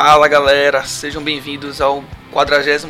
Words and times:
Fala 0.00 0.28
galera, 0.28 0.84
sejam 0.84 1.20
bem-vindos 1.20 1.80
ao 1.80 2.04
43 2.30 2.84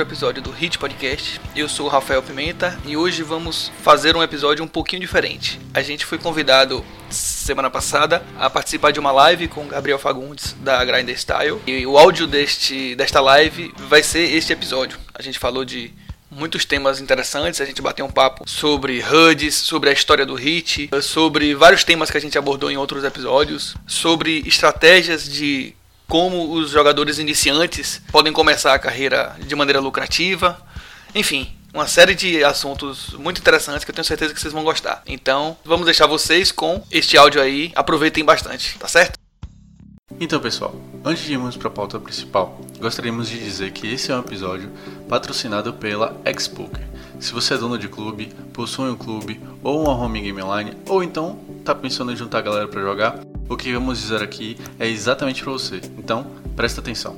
episódio 0.00 0.40
do 0.40 0.50
Hit 0.50 0.78
Podcast. 0.78 1.38
Eu 1.54 1.68
sou 1.68 1.84
o 1.84 1.88
Rafael 1.90 2.22
Pimenta 2.22 2.80
e 2.86 2.96
hoje 2.96 3.22
vamos 3.22 3.70
fazer 3.82 4.16
um 4.16 4.22
episódio 4.22 4.64
um 4.64 4.66
pouquinho 4.66 5.02
diferente. 5.02 5.60
A 5.74 5.82
gente 5.82 6.06
foi 6.06 6.16
convidado 6.16 6.82
semana 7.10 7.68
passada 7.68 8.24
a 8.38 8.48
participar 8.48 8.92
de 8.92 8.98
uma 8.98 9.12
live 9.12 9.46
com 9.46 9.68
Gabriel 9.68 9.98
Fagundes 9.98 10.56
da 10.58 10.82
Grinder 10.86 11.20
Style 11.20 11.60
e 11.66 11.86
o 11.86 11.98
áudio 11.98 12.26
deste, 12.26 12.94
desta 12.94 13.20
live 13.20 13.70
vai 13.76 14.02
ser 14.02 14.34
este 14.34 14.54
episódio. 14.54 14.98
A 15.14 15.20
gente 15.20 15.38
falou 15.38 15.66
de 15.66 15.92
muitos 16.30 16.64
temas 16.64 16.98
interessantes. 16.98 17.60
A 17.60 17.66
gente 17.66 17.82
bateu 17.82 18.06
um 18.06 18.10
papo 18.10 18.48
sobre 18.48 19.02
HUDs, 19.02 19.54
sobre 19.54 19.90
a 19.90 19.92
história 19.92 20.24
do 20.24 20.34
Hit, 20.34 20.88
sobre 21.02 21.54
vários 21.54 21.84
temas 21.84 22.10
que 22.10 22.16
a 22.16 22.20
gente 22.22 22.38
abordou 22.38 22.70
em 22.70 22.78
outros 22.78 23.04
episódios, 23.04 23.76
sobre 23.86 24.42
estratégias 24.46 25.28
de 25.28 25.74
como 26.08 26.52
os 26.52 26.70
jogadores 26.70 27.18
iniciantes 27.18 28.00
podem 28.10 28.32
começar 28.32 28.74
a 28.74 28.78
carreira 28.78 29.36
de 29.46 29.54
maneira 29.54 29.80
lucrativa. 29.80 30.60
Enfim, 31.14 31.54
uma 31.72 31.86
série 31.86 32.14
de 32.14 32.44
assuntos 32.44 33.10
muito 33.14 33.40
interessantes 33.40 33.84
que 33.84 33.90
eu 33.90 33.94
tenho 33.94 34.04
certeza 34.04 34.32
que 34.32 34.40
vocês 34.40 34.52
vão 34.52 34.62
gostar. 34.62 35.02
Então, 35.06 35.56
vamos 35.64 35.84
deixar 35.84 36.06
vocês 36.06 36.52
com 36.52 36.84
este 36.90 37.16
áudio 37.16 37.40
aí. 37.40 37.72
Aproveitem 37.74 38.24
bastante, 38.24 38.78
tá 38.78 38.86
certo? 38.86 39.18
Então, 40.20 40.38
pessoal, 40.38 40.74
antes 41.04 41.24
de 41.24 41.32
irmos 41.32 41.56
para 41.56 41.68
a 41.68 41.72
pauta 41.72 41.98
principal, 41.98 42.60
gostaríamos 42.78 43.28
de 43.28 43.38
dizer 43.38 43.72
que 43.72 43.92
esse 43.92 44.12
é 44.12 44.16
um 44.16 44.20
episódio 44.20 44.70
patrocinado 45.08 45.72
pela 45.72 46.16
Xpoker. 46.38 46.86
Se 47.24 47.32
você 47.32 47.54
é 47.54 47.56
dono 47.56 47.78
de 47.78 47.88
clube, 47.88 48.26
possui 48.52 48.90
um 48.90 48.94
clube 48.94 49.40
ou 49.62 49.82
uma 49.82 49.94
home 49.94 50.20
game 50.20 50.42
online, 50.42 50.76
ou 50.86 51.02
então 51.02 51.38
está 51.58 51.74
pensando 51.74 52.12
em 52.12 52.16
juntar 52.16 52.40
a 52.40 52.42
galera 52.42 52.68
para 52.68 52.82
jogar, 52.82 53.20
o 53.48 53.56
que 53.56 53.72
vamos 53.72 53.98
dizer 53.98 54.22
aqui 54.22 54.58
é 54.78 54.86
exatamente 54.86 55.42
para 55.42 55.50
você. 55.50 55.80
Então, 55.96 56.26
presta 56.54 56.82
atenção. 56.82 57.16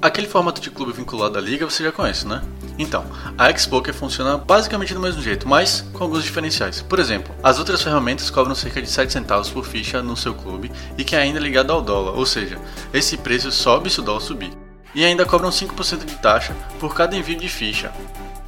Aquele 0.00 0.26
formato 0.26 0.62
de 0.62 0.70
clube 0.70 0.94
vinculado 0.94 1.36
à 1.36 1.42
liga 1.42 1.68
você 1.68 1.84
já 1.84 1.92
conhece, 1.92 2.26
né? 2.26 2.40
Então, 2.78 3.04
a 3.36 3.54
Xpoker 3.54 3.92
funciona 3.92 4.38
basicamente 4.38 4.94
do 4.94 5.00
mesmo 5.00 5.20
jeito, 5.20 5.46
mas 5.46 5.82
com 5.92 6.04
alguns 6.04 6.24
diferenciais. 6.24 6.80
Por 6.80 6.98
exemplo, 6.98 7.34
as 7.42 7.58
outras 7.58 7.82
ferramentas 7.82 8.30
cobram 8.30 8.54
cerca 8.54 8.80
de 8.80 8.88
7 8.88 9.12
centavos 9.12 9.50
por 9.50 9.66
ficha 9.66 10.00
no 10.02 10.16
seu 10.16 10.32
clube 10.32 10.72
e 10.96 11.04
que 11.04 11.14
é 11.14 11.18
ainda 11.18 11.38
ligado 11.38 11.70
ao 11.70 11.82
dólar, 11.82 12.12
ou 12.12 12.24
seja, 12.24 12.58
esse 12.94 13.18
preço 13.18 13.52
sobe 13.52 13.90
se 13.90 14.00
o 14.00 14.02
dólar 14.02 14.22
subir. 14.22 14.52
E 14.94 15.04
ainda 15.04 15.26
cobram 15.26 15.50
5% 15.50 16.06
de 16.06 16.16
taxa 16.16 16.56
por 16.80 16.94
cada 16.94 17.14
envio 17.14 17.36
de 17.36 17.46
ficha. 17.46 17.92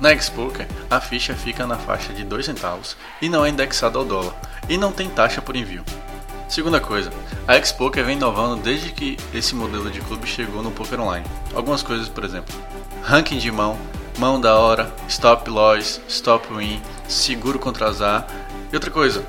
Na 0.00 0.18
Xpoker, 0.18 0.66
a 0.90 0.98
ficha 0.98 1.34
fica 1.34 1.66
na 1.66 1.76
faixa 1.76 2.14
de 2.14 2.24
2 2.24 2.46
centavos 2.46 2.96
e 3.20 3.28
não 3.28 3.44
é 3.44 3.50
indexada 3.50 3.98
ao 3.98 4.04
dólar, 4.04 4.34
e 4.66 4.78
não 4.78 4.90
tem 4.90 5.10
taxa 5.10 5.42
por 5.42 5.54
envio. 5.54 5.84
Segunda 6.48 6.80
coisa, 6.80 7.12
a 7.46 7.62
Xpoker 7.62 8.02
vem 8.02 8.16
inovando 8.16 8.62
desde 8.62 8.92
que 8.92 9.18
esse 9.34 9.54
modelo 9.54 9.90
de 9.90 10.00
clube 10.00 10.26
chegou 10.26 10.62
no 10.62 10.70
poker 10.70 10.98
online. 10.98 11.26
Algumas 11.54 11.82
coisas, 11.82 12.08
por 12.08 12.24
exemplo, 12.24 12.54
ranking 13.02 13.36
de 13.36 13.50
mão, 13.50 13.78
mão 14.18 14.40
da 14.40 14.56
hora, 14.56 14.90
stop 15.06 15.50
loss, 15.50 16.00
stop 16.08 16.48
win, 16.50 16.80
seguro 17.06 17.58
contra 17.58 17.86
azar. 17.86 18.26
E 18.72 18.74
outra 18.74 18.90
coisa, 18.90 19.22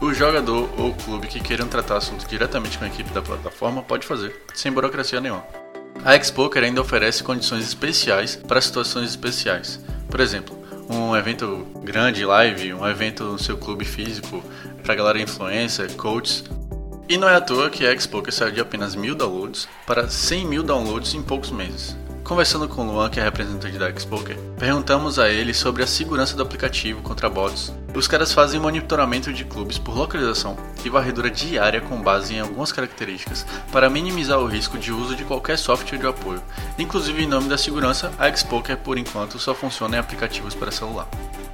o 0.00 0.14
jogador 0.14 0.70
ou 0.78 0.94
clube 0.94 1.26
que 1.26 1.40
queiram 1.40 1.66
tratar 1.66 1.96
assunto 1.96 2.28
diretamente 2.28 2.78
com 2.78 2.84
a 2.84 2.88
equipe 2.88 3.10
da 3.10 3.20
plataforma 3.20 3.82
pode 3.82 4.06
fazer, 4.06 4.40
sem 4.54 4.70
burocracia 4.70 5.20
nenhuma. 5.20 5.44
A 6.04 6.20
Xpoker 6.20 6.62
ainda 6.62 6.80
oferece 6.80 7.22
condições 7.22 7.64
especiais 7.64 8.36
para 8.36 8.60
situações 8.60 9.10
especiais. 9.10 9.78
Por 10.12 10.20
exemplo, 10.20 10.54
um 10.90 11.16
evento 11.16 11.66
grande, 11.82 12.22
live, 12.22 12.74
um 12.74 12.86
evento 12.86 13.24
no 13.24 13.38
seu 13.38 13.56
clube 13.56 13.82
físico, 13.82 14.44
para 14.82 14.94
galera 14.94 15.18
influencer, 15.18 15.90
coaches, 15.94 16.44
e 17.08 17.16
não 17.16 17.26
é 17.26 17.34
à 17.34 17.40
toa 17.40 17.70
que 17.70 17.86
a 17.86 17.98
Xpoker 17.98 18.30
saiu 18.30 18.52
de 18.52 18.60
apenas 18.60 18.94
mil 18.94 19.14
downloads 19.14 19.66
para 19.86 20.10
100 20.10 20.46
mil 20.46 20.62
downloads 20.62 21.14
em 21.14 21.22
poucos 21.22 21.50
meses. 21.50 21.96
Conversando 22.24 22.68
com 22.68 22.82
o 22.82 22.92
Luan, 22.92 23.10
que 23.10 23.18
é 23.18 23.22
representante 23.22 23.76
da 23.76 23.92
Xpoker, 23.92 24.38
perguntamos 24.56 25.18
a 25.18 25.28
ele 25.28 25.52
sobre 25.52 25.82
a 25.82 25.86
segurança 25.86 26.36
do 26.36 26.42
aplicativo 26.42 27.02
contra 27.02 27.28
bots. 27.28 27.74
Os 27.94 28.06
caras 28.06 28.32
fazem 28.32 28.60
monitoramento 28.60 29.32
de 29.32 29.44
clubes 29.44 29.76
por 29.76 29.96
localização 29.96 30.56
e 30.84 30.88
varredura 30.88 31.28
diária 31.28 31.80
com 31.80 32.00
base 32.00 32.34
em 32.34 32.40
algumas 32.40 32.70
características 32.70 33.44
para 33.72 33.90
minimizar 33.90 34.38
o 34.38 34.46
risco 34.46 34.78
de 34.78 34.92
uso 34.92 35.16
de 35.16 35.24
qualquer 35.24 35.58
software 35.58 35.98
de 35.98 36.06
apoio. 36.06 36.42
Inclusive, 36.78 37.24
em 37.24 37.28
nome 37.28 37.48
da 37.48 37.58
segurança, 37.58 38.12
a 38.18 38.34
Xpoker 38.34 38.78
por 38.78 38.96
enquanto 38.96 39.38
só 39.38 39.52
funciona 39.52 39.96
em 39.96 40.00
aplicativos 40.00 40.54
para 40.54 40.70
celular. 40.70 41.08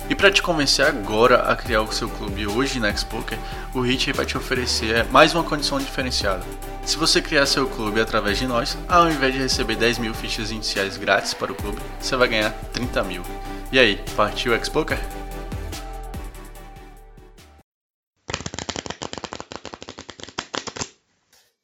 E 0.08 0.14
para 0.14 0.30
te 0.30 0.42
convencer 0.42 0.86
agora 0.86 1.50
a 1.50 1.56
criar 1.56 1.82
o 1.82 1.92
seu 1.92 2.08
clube 2.08 2.46
hoje 2.46 2.78
na 2.78 2.94
Xpoker, 2.94 3.38
o 3.74 3.80
Hit 3.80 4.12
vai 4.12 4.26
te 4.26 4.36
oferecer 4.36 5.04
mais 5.06 5.34
uma 5.34 5.44
condição 5.44 5.78
diferenciada. 5.78 6.44
Se 6.88 6.96
você 6.96 7.20
criar 7.20 7.44
seu 7.44 7.68
clube 7.68 8.00
através 8.00 8.38
de 8.38 8.46
nós, 8.46 8.78
ao 8.88 9.10
invés 9.10 9.34
de 9.34 9.40
receber 9.40 9.76
10 9.76 9.98
mil 9.98 10.14
fichas 10.14 10.50
iniciais 10.50 10.96
grátis 10.96 11.34
para 11.34 11.52
o 11.52 11.54
clube, 11.54 11.78
você 12.00 12.16
vai 12.16 12.28
ganhar 12.28 12.50
30 12.72 13.04
mil. 13.04 13.22
E 13.70 13.78
aí, 13.78 14.02
partiu 14.16 14.54
o 14.54 14.64
Xpoker? 14.64 14.98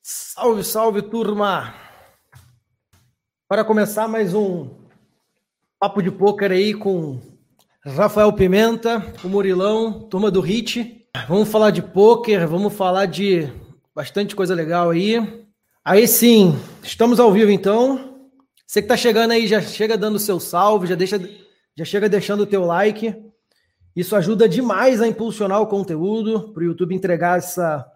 Salve, 0.02 0.62
salve 0.62 1.00
turma! 1.00 1.72
Para 3.48 3.64
começar 3.64 4.06
mais 4.06 4.34
um 4.34 4.68
papo 5.80 6.02
de 6.02 6.10
pôquer 6.10 6.52
aí 6.52 6.74
com 6.74 7.18
Rafael 7.82 8.30
Pimenta, 8.34 9.02
o 9.24 9.28
Murilão, 9.30 10.06
turma 10.06 10.30
do 10.30 10.42
Hit. 10.42 11.08
Vamos 11.26 11.48
falar 11.48 11.70
de 11.70 11.80
pôquer, 11.80 12.46
vamos 12.46 12.74
falar 12.74 13.06
de 13.06 13.63
bastante 13.94 14.34
coisa 14.34 14.54
legal 14.54 14.90
aí. 14.90 15.46
Aí 15.84 16.08
sim, 16.08 16.58
estamos 16.82 17.20
ao 17.20 17.32
vivo 17.32 17.50
então. 17.50 18.18
Você 18.66 18.80
que 18.80 18.86
está 18.86 18.96
chegando 18.96 19.30
aí, 19.30 19.46
já 19.46 19.60
chega 19.60 19.96
dando 19.96 20.18
seu 20.18 20.40
salve, 20.40 20.86
já, 20.86 20.94
deixa, 20.94 21.20
já 21.76 21.84
chega 21.84 22.08
deixando 22.08 22.40
o 22.40 22.46
teu 22.46 22.64
like. 22.64 23.14
Isso 23.94 24.16
ajuda 24.16 24.48
demais 24.48 25.00
a 25.00 25.06
impulsionar 25.06 25.60
o 25.60 25.66
conteúdo, 25.66 26.52
para 26.52 26.62
o 26.62 26.66
YouTube 26.66 26.94
entregar 26.94 27.38
essa 27.38 27.86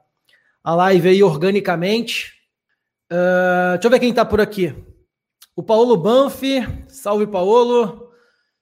a 0.62 0.74
live 0.74 1.08
aí 1.08 1.22
organicamente. 1.22 2.34
Uh, 3.10 3.72
deixa 3.72 3.86
eu 3.86 3.90
ver 3.90 3.98
quem 3.98 4.10
está 4.10 4.24
por 4.24 4.40
aqui. 4.40 4.74
O 5.56 5.62
Paulo 5.62 5.96
Banfi, 5.96 6.60
salve 6.86 7.26
Paulo. 7.26 8.12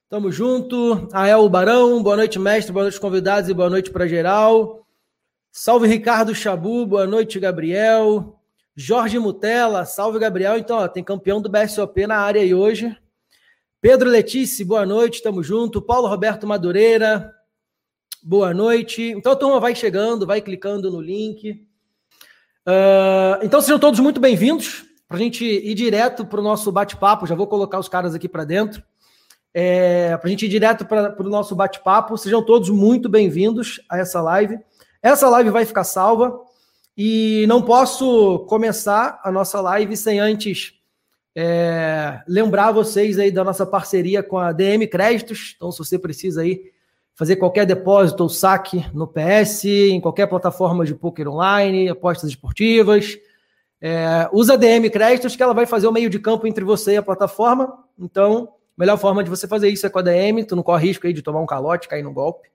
Tamo 0.09 0.31
junto. 0.31 1.09
Ael 1.11 1.47
Barão, 1.49 2.01
boa 2.01 2.15
noite, 2.15 2.39
mestre, 2.39 2.71
boa 2.71 2.85
noite, 2.85 2.99
convidados 2.99 3.49
e 3.49 3.53
boa 3.53 3.69
noite 3.69 3.91
para 3.91 4.07
geral. 4.07 4.86
Salve 5.59 5.87
Ricardo 5.87 6.35
Chabu, 6.35 6.85
boa 6.85 7.07
noite, 7.07 7.39
Gabriel. 7.39 8.39
Jorge 8.75 9.17
Mutela, 9.17 9.85
salve 9.85 10.19
Gabriel. 10.19 10.55
Então, 10.55 10.77
ó, 10.77 10.87
tem 10.87 11.03
campeão 11.03 11.41
do 11.41 11.49
BSOP 11.49 12.05
na 12.05 12.17
área 12.19 12.39
aí 12.39 12.53
hoje. 12.53 12.95
Pedro 13.81 14.07
Letícia, 14.07 14.63
boa 14.63 14.85
noite, 14.85 15.19
tamo 15.23 15.41
junto. 15.41 15.81
Paulo 15.81 16.07
Roberto 16.07 16.45
Madureira, 16.45 17.33
boa 18.21 18.53
noite. 18.53 19.01
Então 19.01 19.35
turma 19.35 19.59
vai 19.59 19.73
chegando, 19.73 20.27
vai 20.27 20.41
clicando 20.41 20.91
no 20.91 21.01
link. 21.01 21.53
Uh, 22.67 23.41
então 23.41 23.59
sejam 23.59 23.79
todos 23.79 23.99
muito 23.99 24.21
bem-vindos 24.21 24.85
para 25.07 25.17
a 25.17 25.19
gente 25.19 25.43
ir 25.43 25.73
direto 25.73 26.23
para 26.23 26.39
o 26.39 26.43
nosso 26.43 26.71
bate-papo. 26.71 27.25
Já 27.25 27.33
vou 27.33 27.47
colocar 27.47 27.79
os 27.79 27.89
caras 27.89 28.13
aqui 28.13 28.29
para 28.29 28.45
dentro 28.45 28.83
é, 29.55 30.15
para 30.17 30.27
a 30.27 30.29
gente 30.29 30.45
ir 30.45 30.49
direto 30.49 30.85
para 30.85 31.19
o 31.19 31.29
nosso 31.29 31.55
bate-papo. 31.55 32.15
Sejam 32.15 32.45
todos 32.45 32.69
muito 32.69 33.09
bem-vindos 33.09 33.81
a 33.89 33.97
essa 33.97 34.21
live. 34.21 34.59
Essa 35.01 35.29
live 35.29 35.49
vai 35.49 35.65
ficar 35.65 35.83
salva 35.83 36.39
e 36.97 37.45
não 37.47 37.61
posso 37.61 38.39
começar 38.47 39.19
a 39.23 39.31
nossa 39.31 39.61
live 39.61 39.95
sem 39.95 40.19
antes 40.19 40.77
é, 41.39 42.19
lembrar 42.27 42.71
vocês 42.71 43.19
aí 43.19 43.29
da 43.29 43.43
nossa 43.43 43.63
parceria 43.63 44.23
com 44.23 44.39
a 44.39 44.51
DM 44.51 44.87
Créditos. 44.87 45.53
Então, 45.55 45.71
se 45.71 45.77
você 45.77 45.99
precisa 45.99 46.41
aí 46.41 46.71
fazer 47.13 47.35
qualquer 47.35 47.63
depósito 47.63 48.23
ou 48.23 48.29
saque 48.29 48.83
no 48.91 49.05
PS, 49.05 49.65
em 49.65 50.01
qualquer 50.01 50.25
plataforma 50.25 50.83
de 50.83 50.95
poker 50.95 51.29
online, 51.29 51.89
apostas 51.89 52.31
esportivas, 52.31 53.19
é, 53.79 54.27
usa 54.33 54.53
a 54.53 54.57
DM 54.57 54.89
Créditos 54.89 55.35
que 55.35 55.43
ela 55.43 55.53
vai 55.53 55.67
fazer 55.67 55.87
o 55.87 55.91
meio 55.91 56.09
de 56.09 56.17
campo 56.17 56.47
entre 56.47 56.63
você 56.63 56.93
e 56.93 56.97
a 56.97 57.03
plataforma. 57.03 57.83
Então, 57.99 58.49
melhor 58.75 58.97
forma 58.97 59.23
de 59.23 59.29
você 59.29 59.47
fazer 59.47 59.69
isso 59.69 59.85
é 59.85 59.89
com 59.91 59.99
a 59.99 60.01
DM, 60.01 60.43
tu 60.43 60.55
não 60.55 60.63
corre 60.63 60.87
risco 60.87 61.05
aí 61.05 61.13
de 61.13 61.21
tomar 61.21 61.41
um 61.41 61.45
calote, 61.45 61.87
cair 61.87 62.01
no 62.01 62.11
golpe. 62.11 62.49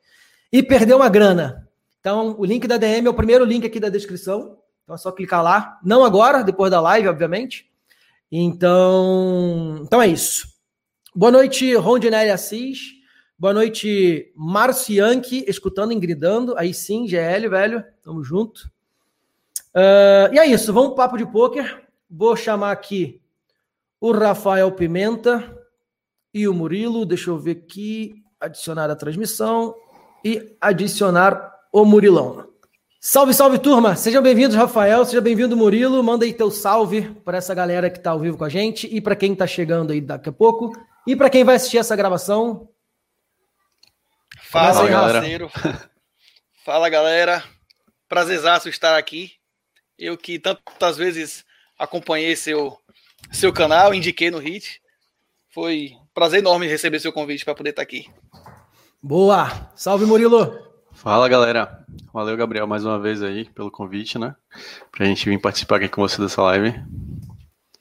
E 0.52 0.60
perder 0.60 0.94
uma 0.94 1.08
grana. 1.08 1.68
Então, 2.02 2.34
o 2.36 2.44
link 2.44 2.66
da 2.66 2.78
DM 2.78 3.06
é 3.06 3.10
o 3.10 3.14
primeiro 3.14 3.44
link 3.44 3.64
aqui 3.64 3.78
da 3.78 3.88
descrição. 3.88 4.58
Então 4.82 4.96
é 4.96 4.98
só 4.98 5.12
clicar 5.12 5.40
lá. 5.40 5.78
Não 5.84 6.04
agora, 6.04 6.42
depois 6.42 6.68
da 6.68 6.80
live, 6.80 7.06
obviamente. 7.06 7.70
Então, 8.30 9.82
então 9.82 10.02
é 10.02 10.08
isso. 10.08 10.48
Boa 11.14 11.30
noite, 11.30 11.72
Rondinelli 11.76 12.30
Assis. 12.30 12.80
Boa 13.38 13.54
noite, 13.54 14.32
Marcianque, 14.34 15.44
escutando 15.46 15.92
e 15.92 15.98
gridando. 16.00 16.58
Aí 16.58 16.74
sim, 16.74 17.06
GL, 17.06 17.48
velho. 17.48 17.84
Tamo 18.02 18.24
junto. 18.24 18.68
Uh, 19.72 20.34
e 20.34 20.40
é 20.40 20.46
isso, 20.46 20.72
vamos 20.72 20.96
papo 20.96 21.16
de 21.16 21.24
pôquer. 21.24 21.86
Vou 22.10 22.34
chamar 22.34 22.72
aqui 22.72 23.22
o 24.00 24.10
Rafael 24.10 24.72
Pimenta 24.72 25.56
e 26.34 26.48
o 26.48 26.52
Murilo. 26.52 27.06
Deixa 27.06 27.30
eu 27.30 27.38
ver 27.38 27.62
aqui. 27.64 28.16
Adicionar 28.40 28.90
a 28.90 28.96
transmissão 28.96 29.72
e 30.24 30.56
adicionar 30.60 31.51
o 31.72 31.86
Murilão. 31.86 32.46
Salve, 33.00 33.32
salve 33.32 33.58
turma! 33.58 33.96
Sejam 33.96 34.22
bem-vindos, 34.22 34.54
Rafael, 34.54 35.04
seja 35.06 35.22
bem-vindo, 35.22 35.56
Murilo. 35.56 36.04
Manda 36.04 36.26
aí 36.26 36.32
teu 36.34 36.50
salve 36.50 37.10
para 37.24 37.38
essa 37.38 37.54
galera 37.54 37.90
que 37.90 37.96
está 37.96 38.10
ao 38.10 38.20
vivo 38.20 38.36
com 38.36 38.44
a 38.44 38.48
gente 38.48 38.86
e 38.86 39.00
para 39.00 39.16
quem 39.16 39.32
está 39.32 39.46
chegando 39.46 39.90
aí 39.90 40.00
daqui 40.00 40.28
a 40.28 40.32
pouco 40.32 40.70
e 41.06 41.16
para 41.16 41.30
quem 41.30 41.42
vai 41.42 41.56
assistir 41.56 41.78
essa 41.78 41.96
gravação. 41.96 42.68
Fala, 44.42 44.86
galera. 44.86 45.48
Fala, 46.62 46.88
galera. 46.90 47.42
Prazerzaço 48.06 48.68
estar 48.68 48.96
aqui. 48.98 49.32
Eu 49.98 50.16
que 50.16 50.38
tantas 50.38 50.96
vezes 50.96 51.44
acompanhei 51.78 52.36
seu, 52.36 52.78
seu 53.32 53.52
canal, 53.52 53.94
indiquei 53.94 54.30
no 54.30 54.38
Hit. 54.38 54.80
Foi 55.48 55.92
um 56.00 56.06
prazer 56.14 56.40
enorme 56.40 56.68
receber 56.68 57.00
seu 57.00 57.12
convite 57.12 57.44
para 57.44 57.54
poder 57.54 57.70
estar 57.70 57.82
aqui. 57.82 58.08
Boa! 59.02 59.72
Salve, 59.74 60.04
Murilo! 60.04 60.71
Fala 61.02 61.28
galera, 61.28 61.84
valeu 62.14 62.36
Gabriel 62.36 62.64
mais 62.64 62.84
uma 62.84 62.96
vez 62.96 63.24
aí 63.24 63.44
pelo 63.46 63.72
convite, 63.72 64.20
né? 64.20 64.36
Pra 64.92 65.04
gente 65.04 65.28
vir 65.28 65.36
participar 65.40 65.78
aqui 65.78 65.88
com 65.88 66.00
você 66.00 66.22
dessa 66.22 66.40
live. 66.42 66.80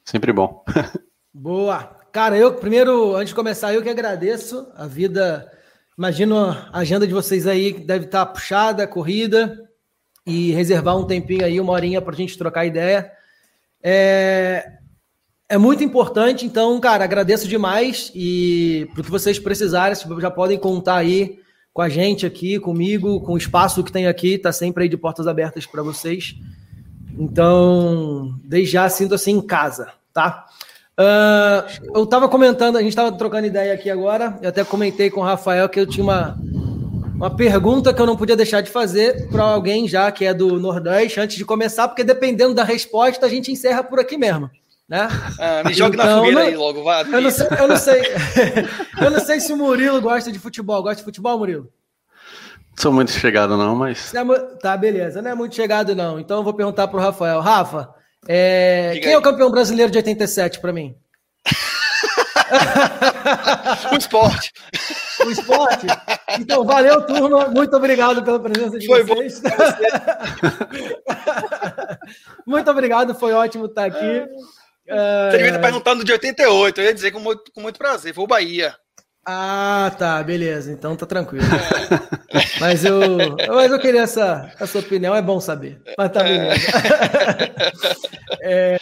Sempre 0.04 0.34
bom. 0.34 0.66
Boa! 1.32 1.84
Cara, 2.12 2.36
eu 2.36 2.56
primeiro, 2.56 3.16
antes 3.16 3.28
de 3.28 3.36
começar, 3.36 3.76
eu 3.76 3.84
que 3.84 3.90
agradeço 3.92 4.68
a 4.76 4.88
vida. 4.88 5.48
Imagino 5.96 6.36
a 6.36 6.80
agenda 6.80 7.06
de 7.06 7.14
vocês 7.14 7.46
aí 7.46 7.74
que 7.74 7.82
deve 7.82 8.06
estar 8.06 8.26
puxada, 8.26 8.88
corrida, 8.88 9.70
e 10.26 10.52
reservar 10.54 10.98
um 10.98 11.06
tempinho 11.06 11.46
aí, 11.46 11.62
uma 11.62 11.74
horinha 11.74 12.02
pra 12.02 12.16
gente 12.16 12.36
trocar 12.40 12.66
ideia. 12.66 13.12
É, 13.84 14.80
é 15.48 15.60
muito 15.60 15.84
importante, 15.84 16.44
então, 16.44 16.80
cara, 16.80 17.04
agradeço 17.04 17.48
demais 17.48 18.12
e 18.16 18.90
pro 18.96 19.04
que 19.04 19.12
vocês 19.12 19.38
precisarem, 19.38 19.96
já 20.20 20.32
podem 20.32 20.58
contar 20.58 20.96
aí 20.96 21.40
com 21.74 21.82
a 21.82 21.90
gente 21.90 22.26
aqui, 22.26 22.60
comigo, 22.60 23.22
com 23.22 23.34
o 23.34 23.38
espaço 23.38 23.84
que 23.84 23.92
tem 23.92 24.08
aqui, 24.08 24.38
tá 24.38 24.52
sempre 24.52 24.84
aí 24.84 24.90
de 24.90 24.98
portas 24.98 25.28
abertas 25.28 25.66
para 25.66 25.82
vocês. 25.82 26.36
Então, 27.18 28.40
desde 28.44 28.74
já 28.74 28.90
sinto 28.90 29.16
assim 29.16 29.34
em 29.34 29.42
casa, 29.42 29.92
tá? 30.14 30.46
Uh, 31.00 31.98
eu 31.98 32.06
tava 32.06 32.28
comentando, 32.28 32.78
a 32.78 32.82
gente 32.82 32.96
tava 32.96 33.12
trocando 33.12 33.48
ideia 33.48 33.74
aqui 33.74 33.90
agora, 33.90 34.38
eu 34.42 34.50
até 34.50 34.64
comentei 34.64 35.10
com 35.10 35.22
o 35.22 35.24
Rafael 35.24 35.68
que 35.70 35.80
eu 35.80 35.88
tinha 35.88 36.04
uma, 36.04 36.38
uma 37.16 37.30
pergunta 37.30 37.94
que 37.94 38.02
eu 38.02 38.06
não 38.06 38.18
podia 38.18 38.36
deixar 38.36 38.62
de 38.62 38.70
fazer 38.70 39.30
para 39.30 39.44
alguém 39.44 39.88
já 39.88 40.12
que 40.12 40.26
é 40.26 40.34
do 40.34 40.60
Nordeste 40.60 41.20
antes 41.20 41.38
de 41.38 41.46
começar, 41.46 41.88
porque 41.88 42.04
dependendo 42.04 42.54
da 42.54 42.64
resposta 42.64 43.26
a 43.26 43.30
gente 43.30 43.52
encerra 43.52 43.84
por 43.84 44.00
aqui 44.00 44.18
mesmo. 44.18 44.50
Né? 44.92 45.08
Ah, 45.40 45.64
me 45.64 45.74
jogue 45.74 45.96
então, 45.96 46.06
na 46.06 46.18
fogueira 46.18 46.42
não, 46.42 46.48
aí 46.48 46.56
logo, 46.58 46.84
vá. 46.84 47.04
Eu 47.04 47.22
não 47.22 47.32
sei, 47.32 47.48
eu 47.58 47.68
não 47.70 47.78
sei. 47.78 48.02
eu 49.02 49.10
não 49.10 49.22
sei 49.22 49.40
se 49.40 49.54
o 49.54 49.58
Murilo 49.58 50.02
gosta 50.02 50.30
de 50.30 50.38
futebol. 50.38 50.84
Gosta 50.84 50.98
de 50.98 51.06
futebol, 51.06 51.38
Murilo? 51.38 51.72
Sou 52.78 52.92
muito 52.92 53.10
chegado, 53.10 53.56
não, 53.56 53.74
mas. 53.74 54.14
É, 54.14 54.22
tá, 54.62 54.76
beleza. 54.76 55.22
Não 55.22 55.32
é 55.32 55.34
muito 55.34 55.56
chegado, 55.56 55.96
não. 55.96 56.20
Então 56.20 56.40
eu 56.40 56.44
vou 56.44 56.54
perguntar 56.54 56.90
pro 56.90 57.00
Rafael. 57.00 57.40
Rafa, 57.40 57.88
é... 58.28 58.92
quem 58.96 59.08
aí. 59.08 59.14
é 59.14 59.18
o 59.18 59.22
campeão 59.22 59.50
brasileiro 59.50 59.90
de 59.90 59.98
87 59.98 60.60
para 60.60 60.74
mim? 60.74 60.94
o 63.94 63.96
esporte. 63.96 64.52
O 65.26 65.32
esporte? 65.32 65.88
Então, 66.38 66.66
valeu, 66.66 67.02
turma. 67.06 67.48
Muito 67.48 67.74
obrigado 67.78 68.22
pela 68.26 68.42
presença 68.42 68.78
de 68.78 68.88
foi 68.88 69.06
vocês. 69.06 69.40
Bom. 69.40 69.50
Muito 72.46 72.70
obrigado, 72.70 73.16
foi 73.16 73.32
ótimo 73.32 73.68
estar 73.68 73.86
aqui. 73.86 74.28
Você 74.88 75.38
devia 75.38 75.48
estar 75.48 75.60
perguntando 75.60 76.04
de 76.04 76.12
88, 76.12 76.82
eu 76.82 76.86
ia 76.86 76.94
dizer 76.94 77.12
com 77.12 77.20
muito, 77.20 77.52
com 77.54 77.62
muito 77.62 77.78
prazer, 77.78 78.14
foi 78.14 78.24
o 78.24 78.28
Bahia. 78.28 78.76
Ah, 79.24 79.96
tá, 80.00 80.24
beleza, 80.24 80.72
então 80.72 80.96
tá 80.96 81.06
tranquilo. 81.06 81.46
mas, 82.60 82.84
eu, 82.84 83.00
mas 83.50 83.72
eu 83.72 83.80
queria 83.80 84.02
essa, 84.02 84.52
essa 84.60 84.80
opinião, 84.80 85.16
é 85.16 85.22
bom 85.22 85.40
saber. 85.40 85.80
Mas 85.98 86.12
tá 86.12 86.24
beleza. 86.24 86.68
É, 88.44 88.80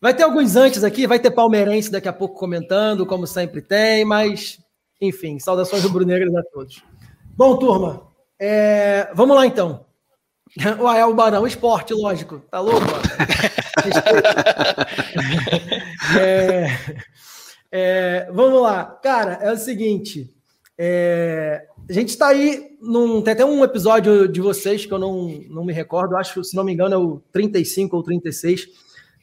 vai 0.00 0.14
ter 0.14 0.22
alguns 0.22 0.54
antes 0.54 0.84
aqui, 0.84 1.08
vai 1.08 1.18
ter 1.18 1.30
palmeirense 1.30 1.90
daqui 1.90 2.06
a 2.06 2.12
pouco 2.12 2.38
comentando, 2.38 3.06
como 3.06 3.26
sempre 3.26 3.60
tem, 3.60 4.04
mas 4.04 4.60
enfim, 5.00 5.40
saudações 5.40 5.82
rubro-negras 5.82 6.32
a 6.36 6.42
todos. 6.52 6.84
Bom, 7.36 7.56
turma, 7.56 8.06
é, 8.40 9.08
vamos 9.14 9.34
lá 9.34 9.46
então. 9.46 9.84
É 10.86 11.04
o 11.04 11.14
Barão, 11.14 11.46
esporte, 11.46 11.92
lógico. 11.94 12.40
Tá 12.50 12.60
louco? 12.60 12.86
É, 16.20 16.66
é, 17.70 18.30
vamos 18.32 18.62
lá. 18.62 18.84
Cara, 19.02 19.38
é 19.42 19.52
o 19.52 19.56
seguinte. 19.56 20.32
É, 20.76 21.66
a 21.88 21.92
gente 21.92 22.08
está 22.08 22.28
aí 22.28 22.76
num. 22.80 23.22
Tem 23.22 23.32
até 23.32 23.44
um 23.44 23.62
episódio 23.62 24.28
de 24.28 24.40
vocês 24.40 24.86
que 24.86 24.92
eu 24.92 24.98
não, 24.98 25.28
não 25.48 25.64
me 25.64 25.72
recordo, 25.72 26.16
acho, 26.16 26.42
se 26.42 26.56
não 26.56 26.64
me 26.64 26.72
engano, 26.72 26.94
é 26.94 26.98
o 26.98 27.22
35 27.32 27.96
ou 27.96 28.02
36. 28.02 28.68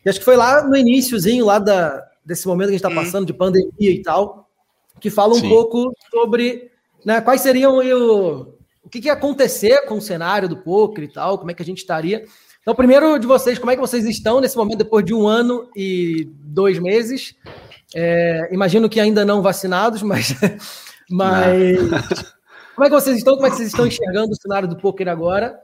E 0.06 0.10
acho 0.10 0.20
que 0.20 0.26
foi 0.26 0.36
lá 0.36 0.68
no 0.68 0.76
iníciozinho 0.76 1.46
lá 1.46 1.60
da, 1.60 2.06
desse 2.26 2.48
momento 2.48 2.70
que 2.70 2.76
a 2.76 2.78
gente 2.78 2.86
está 2.86 2.90
uhum. 2.90 3.06
passando 3.06 3.26
de 3.26 3.34
pandemia 3.34 3.92
e 3.92 4.02
tal, 4.02 4.50
que 5.00 5.10
fala 5.10 5.34
um 5.34 5.40
Sim. 5.40 5.50
pouco 5.50 5.94
sobre 6.10 6.72
né, 7.06 7.20
quais 7.22 7.42
seriam 7.42 7.78
o, 7.78 8.58
o 8.84 8.90
que, 8.90 9.02
que 9.02 9.08
ia 9.08 9.14
acontecer 9.14 9.86
com 9.86 9.96
o 9.96 10.02
cenário 10.02 10.48
do 10.48 10.58
poker 10.58 11.04
e 11.04 11.12
tal, 11.12 11.38
como 11.38 11.52
é 11.52 11.54
que 11.54 11.62
a 11.62 11.66
gente 11.66 11.80
estaria. 11.80 12.26
Então, 12.62 12.76
primeiro 12.76 13.18
de 13.18 13.26
vocês, 13.26 13.58
como 13.58 13.72
é 13.72 13.76
que 13.76 13.82
vocês 13.82 14.06
estão 14.06 14.40
nesse 14.40 14.56
momento, 14.56 14.78
depois 14.78 15.04
de 15.04 15.14
um 15.14 15.28
ano 15.28 15.70
e 15.76 16.30
dois 16.44 16.78
meses? 16.78 17.36
É, 17.96 18.50
imagino 18.52 18.88
que 18.88 19.00
ainda 19.00 19.26
não 19.26 19.42
vacinados, 19.42 20.04
mas, 20.04 20.36
mas 21.10 21.80
como 22.76 22.86
é 22.86 22.90
que 22.90 22.96
vocês 22.96 23.18
estão? 23.18 23.36
Como 23.36 23.48
é 23.48 23.50
que 23.50 23.56
vocês 23.56 23.70
estão 23.70 23.88
enxergando 23.88 24.32
o 24.32 24.36
cenário 24.36 24.68
do 24.68 24.78
poker 24.78 25.08
agora? 25.08 25.60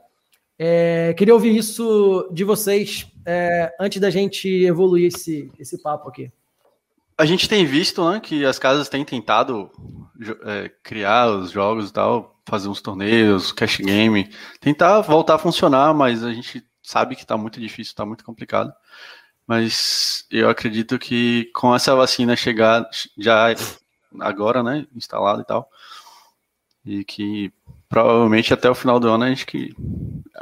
É, 0.58 1.14
queria 1.16 1.34
ouvir 1.34 1.56
isso 1.56 2.28
de 2.32 2.42
vocês 2.42 3.06
é, 3.24 3.72
antes 3.80 4.00
da 4.00 4.10
gente 4.10 4.48
evoluir 4.64 5.06
esse, 5.06 5.50
esse 5.58 5.80
papo 5.80 6.08
aqui. 6.08 6.32
A 7.16 7.24
gente 7.24 7.48
tem 7.48 7.64
visto 7.64 8.08
né, 8.10 8.20
que 8.20 8.44
as 8.44 8.58
casas 8.58 8.88
têm 8.88 9.04
tentado 9.04 9.70
é, 10.44 10.70
criar 10.82 11.28
os 11.28 11.52
jogos 11.52 11.90
e 11.90 11.92
tal, 11.92 12.36
fazer 12.48 12.68
uns 12.68 12.80
torneios, 12.80 13.52
cash 13.52 13.78
game, 13.78 14.28
tentar 14.60 15.00
voltar 15.00 15.36
a 15.36 15.38
funcionar, 15.38 15.94
mas 15.94 16.24
a 16.24 16.32
gente 16.32 16.62
sabe 16.88 17.14
que 17.14 17.22
está 17.22 17.36
muito 17.36 17.60
difícil, 17.60 17.90
está 17.90 18.06
muito 18.06 18.24
complicado. 18.24 18.72
Mas 19.46 20.24
eu 20.30 20.48
acredito 20.48 20.98
que 20.98 21.50
com 21.54 21.74
essa 21.74 21.94
vacina 21.94 22.34
chegar 22.34 22.88
já 23.16 23.48
agora, 24.20 24.62
né, 24.62 24.86
instalada 24.94 25.42
e 25.42 25.44
tal, 25.44 25.68
e 26.84 27.04
que 27.04 27.52
provavelmente 27.90 28.54
até 28.54 28.70
o 28.70 28.74
final 28.74 28.98
do 28.98 29.08
ano 29.08 29.24
a 29.24 29.28
gente 29.28 29.44
que 29.44 29.74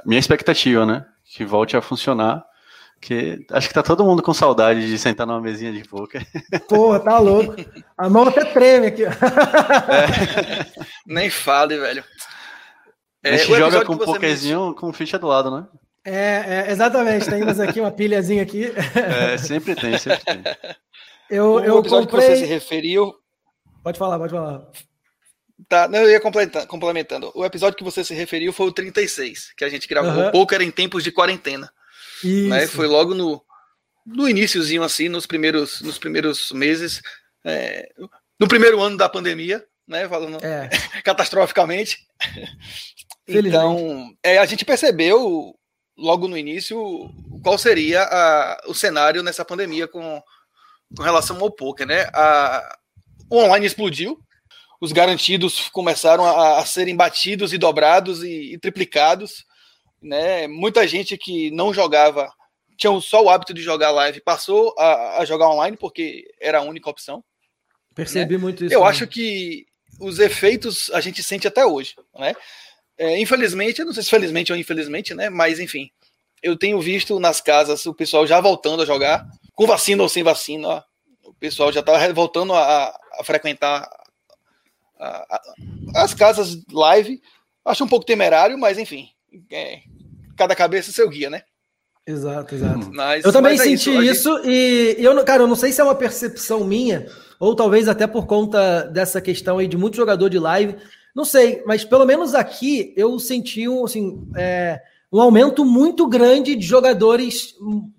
minha 0.04 0.20
expectativa, 0.20 0.86
né, 0.86 1.04
que 1.24 1.44
volte 1.44 1.76
a 1.76 1.82
funcionar 1.82 2.44
que 3.00 3.44
acho 3.50 3.68
que 3.68 3.74
tá 3.74 3.82
todo 3.82 4.04
mundo 4.04 4.22
com 4.22 4.32
saudade 4.32 4.86
de 4.86 4.98
sentar 4.98 5.26
numa 5.26 5.40
mesinha 5.40 5.72
de 5.72 5.86
poker. 5.86 6.24
Porra, 6.68 7.00
tá 7.00 7.18
louco. 7.18 7.54
A 7.98 8.08
mão 8.08 8.26
até 8.26 8.44
treme 8.44 8.86
aqui. 8.86 9.04
É. 9.04 9.12
Nem 11.06 11.28
fale, 11.28 11.76
velho. 11.76 12.02
É, 13.22 13.34
a 13.34 13.36
gente 13.36 13.54
joga 13.54 13.84
com 13.84 13.94
um 13.94 13.98
pokerzinho 13.98 14.74
com 14.74 14.92
ficha 14.92 15.18
do 15.18 15.26
lado, 15.26 15.50
né? 15.50 15.66
É, 16.06 16.68
é, 16.68 16.70
exatamente. 16.70 17.28
Temos 17.28 17.58
aqui 17.58 17.80
uma 17.80 17.90
pilhazinha 17.90 18.42
aqui. 18.42 18.66
É, 18.94 19.36
sempre 19.36 19.74
tem, 19.74 19.98
sempre 19.98 20.24
tem. 20.24 20.42
Eu, 21.28 21.54
o 21.54 21.60
eu 21.60 21.82
comprei... 21.82 22.06
que 22.06 22.12
você 22.12 22.36
se 22.36 22.44
referiu... 22.44 23.12
Pode 23.82 23.98
falar, 23.98 24.16
pode 24.16 24.32
falar. 24.32 24.68
Tá, 25.68 25.88
não, 25.88 25.98
eu 25.98 26.10
ia 26.10 26.20
complementando. 26.68 27.32
O 27.34 27.44
episódio 27.44 27.76
que 27.76 27.82
você 27.82 28.04
se 28.04 28.14
referiu 28.14 28.52
foi 28.52 28.68
o 28.68 28.72
36, 28.72 29.52
que 29.56 29.64
a 29.64 29.68
gente 29.68 29.88
gravou 29.88 30.12
uhum. 30.12 30.30
poker 30.30 30.62
em 30.62 30.70
tempos 30.70 31.02
de 31.02 31.10
quarentena. 31.10 31.68
Né? 32.22 32.66
Foi 32.68 32.86
logo 32.86 33.12
no, 33.12 33.42
no 34.06 34.28
iníciozinho, 34.28 34.84
assim, 34.84 35.08
nos 35.08 35.26
primeiros, 35.26 35.80
nos 35.80 35.98
primeiros 35.98 36.52
meses, 36.52 37.02
é, 37.44 37.88
no 38.38 38.46
primeiro 38.46 38.80
ano 38.80 38.96
da 38.96 39.08
pandemia, 39.08 39.64
né? 39.88 40.08
Falando 40.08 40.38
é. 40.44 40.68
catastroficamente. 41.02 42.06
Então, 43.26 44.14
é, 44.22 44.38
a 44.38 44.46
gente 44.46 44.64
percebeu 44.64 45.56
logo 45.96 46.28
no 46.28 46.36
início 46.36 47.10
qual 47.42 47.58
seria 47.58 48.02
a, 48.02 48.62
o 48.66 48.74
cenário 48.74 49.22
nessa 49.22 49.44
pandemia 49.44 49.86
com, 49.88 50.22
com 50.96 51.02
relação 51.02 51.40
ao 51.40 51.50
poker, 51.50 51.86
né? 51.86 52.08
A, 52.12 52.78
o 53.30 53.38
online 53.38 53.66
explodiu, 53.66 54.18
os 54.80 54.92
garantidos 54.92 55.68
começaram 55.70 56.24
a, 56.24 56.58
a 56.58 56.66
serem 56.66 56.96
batidos 56.96 57.52
e 57.52 57.58
dobrados 57.58 58.22
e, 58.22 58.54
e 58.54 58.58
triplicados 58.58 59.44
né? 60.02 60.46
Muita 60.46 60.86
gente 60.86 61.16
que 61.16 61.50
não 61.50 61.72
jogava, 61.72 62.32
tinha 62.76 62.98
só 63.00 63.22
o 63.22 63.28
hábito 63.28 63.54
de 63.54 63.62
jogar 63.62 63.90
live, 63.90 64.20
passou 64.20 64.74
a, 64.78 65.18
a 65.18 65.24
jogar 65.24 65.48
online 65.48 65.76
porque 65.76 66.24
era 66.40 66.58
a 66.58 66.62
única 66.62 66.90
opção. 66.90 67.24
Percebi 67.94 68.34
né? 68.34 68.40
muito 68.40 68.64
isso. 68.64 68.74
Eu 68.74 68.84
acho 68.84 69.06
que 69.06 69.66
os 69.98 70.18
efeitos 70.18 70.90
a 70.90 71.00
gente 71.00 71.22
sente 71.22 71.48
até 71.48 71.64
hoje, 71.64 71.94
né? 72.14 72.34
É, 72.98 73.20
infelizmente, 73.20 73.80
eu 73.80 73.86
não 73.86 73.92
sei 73.92 74.02
se 74.02 74.10
felizmente 74.10 74.52
ou 74.52 74.58
infelizmente, 74.58 75.14
né? 75.14 75.28
Mas 75.28 75.60
enfim, 75.60 75.90
eu 76.42 76.56
tenho 76.56 76.80
visto 76.80 77.18
nas 77.18 77.40
casas 77.40 77.84
o 77.86 77.94
pessoal 77.94 78.26
já 78.26 78.40
voltando 78.40 78.82
a 78.82 78.86
jogar, 78.86 79.26
com 79.54 79.66
vacina 79.66 80.02
ou 80.02 80.08
sem 80.08 80.22
vacina, 80.22 80.68
ó, 80.68 80.82
o 81.24 81.34
pessoal 81.34 81.72
já 81.72 81.80
está 81.80 82.12
voltando 82.12 82.52
a, 82.54 82.96
a 83.18 83.24
frequentar 83.24 83.88
a, 84.98 85.40
as 85.96 86.14
casas 86.14 86.58
live. 86.72 87.20
Acho 87.64 87.84
um 87.84 87.88
pouco 87.88 88.06
temerário, 88.06 88.56
mas 88.56 88.78
enfim, 88.78 89.08
é, 89.50 89.80
cada 90.36 90.54
cabeça 90.54 90.92
seu 90.92 91.08
guia, 91.08 91.28
né? 91.28 91.42
Exato, 92.06 92.54
exato. 92.54 92.90
Mas, 92.92 93.24
eu 93.24 93.32
também 93.32 93.56
mas 93.56 93.62
é 93.62 93.64
senti 93.64 93.90
isso, 93.90 94.02
isso 94.02 94.36
gente... 94.36 94.48
e 94.48 95.04
eu, 95.04 95.24
cara, 95.24 95.42
eu 95.42 95.48
não 95.48 95.56
sei 95.56 95.72
se 95.72 95.80
é 95.80 95.84
uma 95.84 95.94
percepção 95.94 96.62
minha, 96.64 97.08
ou 97.40 97.56
talvez 97.56 97.88
até 97.88 98.06
por 98.06 98.26
conta 98.26 98.82
dessa 98.84 99.20
questão 99.20 99.58
aí 99.58 99.66
de 99.66 99.76
muito 99.76 99.96
jogador 99.96 100.28
de 100.28 100.38
live, 100.38 100.76
não 101.16 101.24
sei, 101.24 101.62
mas 101.64 101.82
pelo 101.82 102.04
menos 102.04 102.34
aqui 102.34 102.92
eu 102.94 103.18
senti 103.18 103.66
um, 103.66 103.86
assim, 103.86 104.22
é, 104.36 104.82
um 105.10 105.18
aumento 105.18 105.64
muito 105.64 106.06
grande 106.06 106.54
de 106.54 106.66
jogadores 106.66 107.54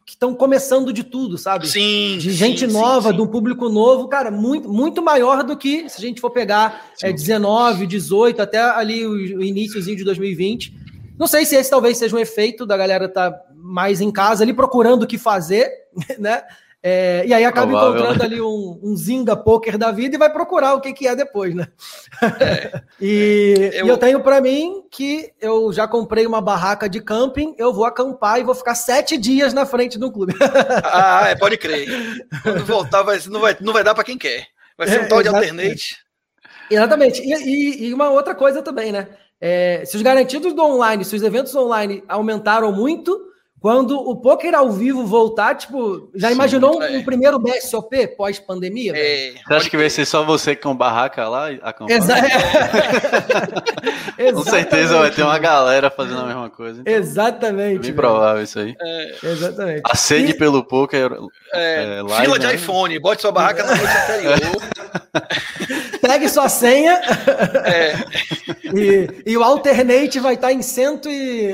que 0.05 0.11
estão 0.11 0.35
começando 0.35 0.93
de 0.93 1.03
tudo, 1.03 1.35
sabe? 1.35 1.67
Sim. 1.67 2.19
De 2.19 2.31
gente 2.31 2.67
sim, 2.67 2.71
nova, 2.71 3.09
sim, 3.09 3.15
de 3.15 3.21
um 3.23 3.25
público 3.25 3.69
novo, 3.69 4.07
cara, 4.07 4.29
muito, 4.29 4.69
muito 4.69 5.01
maior 5.01 5.43
do 5.43 5.57
que 5.57 5.89
se 5.89 5.97
a 5.97 6.01
gente 6.01 6.21
for 6.21 6.29
pegar 6.29 6.91
é, 7.01 7.11
19, 7.11 7.87
18, 7.87 8.39
até 8.39 8.59
ali 8.59 9.03
o, 9.03 9.13
o 9.13 9.43
iníciozinho 9.43 9.97
de 9.97 10.03
2020. 10.03 10.75
Não 11.17 11.25
sei 11.25 11.43
se 11.43 11.55
esse 11.55 11.71
talvez 11.71 11.97
seja 11.97 12.15
um 12.15 12.19
efeito 12.19 12.67
da 12.67 12.77
galera 12.77 13.05
estar 13.05 13.31
tá 13.31 13.41
mais 13.55 13.99
em 13.99 14.11
casa 14.11 14.43
ali 14.43 14.53
procurando 14.53 15.01
o 15.01 15.07
que 15.07 15.17
fazer, 15.17 15.67
né? 16.19 16.43
É, 16.89 17.25
e 17.27 17.33
aí 17.33 17.43
acaba 17.43 17.67
Provável, 17.67 17.95
encontrando 17.95 18.19
né? 18.19 18.25
ali 18.25 18.41
um, 18.41 18.79
um 18.81 18.95
Zinga 18.95 19.35
Poker 19.35 19.77
da 19.77 19.91
vida 19.91 20.15
e 20.15 20.17
vai 20.17 20.31
procurar 20.31 20.73
o 20.73 20.79
que, 20.79 20.93
que 20.93 21.05
é 21.05 21.13
depois, 21.13 21.53
né? 21.53 21.67
É, 22.39 22.81
e, 23.01 23.71
eu... 23.73 23.87
e, 23.87 23.89
eu... 23.89 23.97
tenho 23.97 24.21
para 24.21 24.39
mim 24.39 24.83
que 24.89 25.29
eu 25.41 25.73
já 25.73 25.85
comprei 25.85 26.25
uma 26.25 26.39
barraca 26.39 26.87
de 26.87 27.01
camping, 27.01 27.53
eu 27.57 27.73
vou 27.73 27.83
acampar 27.83 28.39
e 28.39 28.45
vou 28.45 28.55
ficar 28.55 28.73
sete 28.73 29.17
dias 29.17 29.53
na 29.53 29.65
frente 29.65 29.99
do 29.99 30.09
clube. 30.09 30.33
ah, 30.85 31.25
é, 31.27 31.35
pode 31.35 31.57
crer. 31.57 31.89
Quando 32.41 32.63
voltar, 32.63 33.03
vai, 33.03 33.19
não, 33.27 33.41
vai, 33.41 33.57
não 33.59 33.73
vai 33.73 33.83
dar 33.83 33.93
para 33.93 34.05
quem 34.05 34.17
quer. 34.17 34.47
Vai 34.77 34.87
ser 34.87 35.01
um 35.01 35.03
é, 35.03 35.07
tal 35.07 35.21
de 35.21 35.27
alternate. 35.27 35.97
Exatamente. 36.71 37.21
E, 37.21 37.33
e, 37.33 37.87
e, 37.87 37.93
uma 37.93 38.11
outra 38.11 38.33
coisa 38.33 38.61
também, 38.61 38.93
né? 38.93 39.09
É, 39.41 39.83
se 39.85 39.97
os 39.97 40.01
garantidos 40.01 40.53
do 40.53 40.63
online, 40.63 41.03
se 41.03 41.17
os 41.17 41.21
eventos 41.21 41.53
online 41.53 42.01
aumentaram 42.07 42.71
muito, 42.71 43.27
quando 43.59 43.97
o 43.97 44.15
poker 44.15 44.53
ao 44.53 44.71
vivo 44.71 45.03
voltar, 45.05 45.55
tipo, 45.55 46.11
já 46.15 46.27
Sim, 46.27 46.35
imaginou 46.35 46.83
é. 46.83 46.97
um, 46.97 47.03
primeiro 47.03 47.39
BSOP 47.39 48.07
pós-pandemia? 48.15 48.93
É, 48.95 49.33
você 49.45 49.53
acha 49.53 49.69
que 49.69 49.77
vai 49.77 49.89
ser 49.89 50.05
só 50.05 50.23
você 50.23 50.55
com 50.55 50.75
barraca 50.75 51.27
lá 51.27 51.47
acampando? 51.63 51.91
Exa 51.91 52.15
com 54.33 54.43
certeza 54.43 54.99
vai 54.99 55.09
ter 55.09 55.23
uma 55.23 55.39
galera 55.39 55.89
fazendo 55.89 56.21
a 56.21 56.25
mesma 56.25 56.49
coisa. 56.51 56.81
Então, 56.81 56.93
Exatamente. 56.93 57.79
Bem 57.79 57.93
provável 57.93 58.43
isso 58.43 58.59
aí. 58.59 58.75
É. 58.79 59.15
Exatamente. 59.23 59.81
A 59.83 59.95
sede 59.95 60.33
e... 60.33 60.37
pelo 60.37 60.63
poker. 60.63 61.17
É, 61.53 61.97
é 61.97 62.01
live, 62.03 62.25
fila 62.25 62.39
de 62.39 62.45
né? 62.45 62.55
iPhone, 62.55 62.99
bote 62.99 63.21
sua 63.21 63.31
barraca 63.31 63.63
na 63.63 63.75
noite 63.75 63.97
anterior. 63.97 64.61
Pegue 66.01 66.29
sua 66.29 66.49
senha. 66.49 67.01
É. 67.65 67.93
E, 68.67 69.31
e, 69.31 69.37
o 69.37 69.43
alternate 69.43 70.19
vai 70.19 70.33
estar 70.33 70.51
em 70.51 70.61
cento 70.61 71.07
e. 71.09 71.53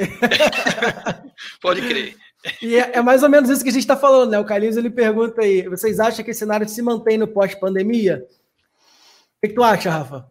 Pode 1.62 1.82
crer. 1.88 2.16
E 2.62 2.76
é, 2.76 2.92
é, 2.96 3.02
mais 3.02 3.24
ou 3.24 3.30
menos 3.30 3.50
isso 3.50 3.64
que 3.64 3.70
a 3.70 3.72
gente 3.72 3.84
está 3.84 3.96
falando, 3.96 4.32
né? 4.32 4.40
O 4.40 4.46
Carlinhos 4.46 4.78
ele 4.78 4.90
pergunta 4.90 5.42
aí: 5.42 5.68
vocês 5.68 6.00
acham 6.00 6.26
que 6.26 6.32
esse 6.32 6.40
cenário 6.40 6.68
se 6.68 6.82
mantém 6.82 7.18
no 7.18 7.28
pós-pandemia? 7.28 8.26
O 8.26 9.42
que, 9.42 9.50
que, 9.50 9.54
tu 9.54 9.64
acha, 9.64 9.92
Rafa? 9.92 10.28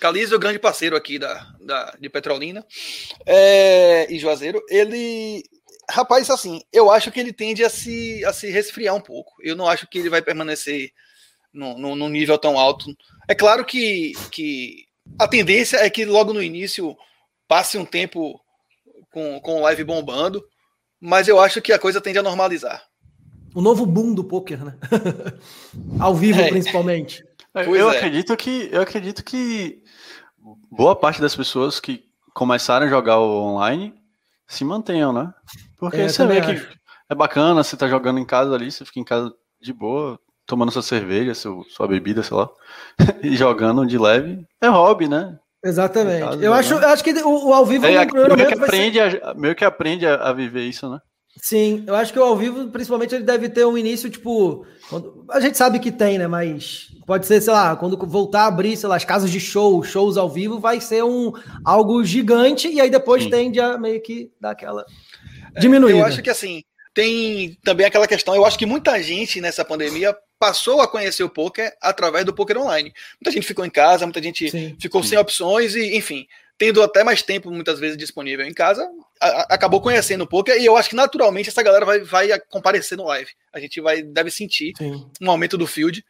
Carlinhos 0.00 0.32
é 0.32 0.36
o 0.36 0.38
grande 0.38 0.58
parceiro 0.58 0.96
aqui 0.96 1.18
da, 1.18 1.46
da, 1.60 1.96
de 1.98 2.08
Petrolina 2.08 2.64
é, 3.24 4.06
e 4.12 4.18
Juazeiro. 4.18 4.62
Ele. 4.68 5.42
Rapaz, 5.88 6.28
assim, 6.30 6.62
eu 6.72 6.90
acho 6.90 7.12
que 7.12 7.20
ele 7.20 7.32
tende 7.32 7.64
a 7.64 7.70
se, 7.70 8.24
a 8.24 8.32
se 8.32 8.50
resfriar 8.50 8.94
um 8.94 9.00
pouco. 9.00 9.34
Eu 9.40 9.54
não 9.54 9.68
acho 9.68 9.86
que 9.86 9.98
ele 9.98 10.10
vai 10.10 10.20
permanecer 10.20 10.90
num 11.56 12.08
nível 12.08 12.38
tão 12.38 12.58
alto. 12.58 12.86
É 13.26 13.34
claro 13.34 13.64
que, 13.64 14.12
que 14.30 14.84
a 15.18 15.26
tendência 15.26 15.78
é 15.78 15.88
que 15.88 16.04
logo 16.04 16.32
no 16.32 16.42
início 16.42 16.96
passe 17.48 17.78
um 17.78 17.84
tempo 17.84 18.40
com, 19.10 19.40
com 19.40 19.62
live 19.62 19.84
bombando, 19.84 20.44
mas 21.00 21.28
eu 21.28 21.40
acho 21.40 21.62
que 21.62 21.72
a 21.72 21.78
coisa 21.78 22.00
tende 22.00 22.18
a 22.18 22.22
normalizar. 22.22 22.82
O 23.54 23.62
novo 23.62 23.86
boom 23.86 24.12
do 24.12 24.22
poker, 24.22 24.62
né? 24.62 24.76
Ao 25.98 26.14
vivo, 26.14 26.40
é. 26.40 26.48
principalmente. 26.48 27.24
É, 27.54 27.66
eu 27.66 27.90
é. 27.90 27.96
acredito 27.96 28.36
que 28.36 28.68
eu 28.70 28.82
acredito 28.82 29.24
que 29.24 29.82
boa 30.70 30.94
parte 30.94 31.22
das 31.22 31.34
pessoas 31.34 31.80
que 31.80 32.04
começaram 32.34 32.86
a 32.86 32.90
jogar 32.90 33.18
online 33.18 33.94
se 34.46 34.62
mantenham, 34.62 35.12
né? 35.12 35.32
Porque 35.78 35.96
é, 35.96 36.08
você 36.08 36.26
vê 36.26 36.38
acho. 36.38 36.68
que 36.68 36.76
é 37.08 37.14
bacana, 37.14 37.64
você 37.64 37.76
tá 37.76 37.88
jogando 37.88 38.18
em 38.18 38.26
casa 38.26 38.54
ali, 38.54 38.70
você 38.70 38.84
fica 38.84 39.00
em 39.00 39.04
casa 39.04 39.32
de 39.60 39.72
boa, 39.72 40.20
tomando 40.46 40.70
sua 40.70 40.82
cerveja, 40.82 41.34
seu, 41.34 41.64
sua 41.68 41.88
bebida, 41.88 42.22
sei 42.22 42.36
lá, 42.36 42.48
e 43.22 43.36
jogando 43.36 43.86
de 43.86 43.98
leve. 43.98 44.44
É 44.60 44.68
hobby, 44.68 45.08
né? 45.08 45.36
Exatamente. 45.64 46.24
Caso, 46.24 46.42
eu, 46.42 46.52
acho, 46.52 46.74
eu 46.74 46.88
acho 46.88 47.04
que 47.04 47.10
o, 47.10 47.48
o 47.48 47.52
ao 47.52 47.66
vivo 47.66 47.86
é, 47.86 48.06
meio, 48.06 48.46
que 48.46 48.54
aprende 48.54 48.98
ser... 48.98 49.24
a, 49.24 49.34
meio 49.34 49.54
que 49.54 49.64
aprende 49.64 50.06
a, 50.06 50.14
a, 50.14 50.32
viver 50.32 50.62
isso, 50.62 50.88
né? 50.88 51.00
Sim, 51.42 51.84
eu 51.86 51.94
acho 51.94 52.12
que 52.12 52.18
o 52.18 52.22
ao 52.22 52.36
vivo, 52.36 52.68
principalmente, 52.68 53.14
ele 53.14 53.24
deve 53.24 53.48
ter 53.48 53.66
um 53.66 53.76
início, 53.76 54.08
tipo. 54.08 54.64
Quando, 54.88 55.26
a 55.30 55.40
gente 55.40 55.58
sabe 55.58 55.78
que 55.78 55.92
tem, 55.92 56.18
né? 56.18 56.26
Mas 56.26 56.88
pode 57.06 57.26
ser, 57.26 57.40
sei 57.40 57.52
lá, 57.52 57.76
quando 57.76 57.98
voltar 58.06 58.42
a 58.42 58.46
abrir, 58.46 58.76
sei 58.76 58.88
lá, 58.88 58.96
as 58.96 59.04
casas 59.04 59.30
de 59.30 59.40
show, 59.40 59.82
shows 59.82 60.16
ao 60.16 60.30
vivo, 60.30 60.58
vai 60.58 60.80
ser 60.80 61.04
um 61.04 61.32
algo 61.64 62.02
gigante, 62.04 62.68
e 62.68 62.80
aí 62.80 62.88
depois 62.88 63.24
Sim. 63.24 63.30
tende 63.30 63.60
a 63.60 63.76
meio 63.76 64.00
que 64.00 64.30
dar 64.40 64.52
aquela 64.52 64.84
diminuída. 65.58 65.98
É, 65.98 66.00
eu 66.00 66.06
acho 66.06 66.22
que 66.22 66.30
assim, 66.30 66.62
tem 66.94 67.58
também 67.62 67.84
aquela 67.84 68.06
questão, 68.06 68.34
eu 68.34 68.46
acho 68.46 68.58
que 68.58 68.64
muita 68.64 69.02
gente 69.02 69.38
nessa 69.38 69.62
pandemia 69.64 70.16
passou 70.38 70.80
a 70.80 70.88
conhecer 70.88 71.22
o 71.22 71.30
poker 71.30 71.74
através 71.80 72.24
do 72.24 72.34
poker 72.34 72.58
online. 72.58 72.92
Muita 73.20 73.30
gente 73.30 73.46
ficou 73.46 73.64
em 73.64 73.70
casa, 73.70 74.06
muita 74.06 74.22
gente 74.22 74.50
Sim. 74.50 74.76
ficou 74.80 75.02
sem 75.02 75.18
opções 75.18 75.74
e, 75.74 75.96
enfim, 75.96 76.26
tendo 76.58 76.82
até 76.82 77.04
mais 77.04 77.22
tempo 77.22 77.50
muitas 77.50 77.78
vezes 77.78 77.96
disponível 77.96 78.46
em 78.46 78.54
casa, 78.54 78.88
a, 79.20 79.54
acabou 79.54 79.80
conhecendo 79.80 80.24
o 80.24 80.26
poker 80.26 80.56
e 80.60 80.64
eu 80.64 80.76
acho 80.76 80.90
que 80.90 80.96
naturalmente 80.96 81.48
essa 81.48 81.62
galera 81.62 81.84
vai, 81.84 82.00
vai 82.00 82.40
comparecer 82.48 82.96
no 82.96 83.04
live. 83.04 83.30
A 83.52 83.60
gente 83.60 83.80
vai 83.80 84.02
deve 84.02 84.30
sentir 84.30 84.72
Sim. 84.76 85.08
um 85.20 85.30
aumento 85.30 85.58
do 85.58 85.66
field, 85.66 86.04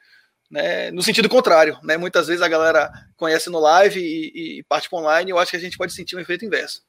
né, 0.51 0.91
no 0.93 1.03
sentido 1.03 1.29
contrário, 1.29 1.79
né? 1.83 1.97
Muitas 1.97 2.29
vezes 2.29 2.43
a 2.43 2.49
galera 2.49 2.91
conhece 3.17 3.51
no 3.51 3.59
live 3.59 4.01
e, 4.01 4.59
e 4.59 4.63
parte 4.65 4.89
para 4.89 4.99
online, 5.01 5.31
eu 5.31 5.39
acho 5.39 5.51
que 5.51 5.57
a 5.57 5.61
gente 5.61 5.77
pode 5.77 5.93
sentir 5.93 6.17
um 6.17 6.21
efeito 6.21 6.45
inverso. 6.45 6.83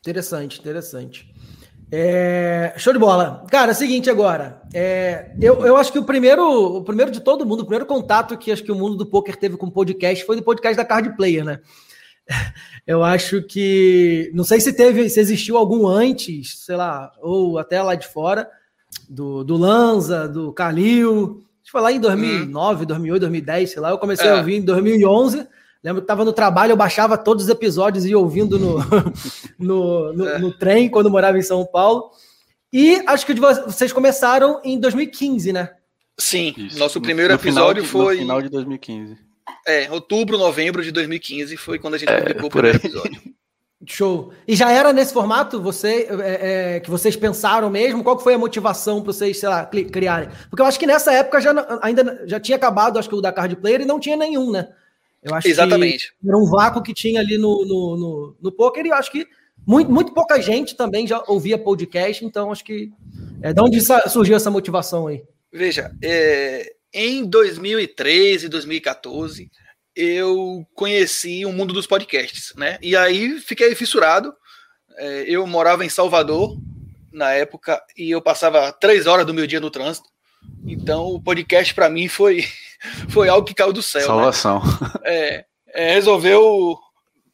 Interessante, 0.00 0.60
interessante. 0.60 1.29
É, 1.92 2.72
show 2.76 2.92
de 2.92 2.98
bola. 2.98 3.44
Cara, 3.50 3.72
é 3.72 3.74
o 3.74 3.76
seguinte 3.76 4.08
agora. 4.08 4.62
É, 4.72 5.32
eu, 5.40 5.66
eu 5.66 5.76
acho 5.76 5.90
que 5.90 5.98
o 5.98 6.04
primeiro, 6.04 6.76
o 6.76 6.84
primeiro 6.84 7.10
de 7.10 7.20
todo 7.20 7.44
mundo, 7.44 7.60
o 7.60 7.64
primeiro 7.64 7.86
contato 7.86 8.38
que 8.38 8.52
acho 8.52 8.62
que 8.62 8.70
o 8.70 8.76
mundo 8.76 8.96
do 8.96 9.06
poker 9.06 9.36
teve 9.36 9.56
com 9.56 9.66
o 9.66 9.72
podcast 9.72 10.24
foi 10.24 10.36
do 10.36 10.42
podcast 10.42 10.76
da 10.76 10.84
Card 10.84 11.16
Player, 11.16 11.44
né? 11.44 11.58
Eu 12.86 13.02
acho 13.02 13.42
que. 13.42 14.30
Não 14.32 14.44
sei 14.44 14.60
se 14.60 14.72
teve, 14.72 15.08
se 15.10 15.18
existiu 15.18 15.56
algum 15.56 15.86
antes, 15.86 16.60
sei 16.64 16.76
lá, 16.76 17.12
ou 17.20 17.58
até 17.58 17.82
lá 17.82 17.94
de 17.94 18.06
fora, 18.06 18.48
do, 19.08 19.42
do 19.42 19.56
Lanza, 19.56 20.28
do 20.28 20.52
Calil. 20.52 21.42
Acho 21.60 21.64
que 21.64 21.70
foi 21.72 21.80
lá 21.80 21.92
em 21.92 22.00
2009, 22.00 22.84
hum. 22.84 22.86
2008, 22.86 23.20
2010, 23.20 23.70
sei 23.70 23.82
lá. 23.82 23.90
Eu 23.90 23.98
comecei 23.98 24.28
é. 24.28 24.30
a 24.30 24.36
ouvir 24.36 24.56
em 24.56 24.64
2011. 24.64 25.46
Lembro 25.82 26.02
que 26.02 26.04
estava 26.04 26.24
no 26.24 26.32
trabalho, 26.32 26.72
eu 26.72 26.76
baixava 26.76 27.16
todos 27.16 27.44
os 27.44 27.50
episódios 27.50 28.04
e 28.04 28.10
ia 28.10 28.18
ouvindo 28.18 28.58
no, 28.58 28.78
no, 29.58 30.12
no, 30.12 30.28
é. 30.28 30.38
no, 30.38 30.52
trem 30.52 30.90
quando 30.90 31.10
morava 31.10 31.38
em 31.38 31.42
São 31.42 31.64
Paulo. 31.64 32.10
E 32.72 33.02
acho 33.06 33.24
que 33.24 33.34
vocês 33.34 33.92
começaram 33.92 34.60
em 34.62 34.78
2015, 34.78 35.52
né? 35.52 35.70
Sim, 36.18 36.54
Isso. 36.56 36.78
nosso 36.78 37.00
primeiro 37.00 37.32
episódio 37.32 37.82
de, 37.82 37.88
foi. 37.88 38.16
No 38.16 38.20
final 38.20 38.42
de 38.42 38.50
2015. 38.50 39.16
É, 39.66 39.90
outubro, 39.90 40.36
novembro 40.36 40.82
de 40.82 40.92
2015 40.92 41.56
foi 41.56 41.78
quando 41.78 41.94
a 41.94 41.98
gente 41.98 42.10
é, 42.10 42.20
publicou 42.20 42.46
o 42.46 42.50
primeiro 42.50 42.78
episódio. 42.78 43.20
Show. 43.86 44.30
E 44.46 44.54
já 44.54 44.70
era 44.70 44.92
nesse 44.92 45.14
formato 45.14 45.60
você 45.60 46.06
é, 46.22 46.74
é, 46.76 46.80
que 46.80 46.90
vocês 46.90 47.16
pensaram 47.16 47.70
mesmo? 47.70 48.04
Qual 48.04 48.18
foi 48.18 48.34
a 48.34 48.38
motivação 48.38 49.02
para 49.02 49.12
vocês, 49.12 49.40
sei 49.40 49.48
lá, 49.48 49.64
criarem? 49.64 50.28
Porque 50.50 50.60
eu 50.60 50.66
acho 50.66 50.78
que 50.78 50.86
nessa 50.86 51.14
época 51.14 51.40
já 51.40 51.54
ainda 51.80 52.22
já 52.26 52.38
tinha 52.38 52.56
acabado, 52.56 52.98
acho 52.98 53.08
que 53.08 53.14
o 53.14 53.22
da 53.22 53.32
Card 53.32 53.56
Player 53.56 53.80
e 53.80 53.86
não 53.86 53.98
tinha 53.98 54.18
nenhum, 54.18 54.50
né? 54.50 54.68
Eu 55.22 55.34
acho 55.34 55.48
Exatamente. 55.48 56.14
que 56.20 56.28
era 56.28 56.38
um 56.38 56.46
vácuo 56.46 56.82
que 56.82 56.94
tinha 56.94 57.20
ali 57.20 57.36
no, 57.36 57.64
no, 57.64 57.96
no, 57.96 58.36
no 58.40 58.52
poker, 58.52 58.84
e 58.84 58.88
eu 58.88 58.94
acho 58.94 59.10
que 59.10 59.26
muito, 59.66 59.90
muito 59.90 60.12
pouca 60.12 60.40
gente 60.40 60.74
também 60.74 61.06
já 61.06 61.22
ouvia 61.26 61.58
podcast, 61.58 62.24
então 62.24 62.50
acho 62.50 62.64
que. 62.64 62.90
É, 63.42 63.52
de 63.52 63.60
onde 63.60 63.80
surgiu 64.08 64.36
essa 64.36 64.50
motivação 64.50 65.06
aí? 65.06 65.22
Veja, 65.52 65.92
é, 66.02 66.74
em 66.92 67.24
2013, 67.24 68.48
2014, 68.48 69.50
eu 69.94 70.66
conheci 70.74 71.44
o 71.44 71.52
mundo 71.52 71.74
dos 71.74 71.86
podcasts, 71.86 72.54
né? 72.56 72.78
E 72.80 72.96
aí 72.96 73.38
fiquei 73.40 73.74
fissurado. 73.74 74.32
É, 74.96 75.24
eu 75.26 75.46
morava 75.46 75.84
em 75.84 75.88
Salvador 75.88 76.56
na 77.12 77.32
época 77.32 77.82
e 77.96 78.10
eu 78.10 78.22
passava 78.22 78.72
três 78.72 79.06
horas 79.06 79.26
do 79.26 79.34
meu 79.34 79.46
dia 79.46 79.60
no 79.60 79.70
trânsito. 79.70 80.08
Então 80.64 81.06
o 81.06 81.22
podcast 81.22 81.74
para 81.74 81.90
mim 81.90 82.08
foi 82.08 82.44
foi 83.10 83.28
algo 83.28 83.46
que 83.46 83.54
caiu 83.54 83.72
do 83.72 83.82
céu. 83.82 84.02
Né? 84.02 84.06
Salvação. 84.06 84.62
Né? 84.62 84.90
É, 85.04 85.44
é, 85.68 85.94
resolveu 85.94 86.78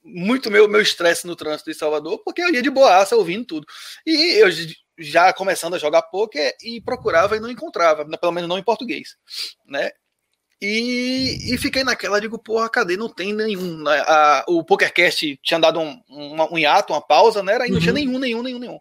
muito 0.04 0.50
meu 0.50 0.68
meu 0.68 0.80
estresse 0.80 1.26
no 1.26 1.34
trânsito 1.34 1.70
de 1.70 1.76
Salvador, 1.76 2.20
porque 2.24 2.42
eu 2.42 2.52
ia 2.52 2.62
de 2.62 2.70
boaça 2.70 3.16
ouvindo 3.16 3.44
tudo. 3.44 3.66
E 4.06 4.40
eu 4.40 4.48
já 4.98 5.32
começando 5.32 5.74
a 5.74 5.78
jogar 5.78 6.02
poker 6.02 6.54
e 6.62 6.80
procurava 6.80 7.36
e 7.36 7.40
não 7.40 7.50
encontrava, 7.50 8.04
pelo 8.18 8.32
menos 8.32 8.48
não 8.48 8.58
em 8.58 8.62
português, 8.62 9.16
né? 9.66 9.90
E, 10.60 11.52
e 11.52 11.58
fiquei 11.58 11.84
naquela, 11.84 12.18
digo, 12.18 12.38
porra, 12.38 12.68
cadê? 12.70 12.96
Não 12.96 13.10
tem 13.10 13.34
nenhum. 13.34 13.82
Né? 13.82 14.02
A, 14.06 14.44
o 14.48 14.64
PokerCast 14.64 15.38
tinha 15.42 15.60
dado 15.60 15.78
um, 15.78 16.00
um, 16.08 16.54
um 16.54 16.58
hiato, 16.58 16.94
uma 16.94 17.00
pausa, 17.00 17.42
né? 17.42 17.58
Aí 17.60 17.68
não 17.68 17.76
uhum. 17.76 17.80
tinha 17.82 17.92
nenhum, 17.92 18.18
nenhum, 18.18 18.42
nenhum, 18.42 18.58
nenhum. 18.58 18.80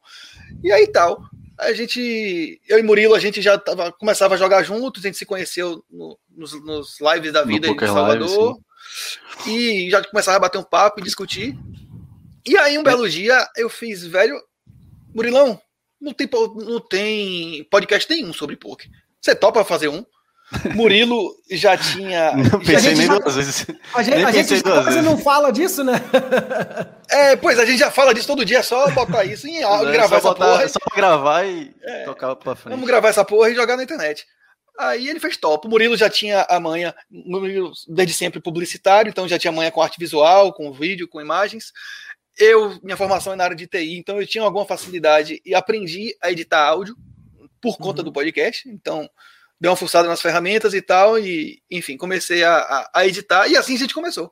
E 0.63 0.71
aí 0.71 0.87
tal. 0.87 1.21
A 1.57 1.71
gente, 1.71 2.61
eu 2.67 2.77
e 2.77 2.83
Murilo, 2.83 3.15
a 3.15 3.19
gente 3.19 3.41
já 3.41 3.57
tava, 3.57 3.89
começava 3.93 4.35
a 4.35 4.37
jogar 4.37 4.61
juntos, 4.61 5.01
a 5.03 5.07
gente 5.07 5.17
se 5.17 5.25
conheceu 5.25 5.81
no, 5.89 6.19
nos, 6.35 6.53
nos, 6.63 6.97
lives 6.99 7.33
da 7.33 7.43
vida 7.43 7.67
em 7.67 7.79
Salvador. 7.79 8.59
Live, 9.45 9.55
e 9.85 9.89
já 9.89 10.03
começava 10.03 10.37
a 10.37 10.39
bater 10.39 10.57
um 10.57 10.63
papo 10.63 10.99
e 10.99 11.03
discutir. 11.03 11.57
E 12.45 12.57
aí, 12.57 12.77
um 12.77 12.83
belo 12.83 13.09
dia, 13.09 13.47
eu 13.57 13.69
fiz, 13.69 14.05
velho, 14.05 14.39
Murilão, 15.13 15.59
não 15.99 16.13
tem, 16.13 16.29
não 16.55 16.79
tem 16.79 17.63
podcast 17.71 18.09
nenhum 18.13 18.31
sobre 18.33 18.55
poker. 18.55 18.89
Você 19.19 19.33
topa 19.33 19.63
fazer 19.63 19.87
um? 19.87 20.05
Murilo 20.75 21.35
já 21.49 21.75
tinha. 21.75 22.33
Não 22.37 22.59
pensei 22.59 22.93
nem 22.93 23.07
duas 23.07 23.35
vezes. 23.35 23.65
A 23.93 24.03
gente, 24.03 24.23
a 24.23 24.31
gente 24.31 24.61
quase 24.61 25.01
não 25.01 25.17
fala 25.17 25.51
disso, 25.51 25.83
né? 25.83 25.93
É, 27.09 27.35
pois 27.35 27.57
a 27.57 27.65
gente 27.65 27.79
já 27.79 27.89
fala 27.89 28.13
disso 28.13 28.27
todo 28.27 28.45
dia, 28.45 28.59
é 28.59 28.61
só 28.61 28.89
botar 28.91 29.25
isso 29.25 29.47
em 29.47 29.63
áudio, 29.63 29.91
gravar 29.91 30.17
essa 30.17 30.27
botar, 30.27 30.45
porra. 30.45 30.63
É 30.63 30.67
só 30.67 30.79
gravar 30.95 31.45
e 31.45 31.75
é, 31.81 32.03
tocar 32.03 32.35
pra 32.35 32.55
frente. 32.55 32.73
Vamos 32.73 32.87
gravar 32.87 33.09
essa 33.09 33.25
porra 33.25 33.49
e 33.49 33.55
jogar 33.55 33.75
na 33.75 33.83
internet. 33.83 34.25
Aí 34.77 35.07
ele 35.07 35.19
fez 35.19 35.37
top. 35.37 35.67
O 35.67 35.69
Murilo 35.69 35.95
já 35.95 36.09
tinha 36.09 36.45
a 36.49 36.59
manha, 36.59 36.93
Murilo, 37.09 37.71
desde 37.87 38.13
sempre 38.13 38.41
publicitário, 38.41 39.09
então 39.09 39.27
já 39.27 39.39
tinha 39.39 39.51
manha 39.51 39.71
com 39.71 39.81
arte 39.81 39.99
visual, 39.99 40.53
com 40.53 40.71
vídeo, 40.71 41.07
com 41.07 41.21
imagens. 41.21 41.71
Eu, 42.37 42.77
minha 42.83 42.97
formação 42.97 43.33
é 43.33 43.35
na 43.35 43.45
área 43.45 43.55
de 43.55 43.67
TI, 43.67 43.97
então 43.97 44.19
eu 44.19 44.27
tinha 44.27 44.43
alguma 44.43 44.65
facilidade 44.65 45.41
e 45.45 45.55
aprendi 45.55 46.15
a 46.21 46.31
editar 46.31 46.65
áudio 46.67 46.97
por 47.61 47.77
conta 47.77 48.01
uhum. 48.01 48.05
do 48.05 48.13
podcast. 48.13 48.67
Então, 48.67 49.09
dei 49.59 49.69
uma 49.69 49.77
forçada 49.77 50.07
nas 50.07 50.21
ferramentas 50.21 50.73
e 50.73 50.81
tal, 50.81 51.17
e 51.17 51.61
enfim, 51.71 51.95
comecei 51.95 52.43
a, 52.43 52.57
a, 52.57 52.91
a, 52.95 53.07
editar, 53.07 53.47
e 53.47 53.55
assim 53.55 53.75
a 53.75 53.79
gente 53.79 53.93
começou. 53.93 54.31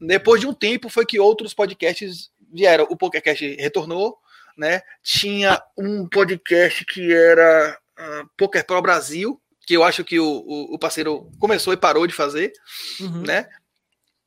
Depois 0.00 0.40
de 0.40 0.46
um 0.46 0.54
tempo 0.54 0.88
foi 0.88 1.04
que 1.04 1.20
outros 1.20 1.54
podcasts 1.54 2.30
vieram. 2.52 2.86
O 2.90 2.96
PokerCast 2.96 3.56
retornou, 3.56 4.18
né? 4.56 4.82
Tinha 5.02 5.62
um 5.76 6.06
podcast 6.08 6.84
que 6.84 7.12
era 7.12 7.78
uh, 7.98 8.28
Poker 8.36 8.64
Pro 8.66 8.82
Brasil, 8.82 9.40
que 9.66 9.76
eu 9.76 9.82
acho 9.82 10.04
que 10.04 10.18
o, 10.20 10.26
o, 10.26 10.74
o 10.74 10.78
parceiro 10.78 11.30
começou 11.40 11.72
e 11.72 11.76
parou 11.76 12.06
de 12.06 12.14
fazer, 12.14 12.52
uhum. 13.00 13.22
né? 13.22 13.48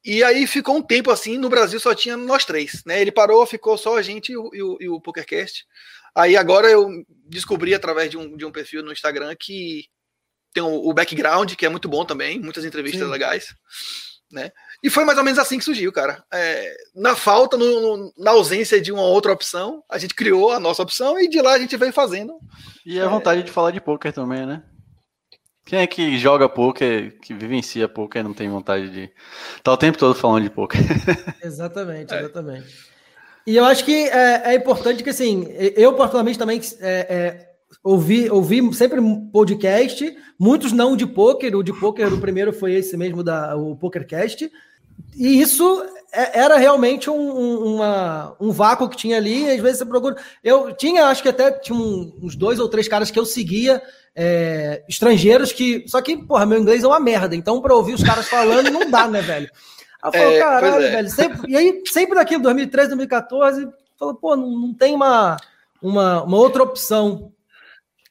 E 0.03 0.23
aí 0.23 0.45
ficou 0.45 0.75
um 0.77 0.81
tempo 0.81 1.11
assim, 1.11 1.37
no 1.37 1.49
Brasil 1.49 1.79
só 1.79 1.95
tinha 1.95 2.17
nós 2.17 2.45
três, 2.45 2.83
né? 2.85 3.01
Ele 3.01 3.11
parou, 3.11 3.45
ficou 3.45 3.77
só 3.77 3.97
a 3.97 4.01
gente 4.01 4.33
e 4.33 4.37
o, 4.37 4.49
e 4.53 4.61
o, 4.61 4.77
e 4.81 4.89
o 4.89 4.99
PokerCast. 4.99 5.65
Aí 6.15 6.35
agora 6.35 6.69
eu 6.69 6.89
descobri 7.25 7.73
através 7.73 8.09
de 8.09 8.17
um, 8.17 8.35
de 8.35 8.45
um 8.45 8.51
perfil 8.51 8.83
no 8.83 8.91
Instagram 8.91 9.33
que 9.39 9.85
tem 10.53 10.63
o, 10.63 10.89
o 10.89 10.93
background, 10.93 11.53
que 11.53 11.65
é 11.65 11.69
muito 11.69 11.87
bom 11.87 12.03
também, 12.03 12.39
muitas 12.39 12.65
entrevistas 12.65 13.03
Sim. 13.03 13.11
legais, 13.11 13.55
né? 14.31 14.51
E 14.83 14.89
foi 14.89 15.05
mais 15.05 15.17
ou 15.17 15.23
menos 15.23 15.39
assim 15.39 15.57
que 15.57 15.65
surgiu, 15.65 15.91
cara. 15.91 16.23
É, 16.33 16.75
na 16.95 17.15
falta, 17.15 17.55
no, 17.55 17.97
no, 17.97 18.13
na 18.17 18.31
ausência 18.31 18.81
de 18.81 18.91
uma 18.91 19.03
outra 19.03 19.31
opção, 19.31 19.83
a 19.89 19.97
gente 19.97 20.15
criou 20.15 20.51
a 20.51 20.59
nossa 20.59 20.81
opção 20.81 21.19
e 21.19 21.29
de 21.29 21.41
lá 21.41 21.53
a 21.53 21.59
gente 21.59 21.77
veio 21.77 21.93
fazendo. 21.93 22.39
E 22.85 22.99
a 22.99 23.05
é... 23.05 23.07
vontade 23.07 23.43
de 23.43 23.51
falar 23.51 23.71
de 23.71 23.81
poker 23.81 24.11
também, 24.11 24.45
né? 24.45 24.63
Quem 25.65 25.79
é 25.79 25.87
que 25.87 26.17
joga 26.17 26.49
poker, 26.49 27.19
que 27.19 27.33
vivencia 27.33 27.87
poker, 27.87 28.23
não 28.23 28.33
tem 28.33 28.49
vontade 28.49 28.89
de 28.89 29.03
estar 29.03 29.61
tá 29.63 29.71
o 29.71 29.77
tempo 29.77 29.97
todo 29.97 30.15
falando 30.15 30.43
de 30.43 30.49
poker? 30.49 30.81
Exatamente, 31.43 32.13
exatamente. 32.15 32.67
É. 32.85 32.89
E 33.45 33.55
eu 33.55 33.65
acho 33.65 33.83
que 33.85 34.09
é, 34.09 34.53
é, 34.53 34.55
importante 34.55 35.03
que, 35.03 35.09
assim, 35.09 35.47
eu 35.75 35.93
particularmente 35.93 36.37
também 36.37 36.59
é, 36.81 37.15
é 37.15 37.49
ouvi, 37.83 38.29
ouvi 38.29 38.73
sempre 38.73 38.99
podcast, 39.31 40.15
muitos 40.37 40.71
não 40.71 40.95
de 40.95 41.05
poker, 41.05 41.55
o 41.55 41.63
de 41.63 41.73
poker, 41.73 42.13
o 42.13 42.21
primeiro 42.21 42.51
foi 42.51 42.73
esse 42.73 42.97
mesmo, 42.97 43.23
da, 43.23 43.55
o 43.55 43.75
PokerCast, 43.75 44.51
e 45.15 45.41
isso 45.41 45.83
é, 46.11 46.39
era 46.39 46.57
realmente 46.57 47.09
um, 47.09 47.75
uma, 47.75 48.35
um 48.39 48.51
vácuo 48.51 48.89
que 48.89 48.97
tinha 48.97 49.17
ali, 49.17 49.49
às 49.49 49.61
vezes 49.61 49.79
você 49.79 49.85
procura... 49.85 50.15
Eu 50.43 50.73
tinha, 50.73 51.05
acho 51.05 51.21
que 51.21 51.29
até 51.29 51.51
tinha 51.51 51.77
uns 51.77 52.35
dois 52.35 52.59
ou 52.59 52.67
três 52.67 52.87
caras 52.87 53.11
que 53.11 53.19
eu 53.19 53.25
seguia, 53.25 53.81
é, 54.15 54.83
estrangeiros 54.89 55.51
que... 55.51 55.83
Só 55.87 56.01
que, 56.01 56.17
porra, 56.17 56.45
meu 56.45 56.59
inglês 56.59 56.83
é 56.83 56.87
uma 56.87 56.99
merda, 56.99 57.35
então 57.35 57.61
para 57.61 57.75
ouvir 57.75 57.93
os 57.93 58.03
caras 58.03 58.27
falando 58.27 58.71
não 58.71 58.89
dá, 58.89 59.07
né, 59.07 59.21
velho? 59.21 59.49
Aí 60.01 60.09
eu 60.09 60.11
falo, 60.11 60.31
é, 60.31 60.39
caralho, 60.39 60.85
é. 60.85 60.91
velho, 60.91 61.09
sempre, 61.09 61.51
e 61.51 61.55
aí 61.55 61.81
sempre 61.85 62.15
daquilo, 62.15 62.43
2013, 62.43 62.89
2014, 62.89 63.67
falou, 63.97 64.15
pô, 64.15 64.35
não, 64.35 64.49
não 64.49 64.73
tem 64.73 64.95
uma, 64.95 65.37
uma, 65.81 66.23
uma 66.23 66.37
outra 66.37 66.63
opção 66.63 67.33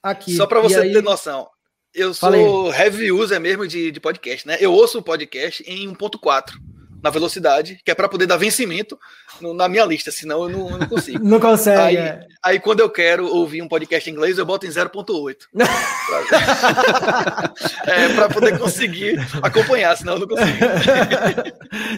aqui. 0.03 0.37
Só 0.37 0.46
para 0.46 0.61
você 0.61 0.81
aí... 0.81 0.92
ter 0.92 1.03
noção, 1.03 1.48
eu 1.94 2.12
sou 2.12 2.72
heavy 2.72 3.11
user 3.11 3.40
mesmo 3.40 3.66
de, 3.66 3.90
de 3.90 3.98
podcast, 3.98 4.46
né? 4.46 4.59
Eu 4.61 4.72
ouço 4.72 4.98
o 4.98 5.03
podcast 5.03 5.64
em 5.66 5.92
1.4 5.92 6.67
na 7.02 7.11
velocidade, 7.11 7.80
que 7.84 7.90
é 7.90 7.94
para 7.94 8.08
poder 8.08 8.26
dar 8.26 8.37
vencimento 8.37 8.98
no, 9.40 9.54
na 9.54 9.68
minha 9.68 9.84
lista, 9.84 10.11
senão 10.11 10.44
eu 10.44 10.48
não, 10.48 10.70
eu 10.70 10.78
não 10.78 10.88
consigo. 10.88 11.22
não 11.24 11.40
consegue. 11.40 11.80
Aí, 11.80 11.96
é. 11.96 12.20
aí, 12.42 12.61
quando 12.61 12.80
eu 12.80 12.90
quero 12.90 13.26
ouvir 13.26 13.62
um 13.62 13.68
podcast 13.68 14.08
em 14.08 14.12
inglês, 14.12 14.38
eu 14.38 14.46
boto 14.46 14.66
em 14.66 14.70
0.8. 14.70 15.37
é, 17.87 18.14
para 18.14 18.28
poder 18.28 18.58
conseguir 18.58 19.18
acompanhar, 19.42 19.96
senão 19.96 20.14
eu 20.14 20.20
não 20.20 20.28
consigo. 20.28 20.58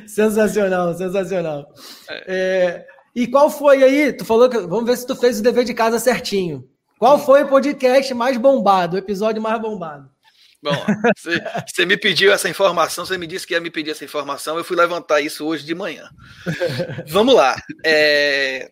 sensacional, 0.06 0.94
sensacional. 0.94 1.66
É. 2.08 2.24
É, 2.28 2.86
e 3.14 3.26
qual 3.26 3.50
foi 3.50 3.82
aí? 3.82 4.12
Tu 4.12 4.24
falou 4.24 4.48
que. 4.48 4.58
Vamos 4.58 4.86
ver 4.86 4.96
se 4.96 5.06
tu 5.06 5.16
fez 5.16 5.40
o 5.40 5.42
dever 5.42 5.64
de 5.64 5.74
casa 5.74 5.98
certinho. 5.98 6.64
Qual 6.98 7.18
foi 7.18 7.44
o 7.44 7.48
podcast 7.48 8.12
mais 8.12 8.36
bombado, 8.36 8.94
o 8.94 8.98
episódio 8.98 9.40
mais 9.40 9.60
bombado? 9.60 10.06
Bom, 10.62 10.84
você 11.66 11.86
me 11.86 11.96
pediu 11.96 12.32
essa 12.32 12.48
informação, 12.48 13.06
você 13.06 13.16
me 13.16 13.26
disse 13.26 13.46
que 13.46 13.54
ia 13.54 13.60
me 13.60 13.70
pedir 13.70 13.92
essa 13.92 14.04
informação, 14.04 14.58
eu 14.58 14.64
fui 14.64 14.76
levantar 14.76 15.20
isso 15.20 15.46
hoje 15.46 15.64
de 15.64 15.74
manhã. 15.74 16.08
Vamos 17.08 17.34
lá. 17.34 17.56
É, 17.84 18.70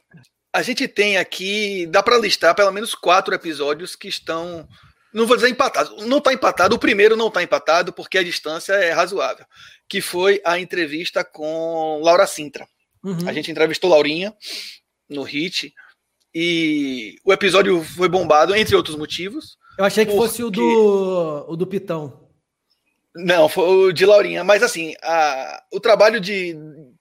a 0.53 0.63
gente 0.63 0.87
tem 0.87 1.17
aqui, 1.17 1.87
dá 1.87 2.03
para 2.03 2.19
listar 2.19 2.55
pelo 2.55 2.73
menos 2.73 2.95
quatro 2.95 3.35
episódios 3.35 3.97
que 3.97 4.09
estão, 4.09 4.69
não 5.15 5.27
vou 5.27 5.37
dizer 5.37 5.49
empatados, 5.49 6.07
não 6.07 6.19
está 6.19 6.33
empatado, 6.33 6.77
o 6.77 6.79
primeiro 6.79 7.17
não 7.17 7.29
está 7.29 7.43
empatado 7.43 7.93
porque 7.93 8.19
a 8.19 8.25
distância 8.25 8.75
é 8.75 8.93
razoável, 8.93 9.47
que 9.89 10.01
foi 10.01 10.43
a 10.45 10.59
entrevista 10.59 11.25
com 11.25 12.01
Laura 12.03 12.27
Sintra. 12.27 12.69
Uhum. 13.03 13.27
A 13.27 13.33
gente 13.33 13.51
entrevistou 13.51 13.89
Laurinha 13.89 14.35
no 15.09 15.23
HIT, 15.23 15.73
e 16.35 17.17
o 17.25 17.33
episódio 17.33 17.83
foi 17.83 18.09
bombado, 18.09 18.55
entre 18.55 18.77
outros 18.77 18.97
motivos. 18.97 19.57
Eu 19.79 19.85
achei 19.85 20.05
que 20.05 20.11
porque... 20.11 20.27
fosse 20.27 20.43
o 20.43 20.51
do, 20.51 21.45
o 21.49 21.57
do 21.57 21.67
Pitão. 21.67 22.29
Não, 23.15 23.49
foi 23.49 23.65
o 23.65 23.93
de 23.93 24.05
Laurinha. 24.05 24.43
Mas 24.43 24.63
assim, 24.63 24.95
a, 25.03 25.63
o 25.73 25.79
trabalho 25.79 26.21
de, 26.21 26.57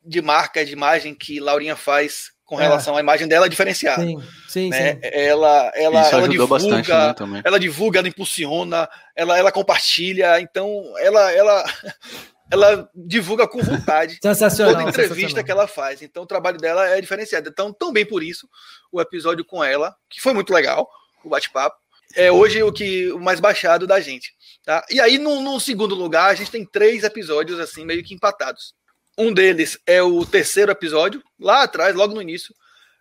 de 0.05 0.21
marca, 0.21 0.63
de 0.63 0.73
imagem 0.73 1.15
que 1.15 1.39
Laurinha 1.39 1.75
faz 1.75 2.31
com 2.45 2.59
é. 2.59 2.63
relação 2.63 2.93
é. 2.93 2.97
à 2.97 3.01
imagem 3.01 3.27
dela 3.27 3.47
é 3.47 3.49
diferenciado. 3.49 4.01
Sim, 4.01 4.17
sim, 4.47 4.69
né? 4.69 4.93
sim. 4.93 4.99
Ela, 5.01 5.71
ela, 5.75 6.01
Isso 6.01 6.15
ela 6.15 6.29
divulga, 6.29 6.53
bastante, 6.53 6.89
né, 6.89 7.13
também. 7.13 7.41
ela 7.43 7.59
divulga, 7.59 7.99
ela 7.99 8.07
impulsiona, 8.07 8.87
ela, 9.15 9.37
ela 9.37 9.51
compartilha. 9.51 10.39
Então, 10.39 10.83
ela, 10.99 11.31
ela, 11.31 11.65
ela 12.49 12.89
divulga 12.95 13.47
com 13.47 13.61
vontade 13.61 14.17
sensacional, 14.21 14.75
toda 14.75 14.89
entrevista 14.89 15.43
que 15.43 15.51
ela 15.51 15.67
faz. 15.67 16.01
Então 16.01 16.23
o 16.23 16.27
trabalho 16.27 16.57
dela 16.57 16.87
é 16.87 17.01
diferenciado. 17.01 17.49
Então, 17.49 17.73
também 17.73 18.05
por 18.05 18.23
isso, 18.23 18.47
o 18.91 19.01
episódio 19.01 19.43
com 19.43 19.63
ela, 19.63 19.95
que 20.09 20.21
foi 20.21 20.33
muito 20.33 20.53
legal, 20.53 20.87
o 21.23 21.29
bate-papo, 21.29 21.77
é 22.15 22.31
hoje 22.31 22.61
o 22.63 22.71
que 22.71 23.11
o 23.11 23.19
mais 23.19 23.39
baixado 23.39 23.85
da 23.85 23.99
gente. 23.99 24.33
Tá? 24.65 24.85
E 24.89 24.99
aí, 24.99 25.17
no, 25.17 25.41
no, 25.41 25.59
segundo 25.59 25.95
lugar, 25.95 26.29
a 26.29 26.35
gente 26.35 26.51
tem 26.51 26.65
três 26.65 27.03
episódios 27.03 27.59
assim, 27.59 27.85
meio 27.85 28.03
que 28.03 28.13
empatados. 28.13 28.73
Um 29.17 29.33
deles 29.33 29.79
é 29.85 30.01
o 30.01 30.25
terceiro 30.25 30.71
episódio, 30.71 31.23
lá 31.39 31.63
atrás, 31.63 31.95
logo 31.95 32.13
no 32.13 32.21
início, 32.21 32.53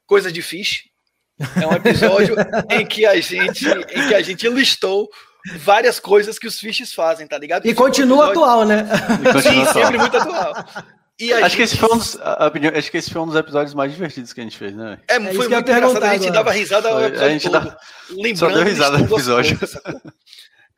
Coisa 0.06 0.30
de 0.30 0.40
Fish. 0.42 0.84
É 1.60 1.66
um 1.66 1.72
episódio 1.72 2.36
em 2.70 2.86
que 2.86 3.04
a 3.04 3.20
gente 3.20 3.66
em 3.66 4.08
que 4.08 4.14
a 4.14 4.22
gente 4.22 4.48
listou 4.48 5.10
várias 5.58 6.00
coisas 6.00 6.38
que 6.38 6.46
os 6.46 6.58
fishes 6.58 6.94
fazem, 6.94 7.26
tá 7.26 7.36
ligado? 7.36 7.66
E 7.66 7.74
continua 7.74 8.30
episódio... 8.30 8.42
atual, 8.42 8.64
né? 8.64 8.84
Continua 9.32 9.42
Sim, 9.42 9.62
atual. 9.62 9.84
sempre 9.84 9.98
muito 9.98 10.16
atual. 10.16 10.54
Acho, 11.20 11.40
gente... 11.40 11.56
que 11.56 11.62
esse 11.62 11.76
foi 11.76 11.88
um 11.92 11.98
dos, 11.98 12.18
acho 12.20 12.90
que 12.90 12.98
esse 12.98 13.10
foi 13.10 13.22
um 13.22 13.26
dos 13.26 13.36
episódios 13.36 13.74
mais 13.74 13.92
divertidos 13.92 14.32
que 14.32 14.40
a 14.40 14.44
gente 14.44 14.56
fez, 14.56 14.74
né? 14.74 14.98
É, 15.08 15.16
é 15.16 15.20
foi 15.34 15.48
muito 15.48 15.70
engraçado. 15.70 16.04
A 16.04 16.16
gente 16.16 16.30
dava 16.30 16.52
risada 16.52 16.90
foi, 16.90 17.04
a 17.04 17.28
gente 17.30 17.50
todo, 17.50 17.52
dá... 17.52 17.78
lembrando. 18.10 18.38
Só 18.38 18.48
deu 18.50 18.64
risada 18.64 18.98
no 18.98 19.04
episódio. 19.04 19.58
Coisas, 19.58 19.80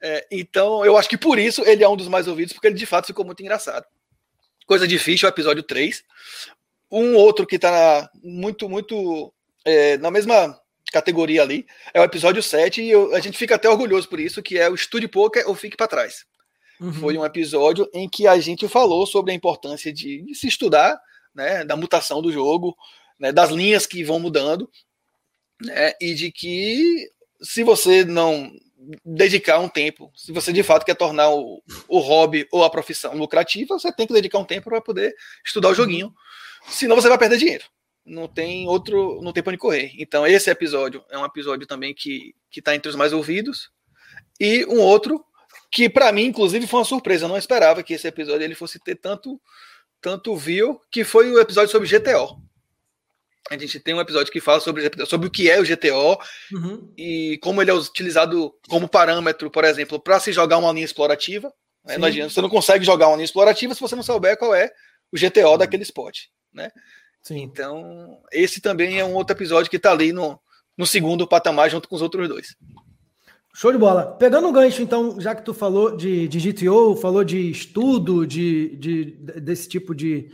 é, 0.01 0.27
então, 0.31 0.85
eu 0.85 0.96
acho 0.96 1.09
que 1.09 1.18
por 1.18 1.38
isso 1.38 1.62
ele 1.64 1.83
é 1.83 1.88
um 1.88 1.96
dos 1.96 2.09
mais 2.09 2.29
ouvidos, 2.29 2.53
porque 2.53 2.68
ele 2.68 2.77
de 2.77 2.87
fato 2.87 3.07
ficou 3.07 3.24
muito 3.24 3.42
engraçado. 3.42 3.85
Coisa 4.66 4.87
difícil, 4.87 5.29
o 5.29 5.33
episódio 5.33 5.62
3. 5.62 6.05
Um 6.90 7.16
outro 7.16 7.46
que 7.46 7.59
tá 7.59 8.09
muito, 8.22 8.68
muito 8.68 9.33
é, 9.64 9.98
na 9.98 10.11
mesma 10.11 10.59
categoria 10.92 11.42
ali, 11.42 11.66
é 11.92 12.01
o 12.01 12.05
episódio 12.05 12.42
7, 12.42 12.81
e 12.81 12.90
eu, 12.90 13.14
a 13.14 13.20
gente 13.20 13.37
fica 13.37 13.57
até 13.57 13.68
orgulhoso 13.68 14.09
por 14.09 14.18
isso, 14.18 14.42
que 14.42 14.59
é 14.59 14.70
o 14.70 14.74
Estude 14.74 15.07
Poker 15.07 15.46
ou 15.48 15.55
Fique 15.55 15.77
para 15.77 15.88
Trás. 15.88 16.24
Uhum. 16.81 16.93
Foi 16.93 17.19
um 17.19 17.25
episódio 17.25 17.88
em 17.93 18.09
que 18.09 18.27
a 18.27 18.38
gente 18.38 18.69
falou 18.69 19.07
sobre 19.07 19.33
a 19.33 19.35
importância 19.35 19.93
de, 19.93 20.23
de 20.23 20.35
se 20.35 20.47
estudar, 20.47 21.01
né, 21.35 21.64
da 21.64 21.77
mutação 21.77 22.23
do 22.23 22.33
jogo, 22.33 22.77
né, 23.19 23.33
das 23.33 23.51
linhas 23.51 23.87
que 23.87 24.05
vão 24.05 24.21
mudando, 24.21 24.71
né, 25.61 25.93
e 26.01 26.14
de 26.14 26.31
que 26.31 27.09
se 27.41 27.62
você 27.62 28.05
não 28.05 28.51
dedicar 29.05 29.59
um 29.59 29.69
tempo. 29.69 30.11
Se 30.14 30.33
você 30.33 30.53
de 30.53 30.62
fato 30.62 30.85
quer 30.85 30.95
tornar 30.95 31.31
o, 31.31 31.62
o 31.88 31.99
hobby 31.99 32.47
ou 32.53 32.64
a 32.64 32.71
profissão 32.71 33.14
lucrativa, 33.14 33.79
você 33.79 33.93
tem 33.93 34.07
que 34.07 34.12
dedicar 34.12 34.38
um 34.38 34.45
tempo 34.45 34.71
para 34.71 34.81
poder 34.81 35.14
estudar 35.45 35.71
o 35.71 35.75
joguinho. 35.75 36.14
Senão 36.69 36.97
você 36.97 37.09
vai 37.09 37.19
perder 37.19 37.38
dinheiro. 37.38 37.64
Não 38.05 38.27
tem 38.27 38.67
outro, 38.69 39.21
não 39.21 39.33
tem 39.33 39.43
para 39.43 39.51
onde 39.51 39.59
correr. 39.59 39.93
Então 39.99 40.27
esse 40.27 40.49
episódio 40.49 41.05
é 41.11 41.19
um 41.19 41.25
episódio 41.25 41.67
também 41.67 41.95
que 41.95 42.35
que 42.51 42.61
está 42.61 42.75
entre 42.75 42.88
os 42.88 42.97
mais 42.97 43.12
ouvidos 43.12 43.71
e 44.41 44.64
um 44.67 44.81
outro 44.81 45.23
que 45.70 45.88
para 45.88 46.12
mim 46.12 46.24
inclusive 46.24 46.66
foi 46.66 46.81
uma 46.81 46.87
surpresa. 46.87 47.24
Eu 47.24 47.28
não 47.28 47.37
esperava 47.37 47.83
que 47.83 47.94
esse 47.94 48.07
episódio 48.07 48.42
ele 48.44 48.54
fosse 48.54 48.78
ter 48.78 48.96
tanto 48.96 49.40
tanto 50.00 50.37
view, 50.37 50.81
que 50.90 51.04
foi 51.04 51.31
o 51.33 51.40
episódio 51.40 51.70
sobre 51.70 51.88
GTO. 51.88 52.40
A 53.50 53.57
gente 53.57 53.81
tem 53.81 53.94
um 53.94 54.00
episódio 54.00 54.33
que 54.33 54.40
fala 54.40 54.61
sobre, 54.61 54.90
sobre 55.07 55.26
o 55.26 55.31
que 55.31 55.50
é 55.50 55.59
o 55.59 55.64
GTO 55.64 56.18
uhum. 56.52 56.92
e 56.96 57.38
como 57.42 57.62
ele 57.62 57.70
é 57.70 57.74
utilizado 57.74 58.54
como 58.68 58.88
parâmetro, 58.88 59.50
por 59.50 59.64
exemplo, 59.64 59.98
para 59.98 60.20
se 60.20 60.33
jogar 60.33 60.59
uma 60.59 60.72
linha 60.72 60.85
explorativa. 60.85 61.52
Né? 61.85 61.96
Não 61.96 62.09
adianta, 62.09 62.31
você 62.31 62.42
não 62.42 62.50
consegue 62.50 62.85
jogar 62.85 63.09
uma 63.09 63.16
linha 63.16 63.24
explorativa 63.24 63.74
se 63.74 63.81
você 63.81 63.96
não 63.96 64.02
souber 64.02 64.37
qual 64.37 64.54
é 64.54 64.70
o 65.11 65.18
GTO 65.18 65.52
uhum. 65.52 65.59
daquele 65.59 65.83
spot. 65.83 66.24
Né? 66.52 66.70
Sim. 67.22 67.40
Então, 67.40 68.20
esse 68.31 68.61
também 68.61 68.98
é 68.98 69.04
um 69.04 69.14
outro 69.14 69.35
episódio 69.35 69.70
que 69.70 69.76
está 69.76 69.92
ali 69.92 70.12
no, 70.12 70.38
no 70.76 70.87
segundo 70.87 71.26
patamar 71.26 71.70
junto 71.70 71.88
com 71.88 71.96
os 71.96 72.02
outros 72.02 72.28
dois. 72.28 72.54
Show 73.59 73.73
de 73.73 73.79
bola. 73.79 74.14
Pegando 74.16 74.47
um 74.47 74.53
gancho, 74.53 74.81
então, 74.81 75.21
já 75.21 75.35
que 75.35 75.42
tu 75.42 75.53
falou 75.53 75.97
de, 75.97 76.29
de 76.29 76.53
GTO, 76.53 76.94
falou 76.94 77.25
de 77.25 77.51
estudo, 77.51 78.25
de, 78.25 78.77
de, 78.77 79.05
desse 79.40 79.68
tipo 79.68 79.92
de, 79.92 80.31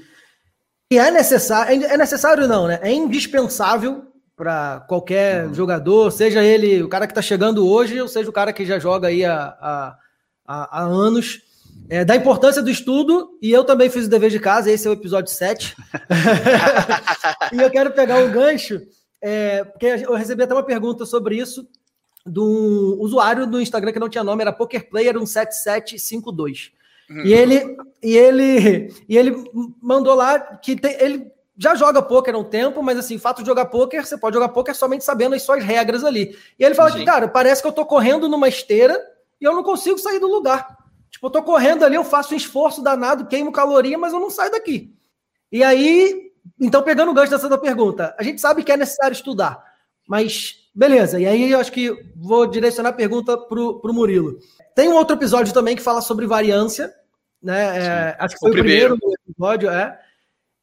e 0.92 0.98
é 0.98 1.10
necessário, 1.10 1.86
é 1.86 1.96
necessário 1.96 2.46
não, 2.46 2.68
né? 2.68 2.78
É 2.82 2.92
indispensável 2.92 4.04
para 4.36 4.84
qualquer 4.88 5.46
uhum. 5.46 5.54
jogador, 5.54 6.10
seja 6.10 6.44
ele 6.44 6.82
o 6.82 6.88
cara 6.88 7.06
que 7.06 7.12
está 7.12 7.22
chegando 7.22 7.66
hoje, 7.66 7.98
ou 7.98 8.08
seja 8.08 8.28
o 8.28 8.32
cara 8.32 8.52
que 8.52 8.66
já 8.66 8.78
joga 8.78 9.08
aí 9.08 9.24
há, 9.24 9.56
há, 9.58 9.98
há, 10.46 10.82
anos. 10.82 11.40
É, 11.88 12.04
da 12.04 12.14
importância 12.14 12.62
do 12.62 12.68
estudo, 12.68 13.38
e 13.40 13.50
eu 13.50 13.64
também 13.64 13.88
fiz 13.88 14.04
o 14.06 14.10
dever 14.10 14.30
de 14.30 14.38
casa, 14.38 14.70
esse 14.70 14.86
é 14.86 14.90
o 14.90 14.94
episódio 14.94 15.32
7. 15.32 15.74
e 17.52 17.56
eu 17.56 17.70
quero 17.70 17.90
pegar 17.92 18.18
um 18.18 18.30
gancho, 18.30 18.82
é, 19.22 19.64
porque 19.64 19.86
eu 19.86 20.14
recebi 20.14 20.42
até 20.42 20.52
uma 20.52 20.62
pergunta 20.62 21.06
sobre 21.06 21.36
isso 21.36 21.66
de 22.26 22.40
um 22.40 22.96
usuário 23.00 23.46
do 23.46 23.60
Instagram 23.60 23.92
que 23.92 23.98
não 23.98 24.08
tinha 24.08 24.24
nome, 24.24 24.42
era 24.42 24.56
PokerPlayer17752. 24.56 26.72
Uhum. 27.10 27.24
E 27.24 27.34
ele 27.34 27.76
e 28.02 28.16
ele 28.16 28.94
e 29.08 29.18
ele 29.18 29.44
mandou 29.80 30.14
lá 30.14 30.38
que 30.38 30.74
tem, 30.74 30.96
ele 30.98 31.30
já 31.56 31.74
joga 31.74 32.02
poker 32.02 32.34
há 32.34 32.38
um 32.38 32.44
tempo, 32.44 32.82
mas 32.82 32.98
assim, 32.98 33.18
fato 33.18 33.42
de 33.42 33.46
jogar 33.46 33.66
poker, 33.66 34.04
você 34.04 34.18
pode 34.18 34.34
jogar 34.34 34.48
poker 34.48 34.74
somente 34.74 35.04
sabendo 35.04 35.34
as 35.34 35.42
suas 35.42 35.62
regras 35.62 36.02
ali. 36.02 36.36
E 36.58 36.64
ele 36.64 36.74
fala 36.74 36.90
Sim. 36.90 36.98
que, 36.98 37.04
cara, 37.04 37.28
parece 37.28 37.62
que 37.62 37.68
eu 37.68 37.72
tô 37.72 37.86
correndo 37.86 38.28
numa 38.28 38.48
esteira 38.48 39.00
e 39.40 39.44
eu 39.44 39.52
não 39.52 39.62
consigo 39.62 39.98
sair 39.98 40.18
do 40.18 40.26
lugar. 40.26 40.76
Tipo, 41.10 41.26
eu 41.26 41.30
tô 41.30 41.42
correndo 41.42 41.84
ali, 41.84 41.94
eu 41.94 42.02
faço 42.02 42.34
um 42.34 42.36
esforço 42.36 42.82
danado, 42.82 43.26
queimo 43.26 43.52
caloria, 43.52 43.96
mas 43.96 44.12
eu 44.12 44.18
não 44.18 44.30
saio 44.30 44.50
daqui. 44.50 44.92
E 45.52 45.62
aí, 45.62 46.32
então 46.58 46.82
pegando 46.82 47.12
o 47.12 47.14
gancho 47.14 47.30
dessa 47.30 47.58
pergunta, 47.58 48.14
a 48.18 48.22
gente 48.22 48.40
sabe 48.40 48.64
que 48.64 48.72
é 48.72 48.76
necessário 48.76 49.14
estudar, 49.14 49.62
mas 50.08 50.63
beleza. 50.74 51.20
E 51.20 51.26
aí 51.26 51.50
eu 51.50 51.60
acho 51.60 51.70
que 51.70 51.94
vou 52.16 52.46
direcionar 52.46 52.90
a 52.90 52.94
pergunta 52.94 53.36
pro, 53.38 53.80
pro 53.80 53.94
Murilo. 53.94 54.38
Tem 54.74 54.88
um 54.88 54.96
outro 54.96 55.16
episódio 55.16 55.54
também 55.54 55.76
que 55.76 55.82
fala 55.82 56.00
sobre 56.00 56.26
variância, 56.26 56.92
né? 57.42 57.78
É, 57.78 58.16
acho 58.18 58.34
que 58.34 58.40
foi 58.40 58.50
o, 58.50 58.54
o 58.54 58.56
primeiro. 58.56 58.96
primeiro 58.98 59.20
episódio, 59.28 59.70
é. 59.70 59.98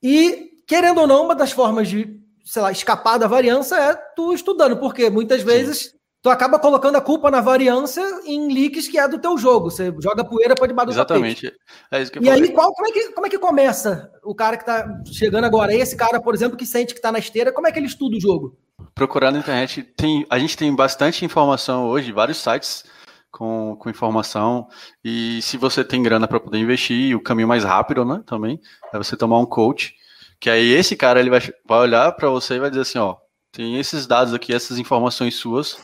E, 0.04 0.50
querendo 0.68 1.02
ou 1.02 1.08
não, 1.08 1.26
uma 1.26 1.36
das 1.36 1.52
formas 1.52 1.88
de, 1.88 2.20
sei 2.44 2.62
lá, 2.62 2.72
escapar 2.72 3.18
da 3.18 3.28
variância 3.28 3.76
é 3.76 3.94
tu 4.16 4.34
estudando, 4.34 4.78
porque 4.78 5.10
muitas 5.10 5.44
vezes 5.44 5.84
Sim. 5.84 5.90
tu 6.24 6.30
acaba 6.30 6.58
colocando 6.58 6.96
a 6.96 7.02
culpa 7.02 7.30
na 7.30 7.40
variância 7.40 8.04
em 8.26 8.52
leaks 8.52 8.88
que 8.88 8.98
é 8.98 9.08
do 9.08 9.20
teu 9.20 9.38
jogo. 9.38 9.70
Você 9.70 9.94
joga 10.02 10.26
poeira 10.26 10.56
para 10.56 10.68
debaixo 10.68 10.88
do 10.88 10.94
Exatamente. 10.94 11.54
É 11.92 12.02
isso 12.02 12.12
que 12.12 12.18
eu 12.18 12.24
e 12.24 12.26
falei. 12.26 12.44
aí, 12.44 12.50
qual, 12.50 12.74
como, 12.74 12.88
é 12.88 12.92
que, 12.92 13.10
como 13.12 13.28
é 13.28 13.30
que 13.30 13.40
começa 13.40 14.12
o 14.24 14.34
cara 14.34 14.58
que 14.58 14.66
tá 14.66 15.02
chegando 15.06 15.46
agora? 15.46 15.74
Esse 15.74 15.96
cara, 15.96 16.20
por 16.20 16.34
exemplo, 16.34 16.58
que 16.58 16.66
sente 16.66 16.96
que 16.96 17.02
tá 17.02 17.12
na 17.12 17.20
esteira, 17.20 17.52
como 17.54 17.68
é 17.68 17.72
que 17.72 17.78
ele 17.78 17.86
estuda 17.86 18.18
o 18.18 18.22
jogo? 18.22 18.58
Procurar 18.94 19.32
na 19.32 19.40
internet, 19.40 19.84
tem, 19.84 20.26
a 20.30 20.38
gente 20.38 20.58
tem 20.58 20.76
bastante 20.76 21.26
informação 21.26 21.86
hoje, 21.88 22.12
vários 22.12 22.38
sites 22.38 22.84
com, 23.32 23.76
com 23.80 23.90
informação. 23.90 24.68
E 25.04 25.42
se 25.42 25.58
você 25.58 25.84
tem 25.84 26.04
grana 26.04 26.28
para 26.28 26.40
poder 26.40 26.60
investir, 26.60 27.16
o 27.16 27.22
caminho 27.22 27.48
mais 27.48 27.64
rápido, 27.64 28.06
né? 28.06 28.22
Também 28.26 28.60
é 28.94 28.98
você 28.98 29.16
tomar 29.16 29.40
um 29.40 29.46
coach. 29.46 29.96
Que 30.40 30.50
aí 30.50 30.72
esse 30.72 30.96
cara 30.96 31.20
ele 31.20 31.30
vai, 31.30 31.40
vai 31.66 31.80
olhar 31.80 32.12
para 32.14 32.30
você 32.30 32.56
e 32.56 32.60
vai 32.60 32.70
dizer 32.70 32.82
assim: 32.82 33.00
ó, 33.00 33.16
tem 33.52 33.78
esses 33.78 34.08
dados 34.08 34.34
aqui, 34.34 34.54
essas 34.54 34.78
informações 34.78 35.36
suas, 35.36 35.78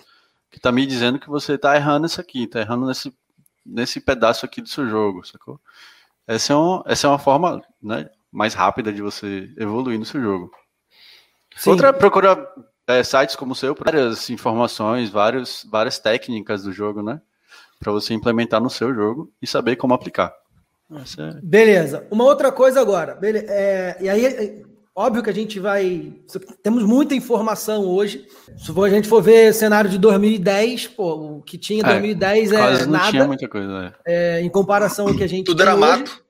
que 0.52 0.60
tá 0.60 0.72
me 0.72 0.86
dizendo 0.86 1.20
que 1.20 1.30
você 1.30 1.58
tá 1.58 1.76
errando 1.76 2.08
isso 2.08 2.20
aqui, 2.20 2.48
tá 2.48 2.60
errando 2.60 2.86
nesse, 2.86 3.14
nesse 3.66 4.00
pedaço 4.00 4.46
aqui 4.46 4.62
do 4.62 4.70
seu 4.70 4.88
jogo, 4.88 5.26
sacou? 5.26 5.60
Essa 6.28 6.54
é, 6.54 6.56
um, 6.56 6.84
essa 6.86 7.08
é 7.08 7.10
uma 7.10 7.20
forma 7.20 7.62
né, 7.82 8.10
mais 8.32 8.54
rápida 8.54 8.92
de 8.92 9.02
você 9.02 9.50
evoluir 9.58 9.98
no 9.98 10.06
seu 10.06 10.22
jogo. 10.22 10.52
Sim. 11.56 11.72
Outra, 11.72 11.94
procura 11.94 12.36
é, 12.88 13.04
sites 13.04 13.36
como 13.36 13.52
o 13.52 13.56
seu, 13.56 13.76
várias 13.76 14.30
informações, 14.30 15.10
vários, 15.10 15.68
várias 15.70 16.00
técnicas 16.00 16.64
do 16.64 16.72
jogo, 16.72 17.04
né? 17.04 17.22
para 17.80 17.92
você 17.92 18.14
implementar 18.14 18.62
no 18.62 18.70
seu 18.70 18.94
jogo 18.94 19.32
e 19.42 19.48
saber 19.48 19.76
como 19.76 19.94
aplicar. 19.94 20.34
É... 20.92 21.40
Beleza. 21.44 22.08
Uma 22.10 22.24
outra 22.24 22.52
coisa 22.52 22.80
agora. 22.82 23.16
Bele... 23.16 23.40
É, 23.48 23.98
e 24.00 24.10
aí, 24.10 24.26
é, 24.26 24.62
óbvio 24.96 25.22
que 25.22 25.30
a 25.30 25.34
gente 25.34 25.60
vai. 25.60 26.14
Temos 26.64 26.84
muita 26.84 27.14
informação 27.14 27.86
hoje. 27.86 28.26
Se 28.58 28.72
a 28.72 28.90
gente 28.90 29.08
for 29.08 29.22
ver 29.22 29.54
cenário 29.54 29.90
de 29.90 29.98
2010, 29.98 30.88
pô, 30.88 31.38
o 31.38 31.42
que 31.42 31.58
tinha 31.58 31.82
em 31.82 31.84
2010 31.84 32.52
é, 32.52 32.56
é 32.56 32.86
não 32.86 32.92
nada. 32.92 33.12
Tinha 33.12 33.28
muita 33.28 33.48
coisa, 33.48 33.94
é. 34.06 34.42
em 34.42 34.50
comparação 34.50 35.08
ao 35.08 35.16
que 35.16 35.24
a 35.24 35.30
gente 35.30 35.46
Tudo 35.48 35.62
era 35.62 35.76
hoje. 35.76 35.82
mato. 35.82 36.24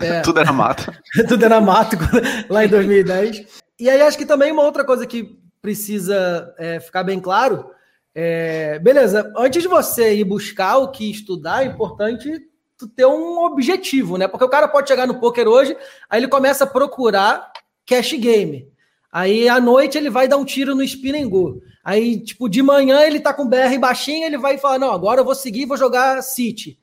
É, 0.00 0.20
Tudo 0.22 0.40
era 0.40 0.52
mato. 0.52 0.92
Tudo 1.28 1.44
era 1.44 1.60
mato 1.60 1.96
lá 2.50 2.64
em 2.64 2.68
2010. 2.68 3.46
E 3.78 3.88
aí 3.88 4.00
acho 4.00 4.18
que 4.18 4.26
também 4.26 4.50
uma 4.50 4.62
outra 4.62 4.84
coisa 4.84 5.06
que 5.06 5.38
precisa 5.66 6.54
é, 6.58 6.78
ficar 6.78 7.02
bem 7.02 7.18
claro 7.18 7.70
é, 8.18 8.78
beleza, 8.78 9.30
antes 9.36 9.60
de 9.60 9.68
você 9.68 10.14
ir 10.14 10.24
buscar 10.24 10.78
o 10.78 10.90
que 10.90 11.10
estudar, 11.10 11.62
é 11.62 11.66
importante 11.66 12.48
tu 12.78 12.88
ter 12.88 13.04
um 13.04 13.44
objetivo, 13.44 14.16
né? 14.16 14.26
Porque 14.26 14.44
o 14.44 14.48
cara 14.48 14.66
pode 14.66 14.88
chegar 14.88 15.06
no 15.06 15.20
poker 15.20 15.46
hoje, 15.46 15.76
aí 16.08 16.18
ele 16.18 16.26
começa 16.26 16.64
a 16.64 16.66
procurar 16.66 17.52
cash 17.84 18.14
game. 18.14 18.72
Aí 19.12 19.50
à 19.50 19.60
noite 19.60 19.98
ele 19.98 20.08
vai 20.08 20.26
dar 20.26 20.38
um 20.38 20.46
tiro 20.46 20.74
no 20.74 20.82
spin 20.82 21.24
and 21.24 21.28
go. 21.28 21.60
Aí, 21.84 22.18
tipo, 22.18 22.48
de 22.48 22.62
manhã 22.62 23.02
ele 23.02 23.20
tá 23.20 23.34
com 23.34 23.46
BR 23.46 23.78
baixinho, 23.78 24.24
ele 24.24 24.38
vai 24.38 24.56
falar: 24.56 24.78
não, 24.78 24.92
agora 24.92 25.20
eu 25.20 25.24
vou 25.24 25.34
seguir 25.34 25.66
vou 25.66 25.76
jogar 25.76 26.22
City. 26.22 26.78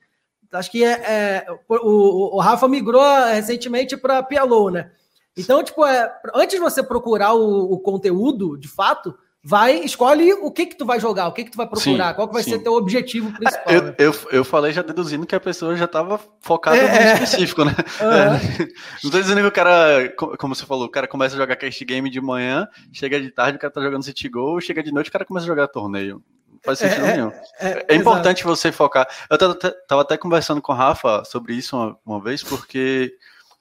Acho 0.51 0.69
que 0.69 0.83
é, 0.83 0.91
é 0.91 1.45
o, 1.67 2.35
o, 2.35 2.39
Rafa 2.39 2.67
migrou 2.67 3.01
recentemente 3.25 3.97
para 3.97 4.21
PLO, 4.21 4.69
né? 4.69 4.91
Então, 5.37 5.63
tipo, 5.63 5.85
é, 5.85 6.11
antes 6.35 6.55
de 6.55 6.61
você 6.61 6.83
procurar 6.83 7.33
o, 7.33 7.73
o 7.73 7.79
conteúdo, 7.79 8.57
de 8.57 8.67
fato, 8.67 9.15
vai, 9.43 9.75
escolhe 9.79 10.31
o 10.33 10.49
que 10.49 10.67
que 10.67 10.75
tu 10.75 10.85
vai 10.85 10.99
jogar, 10.99 11.27
o 11.27 11.33
que 11.33 11.43
que 11.43 11.51
tu 11.51 11.57
vai 11.57 11.67
procurar, 11.67 12.09
sim, 12.09 12.15
qual 12.15 12.27
que 12.27 12.33
vai 12.33 12.43
sim. 12.43 12.51
ser 12.51 12.59
teu 12.59 12.73
objetivo 12.73 13.31
principal. 13.33 13.73
Eu, 13.73 13.81
né? 13.83 13.95
eu, 13.97 14.15
eu, 14.31 14.45
falei 14.45 14.71
já 14.71 14.81
deduzindo 14.81 15.25
que 15.25 15.35
a 15.35 15.39
pessoa 15.39 15.75
já 15.75 15.85
estava 15.85 16.19
focada 16.39 16.77
é, 16.77 17.17
no 17.17 17.23
específico, 17.23 17.65
né? 17.65 17.75
Uhum. 17.99 18.11
É, 18.11 18.69
não 19.03 19.11
tô 19.11 19.19
dizendo 19.19 19.41
que 19.41 19.47
o 19.47 19.51
cara, 19.51 20.13
como 20.39 20.55
você 20.55 20.65
falou, 20.65 20.85
o 20.85 20.91
cara 20.91 21.07
começa 21.07 21.35
a 21.35 21.37
jogar 21.37 21.57
cast 21.57 21.83
game 21.83 22.09
de 22.09 22.21
manhã, 22.21 22.67
chega 22.93 23.19
de 23.19 23.29
tarde, 23.29 23.57
o 23.57 23.59
cara 23.59 23.73
tá 23.73 23.81
jogando 23.81 24.03
City 24.03 24.29
Go, 24.29 24.61
chega 24.61 24.81
de 24.81 24.93
noite, 24.93 25.09
o 25.09 25.11
cara 25.11 25.25
começa 25.25 25.45
a 25.45 25.47
jogar 25.47 25.67
torneio. 25.67 26.23
Não 26.49 26.59
faz 26.63 26.79
sentido 26.79 27.05
é, 27.05 27.17
nenhum. 27.17 27.31
É, 27.59 27.67
é, 27.67 27.85
é 27.89 27.95
importante 27.95 28.39
exato. 28.39 28.55
você 28.55 28.71
focar. 28.71 29.05
Eu 29.29 29.37
tava, 29.37 29.55
tava, 29.55 30.01
até 30.03 30.15
conversando 30.15 30.61
com 30.61 30.71
o 30.71 30.75
Rafa 30.75 31.25
sobre 31.25 31.53
isso 31.53 31.75
uma, 31.75 31.97
uma 32.05 32.21
vez, 32.21 32.41
porque 32.41 33.11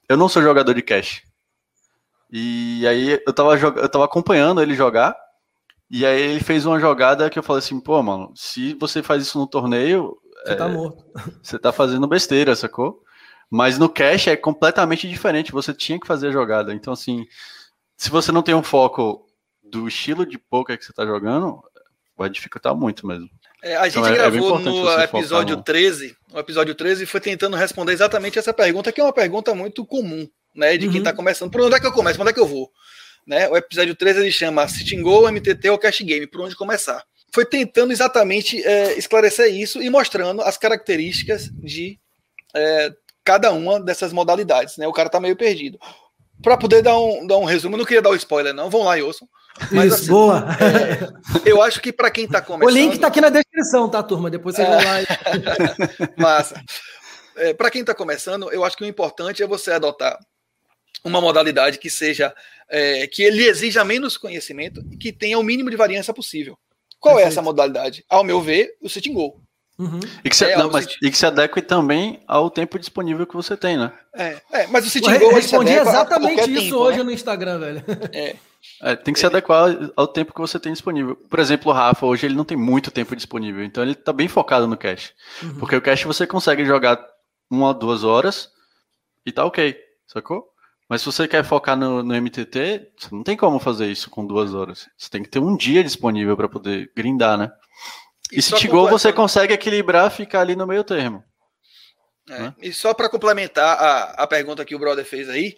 eu 0.07 0.15
não 0.15 0.29
sou 0.29 0.41
jogador 0.41 0.73
de 0.73 0.81
cash. 0.81 1.23
E 2.35 2.87
aí 2.87 3.21
eu 3.27 3.31
tava, 3.31 3.55
eu 3.55 3.89
tava 3.89 4.05
acompanhando 4.05 4.59
ele 4.59 4.73
jogar, 4.73 5.15
e 5.87 6.03
aí 6.03 6.19
ele 6.19 6.39
fez 6.39 6.65
uma 6.65 6.79
jogada 6.79 7.29
que 7.29 7.37
eu 7.37 7.43
falei 7.43 7.59
assim, 7.59 7.79
pô, 7.79 8.01
mano, 8.01 8.33
se 8.35 8.73
você 8.73 9.03
faz 9.03 9.21
isso 9.21 9.37
no 9.37 9.45
torneio. 9.45 10.17
Você 10.43 10.53
é, 10.53 10.55
tá 10.55 10.67
morto. 10.67 11.05
Você 11.43 11.59
tá 11.59 11.71
fazendo 11.71 12.07
besteira, 12.07 12.55
sacou? 12.55 13.03
Mas 13.51 13.77
no 13.77 13.87
cash 13.87 14.27
é 14.27 14.35
completamente 14.35 15.07
diferente. 15.07 15.51
Você 15.51 15.71
tinha 15.75 15.99
que 15.99 16.07
fazer 16.07 16.29
a 16.29 16.31
jogada. 16.31 16.73
Então, 16.73 16.91
assim, 16.91 17.27
se 17.95 18.09
você 18.09 18.31
não 18.31 18.41
tem 18.41 18.55
um 18.55 18.63
foco 18.63 19.27
do 19.61 19.87
estilo 19.87 20.25
de 20.25 20.39
poker 20.39 20.75
que 20.77 20.83
você 20.83 20.91
tá 20.91 21.05
jogando, 21.05 21.61
vai 22.17 22.31
dificultar 22.31 22.75
muito 22.75 23.05
mesmo. 23.05 23.29
É, 23.61 23.77
a 23.77 23.83
gente 23.85 23.99
então, 23.99 24.07
é, 24.07 24.13
é 24.13 24.17
gravou 24.17 24.59
é 24.59 24.63
no 24.63 25.01
episódio 25.01 25.57
no... 25.57 25.63
13, 25.63 26.17
o 26.33 26.39
episódio 26.39 26.73
13 26.73 27.05
foi 27.05 27.21
tentando 27.21 27.55
responder 27.55 27.93
exatamente 27.93 28.39
essa 28.39 28.51
pergunta, 28.51 28.91
que 28.91 28.99
é 28.99 29.03
uma 29.03 29.13
pergunta 29.13 29.53
muito 29.53 29.85
comum, 29.85 30.27
né? 30.55 30.77
De 30.77 30.87
uhum. 30.87 30.93
quem 30.93 31.03
tá 31.03 31.13
começando. 31.13 31.51
Por 31.51 31.61
onde 31.61 31.75
é 31.75 31.79
que 31.79 31.85
eu 31.85 31.91
começo? 31.91 32.17
Por 32.17 32.23
onde 32.23 32.31
é 32.31 32.33
que 32.33 32.39
eu 32.39 32.47
vou? 32.47 32.71
Né? 33.25 33.47
O 33.49 33.55
episódio 33.55 33.95
13 33.95 34.19
ele 34.19 34.31
chama 34.31 34.67
Sitting 34.67 35.01
Go, 35.01 35.31
MTT 35.31 35.69
ou 35.69 35.77
Cash 35.77 36.01
Game, 36.01 36.27
por 36.27 36.41
onde 36.41 36.55
começar. 36.55 37.03
Foi 37.33 37.45
tentando 37.45 37.91
exatamente 37.91 38.63
é, 38.63 38.97
esclarecer 38.97 39.53
isso 39.53 39.81
e 39.81 39.89
mostrando 39.89 40.41
as 40.41 40.57
características 40.57 41.49
de 41.53 41.97
é, 42.53 42.93
cada 43.23 43.51
uma 43.51 43.79
dessas 43.79 44.13
modalidades. 44.13 44.77
Né? 44.77 44.87
O 44.87 44.93
cara 44.93 45.09
tá 45.09 45.19
meio 45.19 45.35
perdido. 45.35 45.79
para 46.41 46.57
poder 46.57 46.81
dar 46.81 46.99
um, 46.99 47.25
dar 47.25 47.37
um 47.37 47.45
resumo, 47.45 47.75
eu 47.75 47.79
não 47.79 47.85
queria 47.85 48.01
dar 48.01 48.09
o 48.09 48.13
um 48.13 48.17
spoiler, 48.17 48.53
não. 48.53 48.69
Vão 48.69 48.83
lá 48.83 48.97
e 48.97 49.01
ouçam. 49.01 49.27
Mas, 49.71 49.85
Isso, 49.85 49.95
assim, 49.95 50.07
boa. 50.07 50.45
É, 50.59 51.49
eu 51.49 51.61
acho 51.61 51.79
que 51.79 51.93
para 51.93 52.11
quem 52.11 52.25
está 52.25 52.41
começando. 52.41 52.71
O 52.71 52.75
link 52.75 52.93
está 52.93 53.07
aqui 53.07 53.21
na 53.21 53.29
descrição, 53.29 53.87
tá, 53.87 54.01
turma? 54.03 54.29
Depois 54.29 54.55
vocês 54.55 54.67
vão 54.67 54.77
lá. 54.77 55.01
E... 55.01 55.05
Massa. 56.21 56.61
É, 57.35 57.53
para 57.53 57.71
quem 57.71 57.81
está 57.81 57.95
começando, 57.95 58.51
eu 58.51 58.63
acho 58.63 58.77
que 58.77 58.83
o 58.83 58.87
importante 58.87 59.41
é 59.41 59.47
você 59.47 59.71
adotar 59.71 60.19
uma 61.03 61.21
modalidade 61.21 61.77
que 61.77 61.89
seja 61.89 62.33
é, 62.69 63.07
que 63.07 63.21
ele 63.21 63.45
exija 63.45 63.83
menos 63.83 64.17
conhecimento 64.17 64.83
e 64.91 64.97
que 64.97 65.11
tenha 65.11 65.37
o 65.37 65.43
mínimo 65.43 65.69
de 65.69 65.75
variância 65.75 66.13
possível. 66.13 66.57
Qual 66.99 67.15
Perfeito. 67.15 67.29
é 67.29 67.33
essa 67.33 67.41
modalidade? 67.41 68.05
Ao 68.09 68.23
meu 68.23 68.41
ver, 68.41 68.75
o 68.81 68.89
sitting 68.89 69.13
goal. 69.13 69.39
Uhum. 69.77 69.99
E, 70.23 70.29
que 70.29 70.35
se, 70.35 70.45
é, 70.45 70.55
não, 70.55 70.69
mas, 70.69 70.87
e 71.01 71.09
que 71.09 71.17
se 71.17 71.25
adeque 71.25 71.61
também 71.61 72.21
ao 72.27 72.49
tempo 72.49 72.77
disponível 72.77 73.25
que 73.25 73.35
você 73.35 73.57
tem, 73.57 73.75
né? 73.75 73.91
É, 74.15 74.41
é 74.51 74.67
mas 74.67 74.85
o 74.85 74.89
sitting 74.89 75.09
goal. 75.09 75.31
Eu 75.31 75.35
respondi 75.35 75.73
exatamente 75.73 76.51
isso 76.51 76.61
tempo, 76.61 76.77
hoje 76.77 76.97
né? 76.99 77.03
no 77.03 77.11
Instagram, 77.11 77.59
velho. 77.59 77.83
É. 78.13 78.35
É, 78.81 78.95
tem 78.95 79.13
que 79.13 79.19
se 79.19 79.25
adequar 79.25 79.91
ao 79.95 80.07
tempo 80.07 80.33
que 80.33 80.39
você 80.39 80.57
tem 80.57 80.71
disponível. 80.71 81.15
Por 81.15 81.39
exemplo, 81.39 81.69
o 81.69 81.75
Rafa, 81.75 82.05
hoje 82.05 82.25
ele 82.25 82.35
não 82.35 82.45
tem 82.45 82.55
muito 82.55 82.91
tempo 82.91 83.15
disponível, 83.15 83.63
então 83.63 83.83
ele 83.83 83.91
está 83.91 84.13
bem 84.13 84.27
focado 84.27 84.67
no 84.67 84.77
cache. 84.77 85.11
Uhum. 85.41 85.55
Porque 85.55 85.75
o 85.75 85.81
cache 85.81 86.05
você 86.05 86.25
consegue 86.25 86.63
jogar 86.63 87.05
uma 87.51 87.67
ou 87.67 87.73
duas 87.73 88.05
horas 88.05 88.49
e 89.25 89.31
tá 89.31 89.45
ok, 89.45 89.75
sacou? 90.07 90.52
Mas 90.89 91.01
se 91.01 91.05
você 91.05 91.27
quer 91.27 91.43
focar 91.43 91.77
no, 91.77 92.03
no 92.03 92.13
MTT, 92.13 92.91
você 92.97 93.09
não 93.11 93.23
tem 93.23 93.37
como 93.37 93.59
fazer 93.59 93.91
isso 93.91 94.09
com 94.09 94.25
duas 94.25 94.53
horas. 94.53 94.87
Você 94.97 95.09
tem 95.09 95.23
que 95.23 95.29
ter 95.29 95.39
um 95.39 95.55
dia 95.55 95.83
disponível 95.83 96.35
para 96.35 96.49
poder 96.49 96.91
grindar, 96.95 97.37
né? 97.37 97.51
E, 98.31 98.39
e 98.39 98.41
se 98.41 98.53
Tigol 98.55 98.89
você 98.89 99.11
consegue 99.13 99.53
equilibrar, 99.53 100.11
ficar 100.11 100.41
ali 100.41 100.55
no 100.55 100.67
meio 100.67 100.83
termo. 100.83 101.23
É, 102.29 102.39
né? 102.39 102.55
E 102.61 102.73
só 102.73 102.93
para 102.93 103.09
complementar 103.09 103.77
a, 103.77 104.23
a 104.23 104.27
pergunta 104.27 104.65
que 104.65 104.75
o 104.75 104.79
brother 104.79 105.05
fez 105.05 105.29
aí, 105.29 105.55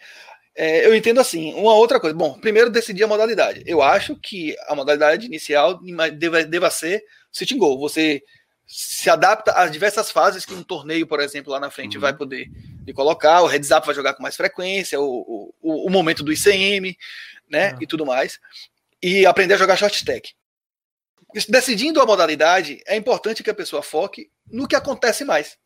é, 0.56 0.86
eu 0.86 0.96
entendo 0.96 1.20
assim, 1.20 1.54
uma 1.54 1.74
outra 1.74 2.00
coisa. 2.00 2.16
Bom, 2.16 2.40
primeiro 2.40 2.70
decidir 2.70 3.04
a 3.04 3.08
modalidade. 3.08 3.62
Eu 3.66 3.82
acho 3.82 4.16
que 4.16 4.56
a 4.68 4.76
modalidade 4.76 5.26
inicial 5.26 5.80
deva, 6.14 6.44
deva 6.44 6.70
ser 6.70 7.04
sitting 7.32 7.58
goal. 7.58 7.78
Você 7.80 8.22
se 8.66 9.10
adapta 9.10 9.52
às 9.52 9.72
diversas 9.72 10.10
fases 10.10 10.46
que 10.46 10.54
um 10.54 10.64
torneio, 10.64 11.06
por 11.06 11.20
exemplo, 11.20 11.52
lá 11.52 11.60
na 11.60 11.70
frente 11.70 11.98
uhum. 11.98 12.02
vai 12.02 12.16
poder 12.16 12.48
de 12.86 12.94
colocar, 12.94 13.42
o 13.42 13.48
heads 13.48 13.72
up 13.72 13.86
vai 13.86 13.96
jogar 13.96 14.14
com 14.14 14.24
mais 14.24 14.36
frequência, 14.36 15.02
o, 15.02 15.54
o, 15.62 15.88
o 15.88 15.90
momento 15.90 16.24
do 16.24 16.32
ICM, 16.32 16.96
né, 17.50 17.74
uhum. 17.74 17.78
e 17.82 17.88
tudo 17.88 18.06
mais, 18.06 18.40
e 19.02 19.26
aprender 19.26 19.56
a 19.56 19.58
jogar 19.58 19.76
short 19.76 19.98
stack. 19.98 20.34
Decidindo 21.50 22.00
a 22.00 22.06
modalidade, 22.06 22.82
é 22.88 22.96
importante 22.96 23.44
que 23.44 23.50
a 23.50 23.56
pessoa 23.56 23.82
foque 23.82 24.30
no 24.50 24.68
que 24.68 24.76
acontece 24.76 25.26
mais. 25.26 25.58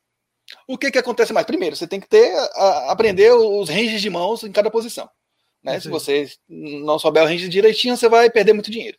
O 0.68 0.78
que, 0.78 0.90
que 0.90 0.98
acontece 0.98 1.32
mais? 1.32 1.46
Primeiro, 1.46 1.76
você 1.76 1.86
tem 1.86 2.00
que 2.00 2.08
ter 2.08 2.34
a, 2.56 2.92
aprender 2.92 3.32
os 3.32 3.70
ranges 3.70 4.02
de 4.02 4.10
mãos 4.10 4.44
em 4.44 4.52
cada 4.52 4.72
posição. 4.72 5.08
Né? 5.64 5.80
Se 5.80 5.90
você 5.90 6.30
não 6.48 6.98
souber 6.98 7.24
o 7.24 7.26
range 7.26 7.50
direitinho, 7.50 7.98
você 7.98 8.08
vai 8.08 8.30
perder 8.30 8.54
muito 8.54 8.72
dinheiro 8.72 8.98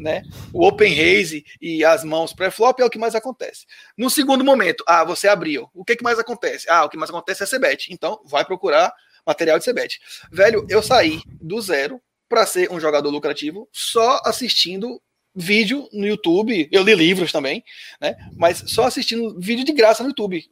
né? 0.00 0.22
O 0.52 0.66
open 0.66 0.92
raise 0.92 1.44
e 1.60 1.84
as 1.84 2.02
mãos 2.04 2.32
pré-flop 2.32 2.80
é 2.80 2.84
o 2.84 2.90
que 2.90 2.98
mais 2.98 3.14
acontece. 3.14 3.66
No 3.96 4.10
segundo 4.10 4.44
momento, 4.44 4.82
ah, 4.86 5.04
você 5.04 5.28
abriu. 5.28 5.68
O 5.74 5.84
que, 5.84 5.96
que 5.96 6.02
mais 6.02 6.18
acontece? 6.18 6.68
Ah, 6.68 6.84
o 6.84 6.88
que 6.88 6.96
mais 6.96 7.10
acontece 7.10 7.42
é 7.42 7.46
CBET. 7.46 7.92
Então, 7.92 8.20
vai 8.24 8.44
procurar 8.44 8.92
material 9.26 9.58
de 9.58 9.70
CBET. 9.70 10.00
Velho, 10.32 10.66
eu 10.68 10.82
saí 10.82 11.20
do 11.40 11.60
zero 11.60 12.00
para 12.28 12.46
ser 12.46 12.70
um 12.70 12.80
jogador 12.80 13.10
lucrativo 13.10 13.68
só 13.72 14.20
assistindo 14.24 15.00
vídeo 15.34 15.88
no 15.92 16.06
YouTube. 16.06 16.68
Eu 16.72 16.82
li 16.82 16.94
livros 16.94 17.32
também, 17.32 17.62
né? 18.00 18.16
Mas 18.36 18.64
só 18.66 18.84
assistindo 18.84 19.38
vídeo 19.38 19.64
de 19.64 19.72
graça 19.72 20.02
no 20.02 20.10
YouTube. 20.10 20.44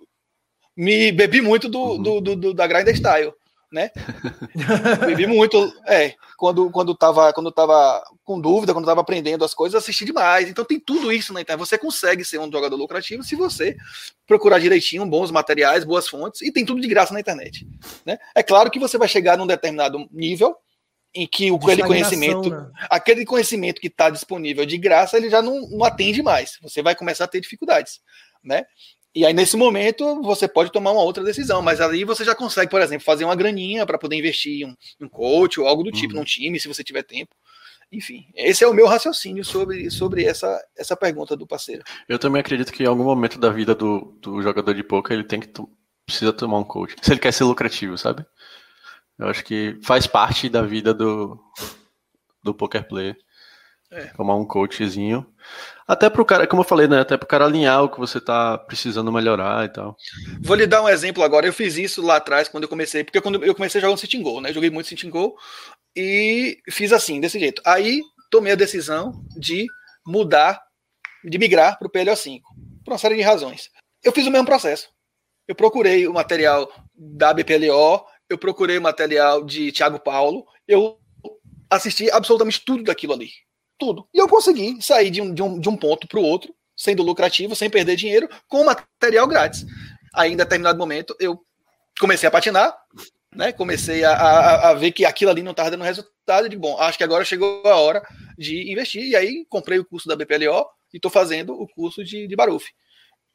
Me 0.76 1.10
bebi 1.10 1.40
muito 1.40 1.68
do, 1.68 1.80
uhum. 1.80 2.02
do, 2.02 2.20
do, 2.20 2.36
do 2.36 2.54
da 2.54 2.66
Grinder 2.66 2.94
Style 2.94 3.32
né? 3.70 3.90
Bebi 5.06 5.26
muito, 5.26 5.72
é, 5.86 6.14
quando 6.36 6.70
quando 6.70 6.94
tava, 6.94 7.32
quando 7.32 7.52
tava 7.52 8.02
com 8.24 8.40
dúvida, 8.40 8.72
quando 8.72 8.86
tava 8.86 9.00
aprendendo 9.00 9.44
as 9.44 9.54
coisas, 9.54 9.82
assisti 9.82 10.04
demais. 10.04 10.48
Então 10.48 10.64
tem 10.64 10.80
tudo 10.80 11.12
isso 11.12 11.32
na 11.32 11.40
internet. 11.40 11.66
Você 11.66 11.76
consegue 11.76 12.24
ser 12.24 12.38
um 12.38 12.50
jogador 12.50 12.76
lucrativo 12.76 13.22
se 13.22 13.36
você 13.36 13.76
procurar 14.26 14.58
direitinho 14.58 15.04
bons 15.06 15.30
materiais, 15.30 15.84
boas 15.84 16.08
fontes 16.08 16.40
e 16.42 16.50
tem 16.50 16.64
tudo 16.64 16.80
de 16.80 16.88
graça 16.88 17.12
na 17.12 17.20
internet, 17.20 17.66
né? 18.04 18.18
É 18.34 18.42
claro 18.42 18.70
que 18.70 18.78
você 18.78 18.96
vai 18.96 19.08
chegar 19.08 19.36
num 19.36 19.46
determinado 19.46 20.08
nível 20.10 20.56
em 21.14 21.26
que 21.26 21.50
o, 21.50 21.56
aquele 21.56 21.82
conhecimento, 21.82 22.50
né? 22.50 22.70
aquele 22.90 23.24
conhecimento 23.24 23.80
que 23.80 23.86
está 23.86 24.10
disponível 24.10 24.64
de 24.66 24.76
graça, 24.78 25.16
ele 25.16 25.30
já 25.30 25.40
não, 25.40 25.68
não 25.68 25.84
atende 25.84 26.22
mais. 26.22 26.58
Você 26.62 26.82
vai 26.82 26.94
começar 26.94 27.24
a 27.24 27.28
ter 27.28 27.40
dificuldades, 27.40 28.00
né? 28.42 28.64
E 29.18 29.26
aí, 29.26 29.34
nesse 29.34 29.56
momento, 29.56 30.22
você 30.22 30.46
pode 30.46 30.70
tomar 30.70 30.92
uma 30.92 31.02
outra 31.02 31.24
decisão, 31.24 31.60
mas 31.60 31.80
ali 31.80 32.04
você 32.04 32.24
já 32.24 32.36
consegue, 32.36 32.70
por 32.70 32.80
exemplo, 32.80 33.04
fazer 33.04 33.24
uma 33.24 33.34
graninha 33.34 33.84
para 33.84 33.98
poder 33.98 34.14
investir 34.14 34.60
em 34.60 34.66
um, 34.66 34.76
um, 35.00 35.08
coach 35.08 35.58
ou 35.58 35.66
algo 35.66 35.82
do 35.82 35.90
tipo, 35.90 36.14
uhum. 36.14 36.20
num 36.20 36.24
time, 36.24 36.60
se 36.60 36.68
você 36.68 36.84
tiver 36.84 37.02
tempo. 37.02 37.34
Enfim, 37.90 38.26
esse 38.36 38.62
é 38.62 38.68
o 38.68 38.72
meu 38.72 38.86
raciocínio 38.86 39.44
sobre, 39.44 39.90
sobre 39.90 40.22
essa, 40.22 40.64
essa 40.76 40.96
pergunta 40.96 41.36
do 41.36 41.48
parceiro. 41.48 41.82
Eu 42.08 42.16
também 42.16 42.38
acredito 42.38 42.72
que 42.72 42.84
em 42.84 42.86
algum 42.86 43.02
momento 43.02 43.40
da 43.40 43.50
vida 43.50 43.74
do, 43.74 44.16
do 44.22 44.40
jogador 44.40 44.72
de 44.72 44.84
poker 44.84 45.14
ele 45.14 45.26
tem 45.26 45.40
que 45.40 45.50
precisa 46.06 46.32
tomar 46.32 46.58
um 46.58 46.64
coach, 46.64 46.94
se 47.02 47.10
ele 47.10 47.18
quer 47.18 47.32
ser 47.32 47.42
lucrativo, 47.42 47.98
sabe? 47.98 48.24
Eu 49.18 49.26
acho 49.26 49.44
que 49.44 49.80
faz 49.82 50.06
parte 50.06 50.48
da 50.48 50.62
vida 50.62 50.94
do, 50.94 51.36
do 52.40 52.54
poker 52.54 52.86
player. 52.86 53.16
É. 53.90 54.06
Tomar 54.08 54.36
um 54.36 54.44
coachzinho. 54.44 55.26
Até 55.86 56.10
pro 56.10 56.24
cara, 56.24 56.46
como 56.46 56.60
eu 56.60 56.66
falei, 56.66 56.86
né? 56.86 57.00
Até 57.00 57.16
pro 57.16 57.26
cara 57.26 57.46
alinhar 57.46 57.82
o 57.82 57.88
que 57.88 57.98
você 57.98 58.20
tá 58.20 58.58
precisando 58.58 59.10
melhorar 59.10 59.64
e 59.64 59.68
tal. 59.70 59.96
Vou 60.42 60.56
lhe 60.56 60.66
dar 60.66 60.82
um 60.82 60.88
exemplo 60.88 61.22
agora. 61.22 61.46
Eu 61.46 61.52
fiz 61.52 61.76
isso 61.78 62.02
lá 62.02 62.16
atrás 62.16 62.48
quando 62.48 62.64
eu 62.64 62.68
comecei, 62.68 63.02
porque 63.02 63.20
quando 63.20 63.42
eu 63.42 63.54
comecei 63.54 63.80
jogando 63.80 63.98
Sitting 63.98 64.22
Goal, 64.22 64.42
né? 64.42 64.52
Joguei 64.52 64.68
muito 64.68 64.88
Sitting 64.88 65.08
Goal 65.08 65.34
e 65.96 66.58
fiz 66.70 66.92
assim, 66.92 67.18
desse 67.18 67.38
jeito. 67.38 67.62
Aí 67.64 68.02
tomei 68.30 68.52
a 68.52 68.56
decisão 68.56 69.24
de 69.34 69.66
mudar, 70.06 70.60
de 71.24 71.38
migrar 71.38 71.78
pro 71.78 71.90
PLO5, 71.90 72.42
por 72.84 72.92
uma 72.92 72.98
série 72.98 73.16
de 73.16 73.22
razões. 73.22 73.70
Eu 74.04 74.12
fiz 74.12 74.26
o 74.26 74.30
mesmo 74.30 74.46
processo. 74.46 74.90
Eu 75.46 75.54
procurei 75.54 76.06
o 76.06 76.12
material 76.12 76.70
da 76.94 77.32
BPLO, 77.32 78.04
eu 78.28 78.36
procurei 78.36 78.76
o 78.76 78.82
material 78.82 79.42
de 79.42 79.72
Thiago 79.72 79.98
Paulo, 79.98 80.44
eu 80.66 80.98
assisti 81.70 82.10
absolutamente 82.10 82.62
tudo 82.62 82.84
daquilo 82.84 83.14
ali 83.14 83.30
tudo. 83.78 84.06
E 84.12 84.18
eu 84.18 84.28
consegui 84.28 84.80
sair 84.82 85.10
de 85.10 85.20
um, 85.22 85.32
de 85.32 85.42
um, 85.42 85.58
de 85.58 85.68
um 85.68 85.76
ponto 85.76 86.06
para 86.06 86.18
o 86.18 86.24
outro, 86.24 86.54
sendo 86.76 87.02
lucrativo, 87.02 87.54
sem 87.54 87.70
perder 87.70 87.96
dinheiro, 87.96 88.28
com 88.48 88.64
material 88.64 89.26
grátis. 89.26 89.64
Aí, 90.14 90.32
em 90.32 90.36
determinado 90.36 90.78
momento, 90.78 91.14
eu 91.20 91.40
comecei 91.98 92.28
a 92.28 92.32
patinar, 92.32 92.74
né? 93.34 93.52
Comecei 93.52 94.04
a, 94.04 94.12
a, 94.12 94.70
a 94.70 94.74
ver 94.74 94.92
que 94.92 95.04
aquilo 95.04 95.30
ali 95.30 95.42
não 95.42 95.52
estava 95.52 95.70
dando 95.70 95.84
resultado. 95.84 96.48
De 96.48 96.56
bom, 96.56 96.78
acho 96.78 96.98
que 96.98 97.04
agora 97.04 97.24
chegou 97.24 97.62
a 97.64 97.76
hora 97.76 98.02
de 98.36 98.70
investir. 98.70 99.02
E 99.02 99.16
aí 99.16 99.46
comprei 99.48 99.78
o 99.78 99.84
curso 99.84 100.08
da 100.08 100.16
BPLO 100.16 100.66
e 100.92 100.96
estou 100.96 101.10
fazendo 101.10 101.52
o 101.54 101.66
curso 101.68 102.04
de, 102.04 102.26
de 102.26 102.36
Baruf. 102.36 102.66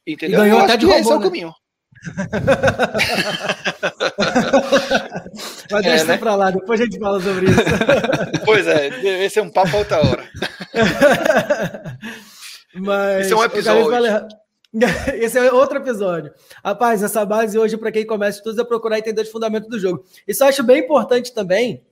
Entendeu? 0.06 0.40
E 0.40 0.42
ganhou 0.42 0.60
até 0.60 0.76
de 0.76 0.86
robô, 0.86 0.98
esse 0.98 1.08
né? 1.08 1.14
é 1.14 1.18
o 1.18 1.20
caminho. 1.20 1.54
Mas 5.70 5.82
deixa 5.82 5.90
é, 5.90 5.96
isso 5.96 6.06
né? 6.06 6.18
pra 6.18 6.34
lá, 6.34 6.50
depois 6.50 6.80
a 6.80 6.84
gente 6.84 6.98
fala 6.98 7.20
sobre 7.20 7.46
isso. 7.46 7.60
Pois 8.44 8.66
é, 8.66 9.24
esse 9.24 9.38
é 9.38 9.42
um 9.42 9.50
papo 9.50 9.76
outra 9.76 10.04
hora. 10.04 10.24
Mas, 12.74 13.26
esse 13.26 13.32
é 13.32 13.36
um 13.36 13.44
episódio. 13.44 14.28
Esse 15.14 15.38
é 15.38 15.52
outro 15.52 15.78
episódio. 15.78 16.32
Rapaz, 16.62 17.02
essa 17.02 17.24
base 17.24 17.58
hoje, 17.58 17.76
para 17.76 17.92
quem 17.92 18.04
começa 18.04 18.42
tudo, 18.42 18.60
é 18.60 18.64
procurar 18.64 18.98
entender 18.98 19.22
os 19.22 19.30
fundamentos 19.30 19.70
do 19.70 19.78
jogo. 19.78 20.04
Isso 20.26 20.42
eu 20.42 20.48
acho 20.48 20.62
bem 20.62 20.80
importante 20.80 21.32
também 21.32 21.82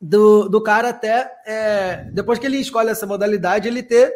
do, 0.00 0.48
do 0.48 0.60
cara 0.60 0.88
até, 0.88 1.30
é, 1.46 2.06
depois 2.12 2.38
que 2.38 2.46
ele 2.46 2.56
escolhe 2.56 2.90
essa 2.90 3.06
modalidade, 3.06 3.68
ele 3.68 3.82
ter 3.82 4.12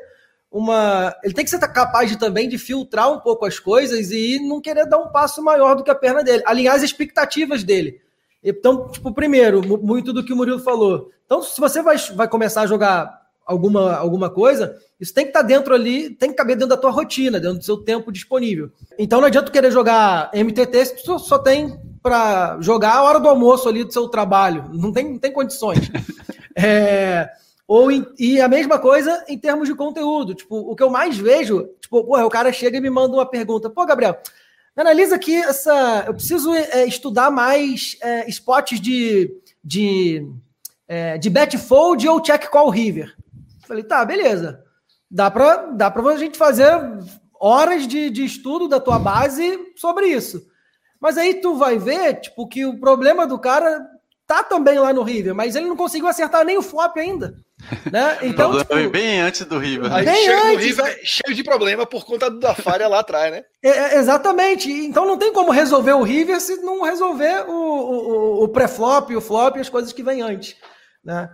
uma. 0.51 1.15
Ele 1.23 1.35
tem 1.35 1.45
que 1.45 1.51
ser 1.51 1.59
capaz 1.59 2.11
de, 2.11 2.19
também 2.19 2.49
de 2.49 2.59
filtrar 2.59 3.13
um 3.13 3.21
pouco 3.21 3.45
as 3.45 3.59
coisas 3.59 4.11
e 4.11 4.39
não 4.41 4.61
querer 4.61 4.87
dar 4.87 4.99
um 4.99 5.09
passo 5.09 5.43
maior 5.43 5.75
do 5.75 5.85
que 5.85 5.91
a 5.91 5.95
perna 5.95 6.23
dele, 6.23 6.43
alinhar 6.47 6.75
as 6.75 6.83
expectativas 6.83 7.63
dele. 7.63 8.01
Então, 8.43 8.89
tipo, 8.89 9.13
primeiro, 9.13 9.61
muito 9.83 10.13
do 10.13 10.25
que 10.25 10.33
o 10.33 10.37
Murilo 10.37 10.61
falou. 10.61 11.11
Então, 11.25 11.43
se 11.43 11.61
você 11.61 11.83
vai, 11.83 11.97
vai 12.15 12.29
começar 12.29 12.63
a 12.63 12.67
jogar 12.67 13.27
alguma, 13.47 13.95
alguma 13.95 14.29
coisa, 14.29 14.77
isso 15.01 15.15
tem 15.15 15.25
que 15.25 15.31
estar 15.31 15.43
tá 15.43 15.47
dentro 15.47 15.75
ali, 15.75 16.11
tem 16.11 16.31
que 16.31 16.37
caber 16.37 16.57
dentro 16.57 16.71
da 16.71 16.77
tua 16.77 16.91
rotina, 16.91 17.39
dentro 17.39 17.59
do 17.59 17.65
seu 17.65 17.79
tempo 17.79 18.11
disponível. 18.11 18.71
Então 18.99 19.21
não 19.21 19.29
adianta 19.29 19.53
querer 19.53 19.71
jogar 19.71 20.31
MTT 20.35 20.85
se 20.85 21.05
tu 21.05 21.19
só 21.19 21.39
tem 21.39 21.79
para 22.03 22.59
jogar 22.61 22.95
a 22.95 23.03
hora 23.03 23.21
do 23.21 23.29
almoço 23.29 23.69
ali 23.69 23.85
do 23.85 23.93
seu 23.93 24.09
trabalho. 24.09 24.71
Não 24.73 24.93
tem, 24.93 25.13
não 25.13 25.19
tem 25.19 25.33
condições. 25.33 25.91
É, 26.59 27.29
ou 27.69 27.91
em, 27.91 28.07
e 28.19 28.41
a 28.41 28.49
mesma 28.49 28.79
coisa 28.79 29.25
em 29.29 29.39
termos 29.39 29.69
de 29.69 29.75
conteúdo. 29.75 30.35
Tipo, 30.35 30.57
o 30.57 30.77
que 30.77 30.83
eu 30.83 30.91
mais 30.91 31.17
vejo, 31.17 31.69
tipo, 31.81 32.05
porra, 32.05 32.25
o 32.25 32.31
cara 32.31 32.53
chega 32.53 32.79
e 32.79 32.81
me 32.81 32.91
manda 32.91 33.17
uma 33.17 33.29
pergunta. 33.29 33.69
Pô, 33.69 33.85
Gabriel, 33.85 34.19
analisa 34.77 35.17
aqui 35.17 35.35
essa. 35.35 36.05
Eu 36.07 36.15
preciso 36.15 36.53
é, 36.55 36.87
estudar 36.87 37.31
mais 37.31 37.97
é, 38.01 38.29
spots 38.29 38.81
de, 38.81 39.31
de, 39.65 40.29
é, 40.87 41.19
de 41.19 41.29
bet 41.29 41.59
fold 41.59 42.07
ou 42.09 42.21
check 42.21 42.49
call 42.49 42.71
river. 42.71 43.15
Falei, 43.67 43.83
tá, 43.83 44.05
beleza. 44.05 44.63
Dá 45.11 45.31
para 45.31 45.67
dá 45.67 45.91
pra 45.91 46.03
a 46.03 46.17
gente 46.17 46.39
fazer 46.39 46.71
horas 47.39 47.87
de, 47.87 48.11
de 48.11 48.25
estudo 48.25 48.69
da 48.69 48.81
tua 48.81 48.99
base 48.99 49.59
sobre 49.77 50.07
isso. 50.07 50.47
Mas 51.01 51.19
aí 51.19 51.35
tu 51.35 51.57
vai 51.57 51.79
ver, 51.79 52.21
tipo, 52.21 52.49
que 52.49 52.65
o 52.65 52.79
problema 52.79 53.27
do 53.27 53.39
cara 53.39 53.87
tá 54.27 54.43
também 54.43 54.79
lá 54.79 54.93
no 54.93 55.03
River, 55.03 55.35
mas 55.35 55.55
ele 55.55 55.67
não 55.67 55.77
conseguiu 55.77 56.09
acertar 56.09 56.45
nem 56.45 56.59
o 56.59 56.63
flop 56.63 56.97
ainda. 56.97 57.37
Né? 57.91 58.19
Então, 58.23 58.51
o 58.51 58.59
tipo, 58.59 58.91
bem 58.91 59.21
antes 59.21 59.45
do 59.45 59.59
River. 59.59 59.93
Aí 59.93 60.05
bem 60.05 60.25
chega 60.25 60.47
antes, 60.49 60.67
River 60.67 60.85
né? 60.85 60.97
cheio 61.05 61.35
de 61.35 61.45
problema 61.45 61.87
por 61.87 62.05
conta 62.05 62.31
da 62.31 62.55
falha 62.55 62.89
lá 62.89 63.01
atrás, 63.01 63.33
né? 63.33 63.45
É, 63.63 63.69
é, 63.69 63.99
exatamente. 63.99 64.71
Então 64.71 65.07
não 65.07 65.17
tem 65.17 65.33
como 65.33 65.51
resolver 65.53 65.93
o 65.93 66.03
River 66.03 66.41
se 66.41 66.57
não 66.57 66.83
resolver 66.83 67.45
o, 67.49 67.53
o, 67.53 68.45
o 68.45 68.49
pré-flop, 68.49 69.11
o 69.11 69.21
flop 69.21 69.57
e 69.57 69.61
as 69.61 69.69
coisas 69.69 69.93
que 69.93 70.03
vêm 70.03 70.23
antes. 70.23 70.57
Né? 71.05 71.29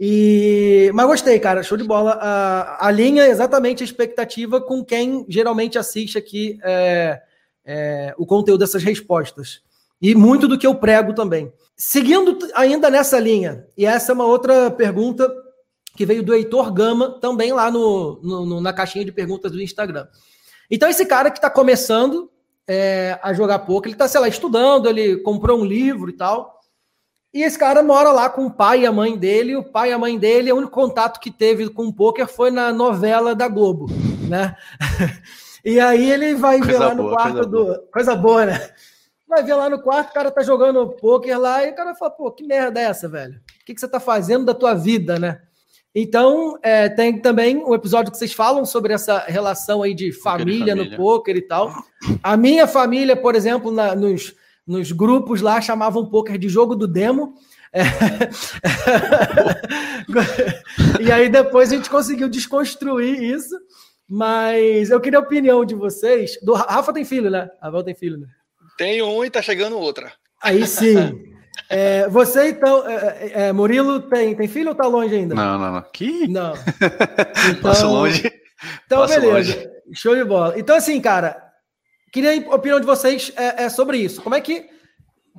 E, 0.00 0.90
mas 0.94 1.06
gostei, 1.06 1.38
cara, 1.40 1.62
show 1.62 1.76
de 1.76 1.84
bola. 1.84 2.12
A, 2.20 2.86
a 2.86 2.90
linha 2.90 3.24
é 3.24 3.30
exatamente 3.30 3.82
a 3.82 3.86
expectativa 3.86 4.60
com 4.60 4.84
quem 4.84 5.26
geralmente 5.28 5.78
assiste 5.78 6.16
aqui 6.16 6.58
é, 6.62 7.20
é, 7.64 8.14
o 8.16 8.24
conteúdo 8.24 8.60
dessas 8.60 8.82
respostas. 8.84 9.60
E 10.00 10.14
muito 10.14 10.46
do 10.46 10.56
que 10.56 10.66
eu 10.66 10.74
prego 10.76 11.12
também. 11.12 11.52
Seguindo 11.76 12.38
ainda 12.54 12.88
nessa 12.88 13.18
linha, 13.18 13.66
e 13.76 13.84
essa 13.84 14.12
é 14.12 14.14
uma 14.14 14.24
outra 14.24 14.70
pergunta 14.70 15.28
que 15.98 16.06
veio 16.06 16.22
do 16.22 16.32
Heitor 16.32 16.72
Gama, 16.72 17.18
também 17.18 17.52
lá 17.52 17.72
no, 17.72 18.20
no 18.22 18.60
na 18.60 18.72
caixinha 18.72 19.04
de 19.04 19.10
perguntas 19.10 19.50
do 19.50 19.60
Instagram. 19.60 20.06
Então, 20.70 20.88
esse 20.88 21.04
cara 21.04 21.28
que 21.28 21.38
está 21.38 21.50
começando 21.50 22.30
é, 22.68 23.18
a 23.20 23.32
jogar 23.32 23.58
pouco, 23.58 23.88
ele 23.88 23.96
está, 23.96 24.06
sei 24.06 24.20
lá, 24.20 24.28
estudando, 24.28 24.88
ele 24.88 25.16
comprou 25.16 25.58
um 25.58 25.64
livro 25.64 26.08
e 26.08 26.12
tal. 26.12 26.60
E 27.34 27.42
esse 27.42 27.58
cara 27.58 27.82
mora 27.82 28.12
lá 28.12 28.30
com 28.30 28.46
o 28.46 28.50
pai 28.50 28.82
e 28.82 28.86
a 28.86 28.92
mãe 28.92 29.18
dele. 29.18 29.56
O 29.56 29.64
pai 29.64 29.90
e 29.90 29.92
a 29.92 29.98
mãe 29.98 30.16
dele, 30.16 30.52
o 30.52 30.56
único 30.58 30.70
contato 30.70 31.18
que 31.18 31.32
teve 31.32 31.68
com 31.68 31.86
o 31.88 31.92
poker 31.92 32.28
foi 32.28 32.52
na 32.52 32.72
novela 32.72 33.34
da 33.34 33.48
Globo, 33.48 33.86
né? 34.28 34.54
e 35.64 35.80
aí 35.80 36.12
ele 36.12 36.36
vai 36.36 36.58
coisa 36.58 36.72
ver 36.72 36.78
lá 36.78 36.94
boa, 36.94 37.10
no 37.10 37.16
quarto 37.16 37.32
coisa 37.32 37.48
do. 37.48 37.64
Boa. 37.64 37.88
Coisa 37.92 38.14
boa, 38.14 38.46
né? 38.46 38.70
Vai 39.26 39.42
ver 39.42 39.54
lá 39.54 39.68
no 39.68 39.82
quarto, 39.82 40.10
o 40.10 40.14
cara 40.14 40.30
tá 40.30 40.44
jogando 40.44 40.90
poker 40.90 41.40
lá, 41.40 41.66
e 41.66 41.72
o 41.72 41.74
cara 41.74 41.92
fala, 41.96 42.12
pô, 42.12 42.30
que 42.30 42.44
merda 42.44 42.80
é 42.80 42.84
essa, 42.84 43.08
velho? 43.08 43.34
O 43.34 43.64
que, 43.64 43.74
que 43.74 43.80
você 43.80 43.88
tá 43.88 43.98
fazendo 43.98 44.44
da 44.44 44.54
tua 44.54 44.74
vida, 44.74 45.18
né? 45.18 45.42
Então, 45.94 46.58
é, 46.62 46.88
tem 46.88 47.20
também 47.20 47.56
um 47.56 47.74
episódio 47.74 48.12
que 48.12 48.18
vocês 48.18 48.32
falam 48.32 48.64
sobre 48.64 48.92
essa 48.92 49.18
relação 49.20 49.82
aí 49.82 49.94
de 49.94 50.12
família, 50.12 50.74
família. 50.74 50.90
no 50.90 50.96
poker 50.96 51.36
e 51.36 51.42
tal. 51.42 51.72
A 52.22 52.36
minha 52.36 52.66
família, 52.66 53.16
por 53.16 53.34
exemplo, 53.34 53.72
na, 53.72 53.94
nos, 53.94 54.34
nos 54.66 54.92
grupos 54.92 55.40
lá 55.40 55.60
chamavam 55.60 56.08
poker 56.08 56.38
de 56.38 56.48
jogo 56.48 56.76
do 56.76 56.86
demo. 56.86 57.34
É... 57.72 57.82
e 61.02 61.10
aí 61.10 61.28
depois 61.28 61.72
a 61.72 61.76
gente 61.76 61.90
conseguiu 61.90 62.28
desconstruir 62.28 63.22
isso. 63.22 63.56
Mas 64.08 64.90
eu 64.90 65.00
queria 65.00 65.18
a 65.18 65.22
opinião 65.22 65.64
de 65.66 65.74
vocês. 65.74 66.38
Do 66.42 66.54
Rafa 66.54 66.94
tem 66.94 67.04
filho, 67.04 67.28
né? 67.28 67.50
Rafael 67.60 67.84
tem 67.84 67.94
filho, 67.94 68.16
né? 68.16 68.26
Tenho 68.78 69.06
um 69.06 69.22
e 69.22 69.28
tá 69.28 69.42
chegando 69.42 69.78
outra. 69.78 70.10
Aí 70.42 70.66
sim. 70.66 70.96
É, 71.70 72.08
você 72.08 72.48
então, 72.48 72.88
é, 72.88 73.48
é, 73.48 73.52
Murilo 73.52 74.00
tem, 74.00 74.34
tem 74.34 74.48
filho 74.48 74.70
ou 74.70 74.74
tá 74.74 74.86
longe 74.86 75.14
ainda? 75.14 75.34
Não, 75.34 75.58
não, 75.58 75.72
não. 75.72 75.84
Que? 75.92 76.26
Não. 76.26 76.54
Então, 77.50 77.62
Passo 77.62 77.86
longe. 77.86 78.32
Então, 78.86 79.00
Passo 79.00 79.20
beleza. 79.20 79.54
Longe. 79.54 79.70
Show 79.92 80.16
de 80.16 80.24
bola. 80.24 80.54
Então, 80.58 80.76
assim, 80.76 81.00
cara, 81.00 81.36
queria 82.10 82.50
a 82.50 82.54
opinião 82.54 82.80
de 82.80 82.86
vocês 82.86 83.32
é, 83.36 83.64
é, 83.64 83.68
sobre 83.68 83.98
isso. 83.98 84.22
Como 84.22 84.34
é 84.34 84.40
que, 84.40 84.66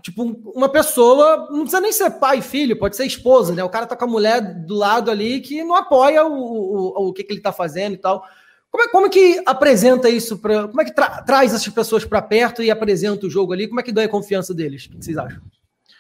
tipo, 0.04 0.24
uma 0.56 0.70
pessoa, 0.70 1.48
não 1.50 1.62
precisa 1.62 1.82
nem 1.82 1.92
ser 1.92 2.12
pai 2.12 2.40
e 2.40 2.44
filho, 2.44 2.78
pode 2.78 2.96
ser 2.96 3.06
esposa, 3.06 3.54
né? 3.54 3.64
O 3.64 3.70
cara 3.70 3.86
tá 3.86 3.96
com 3.96 4.06
a 4.06 4.08
mulher 4.08 4.42
do 4.42 4.76
lado 4.76 5.10
ali 5.10 5.42
que 5.42 5.64
não 5.64 5.76
apoia 5.76 6.26
o, 6.26 6.34
o, 6.34 7.10
o 7.10 7.14
que, 7.14 7.24
que 7.24 7.34
ele 7.34 7.42
tá 7.42 7.52
fazendo 7.52 7.96
e 7.96 7.98
tal. 7.98 8.24
Como 8.72 8.84
é, 8.84 8.88
como 8.88 9.08
é 9.08 9.10
que 9.10 9.42
apresenta 9.48 10.10
isso 10.10 10.38
para. 10.38 10.68
Como 10.68 10.80
é 10.80 10.86
que 10.86 10.94
tra 10.94 11.24
traz 11.24 11.54
essas 11.54 11.68
pessoas 11.70 12.06
para 12.06 12.22
perto 12.22 12.62
e 12.62 12.70
apresenta 12.70 13.26
o 13.26 13.30
jogo 13.30 13.52
ali? 13.52 13.68
Como 13.68 13.80
é 13.80 13.84
que 13.84 13.92
dá 13.92 14.04
a 14.04 14.08
confiança 14.08 14.54
deles? 14.54 14.86
O 14.86 14.90
que 14.92 15.04
vocês 15.04 15.18
acham? 15.18 15.42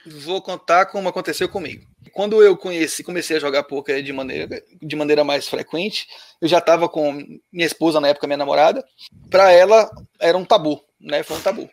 Vou 0.06 0.42
contar 0.42 0.86
como 0.86 1.10
aconteceu 1.10 1.50
comigo. 1.50 1.86
Quando 2.14 2.42
eu 2.42 2.56
conheci, 2.56 3.04
comecei 3.04 3.38
a 3.38 3.40
jogar 3.40 3.64
poker 3.64 4.02
de 4.02 4.14
maneira, 4.14 4.64
de 4.82 4.96
maneira 4.96 5.24
mais 5.24 5.48
frequente, 5.48 6.08
eu 6.42 6.48
já 6.48 6.60
estava 6.60 6.88
com 6.88 7.14
minha 7.52 7.66
esposa 7.66 8.00
na 8.00 8.08
época, 8.08 8.26
minha 8.26 8.38
namorada. 8.38 8.84
Para 9.30 9.52
ela 9.52 9.90
era 10.20 10.38
um 10.38 10.46
tabu, 10.46 10.84
né? 11.00 11.22
Foi 11.24 11.38
um 11.38 11.42
tabu. 11.42 11.70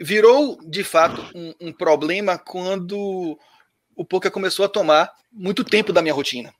Virou 0.00 0.58
de 0.62 0.84
fato 0.84 1.24
um, 1.34 1.54
um 1.68 1.72
problema 1.72 2.36
quando 2.38 3.38
o 3.96 4.04
poker 4.04 4.30
começou 4.30 4.64
a 4.64 4.68
tomar 4.68 5.10
muito 5.32 5.64
tempo 5.64 5.92
da 5.92 6.02
minha 6.02 6.14
rotina. 6.14 6.52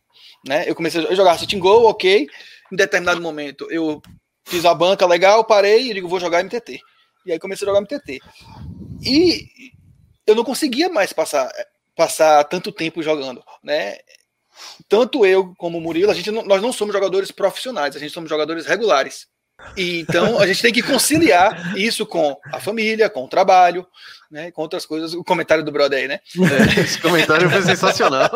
Né? 0.46 0.68
Eu 0.68 0.74
comecei 0.74 1.06
a 1.06 1.14
jogar 1.14 1.38
sitting 1.38 1.58
goal, 1.58 1.84
ok. 1.84 2.26
Em 2.72 2.76
determinado 2.76 3.20
momento 3.20 3.70
eu 3.70 4.00
fiz 4.46 4.64
a 4.64 4.74
banca 4.74 5.06
legal, 5.06 5.44
parei 5.44 5.90
e 5.90 5.94
digo, 5.94 6.08
vou 6.08 6.20
jogar 6.20 6.42
MTT. 6.42 6.80
E 7.26 7.32
aí 7.32 7.38
comecei 7.38 7.66
a 7.66 7.70
jogar 7.70 7.80
MTT. 7.80 8.20
E 9.02 9.72
eu 10.26 10.34
não 10.34 10.44
conseguia 10.44 10.88
mais 10.88 11.12
passar, 11.12 11.50
passar 11.96 12.44
tanto 12.44 12.72
tempo 12.72 13.02
jogando, 13.02 13.42
né? 13.62 13.98
Tanto 14.88 15.26
eu 15.26 15.54
como 15.56 15.78
o 15.78 15.80
Murilo, 15.80 16.10
a 16.10 16.14
gente 16.14 16.30
não, 16.30 16.44
nós 16.44 16.62
não 16.62 16.72
somos 16.72 16.94
jogadores 16.94 17.30
profissionais, 17.30 17.96
a 17.96 17.98
gente 17.98 18.12
somos 18.12 18.30
jogadores 18.30 18.66
regulares. 18.66 19.26
E, 19.76 20.00
então 20.00 20.38
a 20.38 20.46
gente 20.46 20.62
tem 20.62 20.72
que 20.72 20.82
conciliar 20.82 21.76
isso 21.76 22.04
com 22.04 22.36
a 22.52 22.60
família, 22.60 23.08
com 23.08 23.24
o 23.24 23.28
trabalho, 23.28 23.86
né, 24.30 24.50
com 24.50 24.62
outras 24.62 24.84
coisas. 24.84 25.14
O 25.14 25.24
comentário 25.24 25.64
do 25.64 25.72
brother 25.72 26.00
aí, 26.00 26.08
né? 26.08 26.20
É, 26.76 26.80
esse 26.82 27.00
comentário 27.00 27.48
foi 27.48 27.62
sensacional. 27.62 28.30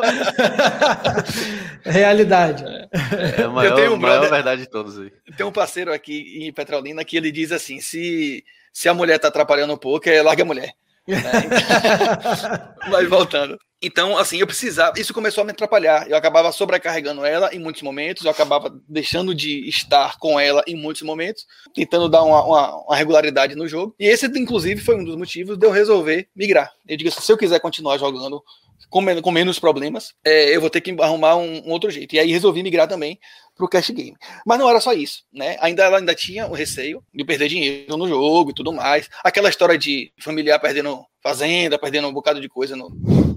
Realidade. 1.85 2.65
É, 2.93 3.43
a 3.43 3.49
maior, 3.49 3.71
eu 3.71 3.77
tenho 3.77 3.95
um 3.95 3.99
brother, 3.99 4.21
maior 4.21 4.31
verdade 4.31 4.63
de 4.63 4.71
todos 4.71 4.99
aí. 4.99 5.13
Tem 5.37 5.45
um 5.45 5.53
parceiro 5.53 5.93
aqui 5.93 6.47
em 6.47 6.53
Petrolina 6.53 7.05
que 7.05 7.17
ele 7.17 7.33
diz 7.33 7.53
assim: 7.53 7.81
se, 7.81 8.45
se 8.73 8.89
a 8.89 8.95
mulher 8.95 9.19
tá 9.19 9.29
atrapalhando 9.29 9.75
um 9.75 9.79
pouco, 9.79 10.09
é 10.09 10.23
larga 10.23 10.43
a 10.43 10.47
mulher. 10.47 10.73
É, 11.09 11.15
então... 12.77 12.91
Vai 12.91 13.07
voltando. 13.07 13.59
Então, 13.81 14.19
assim, 14.19 14.39
eu 14.39 14.47
precisava. 14.47 14.99
Isso 14.99 15.15
começou 15.15 15.43
a 15.43 15.45
me 15.45 15.53
atrapalhar. 15.53 16.09
Eu 16.09 16.17
acabava 16.17 16.51
sobrecarregando 16.51 17.25
ela 17.25 17.55
em 17.55 17.61
muitos 17.61 17.83
momentos, 17.83 18.25
eu 18.25 18.31
acabava 18.31 18.77
deixando 18.89 19.33
de 19.35 19.69
estar 19.69 20.19
com 20.19 20.39
ela 20.39 20.65
em 20.67 20.75
muitos 20.75 21.03
momentos, 21.03 21.47
tentando 21.75 22.09
dar 22.09 22.25
uma, 22.25 22.45
uma, 22.45 22.77
uma 22.85 22.97
regularidade 22.97 23.55
no 23.55 23.69
jogo. 23.69 23.95
E 23.99 24.07
esse, 24.07 24.27
inclusive, 24.27 24.81
foi 24.81 24.97
um 24.97 25.05
dos 25.05 25.17
motivos 25.17 25.57
de 25.57 25.65
eu 25.65 25.71
resolver 25.71 26.29
migrar. 26.35 26.73
Eu 26.89 26.97
digo 26.97 27.09
assim: 27.09 27.21
se 27.21 27.33
eu 27.33 27.39
quiser 27.39 27.61
continuar 27.61 27.99
jogando 27.99 28.43
com, 28.89 29.01
menos, 29.01 29.23
com 29.23 29.31
menos 29.31 29.59
problemas, 29.59 30.15
é, 30.25 30.55
eu 30.55 30.61
vou 30.61 30.71
ter 30.71 30.81
que 30.81 30.95
arrumar 31.01 31.37
um, 31.37 31.67
um, 31.67 31.71
outro 31.71 31.91
jeito. 31.91 32.15
E 32.15 32.19
aí 32.19 32.31
resolvi 32.31 32.63
migrar 32.63 32.89
também 32.89 33.19
para 33.57 33.65
o 33.65 33.69
cash 33.69 33.91
game. 33.91 34.17
Mas 34.47 34.59
não 34.59 34.69
era 34.69 34.81
só 34.81 34.93
isso, 34.93 35.25
né? 35.33 35.57
Ainda 35.61 35.85
ela 35.85 35.99
ainda 35.99 36.15
tinha 36.15 36.47
o 36.47 36.53
receio 36.53 37.03
de 37.13 37.25
perder 37.25 37.49
dinheiro 37.49 37.97
no 37.97 38.09
jogo 38.09 38.51
e 38.51 38.55
tudo 38.55 38.73
mais. 38.73 39.09
Aquela 39.25 39.49
história 39.49 39.77
de 39.77 40.13
familiar 40.21 40.59
perdendo 40.59 41.05
fazenda, 41.23 41.79
perdendo 41.79 42.09
um 42.09 42.13
bocado 42.13 42.41
de 42.41 42.49
coisa 42.49 42.77
no, 42.77 42.89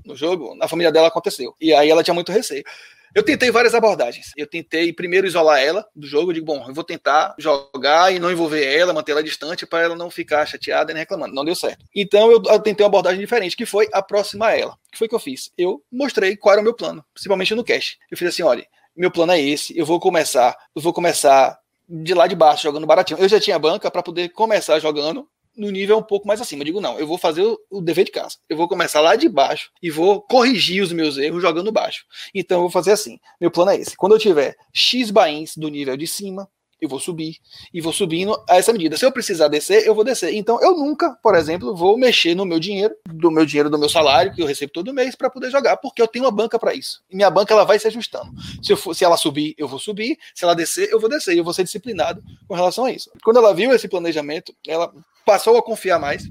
no 0.06 0.16
jogo, 0.16 0.56
na 0.56 0.68
família 0.68 0.92
dela 0.92 1.08
aconteceu. 1.08 1.56
E 1.60 1.74
aí 1.74 1.90
ela 1.90 2.04
tinha 2.04 2.14
muito 2.14 2.32
receio. 2.32 2.64
Eu 3.14 3.24
tentei 3.24 3.52
várias 3.52 3.76
abordagens. 3.76 4.32
Eu 4.38 4.48
tentei 4.48 4.94
primeiro 4.94 5.28
isolar 5.28 5.60
ela 5.60 5.86
do 5.96 6.08
jogo. 6.08 6.32
Eu 6.32 6.36
digo, 6.36 6.46
bom, 6.46 6.66
eu 6.68 6.74
vou 6.74 6.84
tentar 6.84 7.36
jogar 7.38 8.14
e 8.14 8.20
não 8.20 8.32
envolver 8.32 8.66
ela, 8.66 8.94
manter 8.94 9.12
ela 9.12 9.24
distante 9.24 9.66
para 9.66 9.82
ela 9.82 9.96
não 9.96 10.10
ficar 10.10 10.46
chateada 10.46 10.92
e 10.92 10.96
reclamando. 10.96 11.36
Não 11.36 11.44
deu 11.44 11.56
certo. 11.56 11.86
Então 11.94 12.32
eu, 12.32 12.42
eu, 12.46 12.60
tentei 12.60 12.84
uma 12.84 12.90
abordagem 12.90 13.20
diferente, 13.20 13.58
que 13.58 13.66
foi 13.66 13.90
aproximar 13.92 14.58
ela. 14.58 14.72
O 14.72 14.92
que 14.92 14.98
foi 14.98 15.08
que 15.08 15.16
eu 15.16 15.20
fiz? 15.20 15.52
Eu 15.58 15.84
mostrei 15.92 16.38
qual 16.38 16.54
era 16.54 16.62
o 16.62 16.64
meu 16.64 16.74
plano, 16.74 17.04
principalmente 17.14 17.54
no 17.54 17.64
cash. 17.64 17.98
Eu 18.10 18.18
fiz 18.18 18.30
assim, 18.30 18.44
olha, 18.44 18.66
meu 18.96 19.12
plano 19.12 19.34
é 19.34 19.42
esse. 19.42 19.78
Eu 19.78 19.86
vou 19.86 20.00
começar, 20.00 20.56
eu 20.74 20.82
vou 20.82 20.94
começar 20.94 21.60
de 21.90 22.14
lá 22.14 22.28
de 22.28 22.36
baixo 22.36 22.64
jogando 22.64 22.88
baratinho. 22.88 23.20
Eu 23.20 23.28
já 23.28 23.40
tinha 23.40 23.60
banca 23.60 23.92
para 23.92 24.02
poder 24.02 24.30
começar 24.30 24.80
jogando 24.80 25.28
no 25.56 25.70
nível 25.70 25.98
um 25.98 26.04
pouco 26.04 26.28
mais 26.28 26.42
acima. 26.42 26.62
Eu 26.62 26.66
digo, 26.66 26.82
não, 26.82 27.00
eu 27.00 27.08
vou 27.08 27.18
fazer 27.18 27.44
o, 27.70 27.82
dever 27.82 28.06
de 28.06 28.12
casa. 28.12 28.38
Eu 28.50 28.58
vou 28.58 28.68
começar 28.68 29.02
lá 29.02 29.16
de 29.16 29.28
baixo 29.28 29.72
e 29.82 29.90
vou 29.90 30.22
corrigir 30.22 30.84
os 30.84 30.92
meus 30.92 31.18
erros 31.18 31.42
jogando 31.42 31.72
baixo. 31.72 32.06
Então 32.34 32.58
eu 32.58 32.62
vou 32.62 32.70
fazer 32.70 32.92
assim. 32.92 33.20
Meu 33.40 33.52
plano 33.52 33.72
é 33.72 33.78
esse. 33.78 33.96
Quando 33.96 34.14
eu 34.14 34.20
tiver 34.20 34.56
X 34.74 35.12
bains 35.12 35.56
do 35.56 35.68
nível 35.70 35.98
de 35.98 36.08
cima, 36.08 36.50
eu 36.82 36.90
vou 36.90 37.00
subir 37.00 37.38
e 37.72 37.80
vou 37.80 37.94
subindo 37.94 38.36
a 38.50 38.58
essa 38.58 38.74
medida. 38.74 38.98
Se 38.98 39.06
eu 39.06 39.12
precisar 39.12 39.48
descer, 39.48 39.86
eu 39.86 39.94
vou 39.94 40.04
descer. 40.04 40.34
Então 40.34 40.60
eu 40.62 40.76
nunca, 40.76 41.12
por 41.22 41.36
exemplo, 41.36 41.76
vou 41.76 41.98
mexer 41.98 42.36
no 42.36 42.44
meu 42.44 42.60
dinheiro, 42.60 42.96
do 43.08 43.30
meu 43.30 43.46
dinheiro 43.46 43.70
do 43.70 43.78
meu 43.78 43.88
salário 43.88 44.34
que 44.34 44.42
eu 44.42 44.48
recebo 44.48 44.74
todo 44.74 44.94
mês 44.94 45.16
para 45.16 45.30
poder 45.30 45.52
jogar, 45.52 45.78
porque 45.78 46.02
eu 46.02 46.08
tenho 46.08 46.26
uma 46.26 46.32
banca 46.32 46.58
para 46.58 46.74
isso. 46.74 47.04
E 47.10 47.16
minha 47.16 47.30
banca 47.30 47.54
ela 47.54 47.64
vai 47.64 47.78
se 47.78 47.88
ajustando. 47.88 48.32
Se, 48.62 48.74
eu 48.74 48.78
for, 48.78 48.96
se 48.96 49.06
ela 49.06 49.16
subir, 49.16 49.54
eu 49.58 49.68
vou 49.68 49.80
subir. 49.80 50.18
Se 50.34 50.44
ela 50.44 50.56
descer, 50.56 50.90
eu 50.92 51.00
vou 51.00 51.10
descer. 51.10 51.38
Eu 51.38 51.44
vou 51.44 51.54
ser 51.54 51.64
disciplinado 51.64 52.24
com 52.48 52.56
relação 52.56 52.86
a 52.86 52.92
isso. 52.92 53.12
Quando 53.24 53.38
ela 53.38 53.54
viu 53.54 53.72
esse 53.74 53.88
planejamento, 53.88 54.54
ela 54.68 54.92
passou 55.24 55.56
a 55.58 55.62
confiar 55.62 56.00
mais 56.00 56.28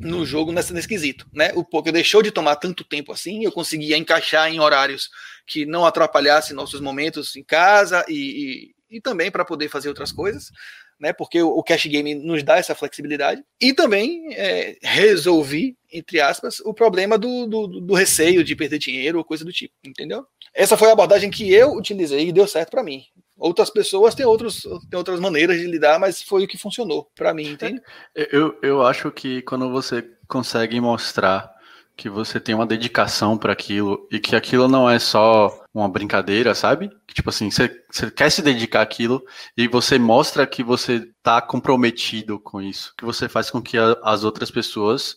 no 0.00 0.24
jogo 0.24 0.52
nesse, 0.52 0.72
nesse 0.72 0.88
quesito, 0.88 1.26
né? 1.32 1.52
O 1.54 1.64
poker 1.64 1.92
deixou 1.92 2.22
de 2.22 2.30
tomar 2.30 2.56
tanto 2.56 2.84
tempo 2.84 3.12
assim, 3.12 3.44
eu 3.44 3.52
conseguia 3.52 3.96
encaixar 3.96 4.48
em 4.48 4.60
horários 4.60 5.10
que 5.46 5.66
não 5.66 5.84
atrapalhassem 5.84 6.54
nossos 6.54 6.80
momentos 6.80 7.34
em 7.36 7.42
casa 7.42 8.04
e, 8.08 8.74
e, 8.90 9.00
também 9.00 9.30
para 9.30 9.44
poder 9.44 9.68
fazer 9.68 9.88
outras 9.88 10.12
coisas, 10.12 10.50
né? 10.98 11.12
Porque 11.12 11.40
o, 11.42 11.48
o, 11.48 11.62
cash 11.62 11.86
game 11.86 12.14
nos 12.14 12.42
dá 12.42 12.56
essa 12.56 12.74
flexibilidade 12.74 13.42
e 13.60 13.72
também 13.72 14.34
é, 14.34 14.76
resolvi 14.82 15.76
entre 15.92 16.20
aspas 16.20 16.60
o 16.60 16.74
problema 16.74 17.16
do, 17.16 17.46
do, 17.46 17.66
do, 17.80 17.94
receio 17.94 18.44
de 18.44 18.54
perder 18.54 18.78
dinheiro 18.78 19.18
ou 19.18 19.24
coisa 19.24 19.44
do 19.44 19.52
tipo, 19.52 19.74
entendeu? 19.84 20.26
Essa 20.54 20.76
foi 20.76 20.88
a 20.88 20.92
abordagem 20.92 21.30
que 21.30 21.52
eu 21.52 21.72
utilizei 21.72 22.28
e 22.28 22.32
deu 22.32 22.46
certo 22.46 22.70
para 22.70 22.82
mim. 22.82 23.04
Outras 23.38 23.70
pessoas 23.70 24.14
têm, 24.14 24.26
outros, 24.26 24.62
têm 24.90 24.98
outras 24.98 25.20
maneiras 25.20 25.58
de 25.58 25.66
lidar, 25.66 25.98
mas 25.98 26.20
foi 26.20 26.44
o 26.44 26.48
que 26.48 26.58
funcionou 26.58 27.08
para 27.14 27.32
mim, 27.32 27.48
entende? 27.48 27.80
É, 28.14 28.28
eu, 28.32 28.58
eu 28.62 28.82
acho 28.82 29.10
que 29.12 29.42
quando 29.42 29.70
você 29.70 30.04
consegue 30.26 30.80
mostrar 30.80 31.56
que 31.96 32.08
você 32.08 32.38
tem 32.38 32.54
uma 32.54 32.66
dedicação 32.66 33.36
para 33.36 33.52
aquilo 33.52 34.06
e 34.10 34.20
que 34.20 34.36
aquilo 34.36 34.68
não 34.68 34.88
é 34.88 35.00
só 35.00 35.64
uma 35.78 35.88
brincadeira, 35.88 36.54
sabe? 36.54 36.90
Tipo 37.08 37.30
assim, 37.30 37.50
você, 37.50 37.70
você 37.90 38.10
quer 38.10 38.30
se 38.30 38.42
dedicar 38.42 38.82
àquilo 38.82 39.22
e 39.56 39.68
você 39.68 39.98
mostra 39.98 40.46
que 40.46 40.62
você 40.62 41.10
tá 41.22 41.40
comprometido 41.40 42.38
com 42.38 42.60
isso, 42.60 42.94
que 42.96 43.04
você 43.04 43.28
faz 43.28 43.50
com 43.50 43.62
que 43.62 43.78
a, 43.78 43.96
as 44.02 44.24
outras 44.24 44.50
pessoas 44.50 45.16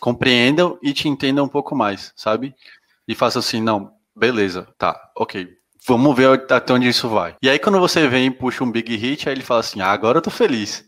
compreendam 0.00 0.78
e 0.82 0.92
te 0.92 1.08
entendam 1.08 1.44
um 1.44 1.48
pouco 1.48 1.74
mais, 1.74 2.12
sabe? 2.16 2.54
E 3.06 3.14
faça 3.14 3.38
assim, 3.38 3.60
não, 3.60 3.92
beleza, 4.14 4.68
tá, 4.78 4.98
ok, 5.16 5.55
Vamos 5.88 6.16
ver 6.16 6.42
até 6.50 6.72
onde 6.72 6.88
isso 6.88 7.08
vai. 7.08 7.36
E 7.40 7.48
aí, 7.48 7.60
quando 7.60 7.78
você 7.78 8.08
vem 8.08 8.26
e 8.26 8.30
puxa 8.30 8.64
um 8.64 8.70
big 8.72 8.96
hit, 8.96 9.28
aí 9.28 9.34
ele 9.34 9.44
fala 9.44 9.60
assim: 9.60 9.80
ah, 9.80 9.92
agora 9.92 10.18
eu 10.18 10.22
tô 10.22 10.30
feliz. 10.30 10.84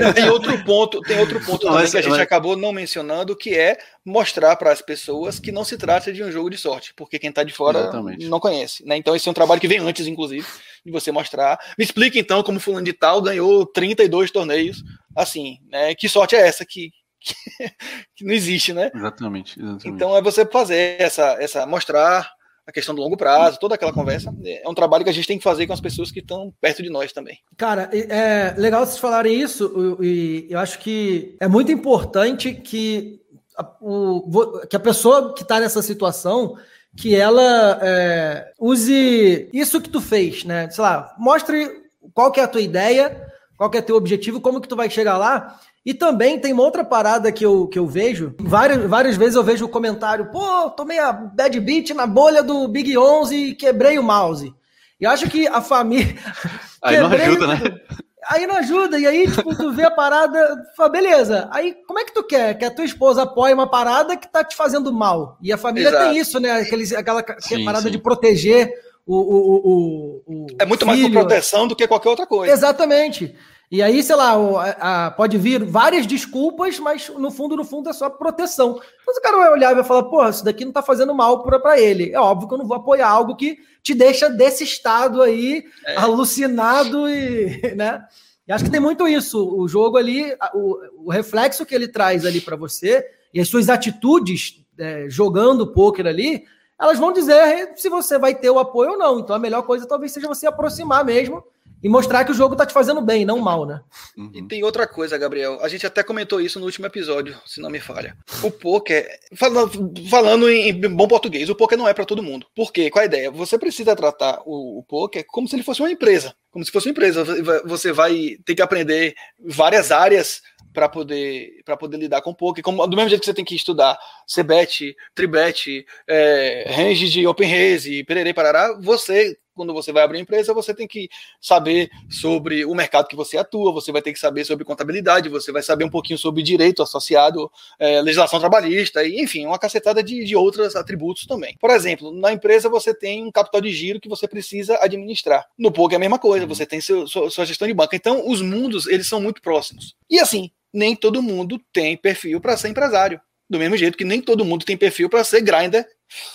É, 0.00 0.12
tem 0.12 0.28
outro 0.28 0.62
ponto, 0.64 1.00
tem 1.00 1.18
outro 1.18 1.40
ponto 1.44 1.66
mas, 1.70 1.90
que 1.90 1.98
a 1.98 2.02
gente 2.02 2.10
mas... 2.10 2.20
acabou 2.20 2.56
não 2.56 2.72
mencionando, 2.72 3.36
que 3.36 3.54
é 3.54 3.78
mostrar 4.04 4.56
para 4.56 4.70
as 4.70 4.82
pessoas 4.82 5.38
que 5.38 5.52
não 5.52 5.64
se 5.64 5.76
trata 5.76 6.12
de 6.12 6.22
um 6.22 6.30
jogo 6.30 6.50
de 6.50 6.56
sorte, 6.56 6.92
porque 6.94 7.18
quem 7.18 7.32
tá 7.32 7.42
de 7.42 7.52
fora 7.52 7.80
Exatamente. 7.80 8.28
não 8.28 8.40
conhece. 8.40 8.84
Né? 8.86 8.96
Então, 8.96 9.16
esse 9.16 9.28
é 9.28 9.30
um 9.30 9.34
trabalho 9.34 9.60
que 9.60 9.68
vem 9.68 9.78
antes, 9.78 10.06
inclusive, 10.06 10.46
de 10.84 10.92
você 10.92 11.10
mostrar. 11.10 11.58
Me 11.78 11.84
explique 11.84 12.18
então 12.18 12.42
como 12.42 12.60
fulano 12.60 12.84
de 12.84 12.92
tal 12.92 13.22
ganhou 13.22 13.66
32 13.66 14.30
torneios. 14.30 14.82
Assim, 15.16 15.58
né? 15.70 15.94
Que 15.94 16.08
sorte 16.08 16.34
é 16.34 16.46
essa 16.46 16.64
que, 16.66 16.90
que, 18.16 18.24
não 18.24 18.34
existe, 18.34 18.72
né? 18.72 18.90
Exatamente, 18.94 19.58
exatamente. 19.58 19.88
Então 19.88 20.16
é 20.16 20.20
você 20.20 20.44
fazer 20.44 20.96
essa, 20.98 21.36
essa 21.40 21.66
mostrar 21.66 22.30
a 22.66 22.72
questão 22.72 22.94
do 22.94 23.02
longo 23.02 23.16
prazo, 23.16 23.58
toda 23.60 23.74
aquela 23.74 23.92
conversa. 23.92 24.34
É 24.44 24.68
um 24.68 24.74
trabalho 24.74 25.04
que 25.04 25.10
a 25.10 25.12
gente 25.12 25.28
tem 25.28 25.38
que 25.38 25.44
fazer 25.44 25.66
com 25.66 25.72
as 25.72 25.80
pessoas 25.80 26.10
que 26.10 26.20
estão 26.20 26.52
perto 26.60 26.82
de 26.82 26.90
nós 26.90 27.12
também. 27.12 27.38
Cara, 27.56 27.90
é 27.92 28.54
legal 28.56 28.84
vocês 28.86 28.98
falarem 28.98 29.38
isso, 29.38 29.98
e 30.00 30.46
eu 30.48 30.58
acho 30.58 30.78
que 30.78 31.36
é 31.40 31.46
muito 31.46 31.70
importante 31.70 32.54
que 32.54 33.20
a, 33.56 33.66
o, 33.80 34.66
que 34.68 34.76
a 34.76 34.80
pessoa 34.80 35.34
que 35.34 35.42
está 35.42 35.60
nessa 35.60 35.82
situação 35.82 36.56
que 36.96 37.14
ela 37.14 37.78
é, 37.82 38.52
use 38.58 39.48
isso 39.52 39.80
que 39.80 39.90
tu 39.90 40.00
fez, 40.00 40.44
né? 40.44 40.70
Sei 40.70 40.82
lá, 40.82 41.14
mostre 41.18 41.82
qual 42.12 42.30
que 42.30 42.40
é 42.40 42.44
a 42.44 42.48
tua 42.48 42.60
ideia, 42.60 43.28
qual 43.56 43.68
que 43.68 43.78
é 43.78 43.82
teu 43.82 43.96
objetivo, 43.96 44.40
como 44.40 44.60
que 44.60 44.68
tu 44.68 44.76
vai 44.76 44.88
chegar 44.88 45.16
lá, 45.16 45.58
e 45.84 45.92
também 45.92 46.38
tem 46.38 46.52
uma 46.52 46.62
outra 46.62 46.82
parada 46.82 47.30
que 47.30 47.44
eu, 47.44 47.66
que 47.66 47.78
eu 47.78 47.86
vejo. 47.86 48.34
Várias, 48.40 48.88
várias 48.88 49.16
vezes 49.16 49.34
eu 49.34 49.44
vejo 49.44 49.66
o 49.66 49.68
comentário: 49.68 50.30
pô, 50.30 50.70
tomei 50.70 50.98
a 50.98 51.12
bad 51.12 51.60
beat 51.60 51.90
na 51.90 52.06
bolha 52.06 52.42
do 52.42 52.66
Big 52.68 52.96
11 52.96 53.36
e 53.36 53.54
quebrei 53.54 53.98
o 53.98 54.02
mouse. 54.02 54.54
E 54.98 55.06
acho 55.06 55.28
que 55.28 55.46
a 55.46 55.60
família. 55.60 56.14
Aí 56.80 56.98
não 56.98 57.10
ajuda, 57.10 57.46
né? 57.46 57.60
Aí 58.26 58.46
não 58.46 58.56
ajuda. 58.56 58.98
E 58.98 59.06
aí, 59.06 59.30
tipo, 59.30 59.54
tu 59.54 59.70
vê 59.72 59.84
a 59.84 59.90
parada, 59.90 60.56
fala, 60.74 60.88
beleza. 60.88 61.46
Aí, 61.52 61.74
como 61.86 61.98
é 61.98 62.04
que 62.06 62.14
tu 62.14 62.24
quer? 62.24 62.56
Que 62.56 62.64
a 62.64 62.70
tua 62.70 62.86
esposa 62.86 63.24
apoie 63.24 63.52
uma 63.52 63.68
parada 63.68 64.16
que 64.16 64.26
tá 64.26 64.42
te 64.42 64.56
fazendo 64.56 64.90
mal. 64.90 65.36
E 65.42 65.52
a 65.52 65.58
família 65.58 65.90
Exato. 65.90 66.04
tem 66.04 66.18
isso, 66.18 66.40
né? 66.40 66.52
Aqueles, 66.52 66.90
aquela 66.94 67.22
sim, 67.38 67.62
parada 67.66 67.84
sim. 67.84 67.90
de 67.90 67.98
proteger 67.98 68.72
o, 69.06 69.14
o, 69.14 69.36
o, 69.36 70.22
o, 70.26 70.46
É 70.58 70.64
muito 70.64 70.86
filho. 70.86 70.96
mais 70.96 71.02
por 71.02 71.12
proteção 71.12 71.68
do 71.68 71.76
que 71.76 71.86
qualquer 71.86 72.08
outra 72.08 72.26
coisa. 72.26 72.50
Exatamente. 72.50 73.34
E 73.74 73.82
aí, 73.82 74.04
sei 74.04 74.14
lá, 74.14 74.34
a, 74.78 75.06
a, 75.06 75.10
pode 75.10 75.36
vir 75.36 75.64
várias 75.64 76.06
desculpas, 76.06 76.78
mas 76.78 77.08
no 77.08 77.28
fundo, 77.28 77.56
no 77.56 77.64
fundo, 77.64 77.90
é 77.90 77.92
só 77.92 78.08
proteção. 78.08 78.80
Mas 79.04 79.16
o 79.16 79.20
cara 79.20 79.36
vai 79.36 79.50
olhar 79.50 79.72
e 79.72 79.74
vai 79.74 79.82
falar, 79.82 80.04
porra, 80.04 80.30
isso 80.30 80.44
daqui 80.44 80.64
não 80.64 80.70
tá 80.70 80.80
fazendo 80.80 81.12
mal 81.12 81.42
para 81.42 81.80
ele. 81.80 82.12
É 82.12 82.20
óbvio 82.20 82.46
que 82.46 82.54
eu 82.54 82.58
não 82.58 82.68
vou 82.68 82.76
apoiar 82.76 83.08
algo 83.08 83.34
que 83.34 83.58
te 83.82 83.92
deixa 83.92 84.30
desse 84.30 84.62
estado 84.62 85.20
aí, 85.20 85.64
é. 85.86 85.96
alucinado 85.96 87.08
e, 87.08 87.60
né? 87.74 88.06
E 88.46 88.52
acho 88.52 88.62
que 88.62 88.70
tem 88.70 88.78
muito 88.78 89.08
isso. 89.08 89.44
O 89.44 89.66
jogo 89.66 89.96
ali, 89.96 90.32
o, 90.54 91.06
o 91.06 91.10
reflexo 91.10 91.66
que 91.66 91.74
ele 91.74 91.88
traz 91.88 92.24
ali 92.24 92.40
para 92.40 92.54
você 92.54 93.04
e 93.34 93.40
as 93.40 93.48
suas 93.48 93.68
atitudes 93.68 94.64
é, 94.78 95.06
jogando 95.08 95.72
poker 95.72 96.06
ali, 96.06 96.44
elas 96.80 96.96
vão 96.96 97.12
dizer 97.12 97.72
se 97.74 97.88
você 97.88 98.20
vai 98.20 98.36
ter 98.36 98.50
o 98.50 98.58
apoio 98.60 98.92
ou 98.92 98.98
não. 98.98 99.18
Então 99.18 99.34
a 99.34 99.40
melhor 99.40 99.62
coisa 99.64 99.84
talvez 99.84 100.12
seja 100.12 100.28
você 100.28 100.46
aproximar 100.46 101.04
mesmo 101.04 101.42
e 101.84 101.88
mostrar 101.90 102.24
que 102.24 102.32
o 102.32 102.34
jogo 102.34 102.56
tá 102.56 102.64
te 102.64 102.72
fazendo 102.72 103.02
bem, 103.02 103.26
não 103.26 103.38
mal, 103.38 103.66
né? 103.66 103.82
Uhum. 104.16 104.30
E 104.32 104.42
tem 104.48 104.64
outra 104.64 104.86
coisa, 104.86 105.18
Gabriel. 105.18 105.58
A 105.60 105.68
gente 105.68 105.86
até 105.86 106.02
comentou 106.02 106.40
isso 106.40 106.58
no 106.58 106.64
último 106.64 106.86
episódio, 106.86 107.36
se 107.44 107.60
não 107.60 107.68
me 107.68 107.78
falha. 107.78 108.16
O 108.42 108.50
poker, 108.50 109.06
falando, 109.36 109.92
falando 110.08 110.48
em, 110.48 110.72
bom 110.88 111.06
português, 111.06 111.50
o 111.50 111.54
poker 111.54 111.76
não 111.76 111.86
é 111.86 111.92
para 111.92 112.06
todo 112.06 112.22
mundo. 112.22 112.46
Por 112.56 112.72
quê? 112.72 112.90
Qual 112.90 113.02
a 113.02 113.06
ideia? 113.06 113.30
Você 113.30 113.58
precisa 113.58 113.94
tratar 113.94 114.40
o, 114.46 114.78
o 114.78 114.82
poker 114.82 115.26
como 115.28 115.46
se 115.46 115.56
ele 115.56 115.62
fosse 115.62 115.82
uma 115.82 115.90
empresa. 115.90 116.34
Como 116.50 116.64
se 116.64 116.70
fosse 116.70 116.88
uma 116.88 116.92
empresa. 116.92 117.22
Você 117.66 117.92
vai 117.92 118.38
ter 118.46 118.54
que 118.54 118.62
aprender 118.62 119.14
várias 119.38 119.92
áreas 119.92 120.40
para 120.72 120.88
poder 120.88 121.62
para 121.66 121.76
poder 121.76 121.98
lidar 121.98 122.22
com 122.22 122.32
poker. 122.32 122.64
Como, 122.64 122.86
do 122.86 122.96
mesmo 122.96 123.10
jeito 123.10 123.20
que 123.20 123.26
você 123.26 123.34
tem 123.34 123.44
que 123.44 123.54
estudar 123.54 123.98
CBET, 124.26 124.96
Tribet, 125.14 125.84
é, 126.08 126.64
range 126.74 127.10
de 127.10 127.26
open 127.26 127.48
raise, 127.48 128.04
pererei 128.04 128.32
parará, 128.32 128.74
você 128.80 129.36
quando 129.54 129.72
você 129.72 129.92
vai 129.92 130.02
abrir 130.02 130.18
empresa, 130.18 130.52
você 130.52 130.74
tem 130.74 130.86
que 130.86 131.08
saber 131.40 131.90
sobre 132.10 132.64
o 132.64 132.74
mercado 132.74 133.06
que 133.06 133.16
você 133.16 133.36
atua, 133.36 133.72
você 133.72 133.92
vai 133.92 134.02
ter 134.02 134.12
que 134.12 134.18
saber 134.18 134.44
sobre 134.44 134.64
contabilidade, 134.64 135.28
você 135.28 135.52
vai 135.52 135.62
saber 135.62 135.84
um 135.84 135.90
pouquinho 135.90 136.18
sobre 136.18 136.42
direito 136.42 136.82
associado, 136.82 137.50
é, 137.78 138.00
legislação 138.02 138.40
trabalhista, 138.40 139.04
e, 139.04 139.20
enfim, 139.20 139.46
uma 139.46 139.58
cacetada 139.58 140.02
de, 140.02 140.24
de 140.24 140.36
outros 140.36 140.76
atributos 140.76 141.26
também. 141.26 141.56
Por 141.58 141.70
exemplo, 141.70 142.12
na 142.12 142.32
empresa 142.32 142.68
você 142.68 142.94
tem 142.94 143.24
um 143.24 143.32
capital 143.32 143.60
de 143.60 143.70
giro 143.70 144.00
que 144.00 144.08
você 144.08 144.26
precisa 144.26 144.78
administrar. 144.80 145.46
No 145.58 145.72
poker 145.72 145.94
é 145.94 145.96
a 145.96 146.00
mesma 146.00 146.18
coisa, 146.18 146.46
você 146.46 146.66
tem 146.66 146.80
seu, 146.80 147.06
sua, 147.06 147.30
sua 147.30 147.44
gestão 147.44 147.68
de 147.68 147.74
banca. 147.74 147.96
Então, 147.96 148.28
os 148.28 148.42
mundos, 148.42 148.86
eles 148.86 149.06
são 149.06 149.20
muito 149.20 149.40
próximos. 149.40 149.94
E 150.10 150.18
assim, 150.18 150.50
nem 150.72 150.96
todo 150.96 151.22
mundo 151.22 151.60
tem 151.72 151.96
perfil 151.96 152.40
para 152.40 152.56
ser 152.56 152.68
empresário. 152.68 153.20
Do 153.48 153.58
mesmo 153.58 153.76
jeito 153.76 153.98
que 153.98 154.04
nem 154.04 154.20
todo 154.20 154.44
mundo 154.44 154.64
tem 154.64 154.76
perfil 154.76 155.08
para 155.08 155.24
ser 155.24 155.42
grinder 155.42 155.86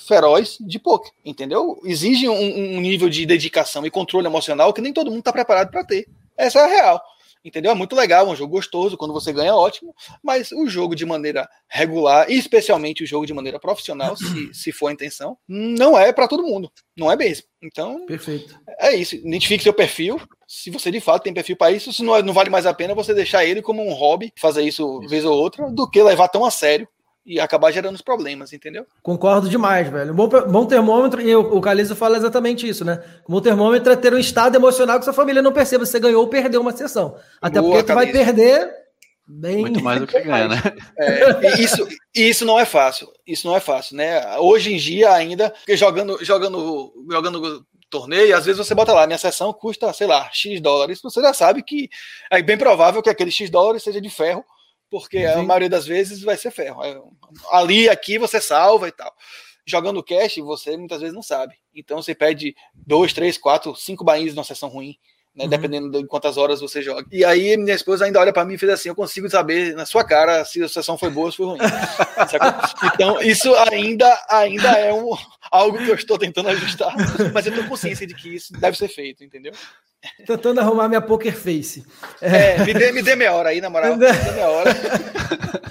feroz 0.08 0.58
de 0.60 0.80
poker, 0.80 1.12
entendeu? 1.24 1.80
Exige 1.84 2.28
um, 2.28 2.78
um, 2.78 2.82
nível 2.82 3.10
de 3.10 3.26
dedicação 3.26 3.86
e 3.86 3.92
controle 3.92 4.28
emocional 4.28 4.74
que 4.74 4.82
nem 4.82 4.94
todo 4.94 5.10
mundo 5.10 5.20
está 5.20 5.32
preparado 5.32 5.72
para 5.72 5.84
ter. 5.84 6.08
Essa 6.38 6.60
é 6.60 6.64
a 6.64 6.68
real. 6.68 7.02
Entendeu? 7.44 7.72
É 7.72 7.76
muito 7.76 7.96
legal, 7.96 8.28
é 8.28 8.30
um 8.30 8.36
jogo 8.36 8.52
gostoso, 8.52 8.98
quando 8.98 9.14
você 9.14 9.32
ganha, 9.32 9.56
ótimo, 9.56 9.96
mas 10.22 10.52
o 10.52 10.68
jogo 10.68 10.94
de 10.94 11.06
maneira 11.06 11.48
regular, 11.70 12.30
e 12.30 12.38
especialmente 12.38 13.02
o 13.02 13.08
jogo 13.08 13.26
de 13.26 13.34
maneira 13.34 13.58
profissional, 13.58 14.16
se, 14.18 14.26
se 14.54 14.72
for 14.74 14.88
a 14.88 14.92
intenção, 14.92 15.38
não 15.48 15.98
é 15.98 16.12
para 16.12 16.28
todo 16.28 16.44
mundo. 16.44 16.70
Não 16.98 17.10
é 17.10 17.16
mesmo. 17.16 17.48
Então, 17.62 18.06
Perfeito. 18.06 18.60
é 18.78 18.94
isso. 18.94 19.16
Identifique 19.16 19.64
seu 19.64 19.74
perfil. 19.74 20.20
Se 20.46 20.70
você 20.70 20.92
de 20.92 21.00
fato 21.00 21.24
tem 21.24 21.34
perfil 21.34 21.56
para 21.56 21.72
isso, 21.72 21.94
se 21.94 22.04
não, 22.04 22.16
é, 22.16 22.22
não 22.22 22.34
vale 22.34 22.50
mais 22.50 22.66
a 22.66 22.74
pena 22.74 22.94
você 22.94 23.14
deixar 23.14 23.46
ele 23.46 23.62
como 23.62 23.88
um 23.88 23.94
hobby, 23.94 24.34
fazer 24.38 24.64
isso, 24.64 25.00
isso. 25.02 25.10
vez 25.10 25.24
ou 25.24 25.38
outra, 25.38 25.70
do 25.72 25.90
que 25.90 26.04
levar 26.04 26.28
tão 26.28 26.44
a 26.44 26.52
sério 26.52 26.88
e 27.26 27.40
acabar 27.40 27.72
gerando 27.72 27.96
os 27.96 28.02
problemas, 28.02 28.54
entendeu? 28.54 28.86
Concordo 29.04 29.50
demais, 29.50 29.88
velho. 29.90 30.14
Bom, 30.14 30.28
bom 30.28 30.66
termômetro, 30.66 31.22
e 31.22 31.36
o, 31.36 31.58
o 31.58 31.62
Calizo 31.62 31.96
fala 31.96 32.18
exatamente 32.18 32.68
isso, 32.68 32.84
né? 32.84 33.04
Um 33.28 33.34
bom 33.34 33.42
termômetro 33.42 33.92
é 33.92 33.96
ter 33.96 34.14
um 34.14 34.18
estado 34.18 34.56
emocional 34.56 34.98
que 34.98 35.06
sua 35.06 35.14
família 35.14 35.42
não 35.42 35.54
perceba 35.54 35.86
se 35.86 35.92
você 35.92 36.00
ganhou 36.00 36.22
ou 36.22 36.28
perdeu 36.28 36.62
uma 36.62 36.72
sessão. 36.72 37.18
Até 37.42 37.62
Boa, 37.62 37.74
porque 37.74 37.92
tu 37.92 37.96
vai 37.96 38.08
perder 38.08 38.70
bem. 39.28 39.62
Muito 39.62 39.84
mais 39.84 40.00
do 40.00 40.08
que 40.08 40.20
ganha, 40.20 40.48
né? 40.48 40.62
É, 40.98 41.62
isso, 41.62 41.88
isso 42.16 42.46
não 42.46 42.60
é 42.60 42.66
fácil. 42.66 43.08
Isso 43.28 43.46
não 43.46 43.56
é 43.56 43.60
fácil, 43.60 43.96
né? 43.96 44.38
Hoje 44.40 44.74
em 44.74 44.78
dia, 44.78 45.14
ainda, 45.14 45.52
porque 45.52 45.78
jogando, 45.78 46.24
jogando, 46.26 46.94
jogando 47.10 47.66
torneio, 47.90 48.36
às 48.36 48.46
vezes 48.46 48.66
você 48.66 48.74
bota 48.74 48.94
lá, 48.94 49.06
minha 49.06 49.18
sessão 49.18 49.54
custa, 49.54 49.92
sei 49.94 50.08
lá, 50.08 50.30
X 50.32 50.60
dólares. 50.62 51.00
Você 51.02 51.22
já 51.22 51.34
sabe 51.34 51.62
que 51.62 51.90
é 52.32 52.42
bem 52.42 52.58
provável 52.58 53.02
que 53.02 53.10
aquele 53.10 53.32
X 53.32 53.50
dólares 53.50 53.84
seja 53.84 54.02
de 54.02 54.10
ferro 54.10 54.44
porque 54.90 55.20
a 55.20 55.42
maioria 55.44 55.70
das 55.70 55.86
vezes 55.86 56.22
vai 56.22 56.38
ser 56.38 56.52
ferro. 56.52 56.82
Ali, 57.52 57.90
aqui 57.90 58.18
você 58.18 58.42
salva 58.42 58.88
e 58.88 58.92
tal. 58.92 59.14
Jogando 59.66 60.04
cash, 60.04 60.38
você 60.38 60.76
muitas 60.76 61.00
vezes 61.00 61.14
não 61.14 61.22
sabe. 61.22 61.56
Então 61.76 62.02
você 62.02 62.16
pede 62.16 62.56
dois, 62.74 63.14
três, 63.14 63.38
quatro, 63.38 63.76
cinco 63.76 64.04
bainhas 64.04 64.34
numa 64.34 64.44
sessão 64.44 64.70
ruim. 64.70 64.98
Né, 65.36 65.44
uhum. 65.44 65.50
Dependendo 65.50 66.02
de 66.02 66.08
quantas 66.08 66.38
horas 66.38 66.60
você 66.60 66.82
joga. 66.82 67.06
E 67.12 67.24
aí 67.24 67.56
minha 67.56 67.76
esposa 67.76 68.04
ainda 68.04 68.20
olha 68.20 68.34
para 68.34 68.44
mim 68.44 68.56
e 68.56 68.58
fez 68.58 68.72
assim: 68.72 68.90
eu 68.90 68.96
consigo 68.96 69.30
saber 69.30 69.76
na 69.76 69.86
sua 69.86 70.04
cara 70.04 70.44
se 70.44 70.62
a 70.64 70.68
sessão 70.68 70.98
foi 70.98 71.12
boa 71.12 71.28
ou 71.28 71.32
se 71.32 71.38
foi 71.38 71.46
ruim. 71.46 71.60
então 72.94 73.22
isso 73.22 73.54
ainda, 73.72 74.26
ainda 74.28 74.70
é 74.72 74.92
um, 74.92 75.12
algo 75.52 75.78
que 75.78 75.90
eu 75.90 75.96
estou 75.96 76.18
tentando 76.18 76.50
ajustar, 76.50 76.96
mas 77.32 77.46
eu 77.46 77.54
tenho 77.54 77.70
consciência 77.70 78.08
de 78.08 78.16
que 78.16 78.36
isso 78.36 78.54
deve 78.54 78.76
ser 78.76 78.88
feito, 78.88 79.24
entendeu? 79.24 79.54
Tentando 80.26 80.60
arrumar 80.60 80.88
minha 80.88 81.02
poker 81.02 81.36
face. 81.36 81.86
É, 82.22 82.56
é 82.56 82.66
me, 82.66 82.74
dê, 82.74 82.92
me 82.92 83.02
dê 83.02 83.16
meia 83.16 83.34
hora 83.34 83.50
aí, 83.50 83.60
na 83.60 83.70
moral. 83.70 83.96
Me 83.96 84.00
dê 84.00 84.12
meia 84.32 84.50
hora. 84.50 84.72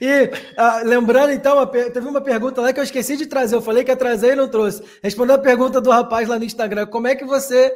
E 0.00 0.30
ah, 0.56 0.82
lembrando, 0.84 1.32
então, 1.32 1.64
teve 1.66 2.06
uma 2.06 2.20
pergunta 2.20 2.60
lá 2.60 2.72
que 2.72 2.80
eu 2.80 2.84
esqueci 2.84 3.16
de 3.16 3.26
trazer. 3.26 3.54
Eu 3.54 3.62
falei 3.62 3.84
que 3.84 3.90
ia 3.90 3.96
trazer 3.96 4.32
e 4.32 4.36
não 4.36 4.48
trouxe. 4.48 4.82
Respondendo 5.02 5.36
a 5.36 5.42
pergunta 5.42 5.80
do 5.80 5.90
rapaz 5.90 6.28
lá 6.28 6.38
no 6.38 6.44
Instagram: 6.44 6.86
como 6.86 7.06
é 7.06 7.14
que 7.14 7.24
você 7.24 7.72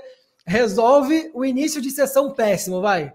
resolve 0.47 1.31
o 1.35 1.45
início 1.45 1.81
de 1.81 1.91
sessão 1.91 2.33
péssimo? 2.33 2.81
Vai. 2.81 3.13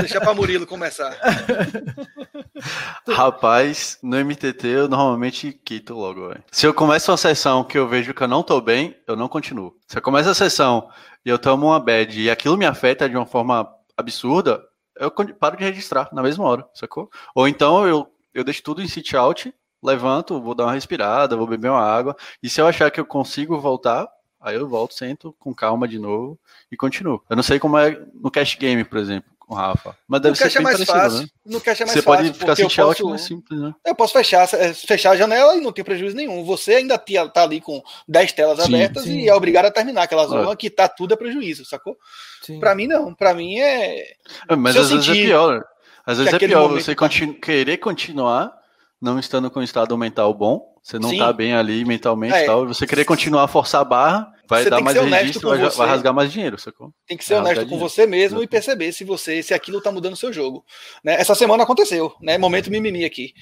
Deixa 0.00 0.20
para 0.20 0.34
Murilo 0.34 0.66
começar. 0.66 1.16
Rapaz, 3.08 3.98
no 4.02 4.16
MTT 4.24 4.66
eu 4.66 4.88
normalmente 4.88 5.52
quito 5.52 5.94
logo. 5.94 6.28
Véio. 6.28 6.42
Se 6.50 6.66
eu 6.66 6.72
começo 6.72 7.10
uma 7.10 7.16
sessão 7.16 7.64
que 7.64 7.76
eu 7.76 7.88
vejo 7.88 8.14
que 8.14 8.22
eu 8.22 8.28
não 8.28 8.42
tô 8.42 8.60
bem, 8.60 8.96
eu 9.06 9.16
não 9.16 9.28
continuo. 9.28 9.74
Se 9.86 9.98
eu 9.98 10.02
começo 10.02 10.28
a 10.30 10.34
sessão 10.34 10.88
e 11.24 11.28
eu 11.28 11.38
tomo 11.38 11.66
uma 11.66 11.80
bad 11.80 12.20
e 12.20 12.30
aquilo 12.30 12.56
me 12.56 12.66
afeta 12.66 13.08
de 13.08 13.16
uma 13.16 13.26
forma 13.26 13.68
absurda, 13.96 14.62
eu 14.96 15.10
paro 15.10 15.56
de 15.56 15.64
registrar 15.64 16.08
na 16.12 16.22
mesma 16.22 16.44
hora, 16.44 16.68
sacou? 16.74 17.10
Ou 17.34 17.48
então 17.48 17.86
eu 17.86 18.10
eu 18.32 18.42
deixo 18.42 18.64
tudo 18.64 18.82
em 18.82 18.88
sit 18.88 19.14
out, 19.14 19.54
levanto, 19.80 20.40
vou 20.40 20.56
dar 20.56 20.64
uma 20.64 20.72
respirada, 20.72 21.36
vou 21.36 21.46
beber 21.46 21.70
uma 21.70 21.80
água, 21.80 22.16
e 22.42 22.50
se 22.50 22.60
eu 22.60 22.66
achar 22.66 22.90
que 22.90 22.98
eu 22.98 23.06
consigo 23.06 23.60
voltar, 23.60 24.08
aí 24.40 24.56
eu 24.56 24.68
volto, 24.68 24.92
sento 24.92 25.32
com 25.38 25.54
calma 25.54 25.86
de 25.86 26.00
novo 26.00 26.36
e 26.70 26.76
continuo. 26.76 27.22
Eu 27.30 27.36
não 27.36 27.44
sei 27.44 27.60
como 27.60 27.78
é 27.78 27.96
no 28.12 28.32
cash 28.32 28.56
game, 28.56 28.82
por 28.84 28.98
exemplo 28.98 29.33
com 29.46 29.54
o 29.54 29.56
Rafa. 29.56 29.96
Mas 30.08 30.20
deve 30.20 30.30
no 30.30 30.36
ser 30.50 30.58
é 30.58 30.60
mais 30.60 30.76
parecido, 30.76 30.98
fácil. 30.98 31.20
Né? 31.20 31.28
No 31.46 31.60
cash 31.60 31.80
é 31.80 31.84
mais 31.84 31.92
Você 31.92 32.02
fácil. 32.02 32.24
pode 32.24 32.38
ficar 32.38 32.56
sem 32.56 32.68
posso... 32.68 33.08
mais 33.08 33.20
simples, 33.22 33.60
né? 33.60 33.74
Eu 33.84 33.94
posso 33.94 34.12
fechar, 34.12 34.48
é, 34.54 34.72
fechar 34.72 35.10
a 35.10 35.16
janela 35.16 35.56
e 35.56 35.60
não 35.60 35.72
tem 35.72 35.84
prejuízo 35.84 36.16
nenhum. 36.16 36.44
Você 36.44 36.74
ainda 36.74 36.98
tá 36.98 37.42
ali 37.42 37.60
com 37.60 37.82
10 38.08 38.32
telas 38.32 38.64
sim, 38.64 38.74
abertas 38.74 39.04
sim. 39.04 39.20
e 39.20 39.28
é 39.28 39.34
obrigado 39.34 39.66
a 39.66 39.70
terminar 39.70 40.02
aquela 40.02 40.26
zona 40.26 40.52
é. 40.52 40.56
que 40.56 40.70
tá 40.70 40.88
tudo 40.88 41.14
é 41.14 41.16
prejuízo, 41.16 41.64
sacou? 41.64 41.96
Sim. 42.42 42.58
Pra 42.58 42.74
mim, 42.74 42.86
não. 42.86 43.14
Pra 43.14 43.34
mim 43.34 43.58
é. 43.58 44.14
Mas 44.58 44.76
às 44.76 44.90
vezes 44.90 45.08
é 45.08 45.12
pior. 45.12 45.64
Às 46.06 46.18
vezes 46.18 46.32
é 46.32 46.38
pior 46.38 46.68
você 46.68 46.94
tá... 46.94 46.98
continu... 46.98 47.34
querer 47.34 47.78
continuar 47.78 48.52
não 49.00 49.18
estando 49.18 49.50
com 49.50 49.60
um 49.60 49.64
estado 49.64 49.96
mental 49.98 50.32
bom. 50.32 50.73
Você 50.84 50.98
não 50.98 51.16
tá 51.16 51.32
bem 51.32 51.54
ali 51.54 51.82
mentalmente 51.82 52.36
e 52.36 52.44
tal. 52.44 52.66
Você 52.66 52.86
querer 52.86 53.06
continuar 53.06 53.44
a 53.44 53.48
forçar 53.48 53.80
a 53.80 53.84
barra 53.84 54.30
vai 54.46 54.66
dar 54.66 54.82
mais 54.82 55.00
registro, 55.00 55.48
vai, 55.48 55.58
vai, 55.58 55.88
rasgar 55.88 56.12
mais 56.12 56.30
dinheiro, 56.30 56.58
sacou? 56.58 56.92
Tem 57.06 57.16
que 57.16 57.24
ser 57.24 57.36
honesto 57.36 57.62
com 57.62 57.68
dinheiro. 57.68 57.88
você 57.88 58.06
mesmo 58.06 58.42
e 58.42 58.46
perceber 58.46 58.92
se 58.92 59.02
você, 59.02 59.42
se 59.42 59.54
aquilo 59.54 59.80
tá 59.80 59.90
mudando 59.90 60.12
o 60.12 60.16
seu 60.16 60.30
jogo. 60.30 60.62
Né? 61.02 61.14
Essa 61.14 61.34
semana 61.34 61.62
aconteceu, 61.62 62.14
né? 62.20 62.36
Momento 62.36 62.70
mimimi 62.70 63.02
aqui. 63.02 63.32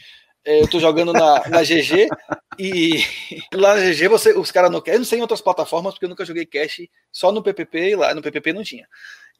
É, 0.44 0.60
eu 0.60 0.68
tô 0.68 0.78
jogando 0.78 1.12
na, 1.12 1.48
na 1.48 1.62
GG 1.62 2.08
e 2.60 3.04
lá 3.54 3.74
na 3.74 3.90
GG 3.90 4.06
você, 4.06 4.32
os 4.38 4.52
caras 4.52 4.70
não 4.70 4.80
querem. 4.80 4.98
Eu 4.98 5.00
não 5.00 5.06
sei 5.06 5.18
em 5.18 5.22
outras 5.22 5.40
plataformas, 5.40 5.94
porque 5.94 6.04
eu 6.04 6.10
nunca 6.10 6.24
joguei 6.24 6.46
cash 6.46 6.82
só 7.10 7.32
no 7.32 7.42
PPP 7.42 7.90
e 7.90 7.96
lá 7.96 8.14
no 8.14 8.22
PPP 8.22 8.52
não 8.52 8.62
tinha. 8.62 8.86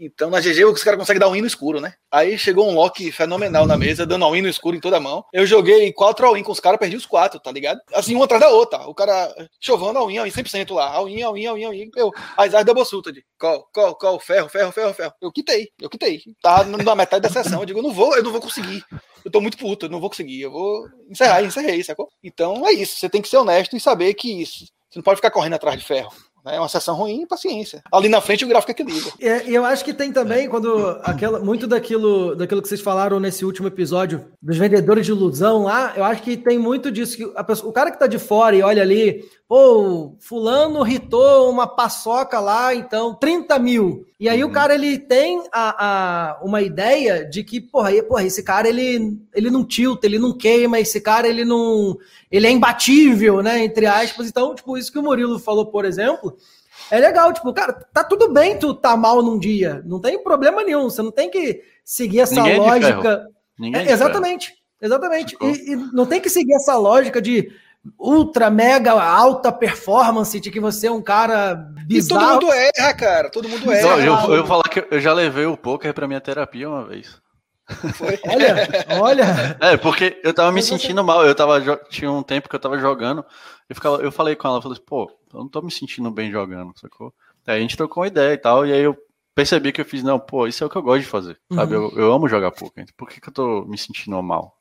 Então 0.05 0.31
na 0.31 0.41
GG 0.41 0.65
os 0.65 0.83
caras 0.83 0.99
conseguem 0.99 1.21
dar 1.21 1.29
um 1.29 1.33
win 1.33 1.41
no 1.41 1.47
escuro, 1.47 1.81
né? 1.81 1.95
Aí 2.11 2.37
chegou 2.37 2.69
um 2.69 2.75
lock 2.75 3.11
fenomenal 3.13 3.67
na 3.67 3.77
mesa, 3.77 4.05
dando 4.05 4.25
all-in 4.25 4.43
no 4.43 4.49
escuro 4.49 4.77
em 4.77 4.81
toda 4.81 4.97
a 4.97 5.01
mão. 5.01 5.25
Eu 5.33 5.47
joguei 5.47 5.93
quatro 5.93 6.27
all-in 6.27 6.43
com 6.43 6.51
os 6.51 6.61
caras, 6.61 6.79
perdi 6.79 6.97
os 6.97 7.07
quatro, 7.07 7.39
tá 7.39 7.53
ligado? 7.53 7.81
Assim, 7.95 8.17
um 8.17 8.23
atrás 8.23 8.43
da 8.43 8.49
outra. 8.49 8.87
O 8.89 8.95
cara 8.95 9.33
chovando 9.61 9.99
all-in, 9.99 10.19
all-in 10.19 10.31
100% 10.31 10.75
lá. 10.75 10.93
All-in, 10.93 11.23
all-in, 11.23 11.47
all-in, 11.47 11.65
all-in. 11.65 11.91
Eu, 11.97 12.11
Isaac 12.45 12.65
double 12.65 12.85
de 13.13 13.25
call, 13.39 13.69
call, 13.73 13.95
call, 13.95 14.21
ferro, 14.21 14.49
ferro, 14.49 14.73
ferro, 14.73 14.95
ferro. 14.95 15.13
Eu 15.21 15.31
quitei, 15.31 15.69
eu 15.81 15.89
quitei. 15.89 16.21
Tá 16.43 16.65
na 16.65 16.95
metade 16.95 17.23
da 17.23 17.31
sessão. 17.31 17.61
Eu 17.61 17.67
digo, 17.67 17.81
não 17.81 17.93
vou, 17.93 18.17
eu 18.17 18.23
não 18.23 18.33
vou 18.33 18.41
conseguir. 18.41 18.85
Eu 19.25 19.31
tô 19.31 19.41
muito 19.41 19.57
puto, 19.57 19.87
eu 19.87 19.91
não 19.91 20.01
vou 20.01 20.11
conseguir. 20.11 20.41
Eu 20.41 20.51
vou 20.51 20.89
encerrar, 21.09 21.43
encerrei, 21.43 21.83
sacou? 21.85 22.09
Então 22.23 22.67
é 22.67 22.73
isso. 22.73 22.99
Você 22.99 23.09
tem 23.09 23.23
que 23.23 23.29
ser 23.29 23.37
honesto 23.37 23.77
e 23.77 23.81
saber 23.81 24.15
que 24.15 24.43
isso. 24.43 24.67
Você 24.91 24.99
não 24.99 25.03
pode 25.03 25.17
ficar 25.17 25.31
correndo 25.31 25.55
atrás 25.55 25.79
de 25.79 25.87
ferro. 25.87 26.13
É 26.45 26.59
uma 26.59 26.69
sessão 26.69 26.97
ruim, 26.97 27.27
paciência. 27.27 27.83
Ali 27.93 28.09
na 28.09 28.21
frente 28.21 28.45
o 28.45 28.49
gráfico 28.49 28.73
equilibra. 28.73 29.13
É, 29.21 29.49
e 29.49 29.55
eu 29.55 29.65
acho 29.65 29.85
que 29.85 29.95
tem 29.95 30.13
também, 30.13 30.49
quando 30.49 30.99
aquela, 31.03 31.39
muito 31.39 31.67
daquilo, 31.67 32.35
daquilo 32.35 32.61
que 32.61 32.69
vocês 32.69 32.81
falaram 32.81 33.21
nesse 33.21 33.45
último 33.45 33.69
episódio 33.69 34.25
dos 34.41 34.57
vendedores 34.57 35.07
de 35.07 35.13
ilusão 35.13 35.65
lá, 35.65 35.93
eu 35.97 36.03
acho 36.03 36.23
que 36.23 36.37
tem 36.37 36.59
muito 36.59 36.91
disso. 36.91 37.17
Que 37.17 37.45
pessoa, 37.45 37.71
o 37.71 37.73
cara 37.73 37.93
que 37.93 37.99
tá 37.99 38.09
de 38.09 38.19
fora 38.19 38.57
e 38.57 38.63
olha 38.63 38.83
ali, 38.83 39.25
pô, 39.53 40.17
fulano 40.19 40.83
ritou 40.83 41.51
uma 41.51 41.67
paçoca 41.67 42.41
lá, 42.41 42.75
então 42.75 43.15
30 43.15 43.59
mil. 43.59 44.07
E 44.19 44.27
aí 44.27 44.43
uhum. 44.43 44.49
o 44.49 44.53
cara 44.53 44.75
ele 44.75 44.97
tem 44.97 45.45
a, 45.53 46.31
a, 46.31 46.41
uma 46.43 46.63
ideia 46.63 47.23
de 47.23 47.45
que, 47.45 47.61
porra, 47.61 47.91
porra, 48.03 48.25
esse 48.25 48.43
cara 48.43 48.67
ele, 48.67 49.21
ele 49.35 49.51
não 49.51 49.63
tilta, 49.63 50.07
ele 50.07 50.19
não 50.19 50.35
queima, 50.35 50.81
esse 50.81 51.03
cara 51.03 51.29
ele 51.29 51.45
não. 51.45 51.99
Ele 52.31 52.47
é 52.47 52.51
imbatível, 52.51 53.43
né? 53.43 53.63
Entre 53.63 53.85
aspas. 53.85 54.27
Então, 54.27 54.55
tipo, 54.55 54.79
isso 54.79 54.91
que 54.91 54.99
o 54.99 55.03
Murilo 55.03 55.39
falou, 55.39 55.67
por 55.67 55.85
exemplo, 55.85 56.35
é 56.91 56.99
legal, 56.99 57.31
tipo, 57.31 57.53
cara, 57.53 57.75
tá 57.75 58.03
tudo 58.03 58.33
bem 58.33 58.59
tu 58.59 58.73
tá 58.73 58.97
mal 58.97 59.21
num 59.21 59.39
dia, 59.39 59.83
não 59.85 60.01
tem 60.01 60.19
problema 60.23 60.65
nenhum, 60.65 60.85
você 60.85 61.03
não 61.03 61.13
tem 61.13 61.31
que 61.31 61.63
seguir 61.85 62.21
essa 62.21 62.37
Ninguém 62.37 62.55
é 62.55 62.59
lógica. 62.59 63.29
É 63.61 63.79
é, 63.81 63.93
exatamente, 63.93 64.55
exatamente. 64.81 65.37
E, 65.43 65.73
e, 65.73 65.77
não 65.93 66.07
tem 66.07 66.23
que 66.23 66.31
seguir 66.31 66.55
essa 66.55 66.75
lógica 66.75 67.21
de 67.21 67.53
ultra, 67.99 68.51
mega, 68.51 68.93
alta 68.93 69.51
performance, 69.51 70.39
de 70.39 70.51
que 70.51 70.61
você 70.61 70.87
é 70.87 70.91
um 70.91 71.03
cara 71.03 71.55
bizarro. 71.87 72.21
E 72.21 72.25
todo 72.25 72.33
mundo 72.33 72.53
erra, 72.53 72.95
cara, 72.95 73.31
todo 73.31 73.49
mundo 73.49 73.73
erra. 73.73 73.99
eu, 73.99 74.15
eu, 74.15 74.35
eu 74.37 74.47
falar 74.47 74.63
que 74.65 74.87
eu 74.91 75.01
já 75.01 75.13
levei 75.13 75.47
o 75.47 75.57
poker 75.57 75.93
pra 75.93 76.09
minha 76.09 76.21
terapia 76.21 76.69
uma 76.69 76.87
vez. 76.87 77.21
Foi. 77.95 78.19
Olha, 78.29 79.01
olha. 79.01 79.57
É, 79.61 79.77
porque 79.77 80.21
eu 80.23 80.35
tava 80.35 80.53
me 80.53 80.63
sentindo 80.63 81.03
mal. 81.03 81.25
Eu 81.25 81.35
tava. 81.35 81.61
Tinha 81.89 82.11
um 82.11 82.23
tempo 82.23 82.49
que 82.49 82.55
eu 82.55 82.61
tava 82.61 82.77
jogando. 82.79 83.25
Eu, 83.69 83.75
ficava, 83.75 84.03
eu 84.03 84.13
falei 84.13 84.37
com 84.37 84.49
ela, 84.49 84.59
eu 84.59 84.63
falei 84.63 84.77
assim, 84.77 84.85
pô, 84.85 85.11
eu 85.33 85.41
não 85.41 85.49
tô 85.49 85.63
me 85.63 85.71
sentindo 85.71 86.11
bem 86.11 86.31
jogando, 86.31 86.79
sacou? 86.79 87.15
Aí 87.47 87.59
a 87.59 87.61
gente 87.61 87.77
trocou 87.77 88.03
uma 88.03 88.09
ideia 88.09 88.35
e 88.35 88.39
tal, 88.39 88.67
e 88.67 88.73
aí 88.73 88.83
eu 88.83 88.97
percebi 89.35 89.73
que 89.73 89.81
eu 89.81 89.85
fiz, 89.85 90.03
não, 90.03 90.19
pô, 90.19 90.47
isso 90.47 90.63
é 90.63 90.67
o 90.67 90.71
que 90.71 90.77
eu 90.77 90.83
gosto 90.83 91.03
de 91.03 91.09
fazer, 91.09 91.39
uhum. 91.51 91.57
sabe? 91.57 91.75
Eu, 91.75 91.91
eu 91.97 92.13
amo 92.13 92.29
jogar 92.29 92.51
poker, 92.51 92.85
por 92.97 93.09
que, 93.09 93.21
que 93.21 93.29
eu 93.29 93.33
tô 93.33 93.65
me 93.65 93.79
sentindo 93.79 94.23
mal? 94.23 94.57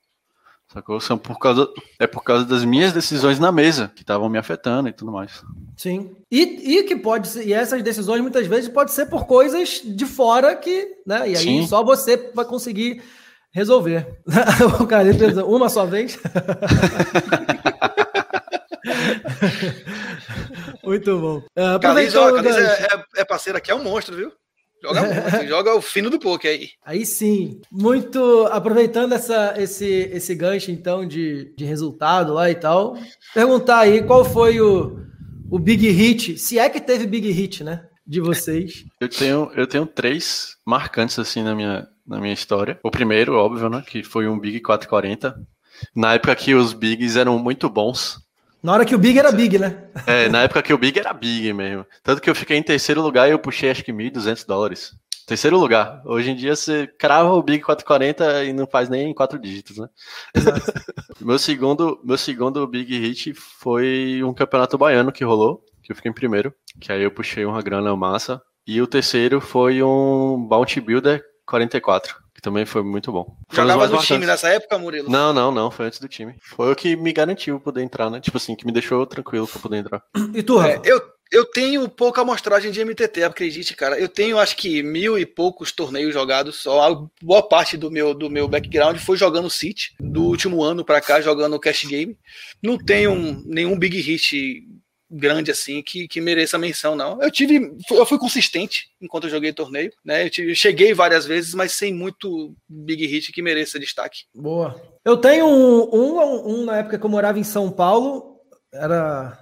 Sacou? 0.74 1.02
São 1.02 1.18
por 1.18 1.38
causa, 1.38 1.68
é 2.00 2.08
por 2.08 2.24
causa 2.24 2.46
das 2.46 2.64
minhas 2.64 2.94
decisões 2.94 3.38
na 3.40 3.52
mesa, 3.52 3.92
que 3.94 4.04
estavam 4.04 4.30
me 4.30 4.38
afetando 4.38 4.88
e 4.88 4.94
tudo 4.94 5.12
mais. 5.12 5.44
Sim. 5.76 6.16
E, 6.32 6.78
e 6.78 6.84
que 6.84 6.96
pode 6.96 7.28
ser, 7.28 7.46
e 7.46 7.52
essas 7.52 7.84
decisões 7.84 8.22
muitas 8.22 8.48
vezes 8.48 8.70
pode 8.70 8.92
ser 8.92 9.08
por 9.08 9.26
coisas 9.26 9.82
de 9.84 10.06
fora 10.06 10.56
que, 10.56 10.96
né? 11.06 11.30
E 11.30 11.36
aí 11.36 11.44
Sim. 11.44 11.68
só 11.68 11.84
você 11.84 12.32
vai 12.34 12.46
conseguir 12.46 13.04
resolver. 13.52 14.22
o 14.80 14.88
cara 14.88 15.14
pensa, 15.14 15.44
uma 15.44 15.68
só 15.68 15.86
vez. 15.86 16.18
Muito 20.84 21.20
bom. 21.20 21.38
Uh, 21.58 21.80
Caliz, 21.82 22.16
ó, 22.16 22.34
Caliz 22.34 22.56
é, 22.56 22.84
é, 22.84 23.04
é 23.18 23.26
parceiro 23.26 23.58
aqui, 23.58 23.72
é 23.72 23.76
um 23.76 23.84
monstro, 23.84 24.16
viu? 24.16 24.32
Joga 24.82 25.02
muito, 25.02 25.48
joga 25.48 25.76
o 25.76 25.82
fino 25.82 26.10
do 26.10 26.20
poker 26.20 26.52
aí. 26.52 26.70
Aí 26.84 27.06
sim. 27.06 27.62
Muito 27.72 28.48
aproveitando 28.52 29.14
essa, 29.14 29.54
esse, 29.58 29.86
esse 29.86 30.34
gancho, 30.34 30.72
então, 30.72 31.08
de, 31.08 31.54
de 31.56 31.66
resultado 31.66 32.34
lá 32.34 32.50
e 32.50 32.56
tal. 32.56 32.98
Perguntar 33.34 33.80
aí 33.80 34.02
qual 34.04 34.26
foi 34.26 34.60
o, 34.60 35.00
o 35.52 35.60
big 35.60 35.88
hit, 35.90 36.38
se 36.38 36.58
é 36.58 36.68
que 36.68 36.82
teve 36.82 37.06
big 37.06 37.30
hit, 37.30 37.64
né? 37.64 37.86
De 38.06 38.20
vocês. 38.20 38.84
Eu 39.00 39.08
tenho, 39.08 39.52
eu 39.56 39.68
tenho 39.68 39.86
três 39.86 40.56
marcantes 40.66 41.18
assim 41.18 41.44
na 41.44 41.56
minha, 41.56 41.88
na 42.06 42.20
minha 42.20 42.34
história. 42.34 42.80
O 42.84 42.92
primeiro, 42.92 43.36
óbvio, 43.36 43.70
né? 43.70 43.84
Que 43.86 44.04
foi 44.04 44.28
um 44.28 44.40
Big 44.40 44.60
440. 44.60 45.36
Na 45.96 46.14
época 46.14 46.36
que 46.36 46.54
os 46.54 46.74
Bigs 46.74 47.18
eram 47.18 47.40
muito 47.40 47.70
bons. 47.70 48.20
Na 48.64 48.74
hora 48.74 48.86
que 48.86 48.94
o 48.94 49.00
Big 49.00 49.18
era 49.18 49.32
Big, 49.32 49.58
né? 49.58 49.90
É, 50.06 50.30
na 50.30 50.44
época 50.44 50.62
que 50.62 50.74
o 50.74 50.78
Big 50.78 51.00
era 51.00 51.12
Big 51.14 51.52
mesmo. 51.52 51.86
Tanto 52.04 52.22
que 52.22 52.30
eu 52.30 52.36
fiquei 52.36 52.58
em 52.58 52.64
terceiro 52.64 53.02
lugar 53.02 53.28
e 53.28 53.32
eu 53.32 53.40
puxei 53.40 53.72
acho 53.72 53.84
que 53.84 53.92
1.200 53.92 54.46
dólares. 54.46 54.94
Terceiro 55.26 55.58
lugar. 55.58 56.02
Hoje 56.06 56.30
em 56.30 56.36
dia 56.36 56.56
você 56.56 56.86
crava 56.86 57.32
o 57.34 57.42
Big 57.42 57.64
440 57.64 58.44
e 58.44 58.54
não 58.54 58.68
faz 58.68 58.88
nem 58.88 59.14
quatro 59.14 59.40
dígitos, 59.40 59.78
né? 59.78 59.88
meu, 61.20 61.40
segundo, 61.40 62.00
meu 62.04 62.18
segundo 62.18 62.68
Big 62.68 63.00
Hit 63.00 63.34
foi 63.34 64.22
um 64.24 64.34
campeonato 64.34 64.78
baiano 64.78 65.12
que 65.12 65.24
rolou, 65.24 65.64
que 65.82 65.92
eu 65.92 65.96
fiquei 65.96 66.12
em 66.12 66.14
primeiro. 66.14 66.54
Que 66.80 66.92
aí 66.92 67.02
eu 67.02 67.12
puxei 67.12 67.46
uma 67.46 67.62
grana 67.62 67.96
massa. 67.96 68.42
E 68.68 68.80
o 68.80 68.86
terceiro 68.86 69.42
foi 69.42 69.82
um 69.82 70.38
Bounty 70.48 70.80
Builder 70.80 71.24
44 71.48 72.16
que 72.42 72.50
também 72.50 72.66
foi 72.66 72.82
muito 72.82 73.12
bom. 73.12 73.38
Jogava 73.52 73.88
no 73.88 74.00
time 74.00 74.26
nessa 74.26 74.50
época, 74.50 74.78
Murilo? 74.80 75.10
Não, 75.10 75.32
não, 75.32 75.52
não, 75.52 75.70
foi 75.70 75.86
antes 75.86 76.00
do 76.00 76.08
time. 76.08 76.36
Foi 76.42 76.72
o 76.72 76.76
que 76.76 76.96
me 76.96 77.14
garantiu 77.14 77.60
poder 77.60 77.84
entrar, 77.84 78.10
né? 78.10 78.20
Tipo 78.20 78.38
assim, 78.38 78.56
que 78.56 78.66
me 78.66 78.72
deixou 78.72 79.06
tranquilo 79.06 79.48
pra 79.48 79.62
poder 79.62 79.78
entrar. 79.78 80.04
E 80.34 80.42
tu, 80.42 80.60
é, 80.62 80.82
eu, 80.84 81.00
eu 81.32 81.46
tenho 81.46 81.88
pouca 81.88 82.22
amostragem 82.22 82.72
de 82.72 82.84
MTT, 82.84 83.24
acredite, 83.24 83.76
cara. 83.76 84.00
Eu 84.00 84.10
tenho 84.10 84.40
acho 84.40 84.58
que 84.58 84.82
mil 84.82 85.20
e 85.20 85.26
poucos 85.26 85.72
torneios 85.72 86.14
jogados 86.14 86.56
só. 86.56 86.92
A 86.92 87.08
boa 87.22 87.48
parte 87.48 87.78
do 87.78 87.92
meu, 87.92 88.14
do 88.14 88.30
meu 88.30 88.48
background 88.48 88.98
foi 88.98 89.18
jogando 89.18 89.50
City, 89.50 89.94
do 90.00 90.24
último 90.24 90.64
ano 90.64 90.84
pra 90.84 91.00
cá, 91.00 91.22
jogando 91.22 91.60
Cash 91.60 91.86
Game. 91.86 92.18
Não 92.62 92.78
tenho 92.78 93.44
nenhum 93.46 93.78
big 93.78 94.02
hit 94.02 94.64
grande 95.12 95.52
assim 95.52 95.82
que, 95.82 96.08
que 96.08 96.22
mereça 96.22 96.58
menção, 96.58 96.96
não. 96.96 97.22
Eu 97.22 97.30
tive, 97.30 97.76
eu 97.92 98.06
fui 98.06 98.18
consistente 98.18 98.90
enquanto 99.02 99.26
eu 99.26 99.30
joguei 99.30 99.52
torneio, 99.52 99.92
né? 100.04 100.26
Eu, 100.26 100.30
tive, 100.30 100.52
eu 100.52 100.56
cheguei 100.56 100.94
várias 100.94 101.26
vezes, 101.26 101.54
mas 101.54 101.74
sem 101.74 101.94
muito 101.94 102.56
big 102.68 103.06
hit 103.06 103.32
que 103.32 103.42
mereça 103.42 103.80
destaque. 103.80 104.24
Boa. 104.34 104.82
Eu 105.04 105.18
tenho 105.18 105.46
um, 105.46 105.90
um, 105.94 106.50
um 106.50 106.66
na 106.66 106.78
época 106.78 106.98
que 106.98 107.06
eu 107.06 107.10
morava 107.10 107.38
em 107.38 107.44
São 107.44 107.70
Paulo, 107.70 108.38
era 108.74 109.38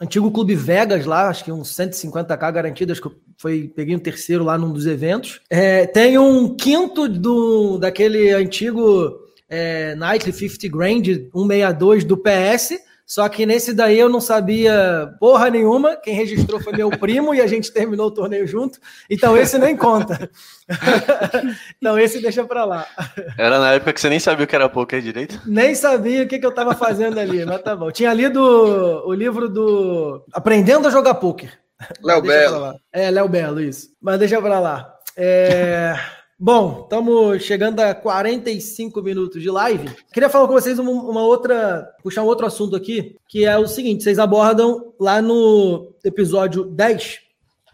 antigo 0.00 0.30
Clube 0.30 0.54
Vegas 0.54 1.06
lá, 1.06 1.28
acho 1.28 1.44
que 1.44 1.52
uns 1.52 1.70
150k 1.70 2.52
garantidas, 2.52 3.00
que 3.00 3.06
eu 3.06 3.14
foi, 3.38 3.72
peguei 3.74 3.96
um 3.96 4.00
terceiro 4.00 4.44
lá 4.44 4.58
num 4.58 4.72
dos 4.72 4.86
eventos. 4.86 5.40
É, 5.48 5.86
tem 5.86 6.18
um 6.18 6.54
quinto 6.54 7.08
do, 7.08 7.78
daquele 7.78 8.30
antigo 8.32 9.18
é, 9.48 9.94
Nightly 9.94 10.32
50 10.32 10.68
Grand 10.68 11.02
162 11.04 12.04
do 12.04 12.16
PS, 12.16 12.78
só 13.06 13.28
que 13.28 13.44
nesse 13.44 13.74
daí 13.74 13.98
eu 13.98 14.08
não 14.08 14.20
sabia 14.20 15.14
porra 15.20 15.50
nenhuma. 15.50 15.96
Quem 15.96 16.14
registrou 16.14 16.60
foi 16.60 16.72
meu 16.72 16.90
primo 16.90 17.34
e 17.34 17.40
a 17.40 17.46
gente 17.46 17.70
terminou 17.70 18.06
o 18.06 18.10
torneio 18.10 18.46
junto. 18.46 18.78
Então 19.10 19.36
esse 19.36 19.58
nem 19.58 19.76
conta. 19.76 20.30
então 21.76 21.98
esse 21.98 22.20
deixa 22.20 22.44
pra 22.44 22.64
lá. 22.64 22.86
Era 23.36 23.58
na 23.58 23.72
época 23.72 23.92
que 23.92 24.00
você 24.00 24.08
nem 24.08 24.18
sabia 24.18 24.44
o 24.44 24.48
que 24.48 24.56
era 24.56 24.68
poker 24.68 25.02
direito? 25.02 25.40
Nem 25.44 25.74
sabia 25.74 26.22
o 26.22 26.26
que, 26.26 26.38
que 26.38 26.46
eu 26.46 26.54
tava 26.54 26.74
fazendo 26.74 27.18
ali, 27.18 27.44
mas 27.44 27.60
tá 27.60 27.76
bom. 27.76 27.90
Tinha 27.90 28.12
lido 28.14 28.40
o 28.40 29.12
livro 29.12 29.48
do 29.48 30.24
Aprendendo 30.32 30.88
a 30.88 30.90
Jogar 30.90 31.14
Poker. 31.14 31.58
Léo 32.02 32.22
Belo. 32.22 32.80
É, 32.92 33.10
Léo 33.10 33.28
Belo, 33.28 33.60
isso. 33.60 33.88
Mas 34.00 34.18
deixa 34.18 34.40
pra 34.40 34.58
lá. 34.58 34.94
É... 35.16 35.94
Bom, 36.38 36.80
estamos 36.82 37.44
chegando 37.44 37.78
a 37.78 37.94
45 37.94 39.00
minutos 39.00 39.40
de 39.40 39.48
live. 39.48 39.88
Queria 40.12 40.28
falar 40.28 40.48
com 40.48 40.52
vocês 40.52 40.80
uma, 40.80 40.90
uma, 40.90 41.22
outra, 41.22 41.88
puxar 42.02 42.24
um 42.24 42.26
outro 42.26 42.44
assunto 42.44 42.74
aqui, 42.74 43.16
que 43.28 43.44
é 43.44 43.56
o 43.56 43.68
seguinte: 43.68 44.02
vocês 44.02 44.18
abordam 44.18 44.92
lá 44.98 45.22
no 45.22 45.94
episódio 46.04 46.64
10 46.64 47.20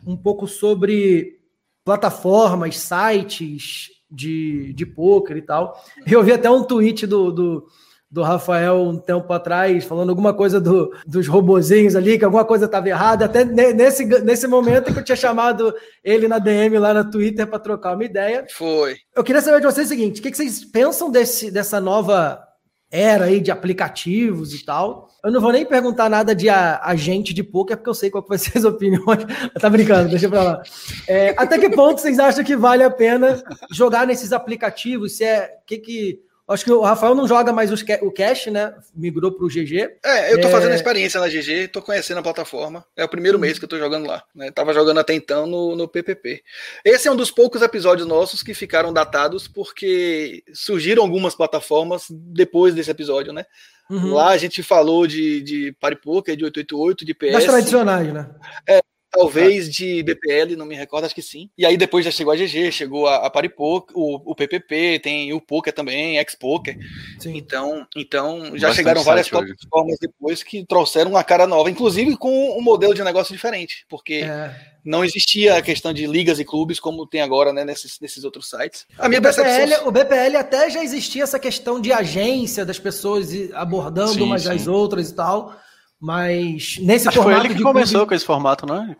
um 0.06 0.14
pouco 0.14 0.46
sobre 0.46 1.38
plataformas, 1.82 2.76
sites 2.76 3.88
de, 4.10 4.74
de 4.74 4.84
poker 4.84 5.38
e 5.38 5.42
tal. 5.42 5.82
Eu 6.06 6.22
vi 6.22 6.32
até 6.32 6.50
um 6.50 6.62
tweet 6.62 7.06
do, 7.06 7.32
do 7.32 7.66
do 8.10 8.22
Rafael 8.22 8.82
um 8.82 8.98
tempo 8.98 9.32
atrás, 9.32 9.84
falando 9.84 10.10
alguma 10.10 10.34
coisa 10.34 10.60
do, 10.60 10.92
dos 11.06 11.28
robozinhos 11.28 11.94
ali, 11.94 12.18
que 12.18 12.24
alguma 12.24 12.44
coisa 12.44 12.64
estava 12.64 12.88
errada. 12.88 13.26
Até 13.26 13.44
nesse, 13.44 14.04
nesse 14.04 14.48
momento 14.48 14.92
que 14.92 14.98
eu 14.98 15.04
tinha 15.04 15.16
chamado 15.16 15.72
ele 16.02 16.26
na 16.26 16.40
DM 16.40 16.76
lá 16.78 16.92
no 16.92 17.08
Twitter 17.08 17.46
para 17.46 17.60
trocar 17.60 17.94
uma 17.94 18.04
ideia. 18.04 18.44
Foi. 18.50 18.96
Eu 19.14 19.22
queria 19.22 19.40
saber 19.40 19.60
de 19.60 19.66
vocês 19.66 19.86
o 19.86 19.90
seguinte: 19.90 20.18
o 20.18 20.22
que, 20.22 20.30
que 20.30 20.36
vocês 20.36 20.64
pensam 20.64 21.08
desse, 21.08 21.52
dessa 21.52 21.80
nova 21.80 22.42
era 22.90 23.26
aí 23.26 23.38
de 23.38 23.52
aplicativos 23.52 24.52
e 24.54 24.64
tal? 24.64 25.08
Eu 25.22 25.30
não 25.30 25.40
vou 25.40 25.52
nem 25.52 25.64
perguntar 25.64 26.08
nada 26.08 26.34
de 26.34 26.48
agente 26.48 27.32
de 27.32 27.44
poker, 27.44 27.76
porque 27.76 27.90
eu 27.90 27.94
sei 27.94 28.10
qual 28.10 28.24
vai 28.26 28.38
ser 28.38 28.58
as 28.58 28.64
opiniões. 28.64 29.24
tá 29.60 29.70
brincando, 29.70 30.08
deixa 30.08 30.28
pra 30.28 30.42
lá. 30.42 30.62
É, 31.06 31.32
até 31.38 31.58
que 31.58 31.70
ponto 31.70 32.00
vocês 32.00 32.18
acham 32.18 32.42
que 32.42 32.56
vale 32.56 32.82
a 32.82 32.90
pena 32.90 33.40
jogar 33.70 34.04
nesses 34.04 34.32
aplicativos? 34.32 35.16
Se 35.16 35.22
é. 35.22 35.58
que 35.64 35.78
que 35.78 36.29
Acho 36.50 36.64
que 36.64 36.72
o 36.72 36.80
Rafael 36.80 37.14
não 37.14 37.28
joga 37.28 37.52
mais 37.52 37.70
o 37.70 38.10
cash, 38.10 38.46
né? 38.46 38.74
Migrou 38.92 39.30
para 39.30 39.44
o 39.44 39.48
GG. 39.48 39.98
É, 40.04 40.32
eu 40.32 40.40
tô 40.40 40.48
é... 40.48 40.50
fazendo 40.50 40.74
experiência 40.74 41.20
na 41.20 41.28
GG, 41.28 41.68
tô 41.68 41.80
conhecendo 41.80 42.18
a 42.18 42.22
plataforma. 42.22 42.84
É 42.96 43.04
o 43.04 43.08
primeiro 43.08 43.38
mês 43.38 43.56
que 43.56 43.64
eu 43.64 43.68
tô 43.68 43.78
jogando 43.78 44.08
lá. 44.08 44.20
Né? 44.34 44.50
Tava 44.50 44.74
jogando 44.74 44.98
até 44.98 45.14
então 45.14 45.46
no, 45.46 45.76
no 45.76 45.86
PPP. 45.86 46.42
Esse 46.84 47.06
é 47.06 47.12
um 47.12 47.14
dos 47.14 47.30
poucos 47.30 47.62
episódios 47.62 48.06
nossos 48.06 48.42
que 48.42 48.52
ficaram 48.52 48.92
datados 48.92 49.46
porque 49.46 50.42
surgiram 50.52 51.04
algumas 51.04 51.36
plataformas 51.36 52.06
depois 52.10 52.74
desse 52.74 52.90
episódio, 52.90 53.32
né? 53.32 53.44
Uhum. 53.88 54.14
Lá 54.14 54.30
a 54.30 54.36
gente 54.36 54.60
falou 54.60 55.06
de, 55.06 55.40
de 55.42 55.72
Party 55.80 56.00
Poker, 56.02 56.36
de 56.36 56.44
888, 56.44 57.04
de 57.04 57.14
PS. 57.14 57.32
Das 57.32 57.44
tradicionais, 57.44 58.12
né? 58.12 58.28
É, 58.68 58.80
Talvez 59.10 59.68
de 59.68 60.02
BPL, 60.04 60.56
não 60.56 60.64
me 60.64 60.76
recordo, 60.76 61.04
acho 61.04 61.14
que 61.14 61.22
sim. 61.22 61.50
E 61.58 61.66
aí 61.66 61.76
depois 61.76 62.04
já 62.04 62.12
chegou 62.12 62.32
a 62.32 62.36
GG, 62.36 62.70
chegou 62.70 63.08
a, 63.08 63.26
a 63.26 63.30
Paripoker, 63.30 63.96
o, 63.96 64.30
o 64.30 64.34
PPP, 64.36 65.00
tem 65.00 65.32
o 65.32 65.40
Poker 65.40 65.72
também, 65.72 66.18
X-Poker. 66.18 66.78
Então, 67.26 67.86
então 67.96 68.56
já 68.56 68.68
Bastante 68.68 68.76
chegaram 68.76 69.02
várias 69.02 69.28
plataformas 69.28 69.96
depois 70.00 70.44
que 70.44 70.64
trouxeram 70.64 71.10
uma 71.10 71.24
cara 71.24 71.44
nova, 71.46 71.68
inclusive 71.68 72.16
com 72.16 72.56
um 72.56 72.62
modelo 72.62 72.94
de 72.94 73.02
negócio 73.02 73.34
diferente, 73.34 73.84
porque 73.88 74.22
é. 74.22 74.54
não 74.84 75.04
existia 75.04 75.56
a 75.56 75.62
questão 75.62 75.92
de 75.92 76.06
ligas 76.06 76.38
e 76.38 76.44
clubes 76.44 76.78
como 76.78 77.04
tem 77.04 77.20
agora 77.20 77.52
né, 77.52 77.64
nesses, 77.64 77.98
nesses 77.98 78.22
outros 78.22 78.48
sites. 78.48 78.86
A 78.96 79.08
minha 79.08 79.18
o, 79.18 79.22
percepção... 79.22 79.66
BPL, 79.66 79.88
o 79.88 79.90
BPL 79.90 80.36
até 80.36 80.70
já 80.70 80.84
existia 80.84 81.24
essa 81.24 81.38
questão 81.38 81.80
de 81.80 81.92
agência 81.92 82.64
das 82.64 82.78
pessoas 82.78 83.28
abordando 83.54 84.14
sim, 84.14 84.22
umas 84.22 84.42
sim. 84.42 84.50
as 84.50 84.68
outras 84.68 85.10
e 85.10 85.14
tal. 85.14 85.56
Mas 86.00 86.78
nesse 86.80 87.08
acho 87.08 87.18
formato. 87.18 87.40
Foi 87.40 87.50
ele 87.50 87.54
que 87.54 87.62
começou 87.62 88.00
clube, 88.00 88.08
com 88.08 88.14
esse 88.14 88.24
formato, 88.24 88.64
né? 88.64 88.96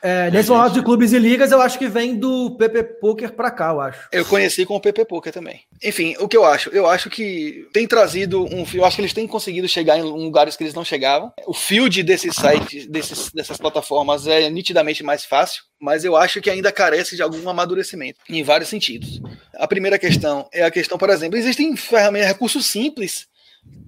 É, 0.00 0.30
nesse 0.30 0.48
formato 0.48 0.72
de 0.72 0.82
clubes 0.82 1.12
e 1.12 1.18
ligas, 1.18 1.52
eu 1.52 1.60
acho 1.60 1.78
que 1.78 1.86
vem 1.86 2.16
do 2.16 2.56
PP 2.56 2.82
Poker 3.00 3.32
para 3.32 3.50
cá, 3.50 3.70
eu 3.70 3.80
acho. 3.80 4.08
Eu 4.10 4.24
conheci 4.24 4.64
com 4.64 4.74
o 4.74 4.80
PP 4.80 5.04
Poker 5.04 5.32
também. 5.32 5.60
Enfim, 5.82 6.16
o 6.18 6.26
que 6.26 6.36
eu 6.36 6.44
acho? 6.44 6.70
Eu 6.70 6.88
acho 6.88 7.10
que 7.10 7.68
tem 7.74 7.86
trazido 7.86 8.42
um. 8.44 8.64
Eu 8.72 8.86
acho 8.86 8.96
que 8.96 9.02
eles 9.02 9.12
têm 9.12 9.26
conseguido 9.26 9.68
chegar 9.68 9.98
em 9.98 10.02
lugares 10.02 10.56
que 10.56 10.64
eles 10.64 10.74
não 10.74 10.84
chegavam. 10.84 11.30
O 11.46 11.52
field 11.52 12.02
desses 12.02 12.34
sites, 12.34 12.86
desses, 12.86 13.30
dessas 13.30 13.58
plataformas 13.58 14.26
é 14.26 14.48
nitidamente 14.48 15.02
mais 15.02 15.24
fácil 15.24 15.62
mas 15.80 16.04
eu 16.04 16.14
acho 16.14 16.42
que 16.42 16.50
ainda 16.50 16.70
carece 16.70 17.16
de 17.16 17.22
algum 17.22 17.48
amadurecimento, 17.48 18.20
em 18.28 18.42
vários 18.42 18.68
sentidos. 18.68 19.20
A 19.54 19.66
primeira 19.66 19.98
questão 19.98 20.46
é 20.52 20.62
a 20.62 20.70
questão, 20.70 20.98
por 20.98 21.08
exemplo, 21.08 21.38
existem 21.38 21.74
ferramentas, 21.74 22.28
recursos 22.28 22.66
simples 22.66 23.26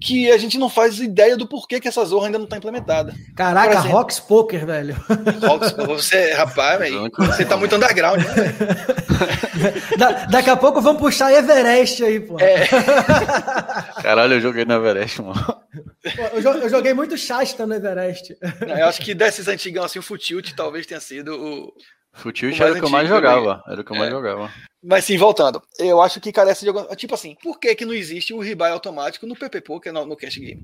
que 0.03 0.29
a 0.29 0.37
gente 0.37 0.57
não 0.57 0.69
faz 0.69 0.99
ideia 0.99 1.37
do 1.37 1.47
porquê 1.47 1.79
que 1.79 1.87
essa 1.87 2.03
zorra 2.03 2.25
ainda 2.25 2.37
não 2.37 2.45
está 2.45 2.57
implementada. 2.57 3.15
Caraca, 3.35 3.75
exemplo, 3.75 3.91
Rocks 3.91 4.19
Poker, 4.19 4.65
velho. 4.65 4.95
Rocks 5.41 5.71
você, 5.71 6.33
rapaz, 6.33 6.77
velho, 6.77 7.09
você 7.17 7.45
tá 7.45 7.55
muito 7.55 7.75
underground, 7.75 8.21
né, 8.21 9.95
da, 9.97 10.25
daqui 10.25 10.49
a 10.49 10.57
pouco 10.57 10.81
vamos 10.81 11.01
puxar 11.01 11.31
Everest 11.31 12.03
aí, 12.03 12.19
pô. 12.19 12.37
É. 12.39 12.67
Caralho, 14.01 14.33
eu 14.33 14.41
joguei 14.41 14.65
no 14.65 14.73
Everest, 14.73 15.21
mano. 15.21 15.41
Pô, 15.41 16.37
eu, 16.37 16.69
joguei 16.69 16.93
muito 16.93 17.17
Shasta 17.17 17.65
no 17.65 17.73
Everest. 17.73 18.35
Não, 18.67 18.77
eu 18.77 18.87
acho 18.87 19.01
que 19.01 19.13
desses 19.13 19.47
antigão, 19.47 19.85
assim, 19.85 19.99
o 19.99 20.03
Futilt 20.03 20.51
talvez 20.53 20.85
tenha 20.85 20.99
sido 20.99 21.33
o, 21.33 21.73
Futilt 22.13 22.59
era 22.59 22.73
o 22.73 22.75
que 22.75 22.83
eu 22.83 22.89
mais 22.89 23.09
jogava. 23.09 23.63
Era 23.67 23.81
o 23.81 23.83
que 23.83 23.91
eu 23.91 23.97
mais 23.97 24.09
é. 24.09 24.11
jogava. 24.11 24.53
Mas 24.81 25.05
sim, 25.05 25.17
voltando. 25.17 25.61
Eu 25.79 26.01
acho 26.01 26.21
que 26.21 26.31
carece 26.31 26.61
de 26.61 26.67
alguma. 26.67 26.95
Tipo 26.95 27.15
assim, 27.15 27.35
por 27.41 27.59
que, 27.59 27.73
que 27.73 27.85
não 27.85 27.93
existe 27.93 28.33
o 28.33 28.39
rebuy 28.39 28.69
automático 28.69 29.25
no 29.25 29.35
PP 29.35 29.61
Poker 29.61 29.91
no, 29.91 30.05
no 30.05 30.15
Cash 30.15 30.37
Game? 30.37 30.61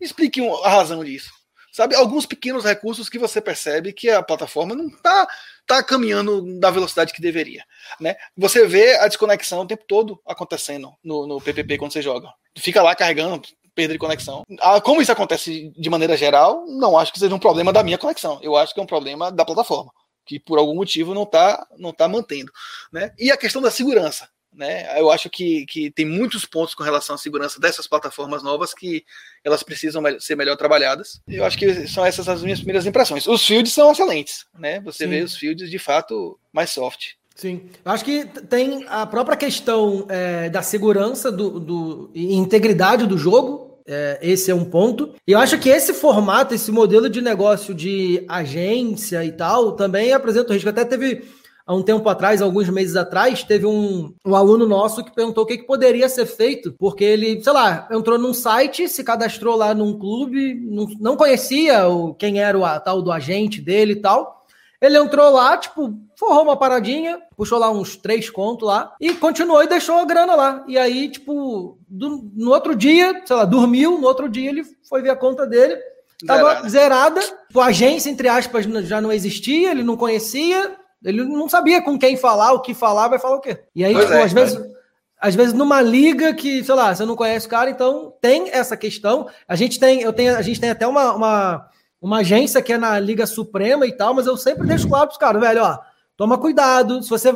Explique 0.00 0.40
a 0.64 0.68
razão 0.68 1.04
disso. 1.04 1.30
Sabe, 1.70 1.94
alguns 1.94 2.26
pequenos 2.26 2.64
recursos 2.64 3.08
que 3.08 3.18
você 3.18 3.40
percebe 3.40 3.92
que 3.92 4.10
a 4.10 4.22
plataforma 4.22 4.74
não 4.74 4.88
está 4.88 5.28
tá 5.66 5.82
caminhando 5.82 6.42
na 6.44 6.70
velocidade 6.70 7.12
que 7.12 7.22
deveria. 7.22 7.62
Né? 8.00 8.16
Você 8.36 8.66
vê 8.66 8.96
a 8.96 9.06
desconexão 9.06 9.60
o 9.60 9.66
tempo 9.66 9.84
todo 9.86 10.20
acontecendo 10.26 10.90
no, 11.04 11.26
no 11.26 11.40
PPP 11.40 11.78
quando 11.78 11.92
você 11.92 12.02
joga. 12.02 12.28
Fica 12.56 12.82
lá 12.82 12.96
carregando, 12.96 13.42
perda 13.74 13.92
de 13.92 13.98
conexão. 13.98 14.42
Ah, 14.60 14.80
como 14.80 15.02
isso 15.02 15.12
acontece 15.12 15.70
de 15.78 15.90
maneira 15.90 16.16
geral, 16.16 16.64
não 16.66 16.98
acho 16.98 17.12
que 17.12 17.18
seja 17.18 17.34
um 17.34 17.38
problema 17.38 17.72
da 17.72 17.84
minha 17.84 17.98
conexão. 17.98 18.40
Eu 18.42 18.56
acho 18.56 18.74
que 18.74 18.80
é 18.80 18.82
um 18.82 18.86
problema 18.86 19.30
da 19.30 19.44
plataforma 19.44 19.92
que 20.28 20.38
por 20.38 20.58
algum 20.58 20.74
motivo 20.74 21.14
não 21.14 21.22
está 21.22 21.66
não 21.78 21.92
tá 21.92 22.06
mantendo. 22.06 22.52
Né? 22.92 23.12
E 23.18 23.30
a 23.32 23.36
questão 23.36 23.62
da 23.62 23.70
segurança. 23.70 24.28
Né? 24.52 24.98
Eu 24.98 25.10
acho 25.10 25.30
que, 25.30 25.64
que 25.66 25.90
tem 25.90 26.04
muitos 26.04 26.44
pontos 26.44 26.74
com 26.74 26.82
relação 26.82 27.14
à 27.14 27.18
segurança 27.18 27.60
dessas 27.60 27.86
plataformas 27.86 28.42
novas 28.42 28.74
que 28.74 29.04
elas 29.44 29.62
precisam 29.62 30.02
ser 30.18 30.36
melhor 30.36 30.56
trabalhadas. 30.56 31.20
Eu 31.28 31.44
acho 31.44 31.56
que 31.56 31.86
são 31.86 32.04
essas 32.04 32.28
as 32.28 32.42
minhas 32.42 32.58
primeiras 32.58 32.84
impressões. 32.84 33.26
Os 33.26 33.46
fields 33.46 33.72
são 33.72 33.92
excelentes, 33.92 34.46
né? 34.58 34.80
Você 34.80 35.04
Sim. 35.04 35.10
vê 35.10 35.22
os 35.22 35.36
fields 35.36 35.70
de 35.70 35.78
fato 35.78 36.38
mais 36.52 36.70
soft. 36.70 37.12
Sim, 37.36 37.70
eu 37.84 37.92
acho 37.92 38.04
que 38.04 38.24
tem 38.24 38.84
a 38.88 39.06
própria 39.06 39.36
questão 39.36 40.06
é, 40.08 40.50
da 40.50 40.60
segurança 40.60 41.30
do, 41.30 41.60
do, 41.60 42.10
e 42.12 42.34
integridade 42.34 43.06
do 43.06 43.16
jogo, 43.16 43.67
é, 43.88 44.18
esse 44.20 44.50
é 44.50 44.54
um 44.54 44.64
ponto. 44.64 45.14
E 45.26 45.32
eu 45.32 45.38
acho 45.38 45.58
que 45.58 45.70
esse 45.70 45.94
formato, 45.94 46.54
esse 46.54 46.70
modelo 46.70 47.08
de 47.08 47.22
negócio 47.22 47.74
de 47.74 48.22
agência 48.28 49.24
e 49.24 49.32
tal, 49.32 49.72
também 49.72 50.12
apresenta 50.12 50.50
o 50.50 50.52
risco. 50.52 50.68
Até 50.68 50.84
teve 50.84 51.24
há 51.66 51.74
um 51.74 51.82
tempo 51.82 52.08
atrás, 52.08 52.42
alguns 52.42 52.68
meses 52.68 52.96
atrás, 52.96 53.42
teve 53.42 53.66
um, 53.66 54.14
um 54.24 54.34
aluno 54.34 54.66
nosso 54.66 55.04
que 55.04 55.14
perguntou 55.14 55.44
o 55.44 55.46
que, 55.46 55.58
que, 55.58 55.66
poderia 55.66 56.08
ser 56.08 56.24
feito, 56.24 56.72
porque 56.78 57.04
ele, 57.04 57.42
sei 57.42 57.52
lá, 57.52 57.86
entrou 57.90 58.18
num 58.18 58.32
site, 58.32 58.88
se 58.88 59.04
cadastrou 59.04 59.56
lá 59.56 59.74
num 59.74 59.98
clube, 59.98 60.54
não, 60.54 60.86
não 60.98 61.16
conhecia 61.16 61.86
o, 61.88 62.14
quem 62.14 62.40
era 62.40 62.58
o 62.58 62.64
a, 62.64 62.80
tal 62.80 63.02
do 63.02 63.12
agente 63.12 63.60
dele 63.60 63.92
e 63.92 63.96
tal. 63.96 64.37
Ele 64.80 64.96
entrou 64.96 65.30
lá, 65.30 65.56
tipo, 65.56 65.92
forrou 66.16 66.44
uma 66.44 66.56
paradinha, 66.56 67.20
puxou 67.36 67.58
lá 67.58 67.70
uns 67.70 67.96
três 67.96 68.30
contos 68.30 68.66
lá 68.66 68.94
e 69.00 69.12
continuou 69.12 69.62
e 69.62 69.66
deixou 69.66 69.96
a 69.96 70.04
grana 70.04 70.36
lá. 70.36 70.64
E 70.68 70.78
aí, 70.78 71.08
tipo, 71.08 71.78
do, 71.88 72.30
no 72.34 72.52
outro 72.52 72.76
dia, 72.76 73.22
sei 73.26 73.34
lá, 73.34 73.44
dormiu, 73.44 73.98
no 73.98 74.06
outro 74.06 74.28
dia 74.28 74.48
ele 74.48 74.62
foi 74.88 75.02
ver 75.02 75.10
a 75.10 75.16
conta 75.16 75.44
dele, 75.46 75.76
tava 76.24 76.68
zerada. 76.68 77.20
A 77.56 77.64
agência, 77.64 78.08
entre 78.08 78.28
aspas, 78.28 78.66
já 78.84 79.00
não 79.00 79.10
existia, 79.10 79.72
ele 79.72 79.82
não 79.82 79.96
conhecia, 79.96 80.76
ele 81.04 81.24
não 81.24 81.48
sabia 81.48 81.82
com 81.82 81.98
quem 81.98 82.16
falar, 82.16 82.52
o 82.52 82.60
que 82.60 82.72
falar, 82.72 83.08
vai 83.08 83.18
falar 83.18 83.36
o 83.36 83.40
quê. 83.40 83.64
E 83.74 83.84
aí, 83.84 83.94
tipo, 83.94 84.12
é, 84.12 84.22
às 84.22 84.32
vezes. 84.32 84.78
Às 85.20 85.34
vezes 85.34 85.52
numa 85.52 85.82
liga 85.82 86.32
que, 86.32 86.62
sei 86.62 86.74
lá, 86.76 86.94
você 86.94 87.04
não 87.04 87.16
conhece 87.16 87.48
o 87.48 87.50
cara, 87.50 87.68
então 87.68 88.14
tem 88.20 88.50
essa 88.52 88.76
questão. 88.76 89.28
A 89.48 89.56
gente 89.56 89.80
tem, 89.80 90.00
eu 90.00 90.12
tenho, 90.12 90.36
a 90.36 90.42
gente 90.42 90.60
tem 90.60 90.70
até 90.70 90.86
uma, 90.86 91.12
uma 91.12 91.68
uma 92.00 92.18
agência 92.18 92.62
que 92.62 92.72
é 92.72 92.78
na 92.78 92.98
Liga 92.98 93.26
Suprema 93.26 93.86
e 93.86 93.92
tal, 93.92 94.14
mas 94.14 94.26
eu 94.26 94.36
sempre 94.36 94.66
deixo 94.66 94.88
claro 94.88 95.06
pros 95.06 95.18
caras, 95.18 95.40
velho, 95.40 95.62
ó, 95.62 95.78
toma 96.16 96.38
cuidado, 96.38 97.02
se 97.02 97.10
você 97.10 97.32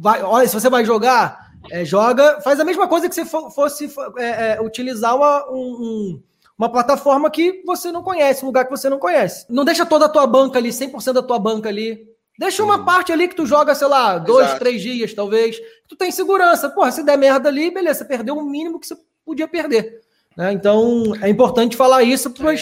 vai, 0.00 0.22
olha, 0.22 0.48
se 0.48 0.54
você 0.54 0.70
vai 0.70 0.84
jogar, 0.84 1.52
é, 1.70 1.84
joga, 1.84 2.40
faz 2.40 2.60
a 2.60 2.64
mesma 2.64 2.88
coisa 2.88 3.08
que 3.08 3.14
se 3.14 3.24
fosse 3.24 3.90
é, 4.18 4.54
é, 4.54 4.60
utilizar 4.60 5.16
uma, 5.16 5.50
um, 5.50 6.20
uma 6.58 6.70
plataforma 6.70 7.30
que 7.30 7.62
você 7.66 7.92
não 7.92 8.02
conhece, 8.02 8.44
um 8.44 8.46
lugar 8.46 8.64
que 8.64 8.70
você 8.70 8.88
não 8.88 8.98
conhece. 8.98 9.46
Não 9.48 9.64
deixa 9.64 9.84
toda 9.84 10.06
a 10.06 10.08
tua 10.08 10.26
banca 10.26 10.58
ali, 10.58 10.70
100% 10.70 11.12
da 11.12 11.22
tua 11.22 11.38
banca 11.38 11.68
ali. 11.68 12.06
Deixa 12.38 12.62
uma 12.62 12.84
parte 12.84 13.12
ali 13.12 13.28
que 13.28 13.34
tu 13.34 13.46
joga, 13.46 13.74
sei 13.74 13.88
lá, 13.88 14.18
dois, 14.18 14.46
Exato. 14.46 14.60
três 14.60 14.82
dias, 14.82 15.14
talvez. 15.14 15.56
Tu 15.88 15.96
tem 15.96 16.10
segurança. 16.10 16.68
Porra, 16.68 16.92
se 16.92 17.02
der 17.02 17.16
merda 17.16 17.48
ali, 17.48 17.70
beleza, 17.70 18.00
você 18.00 18.04
perdeu 18.04 18.36
o 18.36 18.44
mínimo 18.44 18.78
que 18.78 18.86
você 18.86 18.96
podia 19.24 19.48
perder. 19.48 20.00
Né? 20.36 20.52
Então, 20.52 21.14
é 21.22 21.28
importante 21.28 21.76
falar 21.76 22.02
isso 22.02 22.30
para 22.30 22.54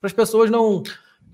para 0.00 0.08
as 0.08 0.12
pessoas 0.12 0.50
não. 0.50 0.82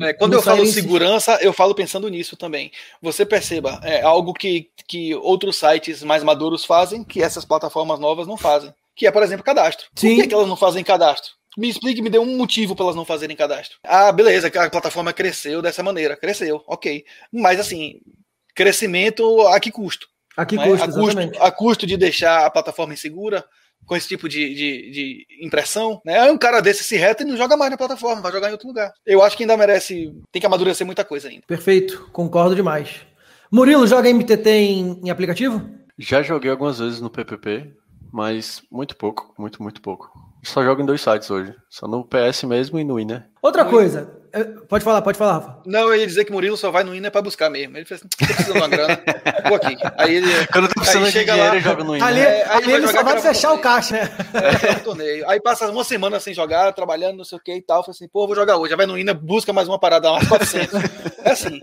É, 0.00 0.12
quando 0.12 0.32
não 0.32 0.38
eu 0.38 0.42
falo 0.42 0.66
segurança, 0.66 1.38
eu 1.42 1.52
falo 1.52 1.74
pensando 1.74 2.08
nisso 2.08 2.36
também. 2.36 2.72
Você 3.00 3.24
perceba, 3.24 3.80
é 3.82 4.02
algo 4.02 4.32
que, 4.32 4.70
que 4.88 5.14
outros 5.14 5.56
sites 5.56 6.02
mais 6.02 6.24
maduros 6.24 6.64
fazem, 6.64 7.04
que 7.04 7.22
essas 7.22 7.44
plataformas 7.44 8.00
novas 8.00 8.26
não 8.26 8.36
fazem. 8.36 8.74
Que 8.94 9.06
é, 9.06 9.10
por 9.10 9.22
exemplo, 9.22 9.44
cadastro. 9.44 9.86
Sim. 9.94 10.16
Por 10.16 10.22
que, 10.22 10.28
que 10.28 10.34
elas 10.34 10.48
não 10.48 10.56
fazem 10.56 10.82
cadastro? 10.82 11.32
Me 11.56 11.68
explique, 11.68 12.00
me 12.00 12.08
dê 12.08 12.18
um 12.18 12.36
motivo 12.36 12.74
para 12.74 12.86
elas 12.86 12.96
não 12.96 13.04
fazerem 13.04 13.36
cadastro. 13.36 13.78
Ah, 13.84 14.10
beleza, 14.10 14.48
a 14.48 14.70
plataforma 14.70 15.12
cresceu 15.12 15.60
dessa 15.60 15.82
maneira. 15.82 16.16
Cresceu, 16.16 16.62
ok. 16.66 17.04
Mas 17.30 17.60
assim, 17.60 18.00
crescimento 18.54 19.46
a 19.48 19.60
que 19.60 19.70
custo? 19.70 20.08
A 20.34 20.46
que 20.46 20.56
custo, 20.56 20.84
a 20.84 20.92
custo, 20.92 21.42
a 21.42 21.50
custo 21.50 21.86
de 21.86 21.96
deixar 21.98 22.46
a 22.46 22.50
plataforma 22.50 22.94
insegura, 22.94 23.44
com 23.87 23.97
esse 23.97 24.09
tipo 24.09 24.28
de, 24.28 24.55
de, 24.55 24.91
de, 24.91 25.26
impressão, 25.41 26.01
né? 26.05 26.18
Aí 26.18 26.30
um 26.30 26.39
cara 26.39 26.61
desse 26.61 26.85
se 26.85 26.97
reta 26.97 27.22
e 27.22 27.26
não 27.26 27.37
joga 27.37 27.57
mais 27.57 27.70
na 27.70 27.76
plataforma, 27.76 28.22
vai 28.22 28.33
jogar 28.33 28.49
em 28.49 28.53
outro 28.53 28.68
lugar. 28.68 28.93
Eu 29.05 29.22
acho 29.22 29.37
que 29.37 29.43
ainda 29.43 29.57
merece, 29.57 30.14
tem 30.30 30.41
que 30.41 30.47
amadurecer 30.47 30.87
muita 30.87 31.05
coisa 31.05 31.28
ainda. 31.28 31.43
Perfeito, 31.47 32.09
concordo 32.12 32.55
demais. 32.55 33.01
Murilo, 33.51 33.87
joga 33.87 34.09
MTT 34.09 34.51
em, 34.51 35.01
em 35.05 35.11
aplicativo? 35.11 35.62
Já 35.99 36.22
joguei 36.22 36.51
algumas 36.51 36.78
vezes 36.78 37.01
no 37.01 37.11
PPP, 37.11 37.70
mas 38.12 38.62
muito 38.70 38.97
pouco, 38.97 39.35
muito, 39.39 39.62
muito 39.62 39.80
pouco. 39.83 40.11
Só 40.43 40.64
jogo 40.64 40.83
em 40.83 40.87
dois 40.87 41.01
sites 41.01 41.30
hoje, 41.30 41.55
só 41.68 41.87
no 41.87 42.05
PS 42.05 42.45
mesmo 42.45 42.78
e 42.78 42.85
no 42.85 42.97
Winner. 42.97 43.28
Outra 43.41 43.64
coisa, 43.64 44.22
Pode 44.68 44.83
falar, 44.83 45.03
pode 45.03 45.18
falar, 45.18 45.35
Rafa. 45.35 45.59
Não, 45.66 45.93
eu 45.93 45.97
ia 45.97 46.07
dizer 46.07 46.24
que 46.24 46.33
Murilo 46.33 46.57
só 46.57 46.70
vai 46.70 46.83
no 46.83 46.95
Iner 46.95 47.11
pra 47.11 47.20
buscar 47.20 47.51
mesmo. 47.51 47.76
Ele 47.76 47.85
fez 47.85 48.01
assim, 48.01 48.09
tô 48.09 48.16
precisando 48.16 48.53
de 48.53 48.59
uma 48.59 48.68
grana, 48.68 49.03
vou 49.47 49.57
aqui. 49.57 49.76
Aí 49.99 50.16
ele. 50.16 50.47
Quando 50.47 50.68
tô 50.68 50.80
precisando 50.80 51.05
de 51.05 51.11
dinheiro, 51.11 51.37
lá, 51.37 51.49
ele 51.49 51.61
joga 51.61 51.85
no 51.85 51.97
Iner. 51.97 52.09
Ali, 52.09 52.20
é, 52.20 52.47
aí 52.49 52.62
ali 52.62 52.72
ele, 52.72 52.89
só 52.89 53.03
vai 53.03 53.20
fechar 53.20 53.53
o 53.53 53.59
caixa, 53.59 53.95
né? 53.95 54.11
É, 54.35 54.74
torneio. 54.76 55.28
Aí 55.28 55.41
passa 55.41 55.70
uma 55.70 55.85
semana 55.85 56.18
sem 56.18 56.33
jogar, 56.33 56.72
trabalhando, 56.72 57.18
não 57.18 57.24
sei 57.24 57.37
o 57.37 57.43
que 57.43 57.55
e 57.55 57.62
tal. 57.62 57.83
Falei 57.83 57.95
assim, 57.95 58.09
pô, 58.09 58.26
vou 58.26 58.35
jogar 58.35 58.57
hoje. 58.57 58.70
Já 58.70 58.76
vai 58.76 58.87
no 58.87 58.97
Iner, 58.97 59.14
busca 59.14 59.53
mais 59.53 59.68
uma 59.68 59.78
parada, 59.78 60.11
umas 60.11 60.26
400. 60.26 60.80
É 61.24 61.30
assim. 61.30 61.61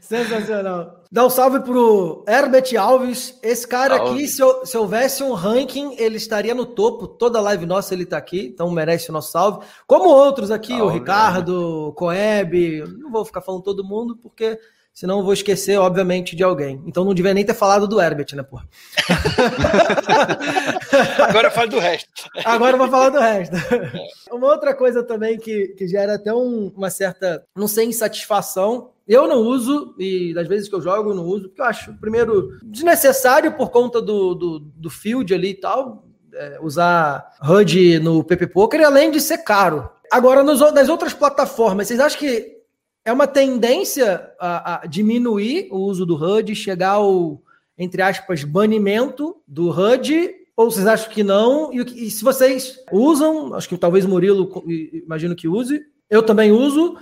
Sensacional. 0.00 1.02
Dá 1.10 1.24
um 1.24 1.30
salve 1.30 1.60
pro 1.60 2.24
Herbert 2.28 2.76
Alves. 2.78 3.38
Esse 3.42 3.66
cara 3.66 3.98
Alves. 3.98 4.12
aqui, 4.12 4.28
se, 4.28 4.70
se, 4.70 4.76
houvesse 4.76 5.22
um 5.22 5.32
ranking, 5.32 5.96
ele 5.98 6.16
estaria 6.16 6.54
no 6.54 6.66
topo. 6.66 7.08
Toda 7.08 7.40
live 7.40 7.66
nossa 7.66 7.94
ele 7.94 8.06
tá 8.06 8.16
aqui, 8.16 8.50
então 8.52 8.70
merece 8.70 9.10
o 9.10 9.12
nosso 9.12 9.32
salve. 9.32 9.64
Como 9.86 10.08
outros 10.08 10.50
aqui, 10.50 10.72
Alves, 10.72 10.86
o 10.86 10.90
Ricardo, 10.90 11.88
o 11.88 11.92
Coeb. 11.92 12.84
Não 12.98 13.10
vou 13.10 13.24
ficar 13.24 13.40
falando 13.40 13.62
todo 13.62 13.84
mundo, 13.84 14.16
porque 14.16 14.58
senão 14.92 15.18
eu 15.18 15.24
vou 15.24 15.32
esquecer, 15.32 15.78
obviamente, 15.78 16.36
de 16.36 16.42
alguém. 16.42 16.82
Então 16.86 17.04
não 17.04 17.14
devia 17.14 17.34
nem 17.34 17.44
ter 17.44 17.54
falado 17.54 17.86
do 17.86 18.00
Herbert, 18.00 18.34
né, 18.34 18.42
porra? 18.42 18.66
Agora 21.28 21.50
falo 21.50 21.68
do 21.68 21.78
resto. 21.78 22.08
Agora 22.44 22.74
eu 22.74 22.78
vou 22.78 22.88
falar 22.88 23.10
do 23.10 23.18
resto. 23.18 23.56
Uma 24.30 24.48
outra 24.48 24.74
coisa 24.74 25.02
também 25.02 25.38
que, 25.38 25.68
que 25.68 25.86
gera 25.86 26.14
até 26.14 26.34
um, 26.34 26.72
uma 26.76 26.90
certa, 26.90 27.44
não 27.54 27.68
sei, 27.68 27.86
insatisfação 27.86 28.90
eu 29.06 29.28
não 29.28 29.38
uso, 29.38 29.94
e 29.98 30.34
das 30.34 30.48
vezes 30.48 30.68
que 30.68 30.74
eu 30.74 30.80
jogo, 30.80 31.14
não 31.14 31.24
uso, 31.24 31.48
porque 31.48 31.60
eu 31.60 31.66
acho, 31.66 31.94
primeiro, 31.94 32.58
desnecessário 32.62 33.52
por 33.52 33.70
conta 33.70 34.02
do, 34.02 34.34
do, 34.34 34.58
do 34.58 34.90
field 34.90 35.32
ali 35.32 35.50
e 35.50 35.54
tal, 35.54 36.04
é, 36.34 36.58
usar 36.60 37.30
HUD 37.42 38.00
no 38.00 38.24
PP 38.24 38.48
Poker, 38.48 38.84
além 38.84 39.10
de 39.10 39.20
ser 39.20 39.38
caro. 39.38 39.88
Agora, 40.10 40.42
nos, 40.42 40.60
nas 40.72 40.88
outras 40.88 41.14
plataformas, 41.14 41.86
vocês 41.86 42.00
acham 42.00 42.18
que 42.18 42.56
é 43.04 43.12
uma 43.12 43.26
tendência 43.28 44.28
a, 44.40 44.82
a 44.82 44.86
diminuir 44.86 45.68
o 45.70 45.78
uso 45.78 46.04
do 46.04 46.16
HUD, 46.16 46.54
chegar 46.56 46.92
ao, 46.92 47.40
entre 47.78 48.02
aspas, 48.02 48.42
banimento 48.42 49.36
do 49.46 49.70
HUD, 49.70 50.34
ou 50.56 50.70
vocês 50.70 50.86
acham 50.86 51.10
que 51.12 51.22
não? 51.22 51.72
E, 51.72 52.06
e 52.06 52.10
se 52.10 52.24
vocês 52.24 52.78
usam, 52.90 53.54
acho 53.54 53.68
que 53.68 53.76
talvez 53.76 54.04
o 54.04 54.08
Murilo, 54.08 54.64
imagino 54.66 55.36
que 55.36 55.46
use, 55.46 55.80
eu 56.10 56.22
também 56.22 56.50
uso, 56.50 56.96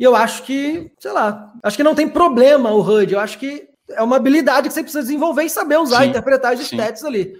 e 0.00 0.02
eu 0.02 0.16
acho 0.16 0.44
que, 0.44 0.90
sei 0.98 1.12
lá, 1.12 1.52
acho 1.62 1.76
que 1.76 1.82
não 1.82 1.94
tem 1.94 2.08
problema 2.08 2.70
o 2.70 2.80
HUD. 2.80 3.12
Eu 3.12 3.20
acho 3.20 3.38
que 3.38 3.68
é 3.90 4.02
uma 4.02 4.16
habilidade 4.16 4.66
que 4.66 4.72
você 4.72 4.82
precisa 4.82 5.02
desenvolver 5.02 5.42
e 5.42 5.50
saber 5.50 5.78
usar, 5.78 6.04
sim, 6.04 6.08
interpretar 6.08 6.54
as 6.54 6.60
stats 6.60 7.04
ali. 7.04 7.34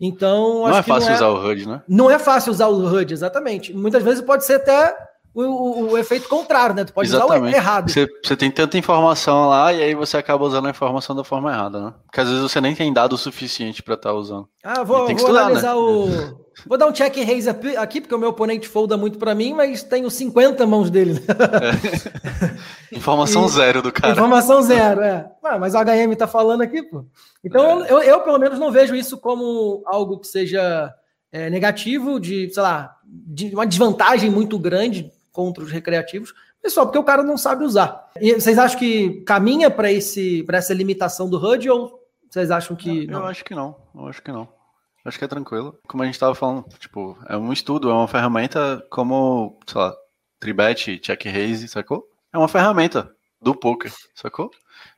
Então, 0.00 0.60
não 0.60 0.78
é 0.78 0.82
fácil 0.82 1.10
não 1.10 1.14
é, 1.14 1.16
usar 1.16 1.28
o 1.28 1.46
HUD, 1.46 1.68
né? 1.68 1.82
Não 1.86 2.10
é 2.10 2.18
fácil 2.18 2.52
usar 2.52 2.68
o 2.68 2.86
HUD, 2.86 3.12
exatamente. 3.12 3.74
Muitas 3.74 4.02
vezes 4.02 4.22
pode 4.22 4.46
ser 4.46 4.54
até 4.54 4.96
o, 5.36 5.42
o, 5.42 5.90
o, 5.92 5.98
efeito 5.98 6.28
contrário, 6.28 6.74
né? 6.74 6.84
Tu 6.84 6.94
pode 6.94 7.08
Exatamente. 7.08 7.42
usar 7.42 7.44
o 7.44 7.54
errado. 7.54 7.90
Você, 7.90 8.08
você, 8.24 8.34
tem 8.34 8.50
tanta 8.50 8.78
informação 8.78 9.48
lá 9.48 9.70
e 9.70 9.82
aí 9.82 9.94
você 9.94 10.16
acaba 10.16 10.44
usando 10.44 10.66
a 10.66 10.70
informação 10.70 11.14
da 11.14 11.22
forma 11.22 11.52
errada, 11.52 11.78
né? 11.78 11.94
Porque 12.06 12.20
às 12.20 12.28
vezes 12.28 12.42
você 12.42 12.58
nem 12.58 12.74
tem 12.74 12.90
dado 12.90 13.12
o 13.12 13.18
suficiente 13.18 13.82
para 13.82 13.94
estar 13.94 14.10
tá 14.10 14.14
usando. 14.14 14.48
Ah, 14.64 14.82
vou, 14.82 15.00
vou 15.00 15.10
estudar, 15.10 15.42
analisar 15.42 15.74
né? 15.74 15.80
o. 15.80 16.46
Vou 16.66 16.78
dar 16.78 16.86
um 16.86 16.92
check 16.92 17.14
and 17.18 17.26
raise 17.26 17.46
aqui, 17.50 18.00
porque 18.00 18.14
o 18.14 18.18
meu 18.18 18.30
oponente 18.30 18.66
folda 18.66 18.96
muito 18.96 19.18
para 19.18 19.34
mim, 19.34 19.52
mas 19.52 19.82
tenho 19.82 20.10
50 20.10 20.66
mãos 20.66 20.88
dele. 20.88 21.12
Né? 21.12 21.20
É. 22.92 22.96
Informação 22.96 23.46
e... 23.46 23.48
zero 23.48 23.82
do 23.82 23.90
cara. 23.90 24.12
Informação 24.12 24.62
zero, 24.62 25.00
é. 25.00 25.28
Ah, 25.42 25.58
mas 25.58 25.74
o 25.74 25.78
HM 25.78 26.14
tá 26.16 26.26
falando 26.26 26.62
aqui, 26.62 26.82
pô. 26.82 27.04
Então 27.44 27.84
é. 27.84 27.92
eu, 27.92 28.02
eu, 28.02 28.20
pelo 28.20 28.38
menos, 28.38 28.58
não 28.58 28.70
vejo 28.70 28.94
isso 28.94 29.18
como 29.18 29.82
algo 29.86 30.18
que 30.18 30.28
seja 30.28 30.92
é, 31.32 31.50
negativo, 31.50 32.20
de, 32.20 32.48
sei 32.52 32.62
lá, 32.62 32.94
de 33.04 33.54
uma 33.54 33.66
desvantagem 33.66 34.30
muito 34.30 34.58
grande 34.58 35.10
contra 35.36 35.62
os 35.62 35.70
recreativos, 35.70 36.32
mas 36.64 36.72
só 36.72 36.86
porque 36.86 36.98
o 36.98 37.04
cara 37.04 37.22
não 37.22 37.36
sabe 37.36 37.62
usar. 37.62 38.10
E 38.18 38.32
vocês 38.32 38.58
acham 38.58 38.78
que 38.78 39.20
caminha 39.20 39.70
para 39.70 39.92
esse 39.92 40.42
para 40.44 40.56
essa 40.56 40.72
limitação 40.72 41.28
do 41.28 41.36
HUD 41.36 41.68
ou 41.68 42.00
vocês 42.30 42.50
acham 42.50 42.74
que 42.74 43.06
não? 43.06 43.20
Eu 43.20 43.26
acho 43.26 43.44
que 43.44 43.54
não. 43.54 43.76
Eu 43.94 44.08
acho 44.08 44.22
que 44.22 44.32
não. 44.32 44.48
Acho 45.04 45.18
que 45.18 45.24
é 45.26 45.28
tranquilo. 45.28 45.78
Como 45.86 46.02
a 46.02 46.06
gente 46.06 46.14
estava 46.14 46.34
falando, 46.34 46.64
tipo, 46.80 47.16
é 47.28 47.36
um 47.36 47.52
estudo, 47.52 47.90
é 47.90 47.92
uma 47.92 48.08
ferramenta 48.08 48.84
como, 48.90 49.60
sei 49.66 49.80
lá, 49.80 49.94
Tribet, 50.40 50.98
Check 50.98 51.26
Raise, 51.26 51.68
sacou? 51.68 52.08
É 52.32 52.38
uma 52.38 52.48
ferramenta 52.48 53.14
do 53.40 53.54
poker, 53.54 53.92
sacou? 54.14 54.50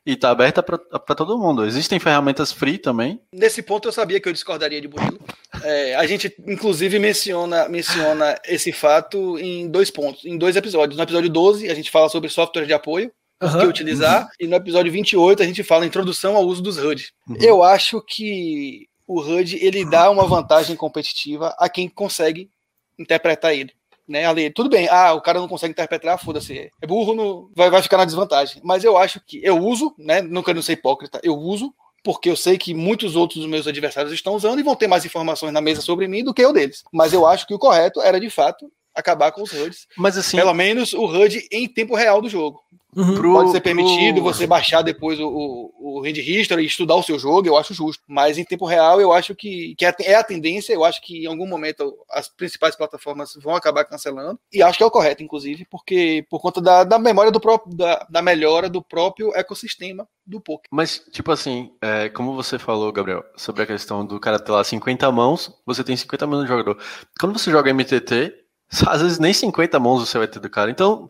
E 0.05 0.15
tá 0.15 0.29
aberta 0.31 0.63
para 0.63 1.15
todo 1.15 1.37
mundo. 1.37 1.65
Existem 1.65 1.99
ferramentas 1.99 2.51
free 2.51 2.77
também. 2.77 3.21
Nesse 3.33 3.61
ponto 3.61 3.87
eu 3.87 3.91
sabia 3.91 4.19
que 4.19 4.27
eu 4.27 4.33
discordaria 4.33 4.81
de 4.81 4.87
Murilo. 4.87 5.19
É, 5.63 5.95
a 5.95 6.05
gente, 6.07 6.33
inclusive, 6.47 6.97
menciona, 6.99 7.67
menciona 7.67 8.35
esse 8.47 8.71
fato 8.71 9.37
em 9.37 9.69
dois 9.69 9.91
pontos, 9.91 10.25
em 10.25 10.37
dois 10.37 10.55
episódios. 10.55 10.97
No 10.97 11.03
episódio 11.03 11.29
12, 11.29 11.69
a 11.69 11.75
gente 11.75 11.91
fala 11.91 12.09
sobre 12.09 12.29
software 12.29 12.65
de 12.65 12.73
apoio, 12.73 13.11
uhum. 13.41 13.59
que 13.59 13.65
utilizar, 13.65 14.23
uhum. 14.23 14.29
e 14.39 14.47
no 14.47 14.55
episódio 14.55 14.91
28 14.91 15.43
a 15.43 15.45
gente 15.45 15.63
fala 15.63 15.85
introdução 15.85 16.35
ao 16.35 16.45
uso 16.45 16.61
dos 16.61 16.77
HUD. 16.77 17.13
Uhum. 17.27 17.37
Eu 17.39 17.63
acho 17.63 18.01
que 18.01 18.87
o 19.05 19.21
HUD 19.21 19.57
ele 19.61 19.85
dá 19.85 20.09
uma 20.09 20.25
vantagem 20.25 20.75
competitiva 20.75 21.55
a 21.57 21.67
quem 21.67 21.89
consegue 21.89 22.49
interpretar 22.97 23.53
ele 23.53 23.73
né, 24.09 24.25
ali, 24.25 24.49
tudo 24.49 24.69
bem, 24.69 24.89
ah, 24.89 25.13
o 25.13 25.21
cara 25.21 25.39
não 25.39 25.47
consegue 25.47 25.71
interpretar, 25.71 26.19
foda-se, 26.19 26.71
é 26.81 26.87
burro, 26.87 27.13
no, 27.13 27.51
vai, 27.55 27.69
vai 27.69 27.81
ficar 27.81 27.97
na 27.97 28.05
desvantagem. 28.05 28.61
Mas 28.63 28.83
eu 28.83 28.97
acho 28.97 29.21
que 29.25 29.39
eu 29.43 29.57
uso, 29.57 29.93
né, 29.97 30.21
não 30.21 30.43
quero 30.43 30.61
ser 30.63 30.73
hipócrita, 30.73 31.19
eu 31.23 31.35
uso 31.35 31.73
porque 32.03 32.29
eu 32.29 32.35
sei 32.35 32.57
que 32.57 32.73
muitos 32.73 33.15
outros 33.15 33.41
dos 33.41 33.49
meus 33.49 33.67
adversários 33.67 34.13
estão 34.13 34.33
usando 34.33 34.59
e 34.59 34.63
vão 34.63 34.75
ter 34.75 34.87
mais 34.87 35.05
informações 35.05 35.53
na 35.53 35.61
mesa 35.61 35.81
sobre 35.81 36.07
mim 36.07 36.23
do 36.23 36.33
que 36.33 36.43
eu 36.43 36.53
deles. 36.53 36.83
Mas 36.91 37.13
eu 37.13 37.27
acho 37.27 37.45
que 37.45 37.53
o 37.53 37.59
correto 37.59 38.01
era, 38.01 38.19
de 38.19 38.29
fato, 38.29 38.71
acabar 38.95 39.31
com 39.31 39.41
os 39.41 39.51
HUDs. 39.51 39.87
Mas 39.97 40.17
assim, 40.17 40.37
pelo 40.37 40.53
menos 40.53 40.93
o 40.93 41.05
HUD 41.05 41.47
em 41.51 41.67
tempo 41.67 41.95
real 41.95 42.21
do 42.21 42.29
jogo. 42.29 42.61
Uhum. 42.95 43.15
Pro, 43.15 43.33
Pode 43.33 43.51
ser 43.51 43.61
permitido 43.61 44.15
pro... 44.15 44.23
você 44.23 44.47
baixar 44.47 44.81
depois 44.81 45.19
o, 45.19 45.27
o, 45.27 45.99
o 45.99 45.99
Hand 46.01 46.17
History 46.17 46.63
e 46.63 46.65
estudar 46.65 46.95
o 46.95 47.03
seu 47.03 47.19
jogo, 47.19 47.47
eu 47.47 47.57
acho 47.57 47.73
justo. 47.73 48.03
Mas 48.07 48.37
em 48.37 48.43
tempo 48.43 48.65
real, 48.65 48.99
eu 48.99 49.13
acho 49.13 49.35
que, 49.35 49.75
que 49.75 49.85
é, 49.85 49.93
é 50.01 50.15
a 50.15 50.23
tendência. 50.23 50.73
Eu 50.73 50.83
acho 50.83 51.01
que 51.01 51.23
em 51.23 51.27
algum 51.27 51.47
momento 51.47 51.95
as 52.09 52.27
principais 52.27 52.75
plataformas 52.75 53.33
vão 53.41 53.55
acabar 53.55 53.85
cancelando. 53.85 54.39
E 54.51 54.63
acho 54.63 54.77
que 54.77 54.83
é 54.83 54.87
o 54.87 54.91
correto, 54.91 55.21
inclusive, 55.21 55.65
porque 55.69 56.25
por 56.29 56.41
conta 56.41 56.59
da, 56.59 56.83
da 56.83 56.97
memória 56.97 57.31
do 57.31 57.39
próprio, 57.39 57.75
da, 57.75 58.05
da 58.09 58.21
melhora 58.21 58.67
do 58.67 58.81
próprio 58.81 59.35
ecossistema 59.35 60.07
do 60.25 60.41
poker. 60.41 60.69
Mas, 60.71 61.03
tipo 61.11 61.31
assim, 61.31 61.71
é, 61.81 62.09
como 62.09 62.35
você 62.35 62.57
falou, 62.57 62.91
Gabriel, 62.91 63.23
sobre 63.35 63.63
a 63.63 63.67
questão 63.67 64.05
do 64.05 64.19
cara 64.19 64.39
ter 64.39 64.51
lá 64.51 64.63
50 64.63 65.11
mãos, 65.11 65.51
você 65.65 65.83
tem 65.83 65.95
50 65.95 66.27
mãos 66.27 66.41
no 66.41 66.47
jogador. 66.47 66.77
Quando 67.19 67.37
você 67.37 67.51
joga 67.51 67.73
MTT, 67.73 68.33
às 68.87 69.01
vezes 69.01 69.19
nem 69.19 69.33
50 69.33 69.79
mãos 69.79 70.07
você 70.07 70.17
vai 70.17 70.27
ter 70.27 70.39
do 70.39 70.49
cara. 70.49 70.69
Então, 70.69 71.07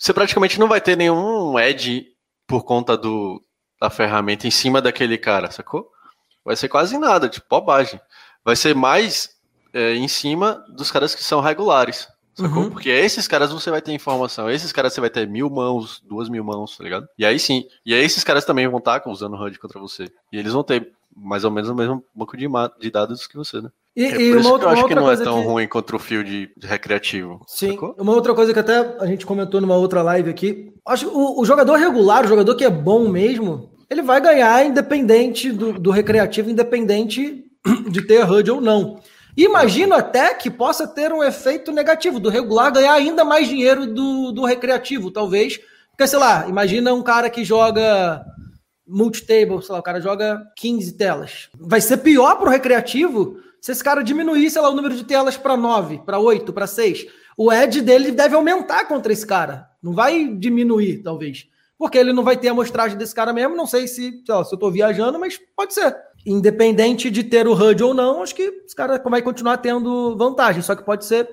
você 0.00 0.14
praticamente 0.14 0.58
não 0.58 0.66
vai 0.66 0.80
ter 0.80 0.96
nenhum 0.96 1.58
edge 1.58 2.06
por 2.46 2.64
conta 2.64 2.96
do, 2.96 3.44
da 3.78 3.90
ferramenta 3.90 4.46
em 4.46 4.50
cima 4.50 4.80
daquele 4.80 5.18
cara, 5.18 5.50
sacou? 5.50 5.90
Vai 6.42 6.56
ser 6.56 6.70
quase 6.70 6.96
nada, 6.96 7.28
tipo, 7.28 7.46
bobagem. 7.50 8.00
Vai 8.42 8.56
ser 8.56 8.74
mais 8.74 9.28
é, 9.74 9.94
em 9.94 10.08
cima 10.08 10.64
dos 10.70 10.90
caras 10.90 11.14
que 11.14 11.22
são 11.22 11.42
regulares, 11.42 12.08
sacou? 12.34 12.62
Uhum. 12.62 12.70
Porque 12.70 12.88
esses 12.88 13.28
caras 13.28 13.52
você 13.52 13.70
vai 13.70 13.82
ter 13.82 13.92
informação, 13.92 14.50
esses 14.50 14.72
caras 14.72 14.94
você 14.94 15.02
vai 15.02 15.10
ter 15.10 15.28
mil 15.28 15.50
mãos, 15.50 16.00
duas 16.08 16.30
mil 16.30 16.42
mãos, 16.42 16.78
tá 16.78 16.82
ligado? 16.82 17.06
E 17.18 17.26
aí 17.26 17.38
sim, 17.38 17.66
e 17.84 17.92
aí 17.92 18.02
esses 18.02 18.24
caras 18.24 18.46
também 18.46 18.66
vão 18.66 18.78
estar 18.78 19.02
usando 19.06 19.36
HUD 19.36 19.58
contra 19.58 19.78
você. 19.78 20.10
E 20.32 20.38
eles 20.38 20.54
vão 20.54 20.64
ter 20.64 20.90
mais 21.14 21.44
ou 21.44 21.50
menos 21.50 21.68
o 21.68 21.74
mesmo 21.74 22.04
banco 22.14 22.36
de, 22.36 22.46
de 22.80 22.90
dados 22.90 23.26
que 23.26 23.36
você, 23.36 23.60
né? 23.60 23.70
E, 23.96 24.04
é 24.04 24.20
e 24.22 24.36
uma, 24.36 24.50
outra, 24.50 24.68
eu 24.68 24.72
acho 24.72 24.86
que 24.86 24.94
não 24.94 25.10
é 25.10 25.16
tão 25.16 25.40
que... 25.40 25.46
ruim 25.46 25.66
contra 25.66 25.96
o 25.96 25.98
fio 25.98 26.22
de, 26.22 26.50
de 26.56 26.66
recreativo. 26.66 27.42
Sim. 27.46 27.72
Sacou? 27.72 27.94
Uma 27.98 28.12
outra 28.12 28.34
coisa 28.34 28.52
que 28.52 28.58
até 28.58 28.96
a 29.00 29.06
gente 29.06 29.26
comentou 29.26 29.60
numa 29.60 29.76
outra 29.76 30.02
live 30.02 30.30
aqui. 30.30 30.72
Acho 30.86 31.06
que 31.08 31.14
o, 31.14 31.40
o 31.40 31.44
jogador 31.44 31.76
regular, 31.76 32.24
o 32.24 32.28
jogador 32.28 32.54
que 32.54 32.64
é 32.64 32.70
bom 32.70 33.08
mesmo, 33.08 33.70
ele 33.90 34.02
vai 34.02 34.20
ganhar 34.20 34.64
independente 34.64 35.50
do, 35.50 35.72
do 35.72 35.90
recreativo, 35.90 36.50
independente 36.50 37.44
de 37.90 38.02
ter 38.02 38.24
HUD 38.24 38.50
ou 38.52 38.60
não. 38.60 39.00
Imagino 39.36 39.94
até 39.94 40.34
que 40.34 40.50
possa 40.50 40.86
ter 40.86 41.12
um 41.12 41.22
efeito 41.22 41.72
negativo, 41.72 42.20
do 42.20 42.28
regular 42.28 42.72
ganhar 42.72 42.92
ainda 42.92 43.24
mais 43.24 43.48
dinheiro 43.48 43.86
do, 43.86 44.32
do 44.32 44.44
recreativo, 44.44 45.10
talvez. 45.10 45.58
Porque, 45.90 46.06
sei 46.06 46.18
lá, 46.18 46.48
imagina 46.48 46.94
um 46.94 47.02
cara 47.02 47.28
que 47.28 47.44
joga 47.44 48.24
multitable, 48.90 49.62
sei 49.62 49.72
lá, 49.72 49.78
o 49.78 49.82
cara 49.82 50.00
joga 50.00 50.42
15 50.56 50.92
telas. 50.92 51.48
Vai 51.58 51.80
ser 51.80 51.98
pior 51.98 52.36
para 52.36 52.48
o 52.48 52.50
recreativo 52.50 53.38
se 53.60 53.72
esse 53.72 53.84
cara 53.84 54.02
diminuir, 54.02 54.50
sei 54.50 54.60
lá, 54.60 54.70
o 54.70 54.74
número 54.74 54.94
de 54.94 55.04
telas 55.04 55.36
para 55.36 55.56
9, 55.56 55.98
para 56.04 56.18
8, 56.18 56.52
para 56.52 56.66
6. 56.66 57.06
O 57.36 57.52
edge 57.52 57.80
dele 57.80 58.10
deve 58.10 58.34
aumentar 58.34 58.86
contra 58.86 59.12
esse 59.12 59.26
cara. 59.26 59.68
Não 59.82 59.92
vai 59.92 60.26
diminuir, 60.34 61.02
talvez. 61.02 61.46
porque 61.78 61.96
ele 61.96 62.12
não 62.12 62.22
vai 62.22 62.36
ter 62.36 62.48
a 62.48 62.50
amostragem 62.50 62.98
desse 62.98 63.14
cara 63.14 63.32
mesmo. 63.32 63.56
Não 63.56 63.66
sei 63.66 63.88
se, 63.88 64.22
sei 64.26 64.34
lá, 64.34 64.44
se 64.44 64.54
eu 64.54 64.58
tô 64.58 64.70
viajando, 64.70 65.18
mas 65.18 65.40
pode 65.56 65.72
ser. 65.72 65.96
Independente 66.26 67.10
de 67.10 67.24
ter 67.24 67.48
o 67.48 67.54
HUD 67.54 67.82
ou 67.82 67.94
não, 67.94 68.22
acho 68.22 68.34
que 68.34 68.42
esse 68.42 68.76
cara 68.76 69.02
vai 69.02 69.22
continuar 69.22 69.56
tendo 69.56 70.14
vantagem. 70.16 70.60
Só 70.60 70.74
que 70.74 70.84
pode 70.84 71.06
ser 71.06 71.26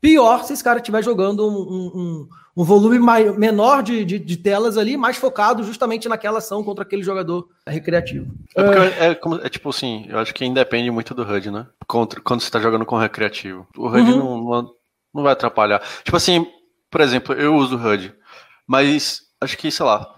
pior 0.00 0.44
se 0.44 0.52
esse 0.52 0.62
cara 0.62 0.78
estiver 0.78 1.02
jogando 1.02 1.48
um, 1.48 1.90
um, 1.96 2.28
um 2.58 2.64
volume 2.64 2.98
maior, 2.98 3.38
menor 3.38 3.84
de, 3.84 4.04
de, 4.04 4.18
de, 4.18 4.36
telas 4.36 4.76
ali, 4.76 4.96
mais 4.96 5.16
focado 5.16 5.62
justamente 5.62 6.08
naquela 6.08 6.38
ação 6.38 6.64
contra 6.64 6.82
aquele 6.82 7.04
jogador 7.04 7.48
recreativo. 7.64 8.26
É, 8.56 8.62
porque 8.64 9.04
é, 9.04 9.14
como, 9.14 9.36
é 9.36 9.48
tipo 9.48 9.68
assim, 9.68 10.06
eu 10.08 10.18
acho 10.18 10.34
que 10.34 10.44
independe 10.44 10.90
muito 10.90 11.14
do 11.14 11.22
HUD, 11.22 11.52
né? 11.52 11.68
Contra, 11.86 12.20
quando 12.20 12.40
você 12.40 12.48
está 12.48 12.58
jogando 12.58 12.84
com 12.84 12.98
recreativo. 12.98 13.64
O 13.76 13.86
HUD 13.86 14.10
uhum. 14.10 14.18
não, 14.18 14.42
não, 14.42 14.70
não 15.14 15.22
vai 15.22 15.34
atrapalhar. 15.34 15.80
Tipo 16.02 16.16
assim, 16.16 16.48
por 16.90 17.00
exemplo, 17.00 17.32
eu 17.32 17.54
uso 17.54 17.76
o 17.76 17.80
HUD, 17.80 18.12
mas 18.66 19.20
acho 19.40 19.56
que, 19.56 19.70
sei 19.70 19.86
lá, 19.86 20.12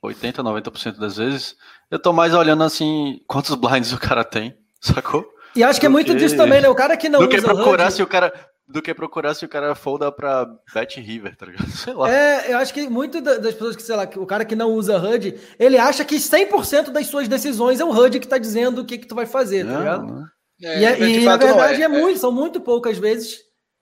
80, 0.00 0.40
90% 0.40 1.00
das 1.00 1.16
vezes, 1.16 1.56
eu 1.90 1.98
tô 1.98 2.12
mais 2.12 2.32
olhando 2.32 2.62
assim, 2.62 3.20
quantos 3.26 3.56
blinds 3.56 3.92
o 3.92 3.98
cara 3.98 4.22
tem, 4.22 4.56
sacou? 4.80 5.26
E 5.56 5.64
acho 5.64 5.80
que 5.80 5.86
é 5.86 5.88
muito 5.88 6.14
disso 6.14 6.36
também, 6.36 6.60
né? 6.60 6.68
O 6.68 6.76
cara 6.76 6.96
que 6.96 7.08
não 7.08 7.18
do 7.18 7.28
usa 7.28 7.36
que 7.36 7.42
procurar 7.42 7.86
HUD... 7.86 7.94
se 7.94 8.02
o 8.04 8.06
cara 8.06 8.32
do 8.66 8.80
que 8.80 8.94
procurar 8.94 9.34
se 9.34 9.44
o 9.44 9.48
cara 9.48 9.74
folda 9.74 10.10
pra 10.10 10.46
Bet 10.72 11.00
River, 11.00 11.36
tá 11.36 11.46
ligado? 11.46 11.68
Sei 11.72 11.92
lá. 11.92 12.10
É, 12.10 12.52
eu 12.52 12.58
acho 12.58 12.72
que 12.72 12.88
muito 12.88 13.20
das 13.20 13.54
pessoas 13.54 13.76
que, 13.76 13.82
sei 13.82 13.96
lá, 13.96 14.08
o 14.16 14.26
cara 14.26 14.44
que 14.44 14.56
não 14.56 14.72
usa 14.72 14.98
HUD, 14.98 15.38
ele 15.58 15.78
acha 15.78 16.04
que 16.04 16.16
100% 16.16 16.90
das 16.90 17.06
suas 17.06 17.28
decisões 17.28 17.80
é 17.80 17.84
o 17.84 17.90
HUD 17.90 18.20
que 18.20 18.28
tá 18.28 18.38
dizendo 18.38 18.80
o 18.80 18.84
que 18.84 18.98
que 18.98 19.06
tu 19.06 19.14
vai 19.14 19.26
fazer, 19.26 19.66
tá 19.66 19.78
ligado? 19.78 20.24
É, 20.62 20.80
e, 20.80 20.84
é, 20.84 21.10
e 21.10 21.24
na 21.24 21.36
verdade 21.36 21.82
é, 21.82 21.86
é, 21.86 21.88
muito, 21.88 22.20
são 22.20 22.30
muito 22.30 22.60
poucas 22.60 22.96
vezes, 22.96 23.40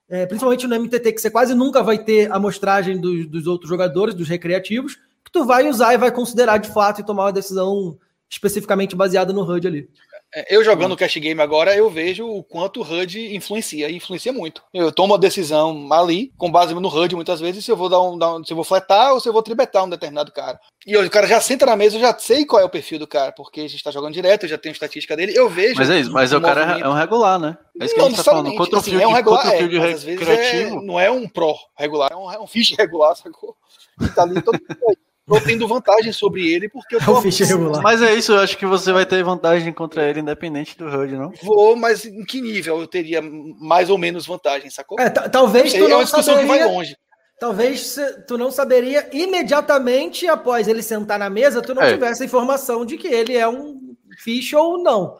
é, 0.09 0.24
principalmente 0.24 0.66
no 0.66 0.81
MTT, 0.81 1.12
que 1.12 1.20
você 1.20 1.31
quase 1.31 1.55
nunca 1.55 1.83
vai 1.83 1.99
ter 1.99 2.33
a 2.33 2.37
amostragem 2.37 2.99
dos, 2.99 3.26
dos 3.26 3.47
outros 3.47 3.68
jogadores, 3.68 4.14
dos 4.14 4.28
recreativos, 4.28 4.97
que 5.24 5.31
tu 5.31 5.45
vai 5.45 5.68
usar 5.68 5.93
e 5.93 5.99
vai 5.99 6.11
considerar 6.11 6.57
de 6.57 6.70
fato 6.70 7.01
e 7.01 7.05
tomar 7.05 7.24
uma 7.24 7.33
decisão 7.33 7.99
especificamente 8.31 8.97
baseada 8.97 9.33
no 9.33 9.43
HUD 9.43 9.66
ali. 9.66 9.91
É, 10.35 10.55
eu 10.55 10.62
jogando 10.62 10.93
o 10.93 10.97
Cash 10.97 11.16
Game 11.16 11.41
agora, 11.41 11.74
eu 11.74 11.91
vejo 11.91 12.26
o 12.26 12.43
quanto 12.45 12.81
o 12.81 12.85
HUD 12.85 13.35
influencia, 13.35 13.89
e 13.89 13.97
influencia 13.97 14.33
muito. 14.33 14.62
Eu 14.72 14.93
tomo 14.93 15.12
uma 15.12 15.18
decisão 15.18 15.93
ali, 15.93 16.33
com 16.37 16.51
base 16.51 16.72
no 16.72 16.89
HUD 16.89 17.16
muitas 17.16 17.41
vezes, 17.41 17.64
se 17.64 17.70
eu 17.70 17.76
vou 17.76 17.89
dar 17.89 18.01
um, 18.01 18.16
dar 18.16 18.37
um 18.37 18.45
se 18.45 18.53
eu 18.53 18.57
vou 18.57 18.64
fletar 18.64 19.12
ou 19.12 19.20
se 19.20 19.28
eu 19.28 19.33
vou 19.33 19.43
tribetar 19.43 19.85
um 19.85 19.91
determinado 19.91 20.31
cara. 20.31 20.61
E 20.87 20.97
o 20.97 21.11
cara 21.11 21.26
já 21.26 21.41
senta 21.41 21.66
na 21.66 21.74
mesa, 21.74 21.97
eu 21.97 22.01
já 22.01 22.16
sei 22.16 22.47
qual 22.47 22.62
é 22.62 22.64
o 22.64 22.70
perfil 22.70 22.99
do 22.99 23.07
cara, 23.07 23.33
porque 23.33 23.61
a 23.61 23.68
gente 23.68 23.83
tá 23.83 23.91
jogando 23.91 24.14
direto, 24.14 24.45
eu 24.45 24.49
já 24.49 24.57
tenho 24.57 24.72
estatística 24.72 25.16
dele, 25.16 25.33
eu 25.37 25.49
vejo. 25.49 25.74
Mas 25.76 25.91
é 25.91 25.99
isso, 25.99 26.12
mas 26.12 26.33
o 26.33 26.41
cara 26.41 26.78
é 26.78 26.89
um 26.89 26.95
regular, 26.95 27.39
né? 27.39 27.59
É 27.81 27.85
isso 27.85 27.95
que 27.95 28.01
não, 28.01 28.07
a 28.07 28.11
gente 28.11 28.18
tá 28.18 28.24
falando. 28.24 28.55
Contra 28.55 28.78
assim, 28.78 28.97
o 28.97 29.01
é 29.01 29.07
um 29.07 29.12
regular, 29.12 29.47
é, 29.49 29.66
de 29.66 29.78
às 29.78 30.05
vezes 30.05 30.28
é, 30.28 30.70
não 30.70 30.99
é 31.01 31.11
um 31.11 31.28
pro 31.28 31.55
regular, 31.76 32.11
é 32.12 32.16
um, 32.16 32.33
é 32.33 32.39
um 32.39 32.47
fiche 32.47 32.74
regular, 32.78 33.16
sacou? 33.16 33.57
Que 33.99 34.09
tá 34.14 34.22
ali 34.22 34.41
todo 34.41 34.61
tô 35.39 35.41
tendo 35.41 35.68
vantagem 35.68 36.12
sobre 36.12 36.53
ele 36.53 36.68
porque 36.68 36.97
eu 36.97 37.01
tô. 37.01 37.22
Mas 37.83 38.03
é 38.03 38.14
isso, 38.14 38.33
eu 38.33 38.41
acho 38.41 38.59
que 38.59 38.66
você 38.66 38.93
vai 38.93 39.07
ter 39.07 39.22
vantagem 39.22 39.72
contra 39.72 40.09
ele, 40.09 40.20
independente 40.20 40.76
do 40.76 40.87
HUD, 40.87 41.16
não? 41.16 41.33
Vou, 41.43 41.76
mas 41.76 42.05
em 42.05 42.24
que 42.24 42.41
nível 42.41 42.81
eu 42.81 42.87
teria 42.87 43.22
mais 43.22 43.89
ou 43.89 43.97
menos 43.97 44.26
vantagem, 44.26 44.70
sacou? 44.70 44.99
É, 44.99 45.09
talvez 45.09 45.72
tu 45.72 45.85
é 45.85 45.89
não 45.89 46.07
saberia... 46.07 46.66
longe. 46.66 46.97
Talvez 47.39 47.97
tu 48.26 48.37
não 48.37 48.51
saberia 48.51 49.09
imediatamente 49.14 50.28
após 50.28 50.68
ele 50.68 50.83
sentar 50.83 51.18
na 51.18 51.31
mesa, 51.31 51.62
tu 51.62 51.74
não 51.74 51.83
é. 51.83 51.93
tivesse 51.93 52.22
a 52.22 52.26
informação 52.26 52.85
de 52.85 52.99
que 52.99 53.09
ele 53.09 53.35
é 53.35 53.49
um 53.49 53.97
fish 54.18 54.53
ou 54.53 54.76
não. 54.76 55.16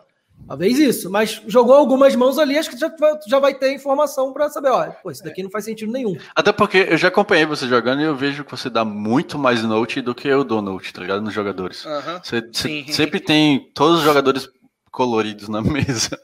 Talvez 0.47 0.79
isso, 0.79 1.11
mas 1.11 1.41
jogou 1.47 1.75
algumas 1.75 2.15
mãos 2.17 2.39
ali, 2.39 2.59
acho 2.59 2.71
que 2.71 2.77
já, 2.77 2.93
já 3.27 3.39
vai 3.39 3.55
ter 3.55 3.73
informação 3.73 4.33
para 4.33 4.51
saber, 4.51 4.71
olha, 4.71 4.91
pô, 4.91 5.11
isso 5.11 5.23
daqui 5.23 5.43
não 5.43 5.51
faz 5.51 5.65
sentido 5.65 5.93
nenhum. 5.93 6.17
Até 6.35 6.51
porque 6.51 6.89
eu 6.91 6.97
já 6.97 7.09
acompanhei 7.09 7.47
você 7.47 7.69
jogando 7.69 8.01
e 8.01 8.05
eu 8.05 8.17
vejo 8.17 8.45
que 8.45 8.51
você 8.51 8.69
dá 8.69 8.85
muito 8.85 9.39
mais 9.39 9.63
note 9.63 10.01
do 10.01 10.15
que 10.15 10.27
eu 10.27 10.43
dou 10.43 10.61
note, 10.61 10.93
tá 10.93 11.01
ligado? 11.01 11.23
Nos 11.23 11.33
jogadores. 11.33 11.85
Uhum. 11.85 12.21
Você, 12.23 12.41
você 12.53 12.85
sempre 12.89 13.21
tem 13.21 13.71
todos 13.75 13.99
os 13.99 14.05
jogadores 14.05 14.49
coloridos 14.91 15.49
na 15.49 15.63
mesa. 15.63 16.19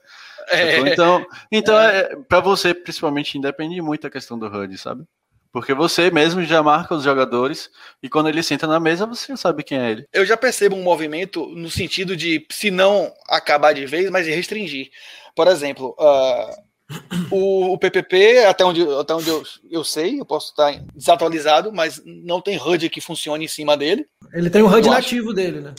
É. 0.49 0.79
Então, 0.81 1.25
então 1.51 1.79
é. 1.79 1.99
é 1.99 2.17
para 2.29 2.41
você, 2.41 2.75
principalmente, 2.75 3.39
independe 3.39 3.81
muito 3.81 4.07
a 4.07 4.11
questão 4.11 4.39
do 4.39 4.47
HUD, 4.47 4.79
sabe? 4.79 5.05
Porque 5.57 5.73
você 5.73 6.11
mesmo 6.11 6.45
já 6.45 6.63
marca 6.63 6.95
os 6.95 7.03
jogadores 7.03 7.71
e 8.03 8.11
quando 8.11 8.29
ele 8.29 8.43
senta 8.43 8.67
na 8.67 8.79
mesa, 8.79 9.07
você 9.07 9.29
já 9.29 9.39
sabe 9.39 9.65
quem 9.65 9.79
é 9.79 9.91
ele. 9.91 10.05
Eu 10.13 10.27
já 10.27 10.37
percebo 10.37 10.77
um 10.77 10.83
movimento 10.83 11.47
no 11.47 11.71
sentido 11.71 12.15
de, 12.15 12.47
se 12.53 12.71
não 12.71 13.11
acabar 13.27 13.73
de 13.73 13.87
vez, 13.87 14.11
mas 14.11 14.27
de 14.27 14.33
restringir. 14.33 14.91
Por 15.35 15.49
exemplo, 15.49 15.97
uh, 15.99 17.35
o, 17.35 17.73
o, 17.73 17.79
PPP, 17.79 18.45
até 18.45 18.67
onde, 18.67 18.83
até 19.01 19.15
onde 19.15 19.31
eu, 19.31 19.43
eu 19.71 19.83
sei, 19.83 20.21
eu 20.21 20.27
posso 20.27 20.51
estar 20.51 20.79
desatualizado, 20.95 21.73
mas 21.73 22.03
não 22.05 22.39
tem 22.39 22.59
HUD 22.59 22.91
que 22.91 23.01
funcione 23.01 23.47
em 23.47 23.49
cima 23.49 23.79
dele. 23.79 24.07
Ele 24.35 24.51
tem 24.51 24.61
o 24.61 24.67
HUD 24.67 24.91
nativo 24.91 25.33
dele, 25.33 25.61
né? 25.61 25.75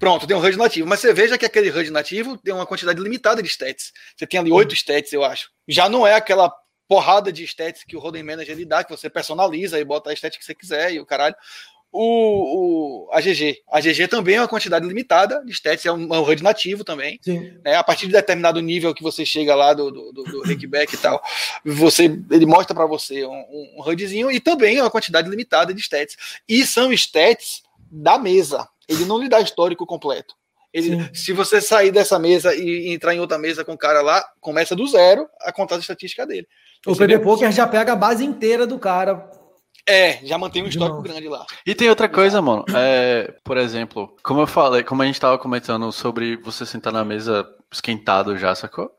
Pronto, 0.00 0.26
tem 0.26 0.34
um 0.34 0.40
HUD 0.40 0.56
nativo. 0.56 0.88
Mas 0.88 1.00
você 1.00 1.12
veja 1.12 1.36
que 1.36 1.44
aquele 1.44 1.68
HUD 1.70 1.90
nativo 1.90 2.38
tem 2.38 2.54
uma 2.54 2.64
quantidade 2.64 2.98
limitada 2.98 3.42
de 3.42 3.48
stats. 3.50 3.92
Você 4.16 4.26
tem 4.26 4.40
ali 4.40 4.50
oito 4.50 4.74
stats, 4.74 5.12
eu 5.12 5.22
acho. 5.22 5.50
Já 5.68 5.86
não 5.86 6.06
é 6.06 6.14
aquela 6.14 6.50
porrada 6.88 7.32
de 7.32 7.44
estética 7.44 7.86
que 7.86 7.96
o 7.96 8.00
Roden 8.00 8.22
Manager 8.22 8.54
ele 8.54 8.64
dá, 8.64 8.84
que 8.84 8.90
você 8.90 9.08
personaliza 9.08 9.78
e 9.78 9.84
bota 9.84 10.10
a 10.10 10.12
estética 10.12 10.40
que 10.40 10.46
você 10.46 10.54
quiser 10.54 10.92
e 10.92 11.00
o 11.00 11.06
caralho. 11.06 11.34
O, 11.94 13.06
o, 13.06 13.12
a 13.12 13.20
GG. 13.20 13.58
A 13.70 13.78
GG 13.78 14.08
também 14.08 14.36
é 14.36 14.40
uma 14.40 14.48
quantidade 14.48 14.86
limitada 14.86 15.44
de 15.44 15.52
stats, 15.52 15.84
é 15.84 15.92
um, 15.92 16.14
é 16.14 16.18
um 16.18 16.22
HUD 16.22 16.42
nativo 16.42 16.84
também. 16.84 17.20
Né? 17.62 17.74
A 17.74 17.84
partir 17.84 18.06
de 18.06 18.12
determinado 18.12 18.62
nível 18.62 18.94
que 18.94 19.02
você 19.02 19.26
chega 19.26 19.54
lá 19.54 19.74
do, 19.74 19.90
do, 19.90 20.10
do, 20.10 20.22
do 20.24 20.52
e 20.52 20.96
tal, 20.96 21.22
você, 21.62 22.04
ele 22.30 22.46
mostra 22.46 22.74
para 22.74 22.86
você 22.86 23.26
um, 23.26 23.76
um 23.76 23.82
HUDzinho 23.86 24.30
e 24.30 24.40
também 24.40 24.78
é 24.78 24.82
uma 24.82 24.90
quantidade 24.90 25.28
limitada 25.28 25.74
de 25.74 25.80
stats. 25.82 26.16
E 26.48 26.64
são 26.64 26.90
stats 26.94 27.62
da 27.90 28.18
mesa. 28.18 28.66
Ele 28.88 29.04
não 29.04 29.18
lhe 29.18 29.28
dá 29.28 29.38
histórico 29.40 29.84
completo. 29.84 30.34
Ele, 30.72 31.10
se 31.12 31.32
você 31.32 31.60
sair 31.60 31.90
dessa 31.90 32.18
mesa 32.18 32.54
e 32.54 32.92
entrar 32.92 33.14
em 33.14 33.20
outra 33.20 33.38
mesa 33.38 33.64
com 33.64 33.72
o 33.72 33.78
cara 33.78 34.00
lá, 34.00 34.24
começa 34.40 34.74
do 34.74 34.86
zero 34.86 35.28
a 35.42 35.52
contar 35.52 35.76
a 35.76 35.78
estatística 35.78 36.26
dele. 36.26 36.46
O 36.86 36.96
PB 36.96 37.18
Poker 37.18 37.52
já 37.52 37.66
pega 37.66 37.92
a 37.92 37.96
base 37.96 38.24
inteira 38.24 38.66
do 38.66 38.78
cara. 38.78 39.30
É, 39.86 40.24
já 40.24 40.38
mantém 40.38 40.62
um 40.62 40.68
histórico 40.68 41.02
grande 41.02 41.28
lá. 41.28 41.44
E 41.66 41.74
tem 41.74 41.88
outra 41.88 42.08
coisa, 42.08 42.40
mano. 42.40 42.64
É, 42.74 43.34
por 43.44 43.56
exemplo, 43.56 44.16
como 44.22 44.40
eu 44.40 44.46
falei, 44.46 44.82
como 44.82 45.02
a 45.02 45.06
gente 45.06 45.20
tava 45.20 45.38
comentando 45.38 45.90
sobre 45.92 46.36
você 46.36 46.64
sentar 46.64 46.92
na 46.92 47.04
mesa 47.04 47.46
esquentado 47.70 48.36
já, 48.38 48.54
sacou? 48.54 48.90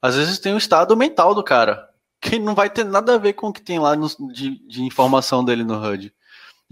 Às 0.00 0.16
vezes 0.16 0.38
tem 0.38 0.52
o 0.52 0.58
estado 0.58 0.96
mental 0.96 1.34
do 1.34 1.44
cara, 1.44 1.88
que 2.20 2.38
não 2.38 2.54
vai 2.54 2.68
ter 2.68 2.84
nada 2.84 3.14
a 3.14 3.18
ver 3.18 3.34
com 3.34 3.48
o 3.48 3.52
que 3.52 3.62
tem 3.62 3.78
lá 3.78 3.94
no, 3.94 4.08
de, 4.32 4.58
de 4.66 4.82
informação 4.82 5.44
dele 5.44 5.62
no 5.62 5.78
HUD. 5.78 6.12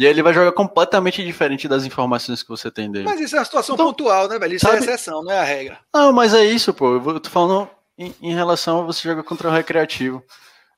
E 0.01 0.07
aí 0.07 0.13
ele 0.13 0.23
vai 0.23 0.33
jogar 0.33 0.53
completamente 0.53 1.23
diferente 1.23 1.69
das 1.69 1.85
informações 1.85 2.43
que 2.43 2.49
você 2.49 2.71
tem 2.71 2.91
dele. 2.91 3.05
Mas 3.05 3.21
isso 3.21 3.37
é 3.37 3.39
uma 3.39 3.45
situação 3.45 3.75
então, 3.75 3.89
pontual, 3.89 4.29
né, 4.29 4.39
velho? 4.39 4.55
Isso 4.55 4.67
é 4.67 4.71
sabe? 4.71 4.81
é 4.81 4.95
exceção, 4.95 5.23
não 5.23 5.31
é 5.31 5.39
a 5.39 5.45
regra. 5.45 5.79
Não, 5.93 6.11
mas 6.11 6.33
é 6.33 6.43
isso, 6.43 6.73
pô. 6.73 6.95
Eu 6.95 7.21
tô 7.21 7.29
falando 7.29 7.69
em, 7.99 8.15
em 8.23 8.33
relação 8.33 8.81
a 8.81 8.83
você 8.83 9.07
jogar 9.07 9.23
contra 9.23 9.51
o 9.51 9.53
recreativo. 9.53 10.25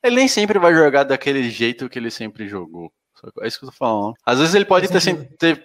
Ele 0.02 0.16
nem 0.16 0.26
sempre 0.26 0.58
vai 0.58 0.74
jogar 0.74 1.04
daquele 1.04 1.48
jeito 1.48 1.88
que 1.88 2.00
ele 2.00 2.10
sempre 2.10 2.48
jogou. 2.48 2.92
É 3.42 3.46
isso 3.46 3.60
que 3.60 3.64
eu 3.64 3.70
tô 3.70 3.76
falando. 3.76 4.14
Às 4.26 4.40
vezes 4.40 4.56
ele 4.56 4.64
pode 4.64 4.88
ter, 4.88 5.28
ter 5.38 5.64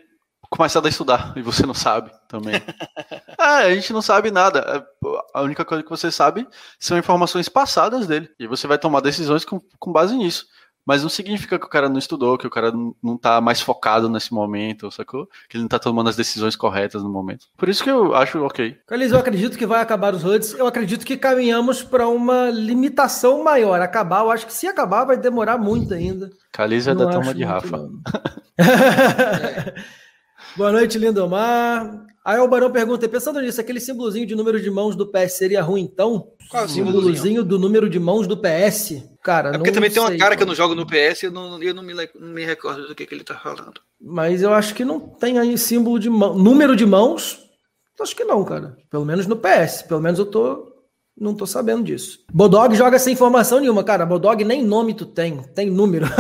começado 0.52 0.86
a 0.86 0.90
estudar 0.90 1.34
e 1.36 1.42
você 1.42 1.66
não 1.66 1.74
sabe 1.74 2.12
também. 2.28 2.62
ah, 3.40 3.58
a 3.58 3.74
gente 3.74 3.92
não 3.92 4.04
sabe 4.04 4.30
nada. 4.30 4.60
É, 4.60 5.08
a 5.34 5.42
única 5.42 5.66
coisa 5.66 5.84
que 5.84 5.90
você 5.90 6.12
sabe 6.12 6.48
são 6.80 6.96
informações 6.96 7.50
passadas 7.50 8.06
dele. 8.06 8.30
E 8.40 8.46
você 8.46 8.68
vai 8.68 8.78
tomar 8.78 9.00
decisões 9.00 9.44
com, 9.44 9.60
com 9.80 9.92
base 9.92 10.16
nisso. 10.16 10.46
Mas 10.88 11.04
não 11.04 11.10
significa 11.10 11.60
que 11.60 11.66
o 11.66 11.70
cara 11.70 11.90
não 11.90 11.98
estudou, 11.98 12.38
que 12.38 12.48
o 12.48 12.50
cara 12.50 12.72
não 13.04 13.18
tá 13.18 13.42
mais 13.42 13.60
focado 13.60 14.08
nesse 14.08 14.34
momento, 14.34 14.90
sacou? 14.90 15.28
Que 15.50 15.58
ele 15.58 15.64
não 15.64 15.68
tá 15.68 15.78
tomando 15.78 16.10
as 16.10 16.16
decisões 16.16 16.56
corretas 16.56 17.04
no 17.04 17.10
momento. 17.10 17.48
Por 17.58 17.68
isso 17.68 17.84
que 17.84 17.90
eu 17.92 18.16
acho 18.16 18.42
ok. 18.42 18.78
Carlos, 18.88 19.12
eu 19.12 19.20
acredito 19.20 19.58
que 19.58 19.66
vai 19.66 19.82
acabar 19.82 20.16
os 20.16 20.24
HUDs. 20.24 20.54
Eu 20.54 20.66
acredito 20.66 21.06
que 21.06 21.18
caminhamos 21.18 21.84
para 21.84 22.08
uma 22.08 22.50
limitação 22.50 23.44
maior. 23.44 23.82
Acabar, 23.82 24.22
eu 24.22 24.32
acho 24.32 24.48
que 24.48 24.54
se 24.54 24.66
acabar 24.66 25.04
vai 25.04 25.18
demorar 25.18 25.58
muito 25.58 25.94
ainda. 25.94 26.30
Caliza 26.54 26.92
é 26.92 26.96
da 26.96 27.10
toma 27.10 27.34
de 27.34 27.44
Rafa. 27.44 27.90
Boa 30.56 30.72
noite, 30.72 30.98
Lindomar. 30.98 32.08
Aí 32.24 32.40
o 32.40 32.48
Barão 32.48 32.72
pergunta, 32.72 33.08
pensando 33.08 33.40
nisso, 33.40 33.60
aquele 33.62 33.80
símbolozinho 33.80 34.26
de 34.26 34.36
número 34.36 34.62
de 34.62 34.70
mãos 34.70 34.96
do 34.96 35.06
PS 35.08 35.34
seria 35.34 35.62
ruim 35.62 35.82
então? 35.82 36.28
Qual 36.50 36.64
é 36.64 36.66
o 36.66 36.70
símbolozinho 36.70 37.44
do 37.44 37.58
número 37.58 37.90
de 37.90 38.00
mãos 38.00 38.28
do 38.28 38.36
PS? 38.36 39.04
Cara, 39.28 39.50
é 39.50 39.58
porque 39.58 39.74
também 39.74 39.90
sei, 39.90 40.02
tem 40.02 40.14
uma 40.14 40.18
cara 40.18 40.38
que 40.38 40.44
eu 40.44 40.48
não 40.48 40.56
jogo 40.56 40.74
no 40.74 40.88
PS 40.88 41.24
e 41.24 41.26
eu 41.26 41.32
não, 41.32 41.62
eu 41.62 41.74
não, 41.74 41.84
me, 41.84 41.94
não 41.94 42.30
me 42.30 42.46
recordo 42.46 42.88
do 42.88 42.96
que, 42.96 43.06
que 43.06 43.14
ele 43.14 43.26
tá 43.26 43.36
falando. 43.36 43.82
Mas 44.00 44.42
eu 44.42 44.54
acho 44.54 44.74
que 44.74 44.86
não 44.86 45.02
tem 45.02 45.38
aí 45.38 45.58
símbolo 45.58 46.00
de 46.00 46.10
mão. 46.10 46.34
Número 46.34 46.78
de 46.78 46.86
mãos? 46.86 47.38
Acho 48.00 48.16
que 48.16 48.24
não, 48.24 48.46
cara. 48.46 48.78
Pelo 48.90 49.04
menos 49.04 49.28
no 49.28 49.36
PS. 49.36 49.82
Pelo 49.82 50.00
menos 50.00 50.18
eu 50.18 50.28
tô 50.28 50.72
não 51.20 51.36
tô 51.36 51.46
sabendo 51.46 51.84
disso. 51.84 52.20
Bodog 52.32 52.74
joga 52.74 52.98
sem 52.98 53.12
informação 53.12 53.60
nenhuma, 53.60 53.84
cara. 53.84 54.06
Bodog 54.06 54.46
nem 54.46 54.64
nome 54.64 54.94
tu 54.94 55.06
tem, 55.06 55.44
tem 55.54 55.70
número. 55.70 56.06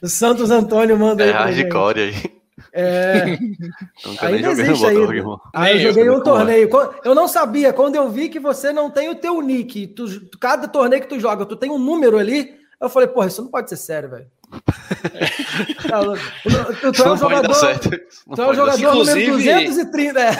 o 0.00 0.06
Santos 0.06 0.52
Antônio 0.52 0.96
manda 0.96 1.24
é 1.24 1.26
aí. 1.26 1.32
É 1.32 1.36
hardcore 1.36 2.00
aí. 2.00 2.41
É. 2.72 3.38
Nunca 4.04 4.26
ainda 4.26 4.48
existe 4.48 4.86
aí. 4.86 4.96
Ah, 5.52 5.72
eu 5.72 5.80
joguei 5.80 6.08
um 6.08 6.22
torneio. 6.22 6.70
Eu 7.04 7.14
não 7.14 7.28
sabia. 7.28 7.72
Quando 7.72 7.96
eu 7.96 8.08
vi 8.08 8.28
que 8.28 8.40
você 8.40 8.72
não 8.72 8.90
tem 8.90 9.10
o 9.10 9.14
teu 9.14 9.40
nick, 9.42 9.88
tu, 9.88 10.06
cada 10.40 10.66
torneio 10.66 11.02
que 11.02 11.08
tu 11.08 11.20
joga, 11.20 11.44
tu 11.44 11.56
tem 11.56 11.70
um 11.70 11.78
número 11.78 12.18
ali. 12.18 12.60
Eu 12.80 12.88
falei, 12.88 13.08
porra, 13.08 13.28
isso 13.28 13.42
não 13.42 13.50
pode 13.50 13.68
ser 13.68 13.76
sério, 13.76 14.10
velho. 14.10 14.26
tu, 16.80 16.92
tu 16.92 17.02
é 17.02 17.12
um 17.12 17.16
jogador, 17.16 17.78
tu 17.78 18.42
é 18.42 18.48
um 18.48 18.54
jogador 18.54 18.78
Inclusive, 18.78 19.26
número 19.28 19.66
230. 19.66 20.20
É. 20.20 20.32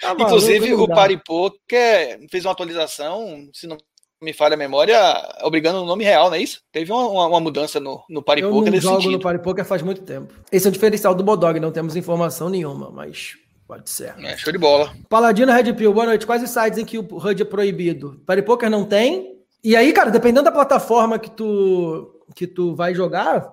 tá 0.00 0.14
Inclusive, 0.18 0.74
o 0.74 0.88
Paripô 0.88 1.52
que 1.68 2.26
fez 2.30 2.44
uma 2.44 2.52
atualização, 2.52 3.48
se 3.52 3.66
não 3.66 3.76
me 4.22 4.32
falha 4.34 4.54
a 4.54 4.58
memória, 4.58 4.98
obrigando 5.42 5.82
o 5.82 5.86
nome 5.86 6.04
real, 6.04 6.28
não 6.28 6.36
é 6.36 6.42
isso? 6.42 6.60
Teve 6.70 6.92
uma, 6.92 7.08
uma, 7.08 7.26
uma 7.26 7.40
mudança 7.40 7.80
no, 7.80 8.02
no 8.08 8.22
Paripoker 8.22 8.68
Eu 8.68 8.72
não 8.72 8.80
jogo 8.80 8.96
sentido. 8.96 9.12
no 9.12 9.20
Paripoker 9.20 9.64
faz 9.64 9.80
muito 9.80 10.02
tempo. 10.02 10.34
Esse 10.52 10.66
é 10.66 10.68
o 10.68 10.72
diferencial 10.72 11.14
do 11.14 11.24
Bodog, 11.24 11.58
não 11.58 11.72
temos 11.72 11.96
informação 11.96 12.50
nenhuma, 12.50 12.90
mas 12.90 13.38
pode 13.66 13.88
ser. 13.88 14.14
É, 14.22 14.36
show 14.36 14.52
de 14.52 14.58
bola. 14.58 14.92
Paladino 15.08 15.52
Red 15.52 15.72
Pill, 15.72 15.94
boa 15.94 16.06
noite. 16.06 16.26
Quais 16.26 16.42
os 16.42 16.50
sites 16.50 16.78
em 16.78 16.84
que 16.84 16.98
o 16.98 17.02
HUD 17.02 17.42
é 17.42 17.44
proibido? 17.46 18.20
Paripoker 18.26 18.68
não 18.68 18.84
tem. 18.84 19.38
E 19.64 19.74
aí, 19.74 19.92
cara, 19.92 20.10
dependendo 20.10 20.44
da 20.44 20.52
plataforma 20.52 21.18
que 21.18 21.30
tu, 21.30 22.20
que 22.34 22.46
tu 22.46 22.74
vai 22.74 22.94
jogar, 22.94 23.50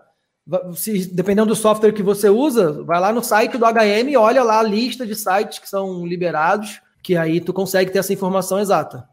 se, 0.75 1.07
dependendo 1.13 1.47
do 1.47 1.55
software 1.55 1.93
que 1.93 2.03
você 2.03 2.29
usa, 2.29 2.83
vai 2.83 2.99
lá 2.99 3.13
no 3.13 3.23
site 3.23 3.57
do 3.57 3.65
HM 3.65 4.09
e 4.09 4.17
olha 4.17 4.43
lá 4.43 4.59
a 4.59 4.63
lista 4.63 5.05
de 5.05 5.15
sites 5.15 5.59
que 5.59 5.69
são 5.69 6.05
liberados, 6.05 6.81
que 7.01 7.15
aí 7.15 7.39
tu 7.39 7.53
consegue 7.53 7.91
ter 7.91 7.99
essa 7.99 8.11
informação 8.11 8.59
exata. 8.59 9.07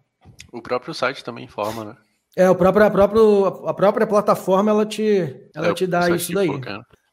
O 0.54 0.62
próprio 0.62 0.94
site 0.94 1.24
também 1.24 1.46
informa, 1.46 1.84
né? 1.84 1.96
É, 2.36 2.48
o 2.48 2.54
próprio, 2.54 2.86
a, 2.86 2.90
próprio, 2.90 3.46
a 3.66 3.74
própria 3.74 4.06
plataforma 4.06 4.70
ela 4.70 4.86
te, 4.86 5.36
ela 5.52 5.68
é, 5.68 5.74
te 5.74 5.84
dá 5.84 6.08
isso 6.10 6.32
daí. 6.32 6.48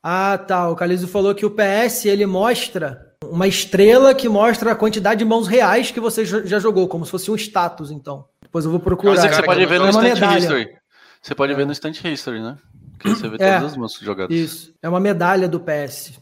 Ah, 0.01 0.37
tá. 0.37 0.69
O 0.69 0.75
Calizo 0.75 1.07
falou 1.07 1.33
que 1.33 1.45
o 1.45 1.49
PS 1.49 2.05
ele 2.05 2.27
mostra 2.27 3.01
uma 3.25 3.47
estrela 3.47 4.13
que 4.13 4.29
mostra 4.29 4.71
a 4.71 4.75
quantidade 4.75 5.19
de 5.19 5.25
mãos 5.25 5.47
reais 5.47 5.89
que 5.89 5.99
você 5.99 6.23
já 6.23 6.59
jogou, 6.59 6.87
como 6.87 7.03
se 7.03 7.11
fosse 7.11 7.31
um 7.31 7.35
status, 7.35 7.89
então. 7.89 8.25
Depois 8.43 8.63
eu 8.63 8.69
vou 8.69 8.79
procurar. 8.79 9.15
Mas 9.15 9.25
é 9.25 9.33
você 9.33 9.43
pode 9.43 9.65
ver 9.65 9.79
no 9.79 9.89
Instant 9.89 10.03
medalha. 10.03 10.39
History. 10.39 10.67
Você 11.19 11.35
pode 11.35 11.53
é. 11.53 11.55
ver 11.55 11.65
no 11.65 11.71
Instant 11.71 12.03
History, 12.03 12.41
né? 12.41 12.57
Que 12.99 13.09
você 13.09 13.27
vê 13.27 13.37
é, 13.39 13.55
todas 13.55 13.71
as 13.71 13.77
mãos 13.77 13.99
jogadas. 13.99 14.35
Isso. 14.35 14.73
É 14.83 14.87
uma 14.87 14.99
medalha 14.99 15.47
do 15.47 15.59
PS. 15.59 16.13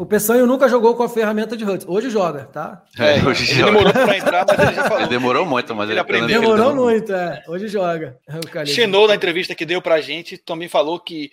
O 0.00 0.06
Peçanho 0.06 0.46
nunca 0.46 0.66
jogou 0.66 0.94
com 0.94 1.02
a 1.02 1.08
ferramenta 1.10 1.54
de 1.54 1.62
HUD. 1.62 1.84
Hoje 1.86 2.08
joga, 2.08 2.46
tá? 2.46 2.84
É, 2.98 3.16
hoje 3.22 3.44
ele 3.44 3.60
joga. 3.60 3.72
demorou 3.72 3.92
pra 3.92 4.16
entrar, 4.16 4.46
mas 4.48 4.58
ele 4.58 4.74
já 4.74 4.84
falou. 4.84 5.00
Ele 5.00 5.08
demorou 5.08 5.46
muito, 5.46 5.74
mas 5.74 5.84
ele, 5.84 5.92
ele 5.92 6.00
aprendeu. 6.00 6.40
Demorou 6.40 6.74
muito, 6.74 7.12
é. 7.12 7.42
Hoje 7.46 7.68
joga. 7.68 8.16
Xenou, 8.64 9.06
na 9.06 9.14
entrevista 9.14 9.54
que 9.54 9.66
deu 9.66 9.82
pra 9.82 10.00
gente, 10.00 10.38
também 10.38 10.68
falou 10.68 10.98
que 10.98 11.30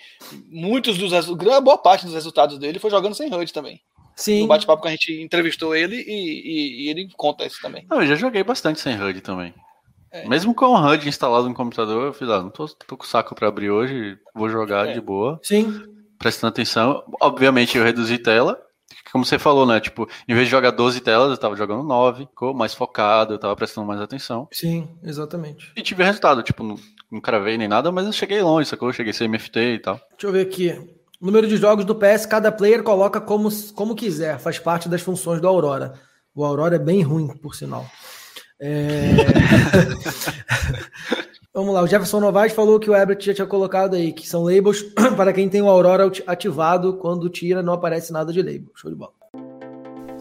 muitos 0.49 0.97
dos 0.97 1.11
resultados, 1.13 1.63
boa 1.63 1.77
parte 1.77 2.05
dos 2.05 2.13
resultados 2.13 2.57
dele 2.57 2.77
foi 2.77 2.89
jogando 2.89 3.15
sem 3.15 3.33
HUD 3.33 3.53
também. 3.53 3.79
Sim. 4.17 4.41
No 4.41 4.47
bate-papo 4.47 4.81
que 4.81 4.87
a 4.89 4.91
gente 4.91 5.13
entrevistou 5.21 5.75
ele 5.75 5.95
e, 5.95 6.11
e, 6.11 6.85
e, 6.85 6.89
ele 6.89 7.07
conta 7.15 7.45
isso 7.45 7.61
também. 7.61 7.85
Não, 7.89 8.01
eu 8.01 8.07
já 8.07 8.15
joguei 8.15 8.43
bastante 8.43 8.81
sem 8.81 9.01
HUD 9.01 9.21
também. 9.21 9.53
É. 10.11 10.27
Mesmo 10.27 10.53
com 10.53 10.65
o 10.65 10.75
HUD 10.75 11.07
instalado 11.07 11.47
no 11.47 11.55
computador, 11.55 12.07
eu 12.07 12.13
fiz, 12.13 12.27
ah, 12.27 12.41
não 12.41 12.49
tô, 12.49 12.67
tô 12.67 12.97
com 12.97 13.05
o 13.05 13.07
saco 13.07 13.33
pra 13.33 13.47
abrir 13.47 13.69
hoje, 13.69 14.17
vou 14.35 14.49
jogar 14.49 14.89
é. 14.89 14.93
de 14.93 14.99
boa. 14.99 15.39
Sim 15.41 15.95
prestando 16.17 16.49
atenção. 16.49 17.03
Obviamente 17.21 17.77
eu 17.77 17.83
reduzi 17.83 18.17
tela. 18.17 18.59
Como 19.11 19.25
você 19.25 19.39
falou, 19.39 19.65
né? 19.65 19.79
Tipo, 19.79 20.07
em 20.27 20.33
vez 20.33 20.47
de 20.47 20.51
jogar 20.51 20.71
12 20.71 21.01
telas, 21.01 21.31
eu 21.31 21.37
tava 21.37 21.55
jogando 21.55 21.83
9, 21.83 22.25
ficou 22.25 22.53
mais 22.53 22.73
focado, 22.73 23.33
eu 23.33 23.39
tava 23.39 23.55
prestando 23.55 23.87
mais 23.87 24.01
atenção. 24.01 24.47
Sim, 24.51 24.87
exatamente. 25.03 25.71
E 25.75 25.81
tive 25.81 26.03
resultado, 26.03 26.43
tipo, 26.43 26.63
não, 26.63 26.77
não 27.11 27.21
cravei 27.21 27.57
nem 27.57 27.67
nada, 27.67 27.91
mas 27.91 28.05
eu 28.05 28.11
cheguei 28.11 28.41
longe, 28.41 28.69
sacou? 28.69 28.89
Eu 28.89 28.93
cheguei 28.93 29.13
sem 29.13 29.25
MFT 29.25 29.59
e 29.59 29.79
tal. 29.79 29.99
Deixa 30.11 30.27
eu 30.27 30.31
ver 30.31 30.41
aqui. 30.41 30.71
O 31.19 31.25
número 31.25 31.47
de 31.47 31.57
jogos 31.57 31.83
do 31.83 31.95
PS, 31.95 32.25
cada 32.25 32.51
player 32.51 32.83
coloca 32.83 33.19
como, 33.19 33.49
como 33.73 33.95
quiser, 33.95 34.39
faz 34.39 34.59
parte 34.59 34.87
das 34.87 35.01
funções 35.01 35.41
do 35.41 35.47
Aurora. 35.47 35.93
O 36.35 36.45
Aurora 36.45 36.75
é 36.75 36.79
bem 36.79 37.01
ruim, 37.01 37.27
por 37.37 37.55
sinal. 37.55 37.85
É... 38.59 39.15
Vamos 41.57 41.73
lá, 41.73 41.81
o 41.81 41.87
Jefferson 41.87 42.19
Novaes 42.19 42.53
falou 42.53 42.79
que 42.79 42.87
o 42.87 42.95
Herbert 42.95 43.19
já 43.19 43.33
tinha 43.33 43.47
colocado 43.47 43.95
aí, 43.95 44.13
que 44.13 44.29
são 44.29 44.43
labels 44.43 44.83
para 45.17 45.33
quem 45.33 45.49
tem 45.49 45.59
o 45.59 45.67
Aurora 45.67 46.05
ativado, 46.27 46.93
quando 46.97 47.27
tira 47.31 47.63
não 47.63 47.73
aparece 47.73 48.13
nada 48.13 48.31
de 48.31 48.43
label. 48.43 48.69
Show 48.75 48.91
de 48.91 48.95
bola. 48.95 49.11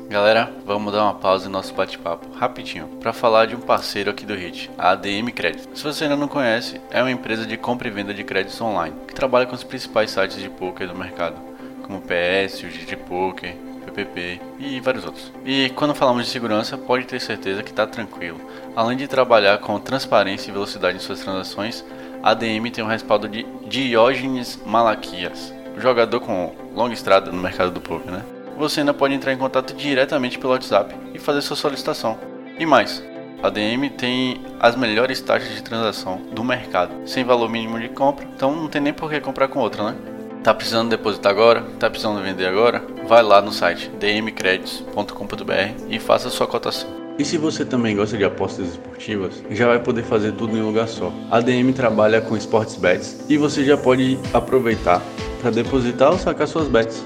Galera, 0.08 0.50
vamos 0.64 0.94
dar 0.94 1.02
uma 1.02 1.16
pausa 1.16 1.44
no 1.44 1.50
nosso 1.50 1.74
bate-papo, 1.74 2.26
rapidinho, 2.32 2.88
para 3.00 3.12
falar 3.12 3.44
de 3.44 3.54
um 3.54 3.60
parceiro 3.60 4.10
aqui 4.10 4.24
do 4.24 4.32
HIT, 4.32 4.70
a 4.78 4.92
ADM 4.92 5.30
Crédito. 5.30 5.76
Se 5.76 5.84
você 5.84 6.04
ainda 6.04 6.16
não 6.16 6.26
conhece, 6.26 6.80
é 6.90 7.02
uma 7.02 7.10
empresa 7.10 7.44
de 7.44 7.58
compra 7.58 7.88
e 7.88 7.90
venda 7.90 8.14
de 8.14 8.24
créditos 8.24 8.58
online, 8.58 8.96
que 9.06 9.14
trabalha 9.14 9.44
com 9.44 9.54
os 9.54 9.62
principais 9.62 10.10
sites 10.12 10.38
de 10.38 10.48
poker 10.48 10.88
do 10.88 10.98
mercado, 10.98 11.36
como 11.82 11.98
o 11.98 12.00
PS, 12.00 12.62
o 12.62 12.68
GG 12.68 12.96
Poker, 13.06 13.54
PPP 13.96 14.40
e 14.58 14.78
vários 14.80 15.04
outros. 15.06 15.32
E 15.44 15.70
quando 15.70 15.94
falamos 15.94 16.26
de 16.26 16.30
segurança, 16.30 16.76
pode 16.76 17.06
ter 17.06 17.20
certeza 17.20 17.62
que 17.62 17.70
está 17.70 17.86
tranquilo. 17.86 18.38
Além 18.76 18.96
de 18.96 19.08
trabalhar 19.08 19.58
com 19.58 19.78
transparência 19.80 20.50
e 20.50 20.52
velocidade 20.52 20.98
em 20.98 21.00
suas 21.00 21.20
transações, 21.20 21.84
a 22.22 22.30
ADM 22.30 22.70
tem 22.70 22.84
o 22.84 22.88
respaldo 22.88 23.28
de 23.28 23.46
Diógenes 23.66 24.60
Malaquias, 24.66 25.54
jogador 25.78 26.20
com 26.20 26.54
longa 26.74 26.92
estrada 26.92 27.32
no 27.32 27.40
mercado 27.40 27.70
do 27.70 27.80
poker, 27.80 28.12
né? 28.12 28.22
Você 28.58 28.80
ainda 28.80 28.94
pode 28.94 29.14
entrar 29.14 29.32
em 29.32 29.38
contato 29.38 29.74
diretamente 29.74 30.38
pelo 30.38 30.52
WhatsApp 30.52 30.94
e 31.14 31.18
fazer 31.18 31.42
sua 31.42 31.56
solicitação. 31.56 32.18
E 32.58 32.64
mais, 32.64 33.02
a 33.42 33.48
ADM 33.48 33.90
tem 33.96 34.40
as 34.58 34.74
melhores 34.74 35.20
taxas 35.20 35.54
de 35.54 35.62
transação 35.62 36.22
do 36.32 36.42
mercado, 36.42 37.06
sem 37.06 37.22
valor 37.22 37.50
mínimo 37.50 37.78
de 37.78 37.90
compra, 37.90 38.26
então 38.34 38.56
não 38.56 38.68
tem 38.68 38.80
nem 38.80 38.94
por 38.94 39.10
que 39.10 39.20
comprar 39.20 39.48
com 39.48 39.60
outra, 39.60 39.92
né? 39.92 40.15
Tá 40.46 40.54
precisando 40.54 40.90
depositar 40.90 41.32
agora? 41.32 41.60
Tá 41.76 41.90
precisando 41.90 42.22
vender 42.22 42.46
agora? 42.46 42.80
Vai 43.08 43.20
lá 43.20 43.42
no 43.42 43.50
site 43.50 43.90
dmcredits.com.br 43.98 45.84
e 45.90 45.98
faça 45.98 46.30
sua 46.30 46.46
cotação. 46.46 46.88
E 47.18 47.24
se 47.24 47.36
você 47.36 47.64
também 47.64 47.96
gosta 47.96 48.16
de 48.16 48.22
apostas 48.22 48.68
esportivas, 48.68 49.42
já 49.50 49.66
vai 49.66 49.80
poder 49.80 50.04
fazer 50.04 50.30
tudo 50.30 50.56
em 50.56 50.62
um 50.62 50.66
lugar 50.66 50.86
só. 50.86 51.12
A 51.32 51.40
DM 51.40 51.72
trabalha 51.72 52.20
com 52.20 52.36
sports 52.36 52.76
bets 52.76 53.28
e 53.28 53.36
você 53.36 53.64
já 53.64 53.76
pode 53.76 54.20
aproveitar 54.32 55.02
para 55.42 55.50
depositar 55.50 56.12
ou 56.12 56.18
sacar 56.18 56.46
suas 56.46 56.68
bets. 56.68 57.02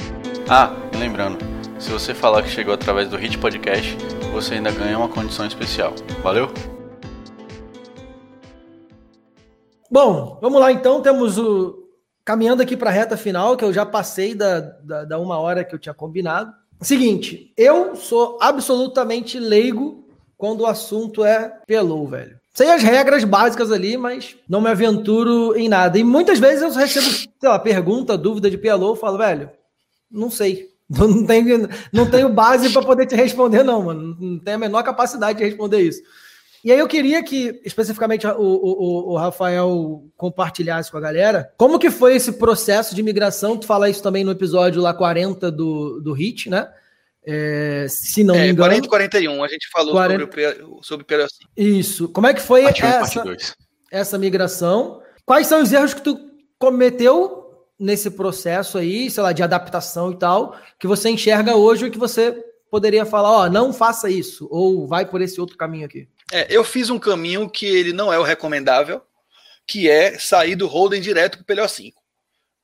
Ah, 0.46 0.74
lembrando, 0.98 1.38
se 1.78 1.90
você 1.90 2.12
falar 2.12 2.42
que 2.42 2.50
chegou 2.50 2.74
através 2.74 3.08
do 3.08 3.16
Hit 3.16 3.38
Podcast, 3.38 3.96
você 4.34 4.56
ainda 4.56 4.70
ganha 4.70 4.98
uma 4.98 5.08
condição 5.08 5.46
especial. 5.46 5.94
Valeu? 6.22 6.52
Bom, 9.90 10.38
vamos 10.42 10.60
lá 10.60 10.70
então. 10.70 11.00
Temos 11.00 11.38
o, 11.38 11.79
caminhando 12.30 12.62
aqui 12.62 12.76
para 12.76 12.90
a 12.90 12.92
reta 12.92 13.16
final, 13.16 13.56
que 13.56 13.64
eu 13.64 13.72
já 13.72 13.84
passei 13.84 14.36
da, 14.36 14.60
da, 14.60 15.04
da, 15.04 15.18
uma 15.18 15.36
hora 15.40 15.64
que 15.64 15.74
eu 15.74 15.78
tinha 15.80 15.92
combinado. 15.92 16.52
Seguinte, 16.80 17.52
eu 17.56 17.96
sou 17.96 18.38
absolutamente 18.40 19.36
leigo 19.36 20.08
quando 20.38 20.60
o 20.60 20.66
assunto 20.66 21.24
é 21.24 21.52
pelou, 21.66 22.06
velho. 22.06 22.38
Sei 22.54 22.70
as 22.70 22.84
regras 22.84 23.24
básicas 23.24 23.72
ali, 23.72 23.96
mas 23.96 24.36
não 24.48 24.60
me 24.60 24.70
aventuro 24.70 25.56
em 25.58 25.68
nada. 25.68 25.98
E 25.98 26.04
muitas 26.04 26.38
vezes 26.38 26.62
eu 26.62 26.70
recebo, 26.70 27.10
sei 27.10 27.28
lá, 27.48 27.58
pergunta, 27.58 28.16
dúvida 28.16 28.48
de 28.48 28.56
pelou, 28.56 28.94
falo, 28.94 29.18
velho, 29.18 29.50
não 30.08 30.30
sei. 30.30 30.70
Não 30.90 31.24
tenho, 31.24 31.68
não 31.92 32.10
tenho 32.10 32.28
base 32.28 32.68
para 32.70 32.82
poder 32.82 33.06
te 33.06 33.14
responder, 33.14 33.62
não, 33.62 33.80
mano. 33.80 34.16
Não 34.18 34.38
tenho 34.40 34.56
a 34.56 34.58
menor 34.58 34.82
capacidade 34.82 35.38
de 35.38 35.44
responder 35.44 35.80
isso. 35.82 36.02
E 36.62 36.70
aí 36.70 36.78
eu 36.78 36.86
queria 36.86 37.22
que, 37.22 37.60
especificamente, 37.64 38.26
o, 38.26 38.32
o, 38.38 39.12
o, 39.12 39.16
Rafael 39.16 40.04
compartilhasse 40.16 40.90
com 40.90 40.98
a 40.98 41.00
galera 41.00 41.52
como 41.56 41.78
que 41.78 41.90
foi 41.90 42.16
esse 42.16 42.32
processo 42.32 42.94
de 42.94 43.02
migração. 43.02 43.56
Tu 43.56 43.66
fala 43.66 43.88
isso 43.88 44.02
também 44.02 44.24
no 44.24 44.30
episódio 44.30 44.82
lá 44.82 44.92
40 44.92 45.50
do, 45.50 46.00
do 46.00 46.12
HIT, 46.12 46.50
né? 46.50 46.68
É, 47.24 47.86
se 47.88 48.24
não 48.24 48.34
é, 48.34 48.42
me 48.42 48.50
engano. 48.50 48.68
40 48.68 48.86
e 48.86 48.88
41, 48.88 49.44
a 49.44 49.48
gente 49.48 49.68
falou 49.70 49.92
40... 49.92 50.24
sobre 50.24 50.62
o 50.64 50.82
sobre 50.82 51.22
assim. 51.22 51.44
Isso. 51.56 52.08
Como 52.08 52.26
é 52.26 52.34
que 52.34 52.40
foi 52.40 52.64
essa, 52.64 53.24
essa 53.90 54.18
migração? 54.18 55.00
Quais 55.24 55.46
são 55.46 55.62
os 55.62 55.72
erros 55.72 55.94
que 55.94 56.02
tu 56.02 56.18
cometeu 56.58 57.40
nesse 57.78 58.10
processo 58.10 58.76
aí, 58.76 59.10
sei 59.10 59.22
lá, 59.22 59.32
de 59.32 59.42
adaptação 59.42 60.12
e 60.12 60.16
tal, 60.16 60.54
que 60.78 60.86
você 60.86 61.08
enxerga 61.08 61.56
hoje 61.56 61.86
e 61.86 61.90
que 61.90 61.98
você 61.98 62.32
poderia 62.70 63.06
falar, 63.06 63.30
ó, 63.30 63.44
oh, 63.44 63.48
não 63.48 63.72
faça 63.72 64.10
isso, 64.10 64.46
ou 64.50 64.86
vai 64.86 65.06
por 65.06 65.22
esse 65.22 65.40
outro 65.40 65.56
caminho 65.56 65.86
aqui? 65.86 66.06
É, 66.32 66.46
eu 66.48 66.64
fiz 66.64 66.90
um 66.90 66.98
caminho 66.98 67.48
que 67.48 67.66
ele 67.66 67.92
não 67.92 68.12
é 68.12 68.18
o 68.18 68.22
recomendável, 68.22 69.02
que 69.66 69.88
é 69.88 70.18
sair 70.18 70.56
do 70.56 70.66
holding 70.66 71.00
direto 71.00 71.42
para 71.44 71.62
o 71.62 71.66
PLO5. 71.66 71.92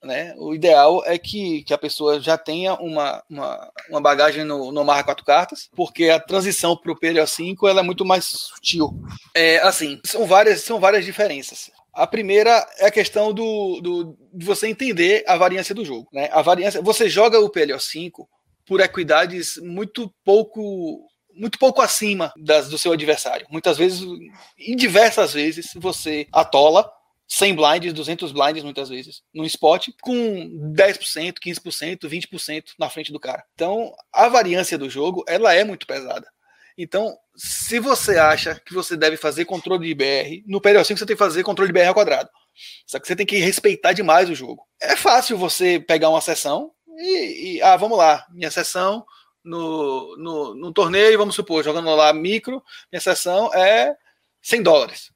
Né? 0.03 0.35
O 0.37 0.55
ideal 0.55 1.03
é 1.05 1.19
que, 1.19 1.65
que 1.65 1.75
a 1.75 1.79
pessoa 1.79 2.21
já 2.21 2.39
tenha 2.39 2.75
uma, 2.75 3.23
uma, 3.29 3.73
uma 3.91 4.01
bagagem 4.01 4.45
no, 4.45 4.71
no 4.71 4.85
Marra 4.85 5.03
quatro 5.03 5.25
cartas, 5.25 5.69
porque 5.75 6.09
a 6.09 6.21
transição 6.21 6.77
para 6.77 6.93
o 6.93 6.99
PLO5 6.99 7.69
ela 7.69 7.81
é 7.81 7.83
muito 7.83 8.05
mais 8.05 8.25
sutil. 8.25 8.91
É, 9.35 9.59
assim, 9.59 10.01
são 10.05 10.25
várias, 10.27 10.61
são 10.61 10.79
várias 10.79 11.05
diferenças. 11.05 11.71
A 11.93 12.07
primeira 12.07 12.65
é 12.79 12.87
a 12.87 12.91
questão 12.91 13.33
do, 13.33 13.81
do, 13.81 14.17
de 14.33 14.45
você 14.45 14.69
entender 14.69 15.25
a 15.27 15.37
variância 15.37 15.75
do 15.75 15.85
jogo. 15.85 16.09
Né? 16.13 16.29
A 16.31 16.43
variância, 16.43 16.81
você 16.83 17.09
joga 17.09 17.41
o 17.41 17.51
PLO5 17.51 18.27
por 18.67 18.81
equidades 18.81 19.57
muito 19.57 20.13
pouco 20.25 21.07
muito 21.37 21.59
pouco 21.59 21.83
acima 21.83 22.33
das 22.37 22.69
do 22.69 22.79
seu 22.79 22.93
adversário. 22.93 23.47
Muitas 23.51 23.77
vezes, 23.77 24.03
em 24.59 24.75
diversas 24.75 25.33
vezes, 25.33 25.71
você 25.77 26.27
atola 26.33 26.91
100 27.29 27.55
blinds, 27.55 27.93
200 27.93 28.33
blinds 28.33 28.63
muitas 28.63 28.89
vezes, 28.89 29.23
no 29.35 29.45
spot, 29.45 29.89
com 30.01 30.15
10%, 30.75 31.35
15%, 31.45 32.09
20% 32.09 32.65
na 32.79 32.89
frente 32.89 33.13
do 33.13 33.21
cara. 33.21 33.45
Então, 33.55 33.93
a 34.13 34.29
variância 34.29 34.79
do 34.79 34.89
jogo, 34.89 35.25
ela 35.27 35.53
é 35.53 35.65
muito 35.65 35.87
pesada. 35.87 36.27
Então, 36.79 37.17
se 37.35 37.79
você 37.79 38.19
acha 38.19 38.61
que 38.65 38.75
você 38.75 38.97
deve 38.97 39.17
fazer 39.17 39.45
controle 39.45 39.87
de 39.87 39.95
BR, 39.95 40.45
no 40.47 40.61
PLO5 40.61 40.99
você 40.99 41.07
tem 41.07 41.17
que 41.17 41.23
fazer 41.23 41.43
controle 41.43 41.73
de 41.73 41.79
BR 41.79 41.89
ao 41.89 41.95
quadrado. 41.95 42.29
Só 42.87 42.99
que 42.99 43.07
você 43.07 43.17
tem 43.17 43.27
que 43.27 43.39
respeitar 43.39 43.93
demais 43.93 44.29
o 44.29 44.35
jogo. 44.35 44.67
É 44.81 44.95
fácil 44.95 45.39
você 45.39 45.81
pegar 45.81 46.11
uma 46.11 46.21
sessão 46.21 46.71
e, 46.99 47.57
e 47.57 47.63
ah, 47.63 47.77
vamos 47.77 47.99
lá, 47.99 48.27
minha 48.31 48.51
sessão 48.51 49.05
no, 49.47 50.17
no, 50.17 50.55
no, 50.55 50.73
torneio, 50.73 51.17
vamos 51.17 51.35
supor, 51.35 51.65
jogando 51.65 51.95
lá 51.95 52.13
micro, 52.13 52.63
minha 52.93 53.01
sessão 53.01 53.53
é 53.55 53.97
100 54.43 54.63
dólares. 54.63 55.13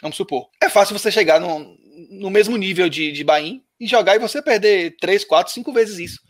Vamos 0.00 0.16
supor. 0.16 0.48
É 0.60 0.68
fácil 0.68 0.98
você 0.98 1.12
chegar 1.12 1.38
no, 1.38 1.76
no 2.10 2.30
mesmo 2.30 2.56
nível 2.56 2.88
de, 2.88 3.12
de 3.12 3.22
buy 3.22 3.62
e 3.78 3.86
jogar 3.86 4.16
e 4.16 4.18
você 4.18 4.42
perder 4.42 4.96
3, 4.98 5.24
4, 5.24 5.52
5 5.52 5.72
vezes 5.72 5.98
isso. 5.98 6.20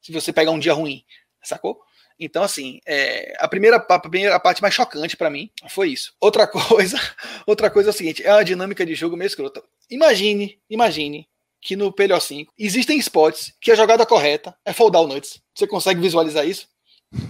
Se 0.00 0.12
você 0.12 0.32
pegar 0.32 0.50
um 0.50 0.58
dia 0.58 0.72
ruim, 0.72 1.02
sacou? 1.42 1.80
Então, 2.20 2.42
assim, 2.42 2.80
é, 2.86 3.34
a, 3.38 3.46
primeira, 3.46 3.76
a 3.76 3.98
primeira 3.98 4.40
parte 4.40 4.60
mais 4.60 4.74
chocante 4.74 5.16
para 5.16 5.30
mim 5.30 5.50
foi 5.68 5.90
isso. 5.90 6.14
Outra 6.20 6.46
coisa, 6.48 6.98
outra 7.46 7.70
coisa 7.70 7.90
é 7.90 7.92
o 7.92 7.94
seguinte: 7.94 8.24
é 8.24 8.32
uma 8.32 8.44
dinâmica 8.44 8.84
de 8.84 8.94
jogo 8.94 9.16
meio 9.16 9.28
escrota. 9.28 9.62
Imagine, 9.88 10.60
imagine 10.68 11.28
que 11.60 11.76
no 11.76 11.92
PLO5 11.92 12.48
existem 12.58 12.98
spots 12.98 13.52
que 13.60 13.70
a 13.70 13.74
jogada 13.74 14.06
correta 14.06 14.56
é 14.64 14.72
foldar 14.72 15.02
o 15.02 15.06
nuts. 15.06 15.40
Você 15.54 15.66
consegue 15.66 16.00
visualizar 16.00 16.46
isso? 16.46 16.68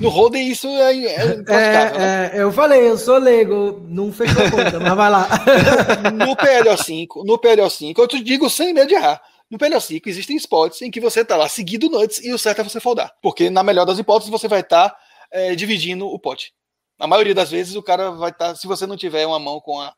No 0.00 0.08
Holden 0.08 0.48
isso 0.48 0.66
é, 0.66 0.96
é, 0.96 1.14
é, 1.14 1.36
né? 1.36 2.30
é, 2.34 2.42
Eu 2.42 2.52
falei, 2.52 2.88
eu 2.88 2.98
sou 2.98 3.16
leigo, 3.16 3.80
não 3.88 4.12
fechou 4.12 4.44
a 4.44 4.50
conta, 4.50 4.80
mas 4.80 4.96
vai 4.96 5.10
lá. 5.10 5.28
no 6.14 6.36
PLO5, 6.36 7.24
no 7.24 7.38
PLO5, 7.38 7.96
eu 7.96 8.08
te 8.08 8.20
digo 8.22 8.50
sem 8.50 8.74
medo 8.74 8.88
de 8.88 8.94
errar. 8.94 9.22
No 9.48 9.56
PLO5 9.56 10.02
existem 10.06 10.36
spots 10.36 10.82
em 10.82 10.90
que 10.90 11.00
você 11.00 11.24
tá 11.24 11.36
lá 11.36 11.48
seguindo 11.48 11.88
nuts 11.88 12.22
e 12.24 12.32
o 12.32 12.38
certo 12.38 12.60
é 12.60 12.64
você 12.64 12.80
foldar. 12.80 13.14
Porque 13.22 13.48
na 13.50 13.62
melhor 13.62 13.84
das 13.84 13.98
hipóteses 13.98 14.30
você 14.30 14.48
vai 14.48 14.60
estar 14.60 14.90
tá, 14.90 14.96
é, 15.30 15.54
dividindo 15.54 16.06
o 16.06 16.18
pote. 16.18 16.52
Na 16.98 17.06
maioria 17.06 17.34
das 17.34 17.50
vezes 17.50 17.76
o 17.76 17.82
cara 17.82 18.10
vai 18.10 18.30
estar, 18.30 18.48
tá, 18.48 18.54
se 18.56 18.66
você 18.66 18.84
não 18.84 18.96
tiver 18.96 19.26
uma 19.26 19.38
mão 19.38 19.60
com 19.60 19.80
a 19.80 19.94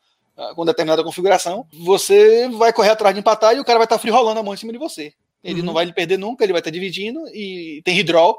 com 0.55 0.65
determinada 0.65 1.05
configuração, 1.05 1.67
você 1.71 2.49
vai 2.49 2.73
correr 2.73 2.91
atrás 2.91 3.15
de 3.15 3.21
empatar 3.21 3.55
e 3.55 3.61
o 3.61 3.65
cara 3.65 3.79
vai 3.79 3.85
estar 3.85 3.97
tá 3.97 4.01
free 4.01 4.11
rolando 4.11 4.41
a 4.41 4.43
mão 4.43 4.55
em 4.55 4.57
cima 4.57 4.73
de 4.73 4.79
você. 4.79 5.13
Ele 5.45 5.61
uhum. 5.61 5.67
não 5.67 5.75
vai 5.75 5.85
lhe 5.85 5.93
perder 5.93 6.19
nunca, 6.19 6.45
ele 6.45 6.53
vai 6.53 6.61
estar 6.61 6.71
tá 6.71 6.75
dividindo 6.75 7.21
e 7.29 7.83
tem 7.85 7.95
redraw 7.95 8.39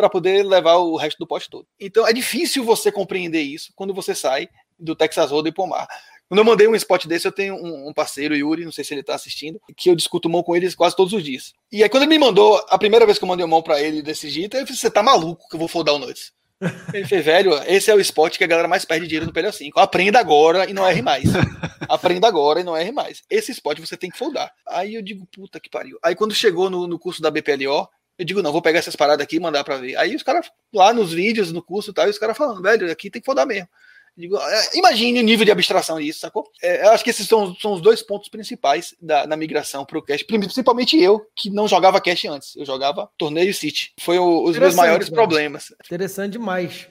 para 0.00 0.08
poder 0.08 0.42
levar 0.44 0.76
o 0.76 0.96
resto 0.96 1.18
do 1.18 1.26
pote 1.26 1.50
todo. 1.50 1.66
Então 1.78 2.06
é 2.08 2.12
difícil 2.12 2.64
você 2.64 2.90
compreender 2.90 3.42
isso 3.42 3.70
quando 3.76 3.92
você 3.92 4.14
sai 4.14 4.48
do 4.78 4.96
Texas 4.96 5.30
Hold'em 5.30 5.52
Pomar. 5.52 5.86
Quando 6.26 6.38
eu 6.38 6.44
mandei 6.44 6.66
um 6.66 6.74
spot 6.74 7.06
desse, 7.06 7.26
eu 7.26 7.32
tenho 7.32 7.54
um, 7.56 7.92
parceiro, 7.92 8.34
Yuri, 8.34 8.64
não 8.64 8.72
sei 8.72 8.84
se 8.84 8.94
ele 8.94 9.02
tá 9.02 9.14
assistindo, 9.14 9.60
que 9.76 9.90
eu 9.90 9.96
discuto 9.96 10.30
mão 10.30 10.42
com 10.42 10.56
ele 10.56 10.72
quase 10.74 10.96
todos 10.96 11.12
os 11.12 11.22
dias. 11.22 11.52
E 11.72 11.82
aí, 11.82 11.88
quando 11.88 12.04
ele 12.04 12.10
me 12.10 12.18
mandou, 12.20 12.64
a 12.68 12.78
primeira 12.78 13.04
vez 13.04 13.18
que 13.18 13.24
eu 13.24 13.28
mandei 13.28 13.44
mão 13.44 13.60
para 13.60 13.82
ele 13.82 14.00
desse 14.00 14.30
jeito, 14.30 14.56
eu 14.56 14.60
falei: 14.60 14.76
Você 14.76 14.90
tá 14.90 15.02
maluco 15.02 15.48
que 15.48 15.56
eu 15.56 15.58
vou 15.58 15.66
foldar 15.66 15.96
o 15.96 15.98
Nuts? 15.98 16.32
Ele 16.92 17.06
fez, 17.06 17.24
velho, 17.24 17.54
esse 17.66 17.90
é 17.90 17.94
o 17.94 18.00
spot 18.00 18.36
que 18.36 18.44
a 18.44 18.46
galera 18.46 18.68
mais 18.68 18.84
perde 18.84 19.06
dinheiro 19.06 19.24
no 19.24 19.32
PL5. 19.32 19.70
Aprenda 19.76 20.18
agora 20.18 20.68
e 20.68 20.74
não 20.74 20.86
erre 20.86 21.00
mais. 21.00 21.24
Aprenda 21.88 22.28
agora 22.28 22.60
e 22.60 22.64
não 22.64 22.76
erre 22.76 22.92
mais. 22.92 23.22
Esse 23.30 23.50
spot 23.52 23.78
você 23.80 23.96
tem 23.96 24.10
que 24.10 24.18
foldar. 24.18 24.52
Aí 24.68 24.94
eu 24.94 25.00
digo, 25.00 25.26
puta 25.26 25.58
que 25.58 25.70
pariu. 25.70 25.98
Aí 26.02 26.14
quando 26.14 26.34
chegou 26.34 26.68
no, 26.68 26.86
no 26.86 26.98
curso 26.98 27.22
da 27.22 27.30
BPLO, 27.30 27.88
eu 28.20 28.24
digo, 28.26 28.42
não, 28.42 28.52
vou 28.52 28.60
pegar 28.60 28.80
essas 28.80 28.94
paradas 28.94 29.24
aqui 29.24 29.36
e 29.36 29.40
mandar 29.40 29.64
pra 29.64 29.78
ver. 29.78 29.96
Aí 29.96 30.14
os 30.14 30.22
caras, 30.22 30.52
lá 30.74 30.92
nos 30.92 31.10
vídeos, 31.10 31.50
no 31.50 31.62
curso 31.62 31.90
e 31.90 31.94
tal, 31.94 32.06
os 32.06 32.18
caras 32.18 32.36
falando, 32.36 32.60
velho, 32.60 32.92
aqui 32.92 33.08
tem 33.08 33.22
que 33.22 33.24
foldar 33.24 33.46
mesmo. 33.46 33.66
Digo, 34.14 34.36
é, 34.36 34.76
imagine 34.76 35.20
o 35.20 35.22
nível 35.22 35.46
de 35.46 35.50
abstração 35.50 35.98
disso, 35.98 36.20
sacou? 36.20 36.44
É, 36.62 36.84
eu 36.84 36.90
acho 36.90 37.02
que 37.02 37.08
esses 37.08 37.26
são, 37.26 37.54
são 37.54 37.72
os 37.72 37.80
dois 37.80 38.02
pontos 38.02 38.28
principais 38.28 38.94
da, 39.00 39.24
da 39.24 39.38
migração 39.38 39.86
para 39.86 39.96
o 39.96 40.02
cache. 40.02 40.22
Principalmente 40.22 41.02
eu, 41.02 41.24
que 41.34 41.48
não 41.48 41.66
jogava 41.66 41.98
cache 41.98 42.28
antes. 42.28 42.54
Eu 42.56 42.66
jogava 42.66 43.08
torneio 43.16 43.54
City. 43.54 43.94
Foi 43.98 44.18
o, 44.18 44.44
os 44.44 44.58
meus 44.58 44.74
maiores 44.74 45.08
problemas. 45.08 45.72
Interessante 45.86 46.32
demais. 46.32 46.86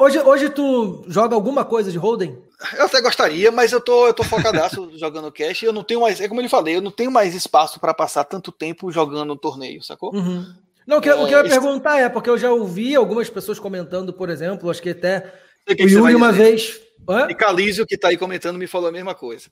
Hoje, 0.00 0.18
hoje 0.18 0.50
tu 0.50 1.04
joga 1.06 1.36
alguma 1.36 1.64
coisa 1.64 1.92
de 1.92 1.98
Holden? 1.98 2.36
Eu 2.78 2.86
até 2.86 3.00
gostaria, 3.00 3.50
mas 3.50 3.72
eu 3.72 3.80
tô, 3.80 4.06
eu 4.06 4.14
tô 4.14 4.24
focadaço 4.24 4.90
jogando 4.98 5.30
cash. 5.30 5.62
Eu 5.62 5.72
não 5.72 5.82
tenho 5.82 6.00
mais, 6.00 6.20
é 6.20 6.28
como 6.28 6.40
ele 6.40 6.48
falei, 6.48 6.76
eu 6.76 6.82
não 6.82 6.90
tenho 6.90 7.10
mais 7.10 7.34
espaço 7.34 7.78
para 7.78 7.92
passar 7.92 8.24
tanto 8.24 8.50
tempo 8.50 8.90
jogando 8.90 9.32
um 9.32 9.36
torneio, 9.36 9.82
sacou? 9.82 10.14
Uhum. 10.14 10.46
Não, 10.86 10.98
o 10.98 11.00
que, 11.00 11.08
é, 11.08 11.14
o 11.14 11.26
que 11.26 11.34
eu 11.34 11.42
ia 11.42 11.50
perguntar 11.50 11.98
é, 11.98 12.08
porque 12.08 12.30
eu 12.30 12.38
já 12.38 12.50
ouvi 12.50 12.94
algumas 12.94 13.28
pessoas 13.28 13.58
comentando, 13.58 14.12
por 14.12 14.30
exemplo, 14.30 14.70
acho 14.70 14.80
que 14.80 14.90
até 14.90 15.32
que 15.74 15.84
o 15.84 15.88
Yuri 15.88 16.14
uma 16.14 16.30
vez. 16.30 16.80
Hã? 17.08 17.26
E 17.28 17.34
Calísio, 17.34 17.86
que 17.86 17.96
está 17.96 18.08
aí 18.08 18.16
comentando, 18.16 18.58
me 18.58 18.66
falou 18.66 18.88
a 18.88 18.92
mesma 18.92 19.14
coisa. 19.14 19.48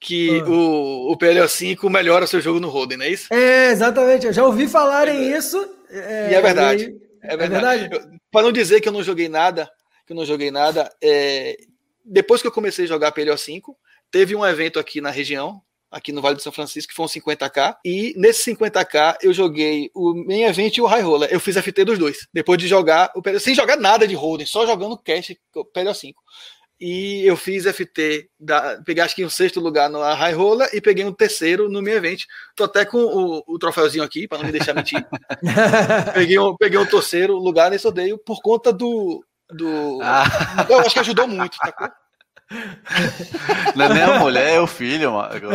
Que 0.00 0.40
ah. 0.40 0.48
o, 0.48 1.12
o 1.12 1.16
PLO5 1.16 1.88
melhora 1.90 2.26
seu 2.26 2.40
jogo 2.40 2.58
no 2.58 2.68
Roden, 2.68 2.98
não 2.98 3.04
é 3.04 3.10
isso? 3.10 3.32
É, 3.32 3.70
exatamente. 3.70 4.26
Eu 4.26 4.32
já 4.32 4.44
ouvi 4.44 4.66
falarem 4.66 5.16
é 5.16 5.36
isso. 5.36 5.58
É, 5.90 6.32
e 6.32 6.34
é 6.34 6.40
verdade. 6.40 6.84
E... 6.84 7.02
É 7.22 7.36
verdade. 7.36 7.84
É 7.84 7.88
verdade? 7.88 8.20
Para 8.30 8.42
não 8.42 8.52
dizer 8.52 8.80
que 8.80 8.88
eu 8.88 8.92
não 8.92 9.02
joguei 9.02 9.28
nada, 9.28 9.70
que 10.06 10.12
eu 10.12 10.16
não 10.16 10.24
joguei 10.24 10.50
nada, 10.50 10.90
é... 11.02 11.56
depois 12.04 12.40
que 12.40 12.46
eu 12.46 12.52
comecei 12.52 12.84
a 12.84 12.88
jogar 12.88 13.12
PLO5, 13.12 13.62
teve 14.10 14.34
um 14.36 14.44
evento 14.44 14.78
aqui 14.78 15.00
na 15.00 15.10
região, 15.10 15.60
aqui 15.90 16.10
no 16.10 16.22
Vale 16.22 16.36
do 16.36 16.42
São 16.42 16.52
Francisco, 16.52 16.90
que 16.90 16.96
foi 16.96 17.04
um 17.04 17.08
50k. 17.08 17.76
E 17.84 18.14
nesse 18.16 18.54
50k 18.54 19.18
eu 19.22 19.32
joguei 19.32 19.90
o 19.94 20.14
main 20.14 20.44
event 20.44 20.76
e 20.76 20.80
o 20.80 20.86
high 20.86 21.02
roller. 21.02 21.28
Eu 21.30 21.38
fiz 21.38 21.56
FT 21.56 21.84
dos 21.84 21.98
dois. 21.98 22.26
Depois 22.32 22.58
de 22.58 22.66
jogar, 22.66 23.12
o 23.14 23.38
sem 23.38 23.54
jogar 23.54 23.76
nada 23.76 24.08
de 24.08 24.14
holding, 24.14 24.46
só 24.46 24.66
jogando 24.66 24.96
cash 24.98 25.34
PLO5. 25.74 26.14
E 26.84 27.24
eu 27.24 27.36
fiz 27.36 27.64
FT, 27.64 28.28
da, 28.40 28.82
peguei 28.84 29.04
acho 29.04 29.14
que 29.14 29.24
um 29.24 29.30
sexto 29.30 29.60
lugar 29.60 29.88
no 29.88 30.02
high 30.02 30.32
roller 30.32 30.68
e 30.72 30.80
peguei 30.80 31.04
um 31.04 31.12
terceiro 31.12 31.68
no 31.68 31.80
main 31.80 31.92
event. 31.92 32.24
Tô 32.56 32.64
até 32.64 32.84
com 32.84 32.98
o, 32.98 33.44
o 33.46 33.56
troféuzinho 33.56 34.02
aqui, 34.02 34.26
para 34.26 34.38
não 34.38 34.46
me 34.46 34.50
deixar 34.50 34.74
mentir. 34.74 35.06
peguei, 36.12 36.40
um, 36.40 36.56
peguei 36.56 36.80
um 36.80 36.86
terceiro 36.86 37.36
lugar 37.36 37.70
nesse 37.70 37.86
odeio 37.86 38.18
por 38.18 38.42
conta 38.42 38.72
do. 38.72 39.24
Do... 39.52 40.00
Ah. 40.02 40.24
Eu 40.68 40.80
acho 40.80 40.92
que 40.92 41.00
ajudou 41.00 41.26
muito, 41.28 41.56
tá? 41.58 41.92
Não 43.74 43.86
é 43.86 43.94
nem 43.94 44.02
a 44.02 44.18
mulher, 44.18 44.54
é 44.54 44.60
o 44.60 44.66
filho, 44.66 45.12
mano. 45.12 45.50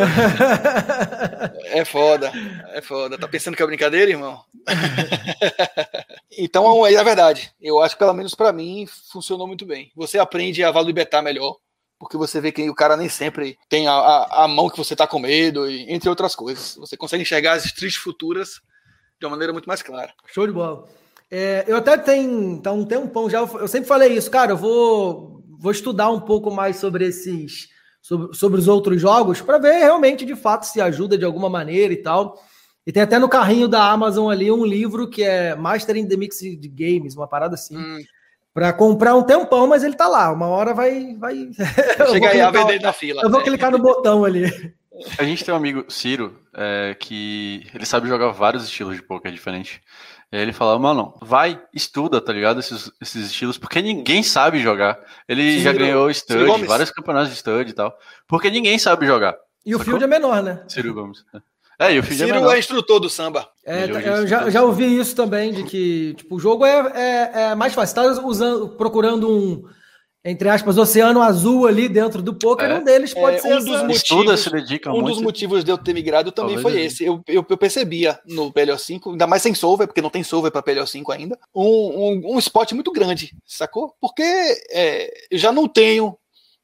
É 1.66 1.84
foda, 1.84 2.32
é 2.72 2.80
foda. 2.80 3.18
Tá 3.18 3.28
pensando 3.28 3.56
que 3.56 3.62
é 3.62 3.66
brincadeira, 3.66 4.10
irmão? 4.10 4.42
Então, 6.40 6.86
é 6.86 6.94
a 6.94 7.02
verdade. 7.02 7.50
Eu 7.60 7.82
acho 7.82 7.96
que, 7.96 7.98
pelo 7.98 8.14
menos 8.14 8.32
para 8.32 8.52
mim, 8.52 8.86
funcionou 9.10 9.48
muito 9.48 9.66
bem. 9.66 9.90
Você 9.96 10.20
aprende 10.20 10.62
a 10.62 10.70
valibetar 10.70 11.20
melhor, 11.20 11.56
porque 11.98 12.16
você 12.16 12.40
vê 12.40 12.52
que 12.52 12.70
o 12.70 12.74
cara 12.74 12.96
nem 12.96 13.08
sempre 13.08 13.58
tem 13.68 13.88
a, 13.88 13.92
a, 13.92 14.44
a 14.44 14.48
mão 14.48 14.70
que 14.70 14.76
você 14.76 14.94
tá 14.94 15.04
com 15.04 15.18
medo, 15.18 15.68
e, 15.68 15.92
entre 15.92 16.08
outras 16.08 16.36
coisas. 16.36 16.76
Você 16.76 16.96
consegue 16.96 17.22
enxergar 17.22 17.54
as 17.54 17.72
tristes 17.72 18.00
futuras 18.00 18.60
de 19.18 19.26
uma 19.26 19.30
maneira 19.30 19.52
muito 19.52 19.66
mais 19.66 19.82
clara. 19.82 20.14
Show 20.26 20.46
de 20.46 20.52
bola. 20.52 20.86
É, 21.30 21.64
eu 21.66 21.76
até 21.76 21.96
tenho 21.96 22.60
tá 22.60 22.72
um 22.72 22.84
tempão 22.84 23.28
já, 23.28 23.40
eu 23.40 23.68
sempre 23.68 23.86
falei 23.86 24.14
isso, 24.14 24.30
cara, 24.30 24.52
eu 24.52 24.56
vou 24.56 25.42
vou 25.58 25.72
estudar 25.72 26.08
um 26.10 26.20
pouco 26.20 26.50
mais 26.50 26.76
sobre 26.76 27.06
esses 27.06 27.68
sobre, 28.00 28.34
sobre 28.34 28.60
os 28.60 28.68
outros 28.68 29.00
jogos 29.00 29.40
para 29.40 29.58
ver 29.58 29.78
realmente 29.78 30.24
de 30.24 30.36
fato 30.36 30.64
se 30.64 30.80
ajuda 30.80 31.18
de 31.18 31.24
alguma 31.24 31.50
maneira 31.50 31.92
e 31.92 32.02
tal. 32.02 32.38
E 32.86 32.92
tem 32.92 33.02
até 33.02 33.18
no 33.18 33.28
carrinho 33.28 33.68
da 33.68 33.90
Amazon 33.90 34.30
ali 34.30 34.50
um 34.50 34.64
livro 34.64 35.10
que 35.10 35.22
é 35.22 35.54
Mastering 35.54 36.08
the 36.08 36.16
Mixed 36.16 36.68
Games, 36.68 37.14
uma 37.14 37.28
parada 37.28 37.54
assim. 37.54 37.76
Hum. 37.76 37.98
Para 38.54 38.72
comprar 38.72 39.14
um 39.14 39.22
tempão, 39.22 39.66
mas 39.66 39.84
ele 39.84 39.94
tá 39.94 40.08
lá. 40.08 40.32
Uma 40.32 40.46
hora 40.46 40.72
vai. 40.72 41.14
vai... 41.16 41.50
Chega 42.10 42.30
aí 42.30 42.40
a 42.40 42.50
vender 42.50 42.80
na 42.80 42.94
fila. 42.94 43.22
Eu 43.22 43.30
vou 43.30 43.42
clicar 43.42 43.70
no 43.70 43.78
botão 43.78 44.24
ali. 44.24 44.46
A 45.18 45.22
gente 45.22 45.44
tem 45.44 45.52
um 45.52 45.56
amigo, 45.56 45.84
Ciro, 45.88 46.40
é, 46.54 46.96
que 46.98 47.66
ele 47.74 47.84
sabe 47.84 48.08
jogar 48.08 48.30
vários 48.30 48.64
estilos 48.64 48.96
de 48.96 49.02
poker 49.02 49.30
diferentes. 49.30 49.80
Aí 50.30 50.40
ele 50.40 50.52
fala, 50.52 50.78
mano, 50.78 51.14
vai, 51.22 51.60
estuda, 51.72 52.20
tá 52.20 52.32
ligado? 52.32 52.60
Esses, 52.60 52.92
esses 53.00 53.26
estilos, 53.26 53.56
porque 53.56 53.80
ninguém 53.80 54.22
sabe 54.22 54.58
jogar. 54.58 54.98
Ele 55.26 55.52
Ciro, 55.52 55.62
já 55.62 55.72
ganhou 55.72 56.10
stud, 56.10 56.64
vários 56.66 56.90
campeonatos 56.90 57.30
de 57.30 57.36
stud 57.36 57.70
e 57.70 57.72
tal. 57.72 57.96
Porque 58.26 58.50
ninguém 58.50 58.78
sabe 58.78 59.06
jogar. 59.06 59.34
E 59.64 59.74
o 59.74 59.78
field 59.78 60.04
é 60.04 60.06
menor, 60.06 60.42
né? 60.42 60.62
Ciro 60.68 60.92
Gomes. 60.92 61.24
É, 61.78 61.94
e 61.94 61.98
o 61.98 62.02
field 62.02 62.22
é 62.22 62.26
Ciro 62.26 62.38
é 62.38 62.40
menor. 62.40 62.54
é 62.54 62.58
instrutor 62.58 63.00
do 63.00 63.08
samba. 63.08 63.48
É, 63.64 63.84
eu 63.84 64.26
já, 64.26 64.50
já 64.50 64.62
ouvi 64.62 64.98
isso 64.98 65.16
também, 65.16 65.52
de 65.52 65.62
que 65.62 66.14
tipo, 66.14 66.36
o 66.36 66.40
jogo 66.40 66.66
é, 66.66 66.92
é, 66.94 67.42
é 67.42 67.54
mais 67.54 67.72
fácil. 67.72 67.94
Você 67.94 68.18
tá 68.18 68.26
usando, 68.26 68.68
procurando 68.70 69.30
um 69.30 69.64
entre 70.24 70.48
aspas, 70.48 70.76
oceano 70.76 71.22
azul 71.22 71.66
ali 71.66 71.88
dentro 71.88 72.20
do 72.20 72.34
poker, 72.34 72.68
é. 72.68 72.78
um 72.78 72.84
deles 72.84 73.14
pode 73.14 73.36
é, 73.36 73.38
ser 73.38 73.54
um 73.54 73.64
dos 73.64 73.82
motivos, 73.82 74.40
se 74.40 74.50
dedica 74.50 74.92
um 74.92 75.02
dos 75.02 75.20
motivos 75.20 75.62
de 75.62 75.70
eu 75.70 75.78
ter 75.78 75.94
migrado 75.94 76.32
também 76.32 76.56
Talvez 76.56 76.74
foi 76.74 76.84
esse. 76.84 77.04
Eu, 77.04 77.22
eu, 77.26 77.46
eu, 77.48 77.56
percebia 77.56 78.18
no 78.26 78.52
PLO5, 78.52 79.12
ainda 79.12 79.26
mais 79.26 79.42
sem 79.42 79.54
solver, 79.54 79.86
porque 79.86 80.02
não 80.02 80.10
tem 80.10 80.24
solver 80.24 80.50
para 80.50 80.62
PLO5 80.62 81.14
ainda, 81.14 81.38
um, 81.54 81.64
um, 81.64 82.34
um, 82.34 82.38
spot 82.38 82.72
muito 82.72 82.90
grande, 82.90 83.32
sacou? 83.46 83.94
Porque 84.00 84.22
é, 84.70 85.08
eu 85.30 85.38
já 85.38 85.52
não 85.52 85.68
tenho 85.68 86.16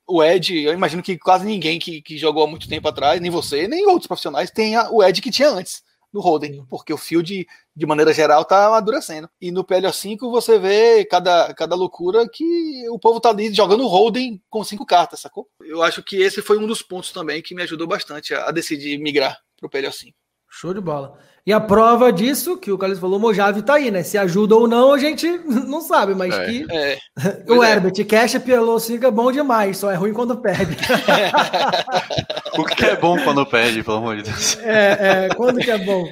o 0.06 0.22
Ed, 0.22 0.62
eu 0.62 0.72
imagino 0.72 1.02
que 1.02 1.16
quase 1.16 1.46
ninguém 1.46 1.78
que, 1.78 2.02
que 2.02 2.18
jogou 2.18 2.44
há 2.44 2.46
muito 2.46 2.68
tempo 2.68 2.86
atrás, 2.88 3.20
nem 3.20 3.30
você, 3.30 3.68
nem 3.68 3.86
outros 3.86 4.06
profissionais, 4.06 4.50
tenha 4.50 4.90
o 4.90 5.02
Ed 5.02 5.22
que 5.22 5.30
tinha 5.30 5.48
antes 5.48 5.83
no 6.14 6.20
Holden, 6.20 6.64
porque 6.70 6.92
o 6.92 6.96
field, 6.96 7.44
de 7.74 7.86
maneira 7.86 8.14
geral, 8.14 8.42
está 8.42 8.66
amadurecendo. 8.66 9.28
E 9.40 9.50
no 9.50 9.64
PLO5 9.64 10.30
você 10.30 10.60
vê 10.60 11.04
cada, 11.04 11.52
cada 11.54 11.74
loucura 11.74 12.24
que 12.32 12.88
o 12.88 12.98
povo 13.00 13.18
tá 13.18 13.30
ali 13.30 13.52
jogando 13.52 13.88
Holden 13.88 14.40
com 14.48 14.62
cinco 14.62 14.86
cartas, 14.86 15.18
sacou? 15.18 15.48
Eu 15.60 15.82
acho 15.82 16.04
que 16.04 16.22
esse 16.22 16.40
foi 16.40 16.56
um 16.56 16.68
dos 16.68 16.82
pontos 16.82 17.10
também 17.10 17.42
que 17.42 17.52
me 17.52 17.62
ajudou 17.62 17.88
bastante 17.88 18.32
a, 18.32 18.48
a 18.48 18.52
decidir 18.52 18.96
migrar 18.98 19.36
para 19.56 19.66
o 19.66 19.70
PLO5. 19.70 20.14
Show 20.48 20.72
de 20.72 20.80
bola. 20.80 21.18
E 21.46 21.52
a 21.52 21.60
prova 21.60 22.10
disso, 22.10 22.56
que 22.56 22.72
o 22.72 22.78
Carlos 22.78 22.98
falou, 22.98 23.18
o 23.18 23.20
Mojave 23.20 23.60
tá 23.60 23.74
aí, 23.74 23.90
né? 23.90 24.02
Se 24.02 24.16
ajuda 24.16 24.56
ou 24.56 24.66
não, 24.66 24.94
a 24.94 24.98
gente 24.98 25.28
não 25.46 25.82
sabe, 25.82 26.14
mas 26.14 26.34
é. 26.34 26.46
que. 26.46 26.66
É. 26.70 26.98
o 27.52 27.62
é. 27.62 27.72
Herbert, 27.72 28.06
cash 28.06 28.38
pelo 28.38 28.78
5 28.78 29.04
é 29.04 29.10
bom 29.10 29.30
demais, 29.30 29.76
só 29.76 29.90
é 29.90 29.94
ruim 29.94 30.14
quando 30.14 30.36
perde. 30.38 30.76
o 32.56 32.64
que 32.64 32.86
é 32.86 32.96
bom 32.96 33.22
quando 33.22 33.44
perde, 33.44 33.82
pelo 33.82 33.98
amor 33.98 34.16
de 34.16 34.22
Deus? 34.22 34.58
É, 34.60 35.26
é 35.26 35.34
quando 35.34 35.58
que 35.58 35.70
é 35.70 35.78
bom? 35.78 36.06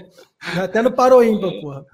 Até 0.60 0.82
no 0.82 0.92
Paroímpa, 0.92 1.50
porra. 1.60 1.86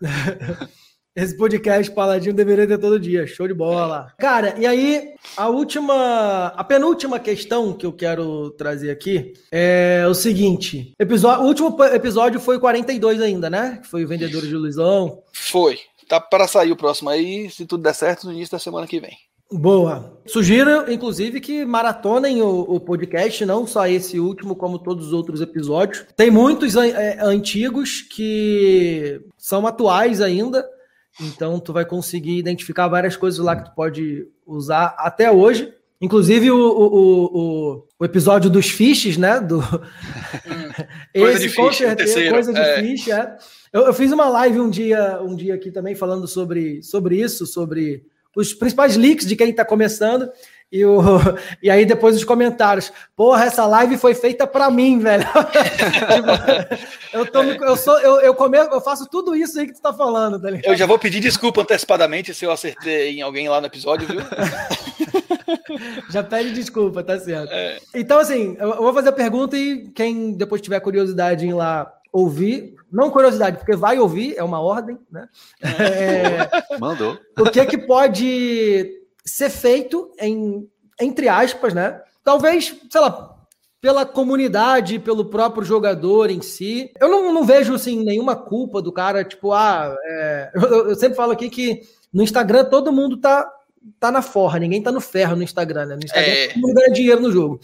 Esse 1.19 1.37
podcast 1.37 1.91
Paladinho 1.91 2.33
deveria 2.33 2.65
ter 2.65 2.79
todo 2.79 3.01
dia. 3.01 3.27
Show 3.27 3.49
de 3.49 3.53
bola. 3.53 4.15
Cara, 4.21 4.55
e 4.57 4.65
aí, 4.65 5.15
a 5.37 5.49
última. 5.49 6.47
A 6.57 6.63
penúltima 6.63 7.19
questão 7.19 7.73
que 7.73 7.85
eu 7.85 7.93
quero 7.93 8.51
trazer 8.51 8.89
aqui 8.89 9.33
é 9.51 10.07
o 10.09 10.15
seguinte: 10.15 10.93
episódio, 10.97 11.43
o 11.43 11.49
último 11.49 11.85
episódio 11.87 12.39
foi 12.39 12.61
42 12.61 13.21
ainda, 13.21 13.51
né? 13.51 13.81
Que 13.83 13.89
foi 13.89 14.05
o 14.05 14.09
Vendedor 14.09 14.43
de 14.43 14.55
Luizão. 14.55 15.21
Foi. 15.33 15.81
Tá 16.09 16.21
para 16.21 16.47
sair 16.47 16.71
o 16.71 16.77
próximo 16.77 17.11
aí, 17.11 17.51
se 17.51 17.67
tudo 17.67 17.83
der 17.83 17.97
certo, 17.97 18.29
no 18.29 18.33
início 18.33 18.53
da 18.53 18.61
semana 18.61 18.87
que 18.87 19.01
vem. 19.01 19.19
Boa. 19.51 20.21
Sugiro, 20.25 20.93
inclusive, 20.93 21.41
que 21.41 21.65
maratonem 21.65 22.43
o, 22.43 22.61
o, 22.61 22.79
podcast, 22.79 23.45
não 23.45 23.67
só 23.67 23.89
esse 23.89 24.21
último, 24.21 24.55
como 24.55 24.79
todos 24.79 25.09
os 25.09 25.13
outros 25.13 25.41
episódios. 25.41 26.07
Tem 26.17 26.31
muitos 26.31 26.77
é, 26.77 27.19
antigos 27.21 28.03
que 28.03 29.21
são 29.37 29.67
atuais 29.67 30.21
ainda. 30.21 30.65
Então, 31.21 31.59
tu 31.59 31.73
vai 31.73 31.85
conseguir 31.85 32.39
identificar 32.39 32.89
várias 32.89 33.17
coisas 33.17 33.41
lá 33.41 33.57
que 33.57 33.65
tu 33.65 33.75
pode 33.75 34.27
usar 34.47 34.95
até 34.99 35.31
hoje. 35.31 35.73
Inclusive 36.01 36.51
o, 36.51 36.57
o, 36.57 37.25
o, 37.25 37.87
o 37.99 38.05
episódio 38.05 38.49
dos 38.49 38.69
fiches, 38.69 39.17
né? 39.17 39.41
Do... 39.41 39.61
Coisa 41.13 41.39
Esse, 41.39 41.49
de 41.49 41.55
com 41.55 41.73
certeza, 41.73 42.31
coisa 42.31 42.53
de 42.53 42.61
é. 42.61 42.81
fiche, 42.83 43.11
é. 43.11 43.37
Eu, 43.73 43.87
eu, 43.87 43.93
fiz 43.95 44.13
uma 44.13 44.29
live 44.29 44.61
um 44.61 44.71
dia, 44.71 45.21
um 45.21 45.35
dia 45.35 45.55
aqui 45.55 45.73
também 45.73 45.95
falando 45.95 46.29
sobre, 46.29 46.83
sobre 46.83 47.21
isso, 47.21 47.47
sobre 47.47 48.05
os 48.37 48.55
principais 48.55 48.97
leaks 48.97 49.27
de 49.27 49.35
quem 49.35 49.51
está 49.51 49.65
começando. 49.65 50.31
E, 50.71 50.85
o, 50.85 51.01
e 51.63 51.71
aí 51.71 51.85
depois 51.87 52.15
os 52.15 52.25
comentários, 52.25 52.93
porra, 53.17 53.45
essa 53.45 53.67
live 53.67 53.97
foi 53.97 54.15
feita 54.15 54.47
para 54.47 54.71
mim, 54.71 54.99
velho. 54.99 55.25
tipo, 55.25 57.17
eu, 57.17 57.27
tô, 57.27 57.43
eu, 57.43 57.77
sou, 57.77 57.99
eu, 58.01 58.21
eu, 58.21 58.35
come, 58.35 58.59
eu 58.59 58.81
faço 58.81 59.09
tudo 59.09 59.35
isso 59.35 59.59
aí 59.59 59.67
que 59.67 59.75
tu 59.75 59.81
tá 59.81 59.93
falando, 59.93 60.41
tá 60.41 60.49
Eu 60.63 60.77
já 60.77 60.87
vou 60.87 60.99
pedir 60.99 61.21
desculpa 61.21 61.63
antecipadamente 61.63 62.35
se 62.35 62.45
eu 62.45 62.51
acertei 62.51 63.19
em 63.19 63.23
alguém 63.23 63.49
lá 63.49 63.61
no 63.61 63.67
episódio, 63.67 64.07
viu? 64.07 64.21
já 66.11 66.23
pede 66.23 66.53
desculpa, 66.53 67.03
tá 67.03 67.19
certo. 67.19 67.53
É. 67.53 67.79
Então, 67.95 68.19
assim, 68.19 68.57
eu 68.59 68.77
vou 68.77 68.93
fazer 68.93 69.09
a 69.09 69.13
pergunta 69.13 69.57
e 69.57 69.89
quem 69.95 70.33
depois 70.33 70.61
tiver 70.61 70.81
curiosidade 70.81 71.47
em 71.47 71.55
lá 71.55 71.91
ouvir, 72.13 72.75
não 72.91 73.11
curiosidade, 73.11 73.59
porque 73.59 73.77
vai 73.77 73.99
ouvir, 73.99 74.35
é 74.37 74.43
uma 74.43 74.61
ordem, 74.61 74.99
né? 75.11 75.29
É, 75.63 76.79
Mandou. 76.79 77.19
O 77.39 77.45
que 77.51 77.61
é 77.61 77.67
que 77.67 77.79
pode 77.79 78.98
ser 79.29 79.51
feito 79.51 80.13
em 80.19 80.69
entre 81.01 81.29
aspas, 81.29 81.73
né? 81.73 82.01
Talvez, 82.25 82.75
sei 82.91 83.01
lá, 83.01 83.37
pela 83.81 84.05
comunidade, 84.05 84.99
pelo 84.99 85.27
próprio 85.27 85.65
jogador 85.65 86.31
em 86.31 86.43
si. 86.43 86.91
Eu 87.01 87.09
não, 87.09 87.33
não 87.33 87.45
vejo 87.45 87.75
assim 87.75 88.03
nenhuma 88.03 88.35
culpa 88.35 88.83
do 88.83 88.93
cara, 88.93 89.25
tipo, 89.25 89.53
ah, 89.53 89.95
é... 90.05 90.51
eu, 90.55 90.89
eu, 90.91 90.95
sempre 90.97 91.17
falo 91.17 91.33
aqui 91.33 91.49
que 91.49 91.83
no 92.13 92.23
Instagram 92.23 92.65
todo 92.65 92.93
mundo 92.93 93.17
tá 93.17 93.55
tá 94.01 94.11
na 94.11 94.21
forra, 94.21 94.59
ninguém 94.59 94.83
tá 94.83 94.91
no 94.91 95.01
ferro 95.01 95.37
no 95.37 95.43
Instagram, 95.43 95.87
né? 95.87 95.95
No 95.95 96.05
Instagram 96.05 96.33
é... 96.33 96.49
todo 96.49 96.61
mundo 96.61 96.75
ganha 96.75 96.93
dinheiro 96.93 97.21
no 97.21 97.31
jogo. 97.33 97.61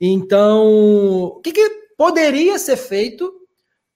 Então, 0.00 0.66
o 0.66 1.40
que, 1.42 1.52
que 1.52 1.68
poderia 1.96 2.58
ser 2.58 2.76
feito 2.76 3.32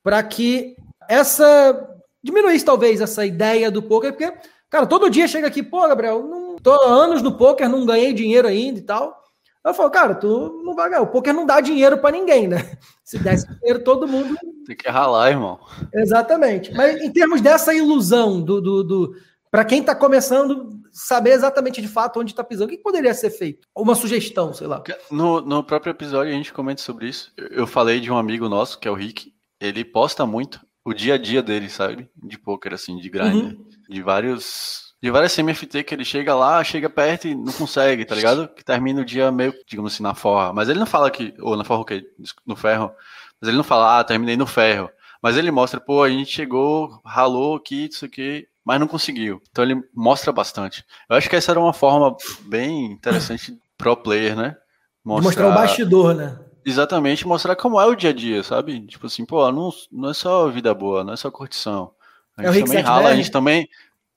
para 0.02 0.20
que 0.22 0.74
essa 1.08 1.88
diminuísse 2.24 2.64
talvez 2.64 3.00
essa 3.00 3.26
ideia 3.26 3.70
do 3.70 3.82
poker, 3.82 4.12
porque 4.12 4.32
Cara, 4.72 4.86
todo 4.86 5.10
dia 5.10 5.28
chega 5.28 5.46
aqui, 5.46 5.62
pô, 5.62 5.86
Gabriel, 5.86 6.26
não 6.26 6.51
tô 6.62 6.72
há 6.72 6.86
anos 6.86 7.22
no 7.22 7.36
poker, 7.36 7.68
não 7.68 7.84
ganhei 7.86 8.12
dinheiro 8.12 8.48
ainda 8.48 8.78
e 8.78 8.82
tal. 8.82 9.22
Eu 9.64 9.74
falo, 9.74 9.90
cara, 9.90 10.14
tu 10.14 10.60
não 10.64 10.74
vai 10.74 10.90
ganhar. 10.90 11.02
O 11.02 11.06
poker 11.06 11.32
não 11.32 11.46
dá 11.46 11.60
dinheiro 11.60 11.98
para 11.98 12.16
ninguém, 12.16 12.48
né? 12.48 12.76
Se 13.04 13.18
desse 13.18 13.46
dinheiro, 13.46 13.84
todo 13.84 14.08
mundo. 14.08 14.36
Tem 14.66 14.76
que 14.76 14.88
ralar, 14.88 15.30
irmão. 15.30 15.60
Exatamente. 15.94 16.72
Mas 16.74 17.00
em 17.00 17.12
termos 17.12 17.40
dessa 17.40 17.72
ilusão 17.72 18.40
do. 18.40 18.60
do, 18.60 18.82
do... 18.82 19.16
para 19.50 19.64
quem 19.64 19.82
tá 19.82 19.94
começando, 19.94 20.80
saber 20.92 21.30
exatamente 21.30 21.80
de 21.80 21.86
fato 21.86 22.18
onde 22.18 22.34
tá 22.34 22.42
pisando, 22.42 22.66
o 22.66 22.76
que 22.76 22.82
poderia 22.82 23.14
ser 23.14 23.30
feito? 23.30 23.68
Uma 23.76 23.94
sugestão, 23.94 24.52
sei 24.52 24.66
lá. 24.66 24.82
No, 25.10 25.40
no 25.40 25.62
próprio 25.62 25.90
episódio 25.90 26.32
a 26.32 26.36
gente 26.36 26.52
comenta 26.52 26.82
sobre 26.82 27.08
isso. 27.08 27.32
Eu 27.36 27.66
falei 27.66 28.00
de 28.00 28.10
um 28.10 28.16
amigo 28.16 28.48
nosso, 28.48 28.78
que 28.80 28.88
é 28.88 28.90
o 28.90 28.94
Rick. 28.94 29.32
Ele 29.60 29.84
posta 29.84 30.26
muito 30.26 30.60
o 30.84 30.92
dia 30.92 31.14
a 31.14 31.18
dia 31.18 31.42
dele, 31.42 31.68
sabe? 31.68 32.10
De 32.16 32.38
poker, 32.38 32.74
assim, 32.74 32.96
de 32.96 33.08
grind. 33.08 33.52
Uhum. 33.52 33.64
De 33.88 34.02
vários. 34.02 34.91
De 35.02 35.10
várias 35.10 35.34
CMFT 35.34 35.82
que 35.82 35.94
ele 35.94 36.04
chega 36.04 36.32
lá, 36.32 36.62
chega 36.62 36.88
perto 36.88 37.26
e 37.26 37.34
não 37.34 37.52
consegue, 37.52 38.04
tá 38.04 38.14
ligado? 38.14 38.46
Que 38.46 38.64
termina 38.64 39.00
o 39.00 39.04
dia 39.04 39.32
meio, 39.32 39.52
digamos 39.66 39.94
assim, 39.94 40.02
na 40.02 40.14
forra. 40.14 40.52
Mas 40.52 40.68
ele 40.68 40.78
não 40.78 40.86
fala 40.86 41.10
que. 41.10 41.34
Ou 41.40 41.56
na 41.56 41.64
forra 41.64 41.80
o 41.80 41.84
quê? 41.84 42.06
No 42.46 42.54
ferro. 42.54 42.92
Mas 43.40 43.48
ele 43.48 43.56
não 43.56 43.64
fala, 43.64 43.98
ah, 43.98 44.04
terminei 44.04 44.36
no 44.36 44.46
ferro. 44.46 44.88
Mas 45.20 45.36
ele 45.36 45.50
mostra, 45.50 45.80
pô, 45.80 46.04
a 46.04 46.08
gente 46.08 46.30
chegou, 46.30 47.00
ralou 47.04 47.56
aqui, 47.56 47.88
isso 47.90 48.04
aqui, 48.04 48.46
mas 48.64 48.78
não 48.78 48.86
conseguiu. 48.86 49.42
Então 49.50 49.64
ele 49.64 49.82
mostra 49.92 50.32
bastante. 50.32 50.84
Eu 51.08 51.16
acho 51.16 51.28
que 51.28 51.34
essa 51.34 51.50
era 51.50 51.58
uma 51.58 51.72
forma 51.72 52.16
bem 52.42 52.92
interessante 52.92 53.58
pro 53.76 53.96
player, 53.96 54.36
né? 54.36 54.56
Mostrar... 55.04 55.24
Mostrar 55.24 55.48
o 55.48 55.54
bastidor, 55.54 56.14
né? 56.14 56.38
Exatamente, 56.64 57.26
mostrar 57.26 57.56
como 57.56 57.80
é 57.80 57.86
o 57.86 57.96
dia 57.96 58.10
a 58.10 58.12
dia, 58.12 58.42
sabe? 58.44 58.86
Tipo 58.86 59.06
assim, 59.06 59.24
pô, 59.24 59.50
não, 59.50 59.70
não 59.90 60.10
é 60.10 60.14
só 60.14 60.48
vida 60.48 60.72
boa, 60.72 61.02
não 61.02 61.12
é 61.12 61.16
só 61.16 61.28
curtição. 61.28 61.92
A 62.36 62.44
é 62.44 62.52
gente 62.52 62.62
é 62.62 62.66
também 62.66 62.82
rala, 62.84 63.08
a 63.08 63.16
gente 63.16 63.30
também. 63.32 63.68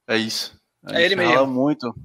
É 0.07 0.15
isso. 0.15 0.54
A 0.85 0.93
é 0.93 1.01
gente 1.01 1.13
ele 1.13 1.23
rala 1.23 1.47
mesmo. 1.47 1.53
muito. 1.53 1.95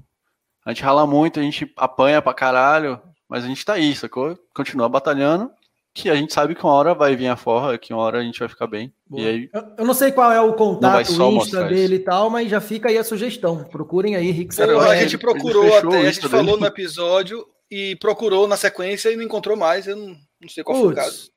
A 0.64 0.72
gente 0.72 0.82
rala 0.82 1.06
muito, 1.06 1.40
a 1.40 1.42
gente 1.42 1.72
apanha 1.76 2.20
pra 2.20 2.34
caralho, 2.34 3.00
mas 3.28 3.44
a 3.44 3.46
gente 3.46 3.64
tá 3.64 3.74
aí, 3.74 3.94
sacou? 3.94 4.38
Continua 4.54 4.88
batalhando, 4.88 5.50
que 5.94 6.10
a 6.10 6.14
gente 6.14 6.32
sabe 6.32 6.54
que 6.54 6.62
uma 6.62 6.72
hora 6.72 6.94
vai 6.94 7.16
vir 7.16 7.28
a 7.28 7.36
forra, 7.36 7.78
que 7.78 7.92
uma 7.92 8.02
hora 8.02 8.18
a 8.18 8.22
gente 8.22 8.38
vai 8.38 8.48
ficar 8.48 8.66
bem. 8.66 8.92
E 9.12 9.26
aí, 9.26 9.50
eu 9.78 9.84
não 9.84 9.94
sei 9.94 10.12
qual 10.12 10.30
é 10.30 10.40
o 10.40 10.52
contato, 10.52 11.10
o 11.10 11.32
Insta 11.32 11.64
dele 11.64 11.94
isso. 11.94 12.02
e 12.02 12.04
tal, 12.04 12.30
mas 12.30 12.50
já 12.50 12.60
fica 12.60 12.88
aí 12.88 12.98
a 12.98 13.04
sugestão. 13.04 13.64
Procurem 13.64 14.16
aí, 14.16 14.30
Rick. 14.30 14.60
a 14.60 14.96
gente 14.96 15.18
procurou 15.18 15.76
até, 15.76 16.00
a 16.00 16.12
gente 16.12 16.28
falou 16.28 16.58
no 16.58 16.66
episódio 16.66 17.46
e 17.70 17.96
procurou 17.96 18.46
na 18.46 18.56
sequência 18.56 19.10
e 19.10 19.16
não 19.16 19.24
encontrou 19.24 19.56
mais. 19.56 19.86
Eu 19.86 19.96
não, 19.96 20.16
não 20.40 20.48
sei 20.48 20.62
qual 20.62 20.78
Puts, 20.78 20.92
foi 20.92 20.92
o 20.92 21.04
caso. 21.04 21.30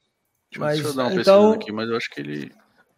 Mas, 0.57 0.75
Deixa 0.75 0.89
eu 0.89 0.95
dar 0.95 1.05
uma 1.05 1.21
então... 1.21 1.51
aqui, 1.53 1.71
mas 1.71 1.89
eu 1.89 1.95
acho 1.95 2.09
que 2.09 2.19
ele. 2.19 2.51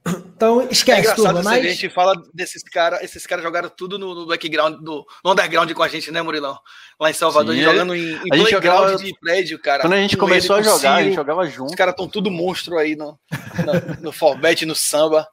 Então, 0.07 0.61
esquece, 0.69 0.99
é 0.99 1.01
engraçado 1.01 1.35
turma, 1.35 1.43
mas... 1.43 1.65
a 1.65 1.69
gente 1.69 1.89
fala 1.89 2.13
desses 2.33 2.61
caras, 2.61 3.01
esses 3.01 3.25
caras 3.25 3.43
jogaram 3.43 3.69
tudo 3.69 3.97
no, 3.97 4.13
no 4.13 4.27
background, 4.27 4.75
do, 4.83 5.03
no 5.23 5.31
underground 5.31 5.71
com 5.71 5.81
a 5.81 5.87
gente, 5.87 6.11
né, 6.11 6.21
Murilão? 6.21 6.59
Lá 6.99 7.09
em 7.09 7.13
Salvador, 7.13 7.55
Sim, 7.55 7.63
jogando 7.63 7.95
em, 7.95 8.13
em 8.13 8.29
playground 8.29 8.51
jogava... 8.51 8.97
de 8.97 9.17
prédio, 9.19 9.57
cara. 9.57 9.81
Quando 9.81 9.93
a 9.93 9.97
gente 9.97 10.15
começou 10.15 10.57
a 10.57 10.61
jogar, 10.61 10.95
a 10.95 11.03
gente 11.03 11.15
jogava 11.15 11.45
junto. 11.47 11.71
Os 11.71 11.75
caras 11.75 11.93
estão 11.93 12.07
tudo 12.07 12.29
monstro 12.29 12.77
aí 12.77 12.95
no, 12.95 13.17
no, 13.65 14.03
no 14.03 14.11
Forbet, 14.11 14.65
no 14.65 14.75
samba. 14.75 15.27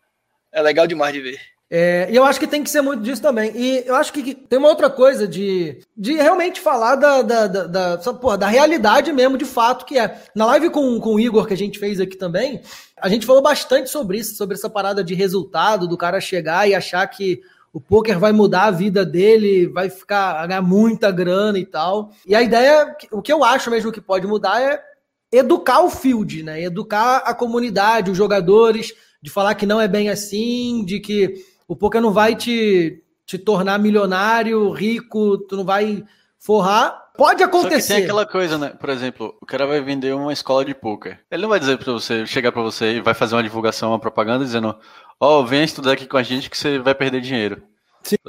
É 0.50 0.62
legal 0.62 0.86
demais 0.86 1.12
de 1.12 1.20
ver. 1.20 1.40
É, 1.74 2.06
e 2.10 2.16
eu 2.16 2.22
acho 2.22 2.38
que 2.38 2.46
tem 2.46 2.62
que 2.62 2.68
ser 2.68 2.82
muito 2.82 3.02
disso 3.02 3.22
também. 3.22 3.50
E 3.56 3.82
eu 3.86 3.96
acho 3.96 4.12
que 4.12 4.34
tem 4.34 4.58
uma 4.58 4.68
outra 4.68 4.90
coisa 4.90 5.26
de, 5.26 5.80
de 5.96 6.12
realmente 6.12 6.60
falar 6.60 6.96
da, 6.96 7.22
da, 7.22 7.46
da, 7.46 7.96
da, 7.96 8.12
porra, 8.12 8.36
da 8.36 8.46
realidade 8.46 9.10
mesmo, 9.10 9.38
de 9.38 9.46
fato, 9.46 9.86
que 9.86 9.98
é. 9.98 10.22
Na 10.34 10.44
live 10.44 10.68
com, 10.68 11.00
com 11.00 11.14
o 11.14 11.20
Igor 11.20 11.46
que 11.46 11.54
a 11.54 11.56
gente 11.56 11.78
fez 11.78 11.98
aqui 11.98 12.14
também, 12.14 12.60
a 12.94 13.08
gente 13.08 13.24
falou 13.24 13.40
bastante 13.40 13.88
sobre 13.88 14.18
isso, 14.18 14.34
sobre 14.34 14.54
essa 14.54 14.68
parada 14.68 15.02
de 15.02 15.14
resultado, 15.14 15.88
do 15.88 15.96
cara 15.96 16.20
chegar 16.20 16.68
e 16.68 16.74
achar 16.74 17.06
que 17.06 17.40
o 17.72 17.80
poker 17.80 18.18
vai 18.18 18.32
mudar 18.32 18.64
a 18.64 18.70
vida 18.70 19.02
dele, 19.02 19.66
vai 19.66 19.88
ficar 19.88 20.46
ganhar 20.46 20.60
muita 20.60 21.10
grana 21.10 21.58
e 21.58 21.64
tal. 21.64 22.10
E 22.26 22.34
a 22.34 22.42
ideia, 22.42 22.94
o 23.10 23.22
que 23.22 23.32
eu 23.32 23.42
acho 23.42 23.70
mesmo 23.70 23.90
que 23.90 24.00
pode 24.02 24.26
mudar 24.26 24.60
é 24.60 24.78
educar 25.32 25.80
o 25.80 25.88
field, 25.88 26.42
né? 26.42 26.62
Educar 26.62 27.22
a 27.24 27.32
comunidade, 27.32 28.10
os 28.10 28.18
jogadores, 28.18 28.92
de 29.22 29.30
falar 29.30 29.54
que 29.54 29.64
não 29.64 29.80
é 29.80 29.88
bem 29.88 30.10
assim, 30.10 30.84
de 30.84 31.00
que 31.00 31.50
o 31.66 31.76
poker 31.76 32.00
não 32.00 32.12
vai 32.12 32.34
te, 32.34 33.02
te 33.26 33.38
tornar 33.38 33.78
milionário, 33.78 34.70
rico, 34.70 35.38
tu 35.38 35.56
não 35.56 35.64
vai 35.64 36.04
forrar. 36.38 37.02
Pode 37.16 37.42
acontecer. 37.42 37.80
Só 37.82 37.94
tem 37.94 38.04
aquela 38.04 38.26
coisa, 38.26 38.58
né? 38.58 38.70
Por 38.70 38.88
exemplo, 38.88 39.36
o 39.40 39.46
cara 39.46 39.66
vai 39.66 39.80
vender 39.80 40.14
uma 40.14 40.32
escola 40.32 40.64
de 40.64 40.74
poker. 40.74 41.20
Ele 41.30 41.42
não 41.42 41.48
vai 41.48 41.60
dizer 41.60 41.78
para 41.78 41.92
você, 41.92 42.26
chegar 42.26 42.50
para 42.52 42.62
você 42.62 42.96
e 42.96 43.00
vai 43.00 43.14
fazer 43.14 43.34
uma 43.34 43.42
divulgação, 43.42 43.90
uma 43.90 43.98
propaganda 43.98 44.44
dizendo: 44.44 44.74
Ó, 45.20 45.40
oh, 45.40 45.46
vem 45.46 45.62
estudar 45.62 45.92
aqui 45.92 46.06
com 46.06 46.16
a 46.16 46.22
gente 46.22 46.48
que 46.48 46.56
você 46.56 46.78
vai 46.78 46.94
perder 46.94 47.20
dinheiro. 47.20 47.62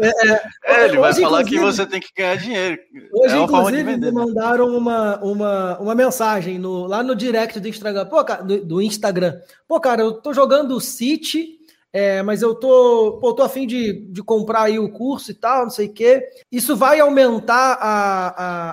É, 0.00 0.28
é, 0.28 0.42
é, 0.64 0.84
ele 0.86 0.98
vai 0.98 1.12
falar 1.14 1.44
que 1.44 1.58
você 1.58 1.86
tem 1.86 2.00
que 2.00 2.08
ganhar 2.16 2.36
dinheiro. 2.36 2.78
Hoje, 3.12 3.34
é 3.34 3.38
inclusive, 3.38 3.84
me 3.84 3.96
né? 3.96 4.10
mandaram 4.10 4.76
uma, 4.76 5.18
uma, 5.22 5.78
uma 5.78 5.94
mensagem 5.94 6.58
no, 6.58 6.86
lá 6.86 7.02
no 7.02 7.14
direct 7.14 7.60
do 7.60 7.68
Instagram. 7.68 8.06
Pô, 8.06 8.24
cara, 8.24 8.42
do, 8.42 8.64
do 8.64 8.82
Instagram. 8.82 9.38
Pô, 9.68 9.78
cara, 9.78 10.02
eu 10.02 10.14
tô 10.14 10.32
jogando 10.32 10.80
City 10.80 11.58
é, 11.96 12.24
mas 12.24 12.42
eu 12.42 12.56
tô, 12.56 13.18
pô, 13.20 13.32
tô 13.32 13.44
afim 13.44 13.68
de, 13.68 13.92
de 14.10 14.20
comprar 14.20 14.62
aí 14.62 14.80
o 14.80 14.90
curso 14.90 15.30
e 15.30 15.34
tal, 15.34 15.62
não 15.62 15.70
sei 15.70 15.86
o 15.86 15.92
quê. 15.92 16.28
Isso 16.50 16.74
vai 16.74 16.98
aumentar 16.98 17.78
a, 17.80 18.28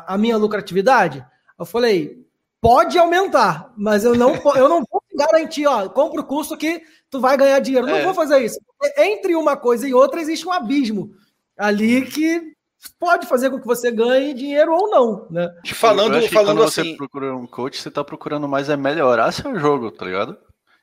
a, 0.09 0.15
a 0.15 0.17
minha 0.17 0.35
lucratividade? 0.37 1.23
Eu 1.59 1.63
falei, 1.63 2.25
pode 2.59 2.97
aumentar, 2.97 3.71
mas 3.77 4.03
eu 4.03 4.15
não, 4.15 4.33
eu 4.55 4.67
não 4.67 4.83
vou 4.91 5.03
garantir, 5.13 5.67
ó, 5.67 5.87
compra 5.87 6.21
o 6.21 6.25
curso 6.25 6.57
que 6.57 6.81
tu 7.11 7.19
vai 7.19 7.37
ganhar 7.37 7.59
dinheiro. 7.59 7.85
Não 7.85 7.97
é. 7.97 8.03
vou 8.03 8.15
fazer 8.15 8.39
isso. 8.39 8.59
Entre 8.97 9.35
uma 9.35 9.55
coisa 9.55 9.87
e 9.87 9.93
outra 9.93 10.19
existe 10.19 10.47
um 10.47 10.51
abismo 10.51 11.11
ali 11.55 12.03
que 12.07 12.55
pode 12.99 13.27
fazer 13.27 13.51
com 13.51 13.59
que 13.59 13.67
você 13.67 13.91
ganhe 13.91 14.33
dinheiro 14.33 14.73
ou 14.73 14.89
não, 14.89 15.27
né? 15.29 15.47
Falando, 15.75 16.19
falando 16.27 16.57
quando 16.57 16.63
assim, 16.63 16.89
você 16.89 16.97
procura 16.97 17.35
um 17.35 17.45
coach, 17.45 17.79
você 17.79 17.91
tá 17.91 18.03
procurando 18.03 18.47
mais 18.47 18.67
é 18.67 18.75
melhorar 18.75 19.31
seu 19.31 19.55
jogo, 19.59 19.91
tá 19.91 20.05
ligado? 20.05 20.35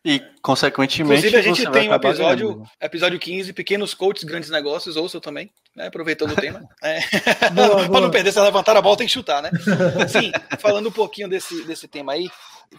E, 0.05 0.21
consequentemente, 0.41 1.27
Inclusive, 1.27 1.37
a 1.37 1.43
gente 1.43 1.71
tem 1.73 1.91
um 1.91 1.95
episódio, 1.95 2.63
episódio 2.81 3.19
15, 3.19 3.53
Pequenos 3.53 3.95
Coaches, 3.95 4.25
Grandes 4.25 4.49
Negócios, 4.49 4.97
ouçam 4.97 5.21
também, 5.21 5.51
né? 5.75 5.89
Aproveitando 5.89 6.33
o 6.33 6.37
tema. 6.41 6.67
É. 6.83 7.01
Para 7.91 8.01
não 8.01 8.11
perder, 8.11 8.33
se 8.33 8.41
levantar 8.41 8.77
a 8.77 8.83
bola, 8.83 8.97
tem 8.97 9.07
que 9.07 9.13
chutar, 9.13 9.43
né? 9.43 9.51
Sim, 10.09 10.31
falando 10.61 10.89
um 10.89 10.93
pouquinho 10.93 11.29
desse, 11.29 11.65
desse 11.65 11.89
tema 11.89 12.13
aí, 12.13 12.31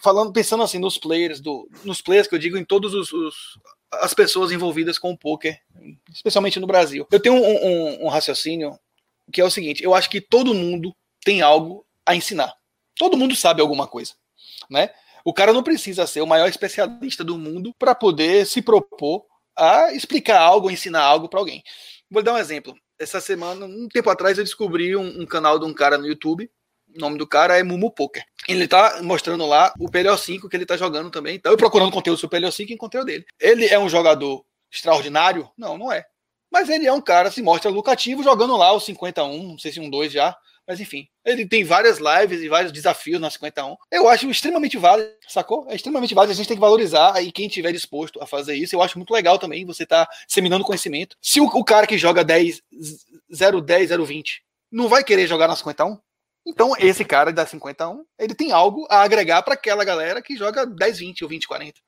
falando, 0.02 0.32
pensando 0.32 0.64
assim 0.64 0.80
nos 0.80 0.98
players, 0.98 1.40
do, 1.42 1.70
nos 1.84 2.02
players 2.02 2.28
que 2.28 2.36
eu 2.36 2.40
digo 2.40 2.58
em 2.58 2.64
todos 2.64 2.94
os, 2.94 3.12
os 3.12 3.60
as 3.92 4.14
pessoas 4.14 4.52
envolvidas 4.52 5.00
com 5.00 5.12
o 5.12 5.18
poker, 5.18 5.60
especialmente 6.14 6.60
no 6.60 6.68
Brasil. 6.68 7.08
Eu 7.12 7.20
tenho 7.20 7.36
um, 7.36 7.66
um, 7.66 8.06
um 8.06 8.08
raciocínio 8.08 8.80
que 9.32 9.42
é 9.42 9.46
o 9.46 9.52
seguinte: 9.52 9.84
eu 9.84 9.94
acho 9.94 10.10
que 10.10 10.22
todo 10.22 10.54
mundo 10.54 10.96
tem 11.24 11.42
algo 11.42 11.86
a 12.06 12.16
ensinar. 12.16 12.54
Todo 12.96 13.18
mundo 13.18 13.36
sabe 13.36 13.62
alguma 13.62 13.88
coisa, 13.88 14.14
né? 14.70 14.90
O 15.24 15.34
cara 15.34 15.54
não 15.54 15.64
precisa 15.64 16.08
ser 16.08 16.22
o 16.22 16.28
maior 16.28 16.48
especialista 16.48 17.24
do 17.24 17.38
mundo 17.38 17.74
para 17.78 17.96
poder 17.96 18.46
se 18.46 18.62
propor 18.62 19.26
a 19.56 19.92
explicar 19.94 20.40
algo, 20.40 20.72
ensinar 20.72 21.02
algo 21.02 21.28
para 21.28 21.40
alguém. 21.40 21.64
Vou 22.10 22.24
dar 22.24 22.34
um 22.34 22.38
exemplo. 22.38 22.74
Essa 22.98 23.22
semana, 23.22 23.66
um 23.66 23.88
tempo 23.88 24.10
atrás, 24.10 24.38
eu 24.38 24.44
descobri 24.44 24.96
um, 24.96 25.22
um, 25.22 25.26
canal 25.26 25.60
de 25.60 25.66
um 25.66 25.74
cara 25.74 25.98
no 25.98 26.08
YouTube. 26.08 26.50
O 26.96 27.00
nome 27.00 27.18
do 27.18 27.28
cara 27.28 27.58
é 27.58 27.64
Mumu 27.64 27.92
Poker. 27.92 28.24
Ele 28.48 28.68
tá 28.68 29.00
mostrando 29.04 29.46
lá 29.46 29.74
o 29.80 29.90
PLO5 29.90 30.50
que 30.50 30.56
ele 30.58 30.66
tá 30.66 30.76
jogando 30.76 31.12
também. 31.12 31.36
Então, 31.36 31.52
eu 31.52 31.58
procurando 31.58 31.92
conteúdo 31.92 32.20
sobre 32.20 32.38
o 32.38 32.42
PLO5 32.42 32.70
e 32.70 32.74
encontrei 32.74 33.02
o 33.02 33.06
dele. 33.06 33.26
Ele 33.40 33.68
é 33.68 33.78
um 33.78 33.88
jogador 33.88 34.44
extraordinário? 34.72 35.50
Não, 35.58 35.78
não 35.78 35.92
é. 35.92 36.06
Mas 36.52 36.68
ele 36.70 36.88
é 36.88 36.94
um 36.94 37.02
cara, 37.02 37.30
se 37.30 37.42
mostra 37.42 37.70
lucrativo, 37.70 38.24
jogando 38.24 38.58
lá 38.58 38.72
o 38.72 38.80
51, 38.80 39.44
não 39.44 39.58
sei 39.60 39.72
se 39.72 39.80
um 39.80 39.90
2 39.90 40.12
já. 40.12 40.36
Mas 40.68 40.80
enfim, 40.80 41.08
ele 41.30 41.48
tem 41.48 41.64
várias 41.64 42.00
lives 42.00 42.42
e 42.42 42.50
vários 42.50 42.72
desafios 42.72 43.22
na 43.22 43.30
51. 43.30 43.76
Eu 43.92 44.10
acho 44.10 44.30
extremamente 44.30 44.78
válido, 44.78 45.12
sacou? 45.28 45.66
É 45.70 45.76
extremamente 45.76 46.14
válido. 46.14 46.34
A 46.34 46.36
gente 46.36 46.48
tem 46.48 46.58
que 46.58 46.62
valorizar 46.62 47.22
e 47.24 47.32
quem 47.32 47.48
estiver 47.48 47.72
disposto 47.72 48.22
a 48.22 48.26
fazer 48.26 48.56
isso, 48.56 48.76
eu 48.76 48.82
acho 48.82 48.98
muito 48.98 49.14
legal 49.14 49.38
também 49.38 49.66
você 49.66 49.86
tá 49.86 50.08
disseminando 50.28 50.64
conhecimento. 50.64 51.16
Se 51.22 51.40
o, 51.40 51.46
o 51.46 51.64
cara 51.64 51.86
que 51.86 51.98
joga 51.98 52.24
10, 52.24 52.62
010, 53.30 53.90
020 53.92 54.44
não 54.72 54.88
vai 54.88 55.04
querer 55.04 55.28
jogar 55.28 55.48
na 55.48 55.56
51, 55.56 55.98
então 56.46 56.74
esse 56.80 57.06
cara 57.06 57.32
da 57.32 57.46
51, 57.46 58.04
ele 58.18 58.34
tem 58.34 58.52
algo 58.52 58.88
a 58.90 59.02
agregar 59.02 59.44
para 59.44 59.54
aquela 59.54 59.84
galera 59.84 60.22
que 60.22 60.36
joga 60.36 60.66
10, 60.66 61.00
20 61.00 61.24
ou 61.24 61.30
20, 61.30 61.48
40, 61.48 61.80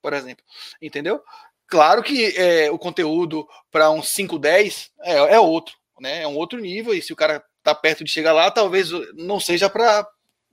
por 0.00 0.12
exemplo. 0.12 0.44
Entendeu? 0.80 1.20
Claro 1.66 2.02
que 2.02 2.26
é, 2.36 2.70
o 2.70 2.78
conteúdo 2.78 3.46
para 3.70 3.90
um 3.90 4.02
5, 4.02 4.38
10 4.38 4.90
é, 5.02 5.12
é 5.34 5.40
outro, 5.40 5.74
né? 5.98 6.22
É 6.22 6.28
um 6.28 6.36
outro 6.36 6.60
nível 6.60 6.94
e 6.94 7.02
se 7.02 7.12
o 7.12 7.16
cara 7.16 7.42
tá 7.64 7.74
perto 7.74 8.04
de 8.04 8.10
chegar 8.10 8.32
lá, 8.32 8.50
talvez 8.50 8.90
não 9.14 9.40
seja 9.40 9.68
para 9.68 10.06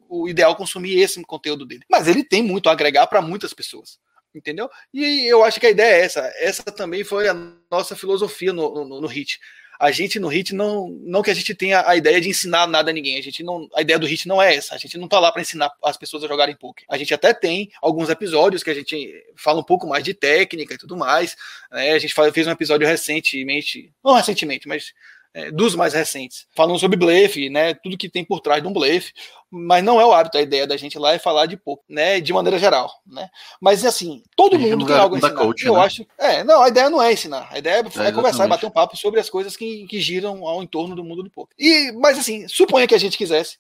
o 0.09 0.27
ideal 0.27 0.55
consumir 0.55 0.99
esse 0.99 1.21
conteúdo 1.23 1.65
dele. 1.65 1.83
Mas 1.89 2.07
ele 2.07 2.23
tem 2.23 2.41
muito 2.41 2.69
a 2.69 2.71
agregar 2.71 3.05
para 3.07 3.21
muitas 3.21 3.53
pessoas. 3.53 3.99
Entendeu? 4.33 4.69
E 4.93 5.29
eu 5.29 5.43
acho 5.43 5.59
que 5.59 5.67
a 5.67 5.69
ideia 5.69 5.93
é 5.93 6.05
essa. 6.05 6.21
Essa 6.37 6.63
também 6.63 7.03
foi 7.03 7.27
a 7.27 7.33
nossa 7.69 7.97
filosofia 7.97 8.53
no, 8.53 8.85
no, 8.85 9.01
no 9.01 9.07
HIT 9.07 9.39
a 9.81 9.89
gente 9.89 10.19
no 10.19 10.27
HIT 10.27 10.53
não, 10.53 10.89
não 11.01 11.23
que 11.23 11.31
a 11.31 11.33
gente 11.33 11.55
tenha 11.55 11.83
a 11.87 11.95
ideia 11.95 12.21
de 12.21 12.29
ensinar 12.29 12.67
nada 12.67 12.91
a 12.91 12.93
ninguém. 12.93 13.17
A 13.17 13.23
gente 13.23 13.41
não, 13.41 13.67
a 13.73 13.81
ideia 13.81 13.97
do 13.97 14.05
HIT 14.05 14.27
não 14.27 14.39
é 14.39 14.53
essa. 14.53 14.75
A 14.75 14.77
gente 14.77 14.95
não 14.95 15.07
tá 15.07 15.19
lá 15.19 15.31
para 15.31 15.41
ensinar 15.41 15.71
as 15.83 15.97
pessoas 15.97 16.23
a 16.23 16.27
jogarem 16.27 16.55
poker. 16.55 16.85
A 16.87 16.99
gente 16.99 17.11
até 17.15 17.33
tem 17.33 17.71
alguns 17.81 18.07
episódios 18.07 18.61
que 18.61 18.69
a 18.69 18.75
gente 18.75 19.11
fala 19.35 19.59
um 19.59 19.63
pouco 19.63 19.87
mais 19.87 20.03
de 20.03 20.13
técnica 20.13 20.75
e 20.75 20.77
tudo 20.77 20.95
mais. 20.95 21.35
Né? 21.71 21.93
A 21.93 21.97
gente 21.97 22.13
fez 22.31 22.45
um 22.45 22.51
episódio 22.51 22.87
recentemente, 22.87 23.91
não 24.03 24.13
recentemente, 24.13 24.67
mas 24.67 24.93
é, 25.33 25.51
dos 25.51 25.75
mais 25.75 25.93
recentes, 25.93 26.45
falando 26.55 26.79
sobre 26.79 26.97
blefe, 26.97 27.49
né, 27.49 27.73
tudo 27.73 27.97
que 27.97 28.09
tem 28.09 28.23
por 28.23 28.39
trás 28.39 28.61
de 28.61 28.67
um 28.67 28.73
blefe, 28.73 29.13
mas 29.49 29.83
não 29.83 29.99
é 29.99 30.05
o 30.05 30.13
hábito, 30.13 30.37
a 30.37 30.41
ideia 30.41 30.67
da 30.67 30.77
gente 30.77 30.97
lá 30.97 31.13
é 31.13 31.19
falar 31.19 31.45
de 31.45 31.57
pouco, 31.57 31.83
né, 31.87 32.19
de 32.19 32.33
maneira 32.33 32.57
geral, 32.57 32.91
né, 33.05 33.29
mas 33.61 33.85
assim, 33.85 34.23
todo 34.35 34.59
mundo 34.59 34.85
tem 34.85 34.95
algo 34.95 35.15
a 35.15 35.17
ensinar, 35.17 35.35
coach, 35.35 35.65
eu 35.65 35.75
né? 35.75 35.79
acho, 35.81 36.05
é, 36.17 36.43
não, 36.43 36.61
a 36.61 36.67
ideia 36.67 36.89
não 36.89 37.01
é 37.01 37.13
ensinar, 37.13 37.47
a 37.51 37.57
ideia 37.57 37.75
é, 37.75 38.07
é 38.07 38.11
conversar 38.11 38.45
e 38.45 38.49
bater 38.49 38.65
um 38.65 38.71
papo 38.71 38.97
sobre 38.97 39.19
as 39.19 39.29
coisas 39.29 39.55
que, 39.55 39.85
que 39.87 40.01
giram 40.01 40.45
ao 40.45 40.61
entorno 40.61 40.95
do 40.95 41.03
mundo 41.03 41.23
do 41.23 41.31
pouco, 41.31 41.51
e, 41.57 41.91
mas 41.93 42.19
assim, 42.19 42.47
suponha 42.47 42.87
que 42.87 42.95
a 42.95 42.99
gente 42.99 43.17
quisesse 43.17 43.57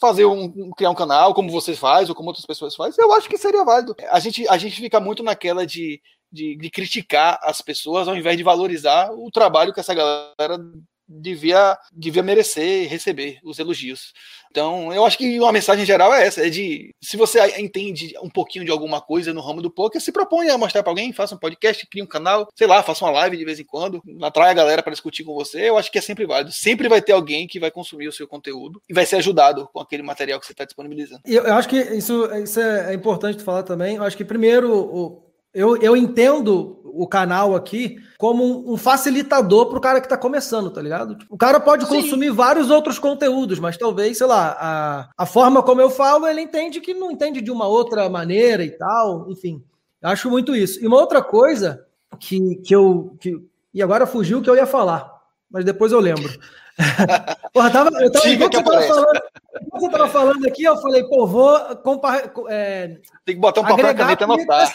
fazer 0.00 0.24
um, 0.24 0.70
criar 0.72 0.90
um 0.90 0.96
canal 0.96 1.32
como 1.32 1.48
você 1.48 1.76
faz 1.76 2.08
ou 2.08 2.14
como 2.16 2.28
outras 2.28 2.44
pessoas 2.44 2.74
fazem, 2.74 3.04
eu 3.04 3.12
acho 3.12 3.28
que 3.28 3.38
seria 3.38 3.64
válido. 3.64 3.94
A 4.10 4.18
gente, 4.18 4.48
a 4.48 4.58
gente 4.58 4.74
fica 4.74 4.98
muito 4.98 5.22
naquela 5.22 5.64
de, 5.64 6.02
de, 6.30 6.56
de 6.56 6.70
criticar 6.70 7.38
as 7.40 7.60
pessoas 7.60 8.08
ao 8.08 8.16
invés 8.16 8.36
de 8.36 8.42
valorizar 8.42 9.12
o 9.12 9.30
trabalho 9.30 9.72
que 9.72 9.78
essa 9.78 9.94
galera 9.94 10.58
devia, 11.20 11.78
devia 11.92 12.22
merecer 12.22 12.88
receber 12.88 13.38
os 13.44 13.58
elogios. 13.58 14.12
Então, 14.50 14.92
eu 14.92 15.04
acho 15.06 15.16
que 15.16 15.40
uma 15.40 15.50
mensagem 15.50 15.84
geral 15.84 16.12
é 16.14 16.26
essa: 16.26 16.46
é 16.46 16.50
de 16.50 16.94
se 17.00 17.16
você 17.16 17.40
entende 17.58 18.14
um 18.22 18.28
pouquinho 18.28 18.64
de 18.64 18.70
alguma 18.70 19.00
coisa 19.00 19.32
no 19.32 19.40
ramo 19.40 19.62
do 19.62 19.70
poker, 19.70 20.00
se 20.00 20.12
propõe 20.12 20.50
a 20.50 20.58
mostrar 20.58 20.82
para 20.82 20.92
alguém, 20.92 21.12
faça 21.12 21.34
um 21.34 21.38
podcast, 21.38 21.86
crie 21.86 22.02
um 22.02 22.06
canal, 22.06 22.46
sei 22.54 22.66
lá, 22.66 22.82
faça 22.82 23.04
uma 23.04 23.10
live 23.12 23.38
de 23.38 23.44
vez 23.46 23.58
em 23.58 23.64
quando, 23.64 24.02
atrai 24.20 24.50
a 24.50 24.54
galera 24.54 24.82
para 24.82 24.92
discutir 24.92 25.24
com 25.24 25.34
você. 25.34 25.70
Eu 25.70 25.78
acho 25.78 25.90
que 25.90 25.98
é 25.98 26.02
sempre 26.02 26.26
válido. 26.26 26.52
Sempre 26.52 26.86
vai 26.86 27.00
ter 27.00 27.12
alguém 27.12 27.46
que 27.46 27.58
vai 27.58 27.70
consumir 27.70 28.08
o 28.08 28.12
seu 28.12 28.28
conteúdo 28.28 28.80
e 28.88 28.92
vai 28.92 29.06
ser 29.06 29.16
ajudado 29.16 29.68
com 29.72 29.80
aquele 29.80 30.02
material 30.02 30.38
que 30.38 30.44
você 30.44 30.52
está 30.52 30.66
disponibilizando. 30.66 31.22
Eu, 31.24 31.44
eu 31.44 31.54
acho 31.54 31.68
que 31.68 31.80
isso, 31.80 32.30
isso 32.36 32.60
é 32.60 32.92
importante 32.92 33.42
falar 33.42 33.62
também. 33.62 33.96
Eu 33.96 34.04
acho 34.04 34.16
que 34.16 34.24
primeiro 34.24 34.70
o 34.70 35.31
eu, 35.54 35.76
eu 35.76 35.96
entendo 35.96 36.80
o 36.84 37.06
canal 37.06 37.54
aqui 37.54 37.96
como 38.18 38.70
um 38.70 38.76
facilitador 38.76 39.66
para 39.66 39.78
o 39.78 39.80
cara 39.80 40.00
que 40.00 40.06
está 40.06 40.16
começando, 40.16 40.70
tá 40.70 40.80
ligado? 40.80 41.16
O 41.28 41.36
cara 41.36 41.58
pode 41.58 41.86
Sim. 41.86 41.96
consumir 41.96 42.30
vários 42.30 42.70
outros 42.70 42.98
conteúdos, 42.98 43.58
mas 43.58 43.76
talvez, 43.76 44.18
sei 44.18 44.26
lá, 44.26 44.56
a, 44.58 45.10
a 45.16 45.26
forma 45.26 45.62
como 45.62 45.80
eu 45.80 45.90
falo, 45.90 46.26
ele 46.26 46.42
entende 46.42 46.80
que 46.80 46.94
não 46.94 47.10
entende 47.10 47.40
de 47.40 47.50
uma 47.50 47.66
outra 47.66 48.08
maneira 48.08 48.64
e 48.64 48.70
tal, 48.70 49.30
enfim. 49.30 49.62
Acho 50.02 50.30
muito 50.30 50.54
isso. 50.54 50.82
E 50.82 50.86
uma 50.86 50.98
outra 50.98 51.22
coisa 51.22 51.84
que, 52.18 52.56
que 52.56 52.74
eu. 52.74 53.16
Que, 53.20 53.36
e 53.72 53.82
agora 53.82 54.06
fugiu 54.06 54.38
o 54.38 54.42
que 54.42 54.50
eu 54.50 54.56
ia 54.56 54.66
falar, 54.66 55.10
mas 55.50 55.64
depois 55.64 55.92
eu 55.92 56.00
lembro. 56.00 56.30
Porra, 57.52 57.70
tava, 57.70 57.90
eu 58.02 58.10
tava, 58.10 58.28
enquanto, 58.28 58.54
você 58.54 58.62
tava 58.62 58.82
falando, 58.82 59.21
você 59.72 59.90
tava 59.90 60.08
falando 60.08 60.46
aqui, 60.46 60.64
eu 60.64 60.76
falei, 60.76 61.02
pô, 61.04 61.26
vou 61.26 61.76
compar, 61.76 62.32
é, 62.48 63.00
Tem 63.24 63.34
que 63.34 63.40
botar 63.40 63.62
um 63.62 63.64
papel 63.64 63.90
e 63.90 63.94
caneta 63.94 64.24
anotar. 64.24 64.72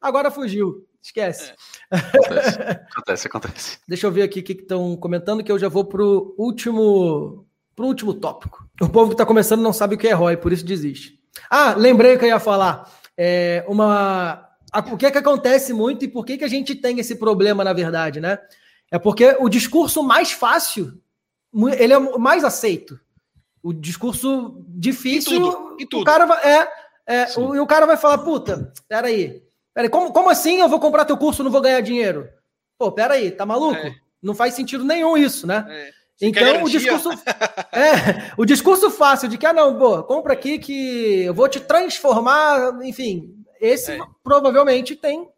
Agora 0.00 0.30
fugiu. 0.30 0.86
Esquece. 1.02 1.52
É. 1.90 1.96
Acontece, 1.96 2.60
acontece, 2.90 3.26
acontece. 3.28 3.78
Deixa 3.86 4.06
eu 4.08 4.10
ver 4.10 4.22
aqui 4.22 4.40
o 4.40 4.42
que 4.42 4.52
estão 4.54 4.96
comentando, 4.96 5.44
que 5.44 5.52
eu 5.52 5.58
já 5.58 5.68
vou 5.68 5.84
pro 5.84 6.34
último, 6.36 7.46
pro 7.76 7.86
último 7.86 8.12
tópico. 8.12 8.68
O 8.80 8.88
povo 8.88 9.08
que 9.08 9.14
está 9.14 9.24
começando 9.24 9.60
não 9.60 9.72
sabe 9.72 9.94
o 9.94 9.98
que 9.98 10.08
é 10.08 10.12
ROI, 10.12 10.36
por 10.36 10.52
isso 10.52 10.64
desiste. 10.64 11.20
Ah, 11.48 11.74
lembrei 11.76 12.18
que 12.18 12.24
eu 12.24 12.28
ia 12.28 12.40
falar. 12.40 12.90
É 13.16 13.64
uma, 13.68 14.48
o 14.92 14.96
que 14.96 15.06
é 15.06 15.10
que 15.12 15.18
acontece 15.18 15.72
muito 15.72 16.04
e 16.04 16.08
por 16.08 16.26
que, 16.26 16.38
que 16.38 16.44
a 16.44 16.48
gente 16.48 16.74
tem 16.74 16.98
esse 16.98 17.14
problema, 17.14 17.62
na 17.62 17.72
verdade, 17.72 18.20
né? 18.20 18.38
É 18.90 18.98
porque 18.98 19.36
o 19.38 19.48
discurso 19.48 20.02
mais 20.02 20.32
fácil, 20.32 21.00
ele 21.78 21.92
é 21.92 21.98
o 21.98 22.18
mais 22.18 22.42
aceito. 22.42 22.98
O 23.66 23.72
discurso 23.72 24.64
difícil, 24.68 25.38
e 25.38 25.40
tudo, 25.40 25.76
e 25.80 25.86
tudo. 25.86 26.02
o 26.02 26.04
cara 26.04 26.24
vai, 26.24 26.40
é, 26.44 26.68
é 27.04 27.26
o, 27.36 27.60
o, 27.60 27.66
cara 27.66 27.84
vai 27.84 27.96
falar, 27.96 28.18
puta, 28.18 28.72
peraí, 28.88 29.42
peraí, 29.74 29.90
como, 29.90 30.12
como 30.12 30.30
assim 30.30 30.60
eu 30.60 30.68
vou 30.68 30.78
comprar 30.78 31.04
teu 31.04 31.16
curso 31.16 31.42
e 31.42 31.44
não 31.44 31.50
vou 31.50 31.60
ganhar 31.60 31.80
dinheiro? 31.80 32.28
Pô, 32.78 32.92
peraí, 32.92 33.32
tá 33.32 33.44
maluco? 33.44 33.74
É. 33.74 33.92
Não 34.22 34.36
faz 34.36 34.54
sentido 34.54 34.84
nenhum 34.84 35.16
isso, 35.16 35.48
né? 35.48 35.66
É. 35.68 35.90
Então 36.20 36.62
o 36.62 36.70
discurso 36.70 37.10
é 37.74 38.32
o 38.38 38.44
discurso 38.44 38.88
fácil 38.88 39.28
de 39.28 39.36
que 39.36 39.44
ah 39.44 39.52
não, 39.52 39.76
pô, 39.76 40.00
compra 40.04 40.34
aqui 40.34 40.60
que 40.60 41.24
eu 41.24 41.34
vou 41.34 41.48
te 41.48 41.58
transformar, 41.58 42.78
enfim, 42.84 43.34
esse 43.60 43.90
é. 43.90 43.98
provavelmente 44.22 44.94
tem 44.94 45.28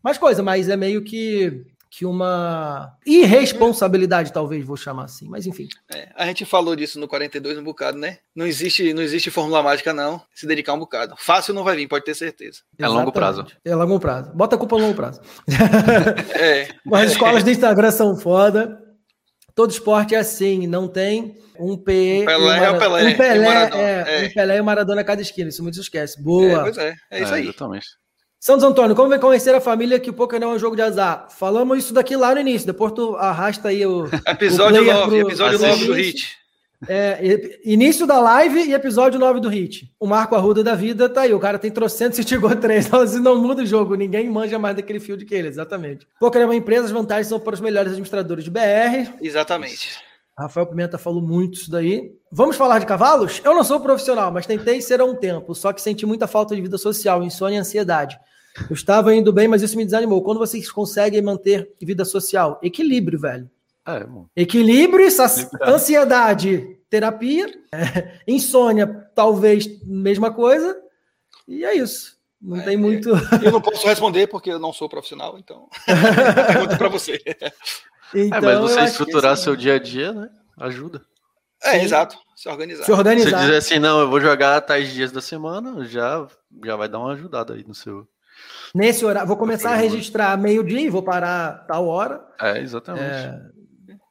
mais 0.00 0.18
coisa, 0.18 0.40
mas 0.40 0.68
é 0.68 0.76
meio 0.76 1.02
que 1.02 1.66
que 1.94 2.06
uma 2.06 2.96
irresponsabilidade, 3.04 4.32
talvez 4.32 4.64
vou 4.64 4.78
chamar 4.78 5.04
assim, 5.04 5.28
mas 5.28 5.46
enfim. 5.46 5.68
É, 5.94 6.08
a 6.16 6.24
gente 6.24 6.46
falou 6.46 6.74
disso 6.74 6.98
no 6.98 7.06
42 7.06 7.58
um 7.58 7.62
bocado, 7.62 7.98
né? 7.98 8.16
Não 8.34 8.46
existe, 8.46 8.94
não 8.94 9.02
existe 9.02 9.30
fórmula 9.30 9.62
mágica, 9.62 9.92
não. 9.92 10.18
Se 10.34 10.46
dedicar 10.46 10.72
um 10.72 10.78
bocado. 10.78 11.14
Fácil 11.18 11.52
não 11.52 11.62
vai 11.62 11.76
vir, 11.76 11.86
pode 11.86 12.06
ter 12.06 12.14
certeza. 12.14 12.60
É 12.78 12.88
longo 12.88 13.12
prazo. 13.12 13.46
É 13.62 13.74
longo 13.74 14.00
prazo. 14.00 14.32
Bota 14.34 14.56
a 14.56 14.58
culpa 14.58 14.78
no 14.78 14.84
longo 14.84 14.94
prazo. 14.94 15.20
é. 16.34 16.68
Mas 16.82 17.08
as 17.08 17.12
escolas 17.12 17.44
do 17.44 17.50
Instagram 17.50 17.90
são 17.90 18.16
foda. 18.16 18.80
Todo 19.54 19.70
esporte 19.70 20.14
é 20.14 20.18
assim, 20.18 20.66
não 20.66 20.88
tem 20.88 21.36
um 21.60 21.76
P. 21.76 22.22
Um 22.22 22.24
Pelé 22.24 22.64
é 22.64 22.70
o 22.70 22.78
Pelé. 22.78 23.04
Um 23.04 23.16
Pelé, 23.18 23.38
um 23.38 23.76
é, 23.76 24.24
é. 24.24 24.26
Um 24.26 24.32
Pelé 24.32 24.56
e 24.56 24.60
o 24.62 24.64
Maradona 24.64 25.02
a 25.02 25.04
cada 25.04 25.20
esquina. 25.20 25.50
Isso 25.50 25.62
muito 25.62 25.78
esquece. 25.78 26.22
Boa. 26.22 26.52
É, 26.52 26.62
pois 26.62 26.78
é, 26.78 26.94
é 27.10 27.22
isso 27.22 27.34
aí. 27.34 27.42
Exatamente. 27.42 28.01
Santos 28.42 28.64
Antônio, 28.64 28.96
como 28.96 29.08
vem 29.08 29.20
convencer 29.20 29.54
a 29.54 29.60
família 29.60 30.00
que 30.00 30.10
o 30.10 30.12
poker 30.12 30.40
não 30.40 30.50
é 30.50 30.54
um 30.56 30.58
jogo 30.58 30.74
de 30.74 30.82
azar? 30.82 31.28
Falamos 31.30 31.78
isso 31.78 31.94
daqui 31.94 32.16
lá 32.16 32.34
no 32.34 32.40
início, 32.40 32.66
depois 32.66 32.90
tu 32.90 33.14
arrasta 33.14 33.68
aí 33.68 33.86
o. 33.86 34.06
Episódio 34.26 34.84
9, 34.84 35.06
pro... 35.06 35.28
episódio 35.28 35.58
9 35.60 35.84
do 35.84 35.92
Hit. 35.92 36.36
É, 36.88 37.60
início 37.64 38.04
da 38.04 38.18
live 38.18 38.64
e 38.64 38.74
episódio 38.74 39.16
9 39.20 39.38
do 39.38 39.48
Hit. 39.48 39.94
O 40.00 40.08
Marco 40.08 40.34
Arruda 40.34 40.64
da 40.64 40.74
vida 40.74 41.08
tá 41.08 41.20
aí. 41.20 41.32
O 41.32 41.38
cara 41.38 41.56
tem 41.56 41.70
trocentos 41.70 42.18
e 42.18 42.24
chegou 42.24 42.50
três. 42.56 42.86
Então, 42.90 43.00
assim, 43.00 43.20
não 43.20 43.40
muda 43.40 43.62
o 43.62 43.66
jogo. 43.66 43.94
Ninguém 43.94 44.28
manja 44.28 44.58
mais 44.58 44.74
daquele 44.74 44.98
field 44.98 45.24
que 45.24 45.36
ele, 45.36 45.46
exatamente. 45.46 46.04
Poker 46.18 46.42
é 46.42 46.44
uma 46.44 46.56
empresa, 46.56 46.86
as 46.86 46.90
vantagens 46.90 47.28
são 47.28 47.38
para 47.38 47.54
os 47.54 47.60
melhores 47.60 47.92
administradores 47.92 48.42
de 48.42 48.50
BR. 48.50 49.08
Exatamente. 49.20 50.00
Rafael 50.42 50.66
Pimenta 50.66 50.98
falou 50.98 51.22
muito 51.22 51.54
isso 51.54 51.70
daí. 51.70 52.12
Vamos 52.30 52.56
falar 52.56 52.78
de 52.78 52.86
cavalos? 52.86 53.40
Eu 53.44 53.54
não 53.54 53.64
sou 53.64 53.80
profissional, 53.80 54.30
mas 54.30 54.46
tentei 54.46 54.80
ser 54.80 55.00
há 55.00 55.04
um 55.04 55.14
tempo. 55.14 55.54
Só 55.54 55.72
que 55.72 55.82
senti 55.82 56.06
muita 56.06 56.26
falta 56.26 56.54
de 56.54 56.62
vida 56.62 56.78
social, 56.78 57.22
insônia 57.22 57.56
e 57.56 57.60
ansiedade. 57.60 58.18
Eu 58.68 58.74
estava 58.74 59.14
indo 59.14 59.32
bem, 59.32 59.48
mas 59.48 59.62
isso 59.62 59.76
me 59.76 59.84
desanimou. 59.84 60.22
Quando 60.22 60.38
vocês 60.38 60.70
conseguem 60.70 61.22
manter 61.22 61.72
vida 61.80 62.04
social? 62.04 62.58
Equilíbrio, 62.62 63.18
velho. 63.18 63.50
É, 63.86 64.06
Equilíbrio, 64.36 65.06
ansiedade, 65.62 66.78
terapia, 66.88 67.52
é, 67.72 68.20
insônia, 68.28 69.08
talvez 69.14 69.82
mesma 69.82 70.32
coisa, 70.32 70.76
e 71.48 71.64
é 71.64 71.74
isso. 71.74 72.16
Não 72.40 72.58
é, 72.58 72.64
tem 72.64 72.76
muito. 72.76 73.08
Eu 73.42 73.52
não 73.52 73.60
posso 73.60 73.86
responder 73.86 74.26
porque 74.26 74.50
eu 74.50 74.58
não 74.58 74.72
sou 74.72 74.88
profissional, 74.88 75.36
então. 75.38 75.68
Pergunto 76.46 76.76
para 76.76 76.88
você. 76.88 77.20
Então, 78.14 78.38
é, 78.38 78.40
mas 78.40 78.58
você 78.58 78.80
estruturar 78.82 79.36
seu 79.36 79.56
dia 79.56 79.74
a 79.74 79.78
dia, 79.78 80.12
né? 80.12 80.28
Ajuda. 80.58 81.02
É, 81.62 81.78
Sim. 81.78 81.84
exato. 81.84 82.16
Se 82.36 82.48
organizar. 82.48 82.84
Se 82.84 82.92
organizar. 82.92 83.38
Se 83.38 83.44
dizer 83.44 83.56
assim, 83.56 83.78
não, 83.78 84.00
eu 84.00 84.10
vou 84.10 84.20
jogar 84.20 84.60
tais 84.60 84.92
dias 84.92 85.12
da 85.12 85.20
semana, 85.20 85.84
já, 85.84 86.26
já 86.64 86.76
vai 86.76 86.88
dar 86.88 86.98
uma 86.98 87.12
ajudada 87.12 87.54
aí 87.54 87.64
no 87.66 87.74
seu. 87.74 88.06
Nesse 88.74 89.04
horário, 89.04 89.28
vou 89.28 89.36
começar 89.36 89.72
a 89.72 89.76
registrar 89.76 90.36
meio-dia 90.36 90.80
e 90.80 90.90
vou 90.90 91.02
parar 91.02 91.64
tal 91.66 91.86
hora. 91.86 92.20
É, 92.40 92.58
exatamente. 92.58 93.04
É, 93.04 93.40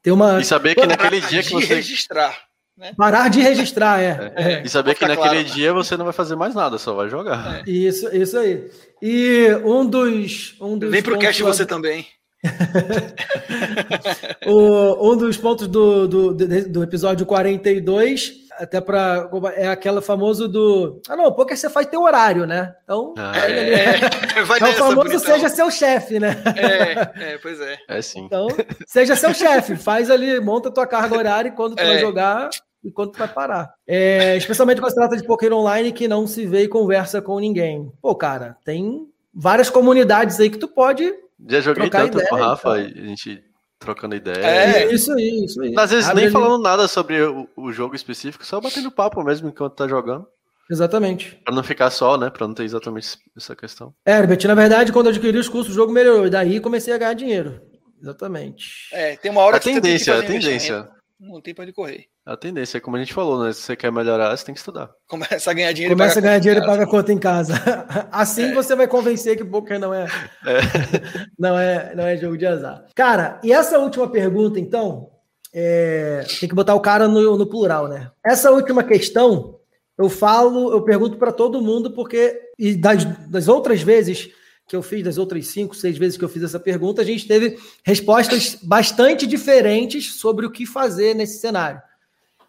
ter 0.01 0.11
uma... 0.11 0.39
E 0.39 0.45
saber 0.45 0.75
que 0.75 0.85
naquele 0.85 1.19
dia 1.19 1.43
que 1.43 1.51
você. 1.51 1.75
registrar. 1.75 2.51
Né? 2.77 2.93
Parar 2.95 3.29
de 3.29 3.41
registrar, 3.41 4.01
é. 4.01 4.33
é. 4.35 4.53
é. 4.53 4.63
E 4.63 4.69
saber 4.69 4.95
que 4.95 5.05
naquele 5.05 5.43
claro. 5.43 5.43
dia 5.43 5.73
você 5.73 5.97
não 5.97 6.05
vai 6.05 6.13
fazer 6.13 6.35
mais 6.35 6.55
nada, 6.55 6.77
só 6.77 6.93
vai 6.93 7.09
jogar. 7.09 7.59
É. 7.59 7.69
Isso, 7.69 8.07
isso 8.15 8.37
aí. 8.37 8.71
E 9.01 9.49
um 9.63 9.85
dos. 9.85 10.55
Um 10.59 10.77
dos 10.77 10.89
Vem 10.89 11.03
pro 11.03 11.19
cast 11.19 11.43
você 11.43 11.65
também. 11.65 12.07
o, 14.47 15.11
um 15.11 15.17
dos 15.17 15.37
pontos 15.37 15.67
do, 15.67 16.07
do, 16.07 16.33
do 16.33 16.83
episódio 16.83 17.23
42 17.25 18.41
até 18.57 18.81
para 18.81 19.29
é 19.55 19.67
aquela 19.67 20.01
famoso 20.01 20.47
do 20.47 20.99
ah 21.07 21.15
não 21.15 21.31
porque 21.31 21.55
você 21.55 21.69
faz 21.69 21.85
teu 21.87 22.01
horário 22.01 22.47
né? 22.47 22.73
Então 22.83 23.13
ah, 23.17 23.47
é, 23.47 23.51
é, 23.51 23.99
é, 24.37 24.43
vai 24.43 24.59
é 24.59 24.63
o 24.69 24.73
famoso 24.73 25.19
seja 25.19 25.49
seu 25.49 25.69
chefe 25.69 26.19
né? 26.19 26.35
É, 26.55 27.33
é, 27.33 27.37
pois 27.37 27.61
é. 27.61 27.77
É 27.87 28.01
sim. 28.01 28.25
Então 28.25 28.47
seja 28.87 29.15
seu 29.15 29.35
chefe 29.35 29.75
faz 29.75 30.09
ali 30.09 30.39
monta 30.39 30.71
tua 30.71 30.87
carga 30.87 31.15
horária 31.15 31.49
e 31.49 31.51
quando 31.51 31.75
tu 31.75 31.83
vai 31.83 31.97
é. 31.97 31.99
jogar 31.99 32.49
e 32.83 32.91
quando 32.91 33.11
tu 33.11 33.19
vai 33.19 33.27
parar. 33.27 33.71
É, 33.85 34.35
especialmente 34.35 34.81
quando 34.81 34.89
se 34.89 34.95
trata 34.95 35.15
de 35.15 35.23
poker 35.23 35.53
online 35.53 35.91
que 35.91 36.07
não 36.07 36.25
se 36.25 36.47
vê 36.47 36.63
e 36.63 36.67
conversa 36.67 37.21
com 37.21 37.39
ninguém. 37.39 37.91
Pô 38.01 38.15
cara 38.15 38.57
tem 38.65 39.07
várias 39.33 39.69
comunidades 39.69 40.39
aí 40.39 40.49
que 40.49 40.57
tu 40.57 40.67
pode 40.67 41.13
já 41.47 41.61
joguei 41.61 41.89
tanto 41.89 42.17
ideia, 42.17 42.29
com 42.29 42.35
o 42.35 42.39
Rafa 42.39 42.71
a 42.71 42.83
gente 42.83 43.43
trocando 43.79 44.15
ideia. 44.15 44.45
É, 44.45 44.93
isso 44.93 45.11
aí, 45.11 45.43
isso 45.43 45.61
aí. 45.61 45.73
Às 45.77 45.91
vezes 45.91 46.05
Abre 46.09 46.21
nem 46.21 46.25
ali. 46.25 46.33
falando 46.33 46.61
nada 46.61 46.87
sobre 46.87 47.21
o, 47.21 47.49
o, 47.57 47.71
jogo 47.71 47.95
específico, 47.95 48.45
só 48.45 48.61
batendo 48.61 48.91
papo 48.91 49.23
mesmo 49.23 49.49
enquanto 49.49 49.75
tá 49.75 49.87
jogando. 49.87 50.25
Exatamente. 50.69 51.41
Pra 51.43 51.53
não 51.53 51.63
ficar 51.63 51.89
só, 51.89 52.17
né? 52.17 52.29
Pra 52.29 52.47
não 52.47 52.53
ter 52.53 52.63
exatamente 52.63 53.17
essa 53.35 53.55
questão. 53.55 53.93
É, 54.05 54.17
Herbert, 54.17 54.45
na 54.45 54.55
verdade, 54.55 54.93
quando 54.93 55.07
eu 55.07 55.11
adquiri 55.11 55.37
os 55.37 55.49
cursos, 55.49 55.73
o 55.73 55.75
jogo 55.75 55.91
melhorou. 55.91 56.27
E 56.27 56.29
daí 56.29 56.61
comecei 56.61 56.93
a 56.93 56.97
ganhar 56.97 57.13
dinheiro. 57.13 57.59
Exatamente. 58.01 58.87
É, 58.93 59.17
tem 59.17 59.31
uma 59.31 59.41
hora 59.41 59.57
a 59.57 59.59
que 59.59 59.65
tendência, 59.65 60.13
você 60.15 60.21
tem 60.21 60.29
que 60.29 60.37
a 60.37 60.39
tendência. 60.39 60.89
Não 61.19 61.41
tem 61.41 61.53
pra 61.53 61.63
ele 61.63 61.73
correr. 61.73 62.05
A 62.23 62.37
tendência, 62.37 62.79
como 62.79 62.97
a 62.97 62.99
gente 62.99 63.13
falou, 63.13 63.43
né? 63.43 63.51
Se 63.51 63.61
você 63.61 63.75
quer 63.75 63.91
melhorar, 63.91 64.35
você 64.35 64.45
tem 64.45 64.53
que 64.53 64.59
estudar. 64.59 64.91
Começa 65.07 65.49
a 65.49 65.53
ganhar 65.55 65.71
dinheiro 65.71 65.95
Começa 65.95 66.19
a 66.19 66.21
ganhar 66.21 66.37
dinheiro 66.37 66.63
e 66.63 66.65
paga 66.65 66.83
a 66.83 66.87
conta 66.87 67.11
em 67.11 67.17
casa. 67.17 67.55
Assim 68.11 68.51
é. 68.51 68.53
você 68.53 68.75
vai 68.75 68.87
convencer 68.87 69.35
que 69.35 69.43
poker 69.43 69.79
não 69.79 69.91
é, 69.91 70.05
é, 70.45 70.59
não 71.37 71.57
é 71.57 71.95
não 71.95 72.05
é 72.05 72.15
jogo 72.17 72.37
de 72.37 72.45
azar. 72.45 72.85
Cara, 72.95 73.41
e 73.43 73.51
essa 73.51 73.79
última 73.79 74.07
pergunta, 74.07 74.59
então, 74.59 75.09
é... 75.51 76.23
tem 76.39 76.47
que 76.47 76.53
botar 76.53 76.75
o 76.75 76.79
cara 76.79 77.07
no, 77.07 77.37
no 77.37 77.47
plural, 77.47 77.87
né? 77.87 78.11
Essa 78.23 78.51
última 78.51 78.83
questão, 78.83 79.59
eu 79.97 80.07
falo, 80.07 80.71
eu 80.71 80.83
pergunto 80.83 81.17
para 81.17 81.31
todo 81.31 81.61
mundo, 81.61 81.91
porque 81.91 82.39
e 82.59 82.75
das, 82.75 83.03
das 83.29 83.47
outras 83.47 83.81
vezes 83.81 84.29
que 84.67 84.75
eu 84.75 84.83
fiz, 84.83 85.03
das 85.03 85.17
outras 85.17 85.47
cinco, 85.47 85.75
seis 85.75 85.97
vezes 85.97 86.17
que 86.17 86.23
eu 86.23 86.29
fiz 86.29 86.43
essa 86.43 86.59
pergunta, 86.59 87.01
a 87.01 87.05
gente 87.05 87.27
teve 87.27 87.57
respostas 87.83 88.59
bastante 88.61 89.25
diferentes 89.25 90.13
sobre 90.13 90.45
o 90.45 90.51
que 90.51 90.67
fazer 90.67 91.15
nesse 91.15 91.39
cenário. 91.39 91.81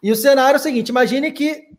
E 0.03 0.11
o 0.11 0.15
cenário 0.15 0.57
é 0.57 0.59
o 0.59 0.61
seguinte: 0.61 0.89
imagine 0.89 1.31
que 1.31 1.69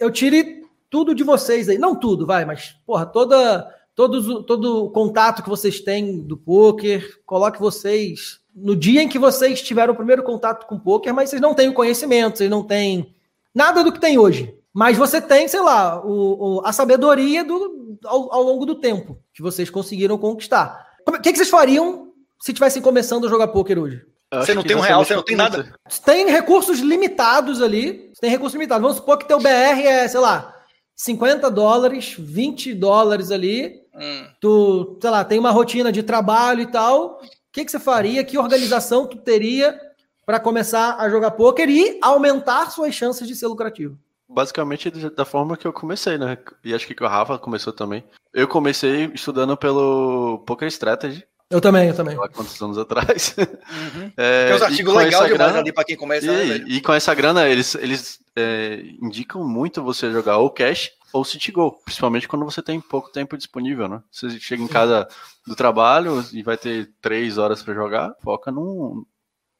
eu 0.00 0.10
tire 0.10 0.64
tudo 0.88 1.14
de 1.14 1.22
vocês 1.22 1.68
aí. 1.68 1.76
Não 1.76 1.94
tudo, 1.94 2.26
vai, 2.26 2.46
mas, 2.46 2.74
porra, 2.86 3.04
toda, 3.04 3.70
todo, 3.94 4.42
todo 4.42 4.86
o 4.86 4.90
contato 4.90 5.42
que 5.42 5.50
vocês 5.50 5.80
têm 5.80 6.22
do 6.22 6.36
poker, 6.36 7.20
coloque 7.26 7.60
vocês 7.60 8.40
no 8.54 8.74
dia 8.74 9.02
em 9.02 9.08
que 9.08 9.18
vocês 9.18 9.60
tiveram 9.60 9.92
o 9.92 9.96
primeiro 9.96 10.22
contato 10.22 10.66
com 10.66 10.76
o 10.76 10.80
poker, 10.80 11.12
mas 11.12 11.28
vocês 11.28 11.42
não 11.42 11.54
têm 11.54 11.68
o 11.68 11.74
conhecimento, 11.74 12.38
vocês 12.38 12.48
não 12.48 12.62
têm 12.62 13.14
nada 13.54 13.84
do 13.84 13.92
que 13.92 14.00
tem 14.00 14.16
hoje. 14.16 14.56
Mas 14.72 14.96
você 14.96 15.20
tem, 15.20 15.46
sei 15.46 15.60
lá, 15.60 16.04
o, 16.04 16.56
o 16.58 16.66
a 16.66 16.72
sabedoria 16.72 17.44
do, 17.44 17.98
ao, 18.04 18.32
ao, 18.32 18.42
longo 18.42 18.64
do 18.64 18.74
tempo 18.74 19.18
que 19.32 19.42
vocês 19.42 19.70
conseguiram 19.70 20.18
conquistar. 20.18 20.86
O 21.06 21.12
que, 21.12 21.30
que 21.30 21.36
vocês 21.36 21.50
fariam 21.50 22.12
se 22.40 22.50
estivessem 22.52 22.82
começando 22.82 23.26
a 23.26 23.30
jogar 23.30 23.48
poker 23.48 23.78
hoje? 23.78 24.04
Você 24.40 24.54
não 24.54 24.62
tem 24.62 24.76
um 24.76 24.80
real, 24.80 25.04
você 25.04 25.14
não 25.14 25.22
tem 25.22 25.36
nada. 25.36 25.74
Tem 26.04 26.30
recursos 26.30 26.80
limitados 26.80 27.60
ali. 27.60 28.12
Tem 28.20 28.30
recursos 28.30 28.54
limitados. 28.54 28.82
Vamos 28.82 28.96
supor 28.98 29.18
que 29.18 29.28
teu 29.28 29.38
BR 29.38 29.48
é, 29.84 30.08
sei 30.08 30.20
lá, 30.20 30.54
50 30.96 31.50
dólares, 31.50 32.14
20 32.18 32.74
dólares 32.74 33.30
ali. 33.30 33.82
Hum. 33.94 34.26
Tu, 34.40 34.98
sei 35.00 35.10
lá, 35.10 35.24
tem 35.24 35.38
uma 35.38 35.50
rotina 35.50 35.92
de 35.92 36.02
trabalho 36.02 36.62
e 36.62 36.66
tal. 36.66 37.20
O 37.22 37.28
que, 37.52 37.64
que 37.64 37.70
você 37.70 37.78
faria? 37.78 38.24
Que 38.24 38.38
organização 38.38 39.06
tu 39.06 39.18
teria 39.18 39.78
para 40.26 40.40
começar 40.40 40.96
a 40.98 41.08
jogar 41.08 41.32
poker 41.32 41.68
e 41.68 41.98
aumentar 42.02 42.70
suas 42.70 42.94
chances 42.94 43.28
de 43.28 43.34
ser 43.34 43.46
lucrativo? 43.46 43.98
Basicamente 44.28 44.90
da 44.90 45.24
forma 45.24 45.56
que 45.56 45.66
eu 45.66 45.72
comecei, 45.72 46.18
né? 46.18 46.38
E 46.64 46.74
acho 46.74 46.86
que 46.86 47.04
o 47.04 47.06
Rafa 47.06 47.38
começou 47.38 47.72
também. 47.72 48.02
Eu 48.32 48.48
comecei 48.48 49.10
estudando 49.14 49.56
pelo 49.56 50.42
Poker 50.46 50.66
Strategy, 50.68 51.24
eu 51.50 51.60
também, 51.60 51.88
eu 51.88 51.94
também. 51.94 52.16
Há 52.16 52.28
quantos 52.28 52.60
anos 52.60 52.78
atrás. 52.78 53.34
Uhum. 53.38 54.12
É, 54.16 54.46
Tem 54.46 54.56
uns 54.56 54.62
artigos 54.62 54.94
legais 54.94 55.32
grana, 55.32 55.58
ali 55.58 55.72
para 55.72 55.84
quem 55.84 55.96
começa. 55.96 56.26
E, 56.26 56.58
né, 56.58 56.64
e, 56.68 56.80
com 56.80 56.92
essa 56.92 57.14
grana, 57.14 57.48
eles, 57.48 57.74
eles 57.74 58.20
é, 58.36 58.80
indicam 59.02 59.46
muito 59.46 59.82
você 59.82 60.10
jogar 60.10 60.38
ou 60.38 60.50
cash 60.50 60.90
ou 61.12 61.24
City 61.24 61.52
Go, 61.52 61.72
principalmente 61.84 62.26
quando 62.26 62.44
você 62.44 62.60
tem 62.60 62.80
pouco 62.80 63.10
tempo 63.10 63.36
disponível, 63.36 63.88
né? 63.88 64.02
Você 64.10 64.30
chega 64.40 64.62
em 64.62 64.68
casa 64.68 65.06
do 65.46 65.54
trabalho 65.54 66.24
e 66.32 66.42
vai 66.42 66.56
ter 66.56 66.92
três 67.00 67.38
horas 67.38 67.62
para 67.62 67.74
jogar, 67.74 68.14
foca 68.22 68.50
num, 68.50 69.04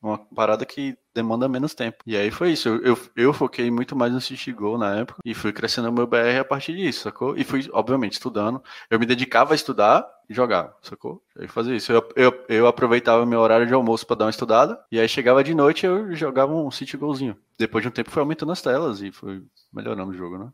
uma 0.03 0.19
parada 0.19 0.67
que 0.67 0.97
demanda 1.15 1.49
menos 1.49 1.75
tempo. 1.75 1.99
E 2.07 2.17
aí 2.17 2.31
foi 2.31 2.53
isso. 2.53 2.69
Eu, 2.69 2.83
eu, 2.83 2.99
eu 3.17 3.33
foquei 3.33 3.71
muito 3.71 3.95
mais 3.95 4.13
no 4.13 4.21
City 4.21 4.53
Go 4.53 4.77
na 4.77 4.97
época 4.97 5.21
e 5.25 5.33
fui 5.33 5.53
crescendo 5.53 5.89
o 5.89 5.93
meu 5.93 6.07
BR 6.07 6.41
a 6.41 6.45
partir 6.45 6.75
disso, 6.75 7.03
sacou? 7.03 7.37
E 7.37 7.45
fui, 7.45 7.69
obviamente, 7.73 8.15
estudando. 8.15 8.63
Eu 8.91 8.99
me 8.99 9.07
dedicava 9.07 9.53
a 9.53 9.55
estudar 9.55 10.07
e 10.29 10.35
jogar, 10.35 10.75
sacou? 10.83 11.23
Aí 11.39 11.47
fazia 11.47 11.77
isso. 11.77 11.93
Eu, 11.93 12.09
eu, 12.17 12.45
eu 12.49 12.67
aproveitava 12.67 13.25
meu 13.25 13.41
horário 13.41 13.67
de 13.67 13.75
almoço 13.75 14.07
para 14.07 14.17
dar 14.17 14.25
uma 14.25 14.31
estudada 14.31 14.79
e 14.91 14.99
aí 14.99 15.09
chegava 15.09 15.45
de 15.45 15.55
noite 15.55 15.87
eu 15.87 16.15
jogava 16.15 16.53
um 16.53 16.71
City 16.71 16.97
Golzinho. 16.97 17.37
Depois 17.59 17.83
de 17.83 17.89
um 17.89 17.93
tempo 17.93 18.11
foi 18.11 18.23
aumentando 18.23 18.53
as 18.53 18.61
telas 18.61 19.01
e 19.01 19.13
foi 19.13 19.43
melhorando 19.73 20.11
o 20.11 20.17
jogo, 20.17 20.39
né? 20.39 20.49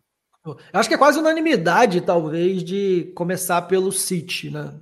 Eu 0.45 0.57
acho 0.73 0.89
que 0.89 0.95
é 0.95 0.99
quase 0.99 1.19
unanimidade, 1.19 2.01
talvez, 2.01 2.65
de 2.65 3.12
começar 3.15 3.62
pelo 3.62 3.93
City, 3.93 4.51
né? 4.51 4.73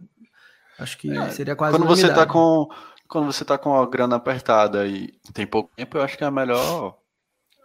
Acho 0.78 0.96
que 0.96 1.10
é, 1.10 1.30
seria 1.30 1.56
quase 1.56 1.76
Quando 1.76 1.88
você 1.88 2.12
tá 2.12 2.24
com 2.24 2.68
quando 3.08 3.32
você 3.32 3.44
tá 3.44 3.56
com 3.56 3.74
a 3.74 3.86
grana 3.86 4.16
apertada 4.16 4.86
e 4.86 5.14
tem 5.32 5.46
pouco 5.46 5.70
tempo, 5.74 5.96
eu 5.96 6.02
acho 6.02 6.16
que 6.16 6.24
é 6.24 6.30
melhor. 6.30 6.96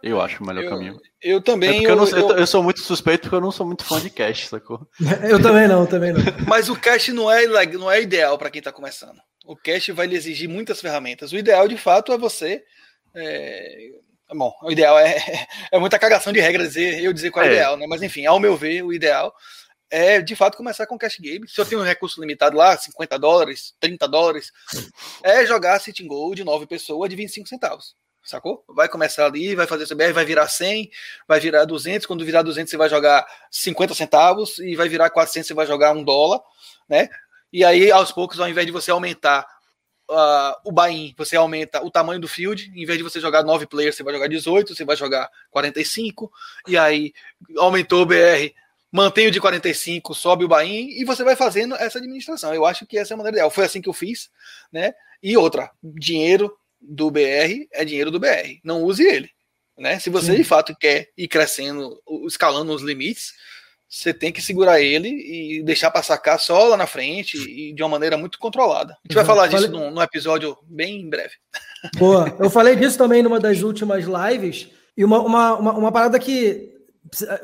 Eu 0.02 0.20
acho 0.20 0.42
o 0.42 0.46
melhor 0.46 0.64
eu, 0.64 0.70
caminho. 0.70 1.00
Eu 1.22 1.40
também. 1.40 1.86
É 1.86 1.90
eu, 1.90 1.96
eu, 1.96 2.06
eu, 2.06 2.36
eu, 2.38 2.46
sou 2.46 2.62
muito 2.62 2.80
suspeito 2.80 3.22
porque 3.22 3.36
eu 3.36 3.40
não 3.40 3.50
sou 3.50 3.66
muito 3.66 3.84
fã 3.84 4.00
de 4.00 4.10
cash, 4.10 4.48
sacou? 4.48 4.86
eu 5.28 5.40
também 5.40 5.68
não, 5.68 5.86
também 5.86 6.12
não. 6.12 6.20
Mas 6.46 6.68
o 6.68 6.76
cash 6.76 7.08
não 7.08 7.30
é, 7.30 7.46
não 7.66 7.90
é 7.90 8.02
ideal 8.02 8.36
para 8.36 8.50
quem 8.50 8.60
tá 8.60 8.72
começando. 8.72 9.18
O 9.46 9.56
cash 9.56 9.88
vai 9.88 10.06
lhe 10.06 10.16
exigir 10.16 10.48
muitas 10.48 10.80
ferramentas. 10.80 11.32
O 11.32 11.36
ideal, 11.36 11.68
de 11.68 11.76
fato, 11.76 12.12
é 12.12 12.18
você. 12.18 12.62
É... 13.14 13.90
Bom, 14.34 14.52
o 14.62 14.72
ideal 14.72 14.98
é, 14.98 15.16
é 15.70 15.78
muita 15.78 15.98
cagação 15.98 16.32
de 16.32 16.40
regra 16.40 16.66
dizer, 16.66 17.02
eu 17.02 17.12
dizer 17.12 17.30
qual 17.30 17.44
é, 17.44 17.48
é 17.48 17.50
o 17.50 17.54
ideal, 17.54 17.76
né? 17.76 17.86
Mas 17.86 18.02
enfim, 18.02 18.26
ao 18.26 18.40
meu 18.40 18.56
ver, 18.56 18.82
o 18.82 18.92
ideal 18.92 19.34
é 19.94 20.20
de 20.20 20.34
fato 20.34 20.56
começar 20.56 20.88
com 20.88 20.98
cash 20.98 21.18
game. 21.20 21.48
Se 21.48 21.60
eu 21.60 21.64
tenho 21.64 21.80
um 21.80 21.84
recurso 21.84 22.20
limitado 22.20 22.56
lá, 22.56 22.76
50 22.76 23.16
dólares, 23.16 23.74
30 23.78 24.08
dólares, 24.08 24.50
é 25.22 25.46
jogar 25.46 25.78
sitting 25.78 26.08
goal 26.08 26.34
de 26.34 26.42
9 26.42 26.66
pessoas 26.66 27.08
de 27.08 27.14
25 27.14 27.48
centavos. 27.48 27.94
Sacou? 28.24 28.64
Vai 28.68 28.88
começar 28.88 29.26
ali, 29.26 29.54
vai 29.54 29.68
fazer 29.68 29.86
CBR, 29.86 30.12
vai 30.12 30.24
virar 30.24 30.48
100, 30.48 30.90
vai 31.28 31.38
virar 31.38 31.64
200. 31.64 32.06
Quando 32.08 32.24
virar 32.24 32.42
200, 32.42 32.68
você 32.68 32.76
vai 32.76 32.88
jogar 32.88 33.24
50 33.52 33.94
centavos, 33.94 34.58
e 34.58 34.74
vai 34.74 34.88
virar 34.88 35.10
400, 35.10 35.46
você 35.46 35.54
vai 35.54 35.66
jogar 35.66 35.92
um 35.92 36.02
dólar, 36.02 36.40
né? 36.88 37.08
E 37.52 37.64
aí, 37.64 37.92
aos 37.92 38.10
poucos, 38.10 38.40
ao 38.40 38.48
invés 38.48 38.66
de 38.66 38.72
você 38.72 38.90
aumentar 38.90 39.46
uh, 40.10 40.58
o 40.64 40.72
buy-in, 40.72 41.14
você 41.16 41.36
aumenta 41.36 41.84
o 41.84 41.90
tamanho 41.90 42.18
do 42.18 42.26
field, 42.26 42.72
em 42.74 42.84
vez 42.84 42.98
de 42.98 43.04
você 43.04 43.20
jogar 43.20 43.44
9 43.44 43.66
players, 43.66 43.94
você 43.94 44.02
vai 44.02 44.12
jogar 44.12 44.26
18, 44.26 44.74
você 44.74 44.84
vai 44.84 44.96
jogar 44.96 45.30
45, 45.52 46.32
e 46.66 46.76
aí 46.76 47.12
aumentou 47.58 48.02
o 48.02 48.06
BR, 48.06 48.52
mantém 48.94 49.26
o 49.26 49.30
de 49.32 49.40
45, 49.40 50.14
sobe 50.14 50.44
o 50.44 50.48
buy-in, 50.48 51.00
e 51.00 51.04
você 51.04 51.24
vai 51.24 51.34
fazendo 51.34 51.74
essa 51.74 51.98
administração. 51.98 52.54
Eu 52.54 52.64
acho 52.64 52.86
que 52.86 52.96
essa 52.96 53.12
é 53.12 53.14
a 53.14 53.16
maneira 53.16 53.38
ideal. 53.38 53.50
Foi 53.50 53.64
assim 53.64 53.82
que 53.82 53.88
eu 53.88 53.92
fiz, 53.92 54.30
né? 54.72 54.94
E 55.20 55.36
outra, 55.36 55.68
dinheiro 55.82 56.56
do 56.80 57.10
BR 57.10 57.66
é 57.72 57.84
dinheiro 57.84 58.08
do 58.08 58.20
BR. 58.20 58.60
Não 58.62 58.84
use 58.84 59.02
ele. 59.02 59.30
Né? 59.76 59.98
Se 59.98 60.10
você 60.10 60.30
Sim. 60.30 60.36
de 60.36 60.44
fato 60.44 60.76
quer 60.78 61.08
ir 61.18 61.26
crescendo, 61.26 62.00
escalando 62.24 62.72
os 62.72 62.82
limites, 62.82 63.32
você 63.88 64.14
tem 64.14 64.30
que 64.30 64.40
segurar 64.40 64.80
ele 64.80 65.08
e 65.08 65.62
deixar 65.64 65.90
para 65.90 66.04
sacar 66.04 66.38
só 66.38 66.68
lá 66.68 66.76
na 66.76 66.86
frente 66.86 67.36
e 67.50 67.72
de 67.72 67.82
uma 67.82 67.88
maneira 67.88 68.16
muito 68.16 68.38
controlada. 68.38 68.92
A 68.92 69.08
gente 69.08 69.16
vai 69.16 69.24
falar 69.24 69.48
disso 69.48 69.64
falei... 69.64 69.80
num, 69.80 69.90
num, 69.90 70.02
episódio 70.02 70.56
bem 70.68 71.10
breve. 71.10 71.34
Boa, 71.98 72.32
eu 72.38 72.48
falei 72.48 72.76
disso 72.76 72.96
também 72.96 73.24
numa 73.24 73.40
das 73.40 73.62
últimas 73.62 74.04
lives, 74.04 74.68
e 74.96 75.04
uma, 75.04 75.20
uma, 75.20 75.54
uma, 75.56 75.72
uma, 75.72 75.92
parada 75.92 76.18
que 76.20 76.73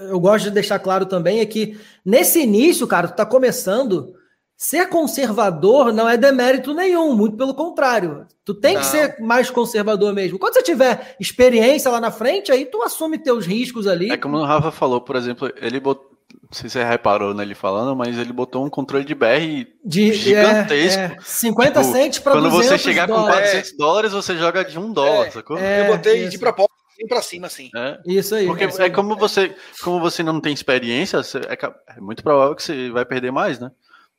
eu 0.08 0.18
gosto 0.18 0.44
de 0.44 0.50
deixar 0.50 0.78
claro 0.78 1.06
também 1.06 1.40
é 1.40 1.46
que 1.46 1.78
nesse 2.04 2.40
início, 2.40 2.86
cara, 2.86 3.08
tu 3.08 3.16
tá 3.16 3.26
começando, 3.26 4.14
ser 4.56 4.88
conservador 4.88 5.92
não 5.92 6.08
é 6.08 6.16
demérito 6.16 6.74
nenhum, 6.74 7.14
muito 7.14 7.36
pelo 7.36 7.54
contrário. 7.54 8.26
Tu 8.44 8.54
tem 8.54 8.74
não. 8.74 8.80
que 8.80 8.86
ser 8.86 9.18
mais 9.20 9.50
conservador 9.50 10.12
mesmo. 10.12 10.38
Quando 10.38 10.54
você 10.54 10.62
tiver 10.62 11.16
experiência 11.20 11.90
lá 11.90 12.00
na 12.00 12.10
frente, 12.10 12.50
aí 12.50 12.64
tu 12.64 12.82
assume 12.82 13.18
teus 13.18 13.46
riscos 13.46 13.86
ali. 13.86 14.10
É 14.10 14.16
como 14.16 14.38
o 14.38 14.44
Rafa 14.44 14.70
falou, 14.70 15.00
por 15.00 15.16
exemplo, 15.16 15.52
ele 15.56 15.80
botou 15.80 16.10
não 16.50 16.56
sei 16.56 16.68
se 16.68 16.78
você 16.78 16.84
reparou 16.84 17.32
nele 17.32 17.54
falando, 17.54 17.94
mas 17.94 18.18
ele 18.18 18.32
botou 18.32 18.64
um 18.64 18.70
controle 18.70 19.04
de 19.04 19.14
BR 19.14 19.66
de, 19.84 20.12
gigantesco. 20.12 21.00
É, 21.00 21.04
é, 21.04 21.16
50 21.22 21.80
tipo, 21.80 21.92
centes 21.92 22.18
para 22.18 22.32
Quando 22.32 22.50
você 22.50 22.76
chegar 22.76 23.06
dólares. 23.06 23.36
com 23.36 23.40
400 23.40 23.76
dólares, 23.76 24.12
você 24.12 24.36
joga 24.36 24.64
de 24.64 24.78
um 24.78 24.92
dólar, 24.92 25.26
é, 25.26 25.30
sacou? 25.30 25.58
É, 25.58 25.88
eu 25.88 25.96
botei 25.96 26.22
isso. 26.22 26.30
de 26.30 26.38
propósito 26.38 26.79
para 27.06 27.22
cima, 27.22 27.46
assim. 27.46 27.70
É. 27.74 27.98
Isso 28.06 28.34
aí. 28.34 28.46
Porque 28.46 28.64
é, 28.64 28.90
como 28.90 29.16
você, 29.16 29.54
como 29.82 30.00
você 30.00 30.22
não 30.22 30.40
tem 30.40 30.52
experiência, 30.52 31.22
você, 31.22 31.38
é, 31.38 31.58
é 31.96 32.00
muito 32.00 32.22
provável 32.22 32.54
que 32.54 32.62
você 32.62 32.90
vai 32.90 33.04
perder 33.04 33.30
mais, 33.30 33.58
né? 33.58 33.70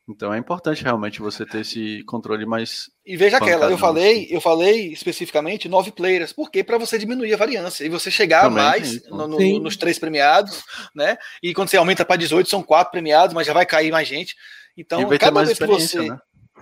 Então 0.09 0.33
é 0.33 0.37
importante 0.37 0.83
realmente 0.83 1.21
você 1.21 1.45
ter 1.45 1.61
esse 1.61 2.03
controle 2.05 2.45
mais. 2.45 2.89
E 3.05 3.15
veja 3.15 3.37
aquela, 3.37 3.69
eu 3.69 3.77
falei, 3.77 4.27
eu 4.29 4.41
falei 4.41 4.91
especificamente 4.91 5.69
nove 5.69 5.91
players, 5.91 6.33
porque 6.33 6.63
para 6.63 6.77
você 6.77 6.97
diminuir 6.97 7.33
a 7.33 7.37
variância 7.37 7.85
e 7.85 7.89
você 7.89 8.09
chegar 8.09 8.43
Também 8.43 8.63
mais 8.63 9.07
no, 9.07 9.27
no, 9.27 9.59
nos 9.59 9.77
três 9.77 9.99
premiados, 9.99 10.63
né? 10.93 11.17
E 11.41 11.53
quando 11.53 11.69
você 11.69 11.77
aumenta 11.77 12.03
para 12.03 12.15
18, 12.17 12.49
são 12.49 12.63
quatro 12.63 12.91
premiados, 12.91 13.33
mas 13.33 13.47
já 13.47 13.53
vai 13.53 13.65
cair 13.65 13.91
mais 13.91 14.07
gente. 14.07 14.35
Então, 14.75 15.07
cada 15.17 15.43
vez 15.43 15.57
que 15.57 15.65
você. 15.65 16.09
Né? 16.09 16.17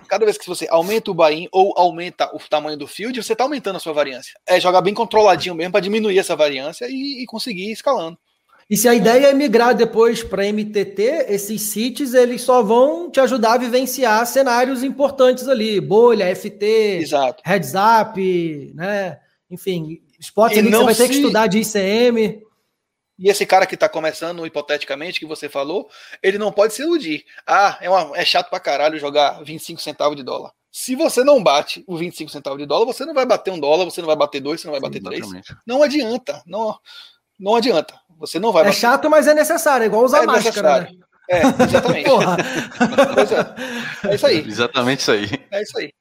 Cada 0.08 0.24
vez 0.24 0.36
que 0.36 0.46
você 0.46 0.66
aumenta 0.70 1.10
o 1.10 1.14
buy 1.14 1.48
ou 1.52 1.72
aumenta 1.76 2.34
o 2.34 2.38
tamanho 2.48 2.76
do 2.76 2.86
field, 2.86 3.22
você 3.22 3.32
está 3.32 3.44
aumentando 3.44 3.76
a 3.76 3.80
sua 3.80 3.92
variância. 3.92 4.38
É 4.46 4.60
jogar 4.60 4.82
bem 4.82 4.94
controladinho 4.94 5.54
mesmo 5.54 5.72
para 5.72 5.80
diminuir 5.80 6.18
essa 6.18 6.34
variância 6.34 6.86
e, 6.88 7.22
e 7.22 7.26
conseguir 7.26 7.68
ir 7.68 7.72
escalando. 7.72 8.18
E 8.70 8.76
se 8.76 8.88
a 8.88 8.94
ideia 8.94 9.26
é 9.26 9.34
migrar 9.34 9.74
depois 9.74 10.22
para 10.22 10.44
MTT, 10.44 11.26
esses 11.28 11.60
sites 11.60 12.14
eles 12.14 12.42
só 12.42 12.62
vão 12.62 13.10
te 13.10 13.18
ajudar 13.18 13.54
a 13.54 13.58
vivenciar 13.58 14.24
cenários 14.26 14.84
importantes 14.84 15.48
ali, 15.48 15.80
bolha, 15.80 16.32
FT, 16.36 17.00
Exato. 17.02 17.42
heads 17.44 17.72
up, 17.74 18.72
né? 18.76 19.18
Enfim, 19.50 20.00
spots 20.20 20.56
ali 20.56 20.68
que 20.70 20.76
você 20.76 20.84
vai 20.84 20.94
se... 20.94 21.02
ter 21.02 21.08
que 21.08 21.16
estudar 21.16 21.48
de 21.48 21.58
ICM. 21.58 22.42
E 23.20 23.28
esse 23.28 23.44
cara 23.44 23.66
que 23.66 23.74
está 23.74 23.86
começando, 23.86 24.46
hipoteticamente, 24.46 25.20
que 25.20 25.26
você 25.26 25.46
falou, 25.46 25.90
ele 26.22 26.38
não 26.38 26.50
pode 26.50 26.72
se 26.72 26.80
iludir. 26.80 27.26
Ah, 27.46 27.76
é, 27.78 27.90
uma, 27.90 28.16
é 28.16 28.24
chato 28.24 28.48
pra 28.48 28.58
caralho 28.58 28.98
jogar 28.98 29.44
25 29.44 29.78
centavos 29.78 30.16
de 30.16 30.22
dólar. 30.22 30.52
Se 30.72 30.96
você 30.96 31.22
não 31.22 31.42
bate 31.42 31.84
o 31.86 31.98
25 31.98 32.30
centavos 32.30 32.58
de 32.58 32.64
dólar, 32.64 32.86
você 32.86 33.04
não 33.04 33.12
vai 33.12 33.26
bater 33.26 33.50
um 33.50 33.60
dólar, 33.60 33.84
você 33.84 34.00
não 34.00 34.06
vai 34.06 34.16
bater 34.16 34.40
dois, 34.40 34.62
você 34.62 34.68
não 34.68 34.72
vai 34.72 34.80
bater 34.80 35.02
Sim, 35.02 35.04
três. 35.04 35.28
Não 35.66 35.82
adianta. 35.82 36.42
Não, 36.46 36.78
não 37.38 37.56
adianta. 37.56 37.92
Você 38.18 38.38
não 38.38 38.52
vai. 38.52 38.66
É 38.66 38.72
chato, 38.72 39.10
mas 39.10 39.26
é 39.26 39.34
necessário, 39.34 39.84
é 39.84 39.86
igual 39.86 40.02
usar 40.02 40.22
é 40.22 40.26
máscara. 40.26 40.80
Né? 40.80 40.90
É, 41.28 41.42
exatamente. 41.64 42.08
é. 44.08 44.12
é 44.12 44.14
isso 44.14 44.26
aí. 44.26 44.48
Exatamente 44.48 45.00
isso 45.00 45.12
aí. 45.12 45.28
É 45.50 45.62
isso 45.62 45.78
aí. 45.78 45.92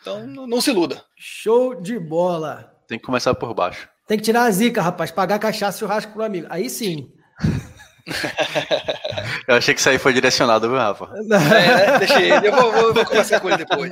Então 0.00 0.24
não 0.24 0.60
se 0.60 0.70
iluda. 0.70 1.04
Show 1.16 1.74
de 1.74 1.98
bola. 1.98 2.72
Tem 2.86 2.96
que 2.96 3.04
começar 3.04 3.34
por 3.34 3.52
baixo. 3.54 3.88
Tem 4.10 4.18
que 4.18 4.24
tirar 4.24 4.42
a 4.42 4.50
zica, 4.50 4.82
rapaz. 4.82 5.12
Pagar 5.12 5.38
cachaça 5.38 5.76
e 5.76 5.78
churrasco 5.78 6.12
pro 6.12 6.24
amigo. 6.24 6.48
Aí 6.50 6.68
sim. 6.68 7.12
Eu 9.46 9.54
achei 9.54 9.72
que 9.72 9.78
isso 9.78 9.88
aí 9.88 9.98
foi 9.98 10.12
direcionado, 10.12 10.68
viu, 10.68 10.76
Rafa? 10.76 11.08
É, 11.30 11.98
deixa 12.00 12.20
ele. 12.20 12.48
Eu 12.48 12.52
vou, 12.52 12.72
vou, 12.72 12.92
vou 12.92 13.04
conversar 13.04 13.38
com 13.38 13.48
ele 13.48 13.58
depois. 13.58 13.88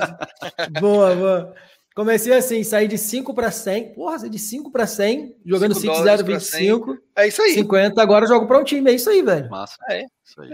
Boa, 0.81 1.15
boa. 1.15 1.55
Comecei 1.95 2.33
assim, 2.33 2.65
saí 2.65 2.85
de 2.85 2.97
5 2.97 3.33
para 3.33 3.49
100. 3.49 3.93
Porra, 3.93 4.19
saí 4.19 4.29
de 4.29 4.39
5 4.39 4.69
para 4.73 4.85
100, 4.85 5.37
jogando 5.45 5.73
5 5.73 6.03
0 6.03 6.25
25. 6.25 6.97
É 7.15 7.25
isso 7.25 7.41
aí. 7.41 7.53
50, 7.53 8.01
agora 8.01 8.25
eu 8.25 8.29
jogo 8.29 8.45
para 8.45 8.59
um 8.59 8.63
time. 8.65 8.91
É 8.91 8.95
isso 8.95 9.09
aí, 9.09 9.21
velho. 9.21 9.49
Massa. 9.49 9.77
É. 9.89 10.03
Isso 10.25 10.41
aí. 10.41 10.49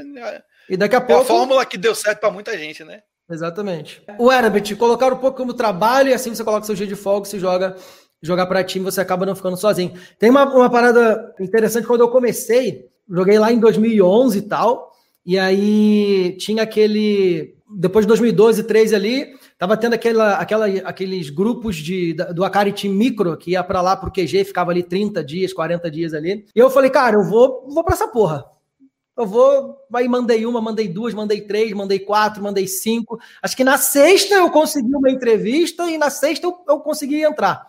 E 0.69 0.77
daqui 0.77 0.95
a 0.95 1.01
pouco. 1.01 1.23
É 1.23 1.25
a 1.25 1.27
fórmula 1.27 1.65
que 1.65 1.79
deu 1.79 1.95
certo 1.95 2.19
para 2.19 2.29
muita 2.29 2.55
gente, 2.55 2.83
né? 2.83 3.01
Exatamente. 3.27 4.03
O 4.19 4.31
Herbert, 4.31 4.77
colocar 4.77 5.11
um 5.11 5.17
pouco 5.17 5.35
como 5.35 5.55
trabalho 5.55 6.09
e 6.09 6.13
assim 6.13 6.35
você 6.35 6.43
coloca 6.43 6.67
seu 6.67 6.75
dia 6.75 6.85
de 6.85 6.95
folga, 6.95 7.27
você 7.27 7.39
joga 7.39 7.75
jogar 8.21 8.45
para 8.45 8.63
time, 8.63 8.85
você 8.85 9.01
acaba 9.01 9.25
não 9.25 9.35
ficando 9.35 9.57
sozinho. 9.57 9.93
Tem 10.17 10.29
uma, 10.29 10.45
uma 10.45 10.69
parada 10.69 11.33
interessante 11.39 11.87
quando 11.87 12.01
eu 12.01 12.09
comecei, 12.09 12.85
joguei 13.09 13.37
lá 13.37 13.51
em 13.51 13.59
2011 13.59 14.37
e 14.37 14.41
tal, 14.41 14.91
e 15.25 15.37
aí 15.37 16.35
tinha 16.37 16.63
aquele 16.63 17.55
depois 17.77 18.05
de 18.05 18.07
2012, 18.09 18.63
13 18.63 18.95
ali, 18.95 19.35
Tava 19.57 19.77
tendo 19.77 19.93
aquela, 19.93 20.33
aquela, 20.33 20.65
aqueles 20.65 21.29
grupos 21.29 21.77
de, 21.77 22.13
do 22.13 22.43
Akari 22.43 22.73
Team 22.73 22.93
Micro, 22.93 23.37
que 23.37 23.51
ia 23.51 23.63
para 23.63 23.81
lá 23.81 23.95
pro 23.95 24.11
QG, 24.11 24.43
ficava 24.43 24.71
ali 24.71 24.83
30 24.83 25.23
dias, 25.23 25.53
40 25.53 25.89
dias 25.89 26.13
ali. 26.13 26.45
E 26.53 26.59
eu 26.59 26.69
falei, 26.69 26.89
cara, 26.89 27.15
eu 27.15 27.23
vou, 27.23 27.65
vou 27.69 27.81
para 27.81 27.93
essa 27.93 28.07
porra. 28.07 28.45
Eu 29.17 29.25
vou. 29.25 29.77
Aí 29.93 30.09
mandei 30.09 30.45
uma, 30.45 30.59
mandei 30.59 30.89
duas, 30.89 31.13
mandei 31.13 31.39
três, 31.39 31.71
mandei 31.71 31.99
quatro, 31.99 32.43
mandei 32.43 32.67
cinco. 32.67 33.17
Acho 33.41 33.55
que 33.55 33.63
na 33.63 33.77
sexta 33.77 34.35
eu 34.35 34.51
consegui 34.51 34.93
uma 34.93 35.09
entrevista 35.09 35.89
e 35.89 35.97
na 35.97 36.09
sexta 36.09 36.47
eu, 36.47 36.57
eu 36.67 36.81
consegui 36.81 37.23
entrar. 37.23 37.65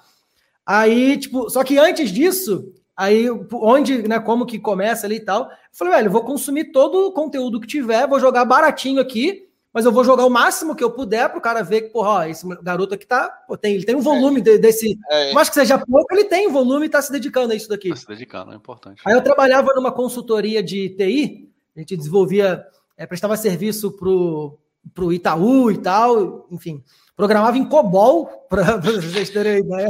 Aí, 0.66 1.16
tipo, 1.16 1.48
só 1.48 1.62
que 1.62 1.78
antes 1.78 2.10
disso, 2.10 2.72
aí 2.96 3.30
onde, 3.52 4.06
né, 4.08 4.18
como 4.18 4.44
que 4.44 4.58
começa 4.58 5.06
ali 5.06 5.16
e 5.16 5.24
tal, 5.24 5.44
eu 5.44 5.48
falei, 5.72 5.94
velho, 5.94 6.08
eu 6.08 6.12
vou 6.12 6.24
consumir 6.24 6.72
todo 6.72 7.06
o 7.06 7.12
conteúdo 7.12 7.60
que 7.60 7.66
tiver, 7.66 8.08
vou 8.08 8.18
jogar 8.18 8.44
baratinho 8.44 9.00
aqui 9.00 9.46
mas 9.76 9.84
eu 9.84 9.92
vou 9.92 10.02
jogar 10.02 10.24
o 10.24 10.30
máximo 10.30 10.74
que 10.74 10.82
eu 10.82 10.90
puder 10.90 11.28
para 11.28 11.36
o 11.36 11.42
cara 11.42 11.62
ver 11.62 11.82
que, 11.82 11.88
porra, 11.90 12.08
ó, 12.08 12.24
esse 12.24 12.48
garoto 12.62 12.94
aqui 12.94 13.06
tá. 13.06 13.28
Pô, 13.46 13.58
tem, 13.58 13.74
ele 13.74 13.84
tem 13.84 13.94
um 13.94 14.00
volume 14.00 14.40
é. 14.40 14.56
desse. 14.56 14.98
É. 15.10 15.34
Mas 15.34 15.50
que 15.50 15.54
seja 15.54 15.78
pouco, 15.78 16.14
ele 16.14 16.24
tem 16.24 16.48
um 16.48 16.50
volume 16.50 16.84
e 16.84 16.86
está 16.86 17.02
se 17.02 17.12
dedicando 17.12 17.52
a 17.52 17.54
isso 17.54 17.68
daqui. 17.68 17.88
Está 17.88 18.00
se 18.00 18.08
dedicando, 18.08 18.52
é 18.52 18.56
importante. 18.56 19.02
Aí 19.04 19.12
eu 19.12 19.22
trabalhava 19.22 19.74
numa 19.74 19.92
consultoria 19.92 20.62
de 20.62 20.88
TI, 20.96 21.52
a 21.76 21.80
gente 21.80 21.94
desenvolvia, 21.94 22.64
é, 22.96 23.04
prestava 23.04 23.36
serviço 23.36 23.92
pro, 23.92 24.58
pro 24.94 25.12
Itaú 25.12 25.70
e 25.70 25.76
tal, 25.76 26.48
enfim. 26.50 26.82
Programava 27.16 27.56
em 27.56 27.64
COBOL, 27.64 28.26
para 28.48 28.76
vocês 28.76 29.30
terem 29.30 29.60
ideia. 29.60 29.88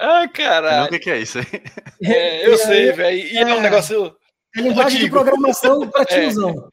Ah, 0.00 0.26
caralho. 0.28 0.86
O 0.86 0.88
que, 0.88 0.98
que 0.98 1.10
é 1.10 1.20
isso 1.20 1.38
aí? 1.38 1.62
É, 2.02 2.46
eu 2.46 2.54
e 2.54 2.58
sei, 2.58 2.92
velho. 2.92 3.16
E 3.16 3.36
é 3.36 3.44
um 3.46 3.58
é. 3.58 3.60
negócio 3.60 4.14
é 4.56 4.60
linguagem 4.60 5.00
de 5.00 5.10
programação 5.10 5.88
para 5.88 6.02
é. 6.02 6.04
tiozão. 6.04 6.68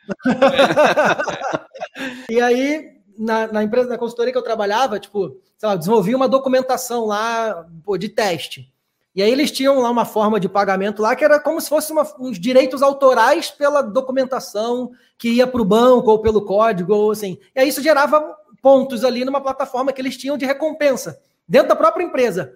É. 2.30 2.34
e 2.34 2.42
aí, 2.42 2.90
na, 3.18 3.48
na, 3.48 3.64
empresa 3.64 3.88
da 3.88 3.98
consultoria 3.98 4.34
que 4.34 4.38
eu 4.38 4.44
trabalhava, 4.44 5.00
tipo, 5.00 5.38
sei 5.58 5.70
lá, 5.70 5.76
desenvolvi 5.76 6.14
uma 6.14 6.28
documentação 6.28 7.06
lá 7.06 7.66
pô, 7.86 7.98
de 7.98 8.10
teste. 8.10 8.74
E 9.16 9.24
aí 9.24 9.32
eles 9.32 9.52
tinham 9.52 9.80
lá 9.80 9.90
uma 9.90 10.06
forma 10.06 10.40
de 10.40 10.48
pagamento 10.48 11.02
lá 11.02 11.16
que 11.16 11.26
era 11.26 11.40
como 11.40 11.60
se 11.60 11.68
fosse 11.68 11.92
uma, 11.92 12.08
uns 12.20 12.40
direitos 12.40 12.82
autorais 12.82 13.50
pela 13.50 13.82
documentação 13.82 14.92
que 15.18 15.30
ia 15.30 15.48
para 15.48 15.62
o 15.62 15.66
banco 15.66 16.12
ou 16.12 16.20
pelo 16.20 16.46
código, 16.46 16.94
ou 16.94 17.12
assim. 17.12 17.38
E 17.56 17.60
aí 17.60 17.70
isso 17.70 17.82
gerava 17.82 18.36
pontos 18.62 19.04
ali 19.04 19.26
numa 19.26 19.42
plataforma 19.42 19.92
que 19.92 20.02
eles 20.02 20.18
tinham 20.18 20.38
de 20.38 20.46
recompensa 20.46 21.22
dentro 21.48 21.70
da 21.70 21.76
própria 21.76 22.04
empresa. 22.04 22.54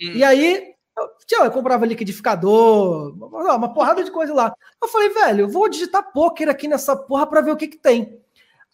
Hum. 0.00 0.12
E 0.14 0.24
aí 0.24 0.74
eu, 0.96 1.44
eu 1.44 1.50
comprava 1.50 1.84
liquidificador, 1.84 3.14
uma 3.14 3.74
porrada 3.74 4.02
de 4.02 4.10
coisa 4.10 4.32
lá. 4.32 4.54
Eu 4.82 4.88
falei, 4.88 5.10
velho, 5.10 5.40
eu 5.42 5.48
vou 5.48 5.68
digitar 5.68 6.12
poker 6.12 6.48
aqui 6.48 6.66
nessa 6.66 6.96
porra 6.96 7.26
para 7.26 7.40
ver 7.40 7.52
o 7.52 7.56
que 7.56 7.68
que 7.68 7.76
tem. 7.76 8.18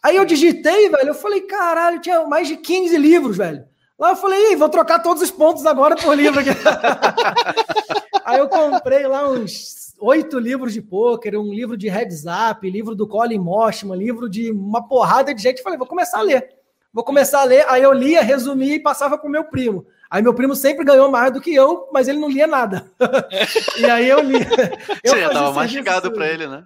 Aí 0.03 0.17
eu 0.17 0.25
digitei, 0.25 0.89
velho, 0.89 1.09
eu 1.09 1.15
falei, 1.15 1.43
caralho, 1.43 2.01
tinha 2.01 2.25
mais 2.27 2.49
de 2.49 2.57
15 2.57 2.97
livros, 2.97 3.37
velho. 3.37 3.65
Lá 3.99 4.11
eu 4.11 4.17
falei, 4.17 4.57
vou 4.57 4.69
trocar 4.69 5.01
todos 5.01 5.23
os 5.23 5.31
pontos 5.31 5.65
agora 5.65 5.95
por 5.95 6.17
livro 6.17 6.41
aqui. 6.41 6.51
Aí 8.25 8.39
eu 8.39 8.49
comprei 8.49 9.07
lá 9.07 9.29
uns 9.29 9.95
oito 10.01 10.39
livros 10.39 10.73
de 10.73 10.83
pôquer, 10.83 11.37
um 11.37 11.53
livro 11.53 11.77
de 11.77 11.89
heads 11.89 12.25
up, 12.25 12.69
livro 12.69 12.97
do 12.97 13.07
Colin 13.07 13.39
Moshman, 13.39 13.97
livro 13.97 14.29
de 14.29 14.51
uma 14.51 14.89
porrada 14.89 15.33
de 15.33 15.41
gente. 15.41 15.63
Falei, 15.63 15.79
vou 15.79 15.87
começar 15.87 16.19
a 16.19 16.23
ler. 16.23 16.49
Vou 16.93 17.03
começar 17.05 17.41
a 17.41 17.45
ler. 17.45 17.65
Aí 17.69 17.83
eu 17.83 17.93
lia, 17.93 18.23
resumia 18.23 18.75
e 18.75 18.83
passava 18.83 19.17
pro 19.17 19.31
meu 19.31 19.45
primo. 19.45 19.87
Aí 20.11 20.23
meu 20.23 20.35
primo 20.35 20.55
sempre 20.55 20.85
ganhou 20.85 21.11
mais 21.11 21.33
do 21.33 21.41
que 21.41 21.55
eu, 21.55 21.89
mas 21.91 22.07
ele 22.07 22.19
não 22.19 22.29
lia 22.29 22.47
nada. 22.47 22.91
e 23.79 23.85
aí 23.87 24.09
eu 24.09 24.21
lia. 24.21 24.47
Eu 25.03 25.15
Você 25.15 25.21
já 25.21 25.31
tava 25.31 25.53
mastigado 25.53 26.13
para 26.13 26.29
ele, 26.29 26.47
né? 26.47 26.65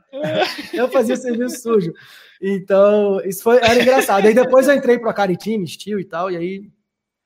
eu 0.75 0.89
fazia 0.89 1.17
serviço 1.17 1.63
sujo. 1.63 1.93
Então, 2.43 3.21
isso 3.25 3.43
foi, 3.43 3.59
era 3.59 3.81
engraçado. 3.81 4.27
Aí 4.27 4.35
depois 4.35 4.67
eu 4.67 4.75
entrei 4.75 4.99
para 4.99 5.11
a 5.11 5.15
Caritime, 5.15 5.67
Steel 5.67 6.01
e 6.01 6.05
tal, 6.05 6.31
e 6.31 6.37
aí 6.37 6.71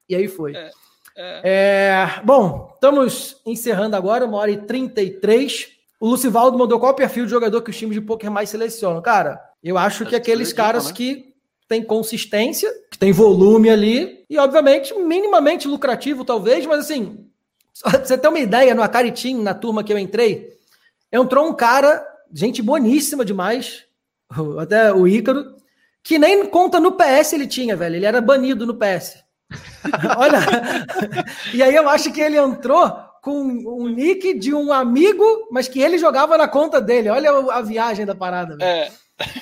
E 0.08 0.14
aí 0.14 0.28
foi. 0.28 0.54
É, 0.54 0.70
é. 1.16 1.40
É, 1.42 2.20
bom, 2.22 2.70
estamos 2.74 3.40
encerrando 3.46 3.96
agora, 3.96 4.26
uma 4.26 4.38
hora 4.38 4.50
e 4.50 4.58
33. 4.58 5.68
O 5.98 6.08
Lucivaldo 6.08 6.58
mandou 6.58 6.78
qual 6.78 6.92
o 6.92 6.96
perfil 6.96 7.24
de 7.24 7.30
jogador 7.30 7.62
que 7.62 7.70
os 7.70 7.76
times 7.76 7.94
de 7.94 8.00
poker 8.00 8.30
mais 8.30 8.50
selecionam. 8.50 9.02
Cara, 9.02 9.40
eu 9.62 9.76
acho 9.76 10.06
que 10.06 10.14
aqueles 10.14 10.52
caras 10.52 10.88
né? 10.88 10.92
que 10.92 11.34
têm 11.68 11.82
consistência, 11.82 12.72
tem 13.00 13.12
volume 13.12 13.70
ali, 13.70 14.26
e 14.28 14.38
obviamente 14.38 14.92
minimamente 14.94 15.66
lucrativo, 15.66 16.22
talvez, 16.22 16.66
mas 16.66 16.80
assim, 16.80 17.26
você 17.72 18.18
ter 18.18 18.28
uma 18.28 18.38
ideia, 18.38 18.74
no 18.74 18.82
Acaritim, 18.82 19.42
na 19.42 19.54
turma 19.54 19.82
que 19.82 19.90
eu 19.90 19.98
entrei, 19.98 20.52
entrou 21.10 21.48
um 21.48 21.54
cara, 21.54 22.06
gente 22.30 22.60
boníssima 22.60 23.24
demais, 23.24 23.86
até 24.60 24.92
o 24.92 25.08
Ícaro, 25.08 25.56
que 26.02 26.18
nem 26.18 26.44
conta 26.44 26.78
no 26.78 26.92
PS 26.92 27.32
ele 27.32 27.46
tinha, 27.46 27.74
velho. 27.74 27.96
Ele 27.96 28.06
era 28.06 28.20
banido 28.20 28.66
no 28.66 28.74
PS. 28.74 29.24
Olha. 30.18 30.38
e 31.54 31.62
aí 31.62 31.74
eu 31.74 31.88
acho 31.88 32.12
que 32.12 32.20
ele 32.20 32.36
entrou 32.36 32.90
com 33.22 33.42
um 33.42 33.88
nick 33.88 34.34
de 34.38 34.54
um 34.54 34.72
amigo, 34.72 35.48
mas 35.50 35.68
que 35.68 35.80
ele 35.80 35.98
jogava 35.98 36.36
na 36.36 36.46
conta 36.46 36.80
dele. 36.80 37.08
Olha 37.08 37.30
a 37.30 37.62
viagem 37.62 38.04
da 38.04 38.14
parada. 38.14 38.56
Velho. 38.56 38.62
É. 38.62 38.92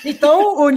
Então, 0.05 0.57
o, 0.59 0.69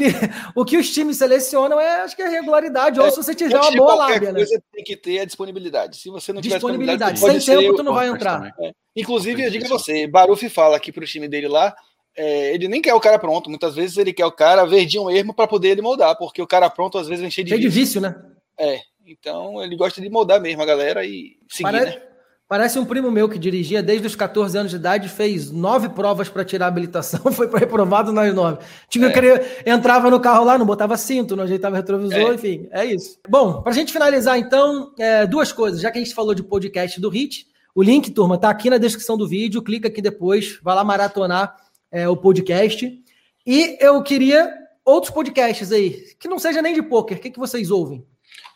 o 0.55 0.65
que 0.65 0.77
os 0.77 0.89
times 0.91 1.17
selecionam 1.17 1.79
é, 1.79 2.01
acho 2.01 2.15
que 2.15 2.21
é 2.21 2.27
regularidade, 2.27 2.99
é, 2.99 3.03
ou 3.03 3.09
se 3.09 3.17
você 3.17 3.33
tiver 3.33 3.59
uma 3.59 3.71
boa 3.71 3.95
lábia, 3.95 4.31
né? 4.31 4.45
tem 4.71 4.83
que 4.83 4.95
ter 4.95 5.19
a 5.19 5.25
disponibilidade. 5.25 5.97
Se 5.97 6.09
você 6.09 6.31
não 6.31 6.41
tiver 6.41 6.55
disponibilidade, 6.55 7.13
disponibilidade 7.13 7.45
sem 7.45 7.57
tempo, 7.57 7.75
tu 7.75 7.83
não 7.83 7.93
vai 7.93 8.09
entrar. 8.09 8.53
É. 8.59 8.71
Inclusive, 8.95 9.43
eu 9.43 9.49
digo 9.49 9.65
a 9.65 9.69
você, 9.69 10.05
Baruf 10.07 10.47
fala 10.49 10.77
aqui 10.77 10.91
pro 10.91 11.05
time 11.05 11.27
dele 11.27 11.47
lá, 11.47 11.73
é, 12.15 12.53
ele 12.53 12.67
nem 12.67 12.81
quer 12.81 12.93
o 12.93 12.99
cara 12.99 13.17
pronto, 13.17 13.49
muitas 13.49 13.75
vezes 13.75 13.97
ele 13.97 14.13
quer 14.13 14.25
o 14.25 14.31
cara 14.31 14.65
verdinho 14.65 15.05
mesmo 15.05 15.33
para 15.33 15.47
poder 15.47 15.69
ele 15.69 15.81
moldar, 15.81 16.17
porque 16.17 16.41
o 16.41 16.47
cara 16.47 16.69
pronto 16.69 16.97
às 16.97 17.07
vezes 17.07 17.21
vem 17.21 17.31
cheio 17.31 17.45
de 17.45 17.51
cheio 17.51 17.61
vício. 17.61 17.71
de 17.71 17.79
vício, 17.79 18.01
né? 18.01 18.15
É, 18.59 18.81
então 19.05 19.63
ele 19.63 19.75
gosta 19.75 20.01
de 20.01 20.09
moldar 20.09 20.41
mesmo 20.41 20.61
a 20.61 20.65
galera 20.65 21.05
e 21.05 21.37
seguir, 21.49 21.71
parece, 21.71 21.97
né? 21.97 22.10
Parece 22.51 22.77
um 22.77 22.83
primo 22.83 23.09
meu 23.09 23.29
que 23.29 23.39
dirigia 23.39 23.81
desde 23.81 24.05
os 24.05 24.13
14 24.13 24.57
anos 24.57 24.71
de 24.71 24.75
idade, 24.75 25.07
fez 25.07 25.49
nove 25.49 25.87
provas 25.87 26.27
para 26.27 26.43
tirar 26.43 26.65
a 26.65 26.67
habilitação, 26.67 27.21
foi 27.31 27.47
reprovado 27.47 28.11
nas 28.11 28.35
nove. 28.35 28.57
Tinha 28.89 29.07
é. 29.07 29.09
que 29.09 29.69
entrava 29.69 30.09
no 30.09 30.19
carro 30.19 30.43
lá, 30.43 30.57
não 30.57 30.65
botava 30.65 30.97
cinto, 30.97 31.33
não 31.33 31.45
ajeitava 31.45 31.77
retrovisor, 31.77 32.17
é. 32.29 32.33
enfim, 32.33 32.67
é 32.71 32.83
isso. 32.83 33.17
Bom, 33.29 33.61
para 33.61 33.71
a 33.71 33.73
gente 33.73 33.93
finalizar 33.93 34.37
então, 34.37 34.93
é, 34.99 35.25
duas 35.25 35.53
coisas, 35.53 35.79
já 35.79 35.89
que 35.89 35.97
a 35.97 36.03
gente 36.03 36.13
falou 36.13 36.35
de 36.35 36.43
podcast 36.43 36.99
do 36.99 37.07
HIT, 37.07 37.47
o 37.73 37.81
link, 37.81 38.11
turma, 38.11 38.37
tá 38.37 38.49
aqui 38.49 38.69
na 38.69 38.77
descrição 38.77 39.17
do 39.17 39.29
vídeo, 39.29 39.61
clica 39.61 39.87
aqui 39.87 40.01
depois, 40.01 40.59
vai 40.61 40.75
lá 40.75 40.83
maratonar 40.83 41.55
é, 41.89 42.09
o 42.09 42.17
podcast. 42.17 43.01
E 43.47 43.77
eu 43.79 44.03
queria 44.03 44.53
outros 44.83 45.13
podcasts 45.13 45.71
aí, 45.71 46.05
que 46.19 46.27
não 46.27 46.37
seja 46.37 46.61
nem 46.61 46.73
de 46.73 46.83
poker. 46.83 47.17
O 47.17 47.21
que, 47.21 47.29
que 47.29 47.39
vocês 47.39 47.71
ouvem? 47.71 48.05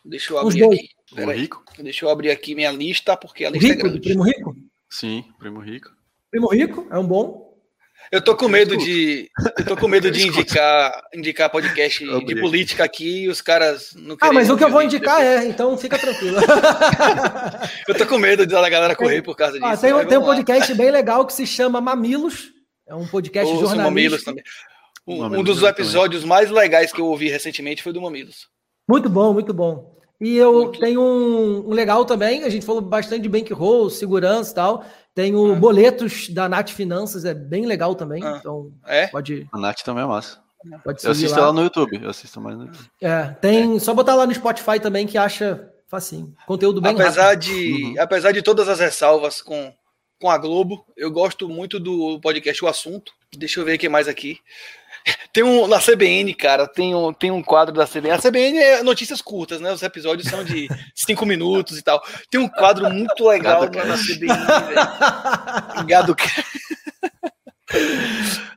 Deixa 0.04 0.34
eu 0.34 0.38
abrir 0.38 0.64
aqui. 0.64 0.95
Primo 1.14 1.32
Rico? 1.32 1.64
Deixa 1.78 2.04
eu 2.04 2.10
abrir 2.10 2.30
aqui 2.30 2.54
minha 2.54 2.72
lista, 2.72 3.16
porque 3.16 3.44
a 3.44 3.50
lista 3.50 3.66
é 3.66 3.70
Rico, 3.70 3.86
é 3.86 3.90
grande. 3.90 4.08
Primo 4.08 4.22
Rico? 4.24 4.56
Sim, 4.90 5.24
Primo 5.38 5.60
Rico. 5.60 5.90
Primo 6.30 6.48
Rico 6.48 6.86
é 6.90 6.98
um 6.98 7.06
bom. 7.06 7.46
Eu 8.10 8.22
tô 8.22 8.36
com 8.36 8.48
medo 8.48 8.76
de. 8.76 9.28
Eu 9.58 9.64
tô 9.64 9.76
com 9.76 9.88
medo 9.88 10.10
de 10.10 10.26
indicar, 10.26 10.92
indicar 11.12 11.50
podcast 11.50 12.04
de 12.04 12.40
política 12.40 12.84
aqui 12.84 13.22
e 13.22 13.28
os 13.28 13.40
caras 13.40 13.94
não 13.96 14.16
Ah, 14.20 14.32
mas 14.32 14.48
o 14.48 14.56
que 14.56 14.62
eu 14.62 14.70
vou 14.70 14.82
indicar 14.82 15.18
depois. 15.18 15.44
é, 15.44 15.48
então 15.48 15.76
fica 15.76 15.98
tranquilo. 15.98 16.38
eu 17.88 17.94
tô 17.94 18.06
com 18.06 18.18
medo 18.18 18.46
de 18.46 18.54
a 18.54 18.68
galera 18.68 18.94
correr 18.94 19.22
por 19.22 19.36
causa 19.36 19.56
ah, 19.56 19.74
disso. 19.74 19.86
Ah, 19.86 19.98
tem, 19.98 20.08
tem 20.08 20.18
um 20.18 20.24
podcast 20.24 20.72
bem 20.74 20.90
legal 20.90 21.26
que 21.26 21.32
se 21.32 21.46
chama 21.46 21.80
Mamilos. 21.80 22.52
É 22.86 22.94
um 22.94 23.06
podcast 23.06 23.52
Ouço 23.52 23.66
jornalístico. 23.66 24.24
Também. 24.24 24.44
Um, 25.06 25.24
um 25.24 25.42
dos 25.42 25.62
episódios 25.62 26.22
também. 26.22 26.36
mais 26.36 26.50
legais 26.50 26.92
que 26.92 27.00
eu 27.00 27.06
ouvi 27.06 27.28
recentemente 27.28 27.82
foi 27.82 27.92
do 27.92 28.00
Mamilos. 28.00 28.48
Muito 28.88 29.08
bom, 29.08 29.32
muito 29.32 29.52
bom. 29.52 29.95
E 30.20 30.36
eu 30.36 30.52
muito 30.52 30.80
tenho 30.80 31.00
um, 31.00 31.68
um, 31.68 31.72
legal 31.72 32.04
também, 32.04 32.44
a 32.44 32.48
gente 32.48 32.64
falou 32.64 32.80
bastante 32.80 33.22
de 33.22 33.28
bankroll, 33.28 33.90
segurança 33.90 34.50
e 34.50 34.54
tal. 34.54 34.84
Tem 35.14 35.34
o 35.34 35.52
ah. 35.52 35.56
Boletos 35.56 36.28
da 36.30 36.48
Nath 36.48 36.70
Finanças, 36.70 37.24
é 37.24 37.34
bem 37.34 37.66
legal 37.66 37.94
também. 37.94 38.24
Ah. 38.24 38.36
Então, 38.38 38.72
é? 38.86 39.06
pode. 39.08 39.46
A 39.52 39.58
Nath 39.58 39.82
também 39.82 40.04
é 40.04 40.06
massa. 40.06 40.38
Pode 40.82 41.04
eu 41.04 41.10
assisto 41.12 41.38
lá. 41.38 41.52
no 41.52 41.62
YouTube, 41.62 42.00
eu 42.02 42.10
assisto 42.10 42.40
mais 42.40 42.56
no 42.56 42.64
YouTube. 42.64 42.90
É, 43.00 43.26
tem. 43.40 43.76
É. 43.76 43.78
Só 43.78 43.94
botar 43.94 44.14
lá 44.14 44.26
no 44.26 44.34
Spotify 44.34 44.80
também 44.80 45.06
que 45.06 45.16
acha 45.18 45.70
facinho. 45.86 46.34
Conteúdo 46.46 46.80
bem 46.80 46.92
apesar 46.92 47.34
rápido. 47.34 47.40
de 47.40 47.84
uhum. 47.84 47.94
Apesar 47.98 48.32
de 48.32 48.42
todas 48.42 48.68
as 48.68 48.80
ressalvas 48.80 49.40
com 49.40 49.72
com 50.20 50.30
a 50.30 50.38
Globo. 50.38 50.84
Eu 50.96 51.10
gosto 51.10 51.48
muito 51.48 51.78
do 51.78 52.20
podcast 52.20 52.64
O 52.64 52.68
Assunto. 52.68 53.12
Deixa 53.36 53.60
eu 53.60 53.64
ver 53.64 53.76
o 53.76 53.78
que 53.78 53.88
mais 53.88 54.08
aqui. 54.08 54.38
Tem 55.32 55.42
um 55.44 55.66
na 55.66 55.78
CBN, 55.80 56.34
cara, 56.34 56.66
tem 56.66 56.94
um, 56.94 57.12
tem 57.12 57.30
um 57.30 57.42
quadro 57.42 57.74
da 57.74 57.86
CBN. 57.86 58.10
A 58.10 58.18
CBN 58.18 58.58
é 58.58 58.82
notícias 58.82 59.20
curtas, 59.20 59.60
né? 59.60 59.72
Os 59.72 59.82
episódios 59.82 60.28
são 60.28 60.42
de 60.42 60.68
cinco 60.94 61.26
minutos 61.26 61.78
e 61.78 61.82
tal. 61.82 62.02
tem 62.30 62.40
um 62.40 62.48
quadro 62.48 62.90
muito 62.90 63.28
legal 63.28 63.62
na 63.62 63.96
CBN, 63.96 64.46
velho. 64.46 65.86
Gado 65.86 66.16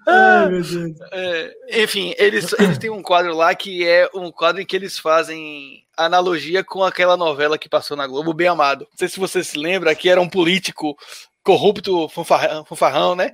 Ai, 0.08 0.50
meu 0.50 0.62
Deus. 0.64 1.00
É, 1.12 1.54
enfim, 1.84 2.14
eles, 2.18 2.54
eles 2.54 2.78
têm 2.78 2.90
um 2.90 3.02
quadro 3.02 3.36
lá 3.36 3.54
que 3.54 3.88
é 3.88 4.10
um 4.14 4.32
quadro 4.32 4.62
em 4.62 4.66
que 4.66 4.76
eles 4.76 4.98
fazem 4.98 5.84
analogia 5.96 6.64
com 6.64 6.84
aquela 6.84 7.18
novela 7.18 7.58
que 7.58 7.70
passou 7.70 7.96
na 7.98 8.08
Globo, 8.08 8.34
Bem 8.34 8.48
Amado. 8.48 8.88
Não 8.90 8.98
sei 8.98 9.08
se 9.08 9.20
você 9.20 9.44
se 9.44 9.58
lembra, 9.58 9.94
que 9.94 10.10
era 10.10 10.22
um 10.22 10.30
político 10.30 10.98
corrupto 11.44 12.08
fanfarrão, 12.10 12.66
fanfarrão, 12.66 13.16
né? 13.16 13.32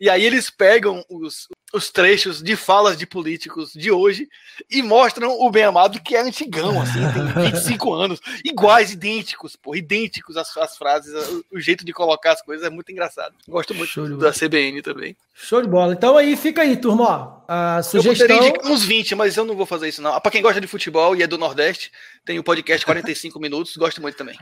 E 0.00 0.10
aí 0.10 0.24
eles 0.24 0.50
pegam 0.50 1.04
os, 1.08 1.48
os 1.72 1.90
trechos 1.90 2.42
de 2.42 2.56
falas 2.56 2.96
de 2.96 3.06
políticos 3.06 3.72
de 3.72 3.90
hoje 3.90 4.28
e 4.70 4.82
mostram 4.82 5.30
o 5.40 5.50
bem 5.50 5.64
amado 5.64 6.00
que 6.00 6.14
é 6.14 6.20
antigão, 6.20 6.80
assim, 6.80 7.00
tem 7.12 7.50
25 7.52 7.92
anos, 7.92 8.20
iguais, 8.44 8.92
idênticos, 8.92 9.56
pô, 9.56 9.74
idênticos 9.74 10.36
as, 10.36 10.56
as 10.56 10.76
frases, 10.76 11.12
o, 11.12 11.44
o, 11.52 11.60
jeito 11.60 11.84
de 11.84 11.92
colocar 11.92 12.32
as 12.32 12.42
coisas 12.42 12.64
é 12.66 12.70
muito 12.70 12.90
engraçado. 12.92 13.34
Gosto 13.48 13.74
muito 13.74 14.16
da 14.16 14.32
CBN 14.32 14.80
também. 14.80 15.16
Show 15.34 15.60
de 15.60 15.68
bola. 15.68 15.92
Então 15.92 16.16
aí 16.16 16.36
fica 16.36 16.62
aí, 16.62 16.76
turma, 16.76 17.04
ó, 17.04 17.42
a 17.48 17.82
sugestão... 17.82 18.28
Eu 18.28 18.48
indicar 18.48 18.70
uns 18.70 18.84
20, 18.84 19.14
mas 19.14 19.36
eu 19.36 19.44
não 19.44 19.56
vou 19.56 19.66
fazer 19.66 19.88
isso 19.88 20.00
não. 20.00 20.18
Para 20.20 20.30
quem 20.30 20.42
gosta 20.42 20.60
de 20.60 20.66
futebol 20.66 21.16
e 21.16 21.22
é 21.22 21.26
do 21.26 21.36
Nordeste, 21.36 21.90
tem 22.24 22.38
o 22.38 22.44
podcast 22.44 22.86
45 22.86 23.38
minutos, 23.40 23.76
gosto 23.76 24.00
muito 24.00 24.16
também. 24.16 24.38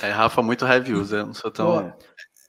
É, 0.00 0.10
Rafa, 0.10 0.40
muito 0.40 0.64
reviews, 0.64 1.10
eu 1.10 1.26
não 1.26 1.34
sou 1.34 1.50
tão... 1.50 1.66
Boa. 1.66 1.98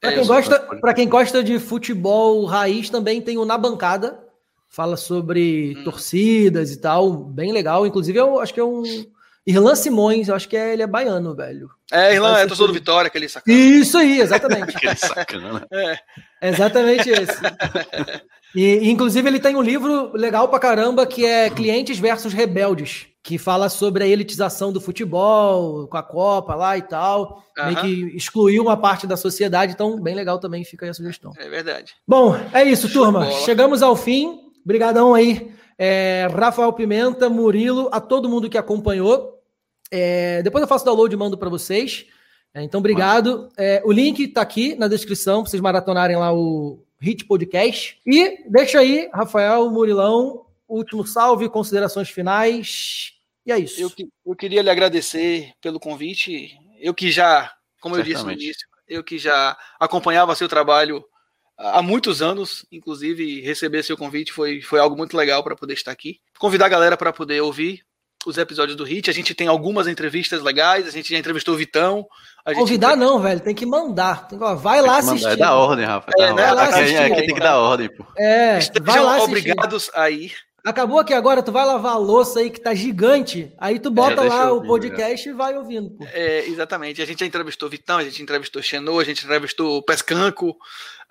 Para 0.02 0.14
quem, 0.14 0.26
gosta, 0.26 0.60
pra 0.60 0.94
quem 0.96 1.08
gosta 1.08 1.44
de 1.44 1.60
futebol 1.60 2.44
raiz, 2.46 2.90
também 2.90 3.22
tem 3.22 3.38
o 3.38 3.46
Na 3.46 3.56
Bancada. 3.56 4.20
Fala 4.68 4.98
sobre 4.98 5.76
hum. 5.78 5.84
torcidas 5.84 6.72
e 6.72 6.78
tal. 6.78 7.14
Bem 7.14 7.52
legal. 7.52 7.86
Inclusive, 7.86 8.18
eu 8.18 8.40
acho 8.40 8.54
que 8.54 8.60
é 8.60 8.64
um. 8.64 8.84
Irlan 9.46 9.76
Simões, 9.76 10.28
eu 10.28 10.36
acho 10.36 10.50
que 10.50 10.58
é, 10.58 10.74
ele 10.74 10.82
é 10.82 10.88
baiano, 10.88 11.36
velho. 11.36 11.70
É, 11.92 12.16
Irlan 12.16 12.38
é 12.38 12.48
torcedor 12.48 12.68
do 12.70 12.74
Vitória, 12.74 13.08
aquele 13.08 13.30
sacana. 13.30 13.58
Isso 13.58 13.98
aí, 13.98 14.20
exatamente. 14.20 14.74
aquele 14.78 14.96
sacana. 14.96 15.68
É. 15.72 16.50
Exatamente 16.50 17.10
esse. 17.10 17.42
E, 18.54 18.90
inclusive, 18.90 19.30
ele 19.30 19.40
tem 19.40 19.56
um 19.56 19.62
livro 19.62 20.12
legal 20.14 20.50
pra 20.50 20.60
caramba 20.60 21.06
que 21.06 21.26
é 21.26 21.50
Clientes 21.50 21.98
versus 21.98 22.34
Rebeldes, 22.34 23.08
que 23.24 23.38
fala 23.38 23.70
sobre 23.70 24.04
a 24.04 24.08
elitização 24.08 24.72
do 24.72 24.82
futebol, 24.82 25.88
com 25.88 25.98
a 25.98 26.04
Copa 26.04 26.56
lá 26.56 26.78
e 26.78 26.82
tal. 26.82 27.44
Uhum. 27.58 27.66
Meio 27.66 27.82
que 27.82 28.18
excluiu 28.18 28.64
uma 28.64 28.76
parte 28.76 29.06
da 29.06 29.16
sociedade, 29.16 29.74
então, 29.74 30.00
bem 30.00 30.16
legal 30.16 30.40
também, 30.40 30.64
fica 30.64 30.86
aí 30.86 30.90
a 30.90 30.94
sugestão. 30.94 31.32
É 31.38 31.48
verdade. 31.48 31.96
Bom, 32.08 32.36
é 32.54 32.64
isso, 32.64 32.92
turma. 32.92 33.30
Chegamos 33.46 33.84
ao 33.84 33.96
fim. 33.96 34.40
Obrigadão 34.64 35.14
aí, 35.14 35.52
é, 35.78 36.28
Rafael 36.32 36.72
Pimenta, 36.74 37.30
Murilo, 37.30 37.90
a 37.92 38.00
todo 38.00 38.30
mundo 38.30 38.50
que 38.50 38.58
acompanhou. 38.58 39.40
É, 39.90 40.42
depois 40.44 40.62
eu 40.62 40.68
faço 40.68 40.86
download 40.86 41.14
e 41.14 41.18
mando 41.18 41.38
para 41.38 41.50
vocês. 41.50 42.06
É, 42.54 42.62
então, 42.64 42.80
obrigado. 42.80 43.50
É, 43.58 43.82
o 43.84 43.92
link 43.92 44.24
está 44.24 44.42
aqui 44.42 44.76
na 44.76 44.88
descrição, 44.88 45.42
para 45.42 45.50
vocês 45.50 45.62
maratonarem 45.62 46.16
lá 46.16 46.34
o, 46.34 46.84
Hit 47.02 47.26
Podcast. 47.26 48.00
E 48.06 48.48
deixa 48.48 48.80
aí, 48.80 49.10
Rafael, 49.12 49.70
Murilão, 49.72 50.46
último 50.76 51.06
salve, 51.06 51.50
considerações 51.50 52.10
finais. 52.10 53.14
E 53.46 53.52
é 53.52 53.60
isso. 53.60 53.82
Eu, 53.82 53.92
eu 54.26 54.36
queria 54.36 54.62
lhe 54.62 54.70
agradecer 54.70 55.54
pelo 55.62 55.80
convite. 55.80 56.58
Eu 56.80 56.94
que 56.94 57.12
já, 57.12 57.52
como 57.82 57.96
Certamente. 57.96 57.98
eu 57.98 58.04
disse 58.04 58.26
no 58.26 58.32
início, 58.32 58.68
eu 58.88 59.04
que 59.04 59.18
já 59.18 59.58
acompanhava 59.80 60.36
seu 60.36 60.48
trabalho 60.48 61.04
há 61.58 61.82
muitos 61.82 62.22
anos, 62.22 62.66
inclusive 62.72 63.42
receber 63.42 63.84
seu 63.84 63.96
convite 63.96 64.34
foi, 64.34 64.62
foi 64.62 64.80
algo 64.80 64.98
muito 64.98 65.16
legal 65.16 65.44
para 65.44 65.56
poder 65.56 65.74
estar 65.74 65.92
aqui. 65.92 66.20
Convidar 66.40 66.66
a 66.66 66.70
galera 66.70 66.98
para 66.98 67.14
poder 67.14 67.42
ouvir 67.42 67.84
os 68.26 68.38
episódios 68.38 68.78
do 68.78 68.84
Hit. 68.84 69.10
A 69.10 69.14
gente 69.14 69.34
tem 69.34 69.48
algumas 69.48 69.88
entrevistas 69.88 70.42
legais, 70.42 70.88
a 70.88 70.92
gente 70.92 71.12
já 71.12 71.18
entrevistou 71.18 71.54
o 71.54 71.58
Vitão. 71.58 72.06
Convidar 72.56 72.96
não, 72.96 73.20
velho, 73.20 73.40
tem 73.40 73.56
que 73.56 73.66
mandar. 73.66 74.28
Tem 74.28 74.38
que, 74.38 74.44
ó, 74.44 74.56
vai 74.56 74.80
tem 74.80 74.90
lá 74.90 74.98
assistir. 74.98 75.28
É 75.28 75.36
da 75.36 75.56
ordem, 75.56 75.86
Rafa. 75.86 76.12
É, 76.18 76.34
né? 76.34 76.46
Aqui, 76.46 76.62
assistir, 76.62 76.98
aqui 76.98 77.16
tem 77.16 77.36
que 77.36 77.42
dar 77.42 77.58
ordem, 77.58 77.90
pô. 77.90 78.06
É, 78.18 78.60
vai 78.82 79.00
lá 79.00 79.24
obrigados 79.24 79.90
a 79.94 80.10
ir. 80.10 80.34
Acabou 80.64 81.00
aqui 81.00 81.14
agora, 81.14 81.42
tu 81.42 81.52
vai 81.52 81.66
lavar 81.66 81.94
a 81.94 81.98
louça 81.98 82.40
aí 82.40 82.52
que 82.52 82.62
tá 82.62 82.74
gigante, 82.76 83.52
aí 83.58 83.80
tu 83.80 83.90
bota 83.90 84.24
é, 84.24 84.28
lá 84.28 84.54
o 84.54 84.62
podcast 84.62 85.28
e 85.28 85.34
vai 85.34 85.58
ouvindo. 85.58 85.90
Pô. 85.90 86.06
É, 86.14 86.46
exatamente. 86.46 87.02
A 87.02 87.06
gente 87.06 87.22
já 87.22 87.26
entrevistou 87.26 87.70
Vitão, 87.70 87.98
a 87.98 88.04
gente 88.04 88.22
entrevistou 88.22 88.62
Xenô, 88.62 89.00
a 89.00 89.04
gente 89.04 89.26
entrevistou 89.26 89.82
Pescanco. 89.82 90.52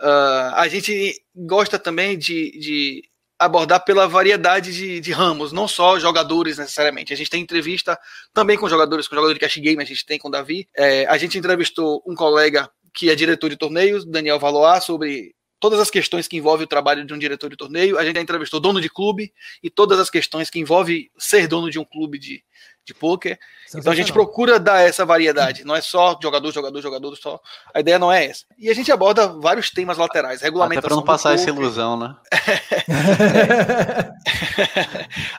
Uh, 0.01 0.55
a 0.55 0.69
gente 0.69 1.21
gosta 1.35 1.81
também 1.81 2.17
de, 2.17 2.53
de 2.61 3.03
abordar 3.41 3.85
pela 3.85 4.07
variedade 4.07 4.73
de, 4.73 5.01
de, 5.01 5.13
ramos, 5.13 5.51
não 5.51 5.67
só 5.67 5.99
jogadores 5.99 6.59
necessariamente. 6.59 7.13
A 7.13 7.17
gente 7.17 7.31
tem 7.31 7.43
entrevista 7.43 7.99
também 8.33 8.57
com 8.57 8.69
jogadores, 8.69 9.09
com 9.09 9.17
jogador 9.17 9.35
de 9.35 9.41
cash 9.41 9.57
game, 9.57 9.83
a 9.83 9.87
gente 9.87 10.07
tem 10.07 10.19
com 10.19 10.29
o 10.29 10.31
Davi. 10.31 10.69
É, 10.77 11.07
a 11.07 11.19
gente 11.19 11.37
entrevistou 11.37 12.03
um 12.07 12.15
colega 12.15 12.71
que 12.95 13.11
é 13.11 13.15
diretor 13.17 13.51
de 13.51 13.57
torneios, 13.57 14.05
Daniel 14.05 14.39
Valois, 14.39 14.85
sobre 14.85 15.35
todas 15.61 15.79
as 15.79 15.91
questões 15.91 16.27
que 16.27 16.39
envolvem 16.39 16.65
o 16.65 16.69
trabalho 16.69 17.05
de 17.05 17.13
um 17.13 17.19
diretor 17.19 17.51
de 17.51 17.57
torneio. 17.57 17.99
A 17.99 18.05
gente 18.05 18.17
já 18.17 18.23
entrevistou 18.23 18.59
dono 18.59 18.81
de 18.81 18.89
clube 18.89 19.33
e 19.63 19.69
todas 19.69 20.01
as 20.01 20.09
questões 20.09 20.49
que 20.49 20.59
envolvem 20.59 21.11
ser 21.19 21.47
dono 21.47 21.71
de 21.71 21.79
um 21.79 21.85
clube 21.85 22.19
de, 22.19 22.43
de 22.85 22.95
pôquer. 22.95 23.39
Então 23.75 23.93
a 23.93 23.95
gente 23.95 24.13
procura 24.13 24.59
dar 24.59 24.81
essa 24.81 25.05
variedade. 25.05 25.65
Não 25.65 25.77
é 25.77 25.81
só 25.81 26.19
jogador, 26.21 26.51
jogador, 26.51 26.81
jogador, 26.81 27.17
só. 27.17 27.41
A 27.73 27.81
ideia 27.81 27.99
não 27.99 28.11
é 28.11 28.27
essa. 28.27 28.45
E 28.59 28.69
a 28.69 28.75
gente 28.75 28.91
aborda 28.91 29.29
vários 29.29 29.71
temas 29.71 29.99
laterais. 29.99 30.41
Regulamentação. 30.41 30.81
Até 30.81 30.89
para 30.89 30.97
não 30.97 31.05
passar 31.05 31.35
essa 31.35 31.51
ilusão, 31.51 31.97
né? 31.97 32.17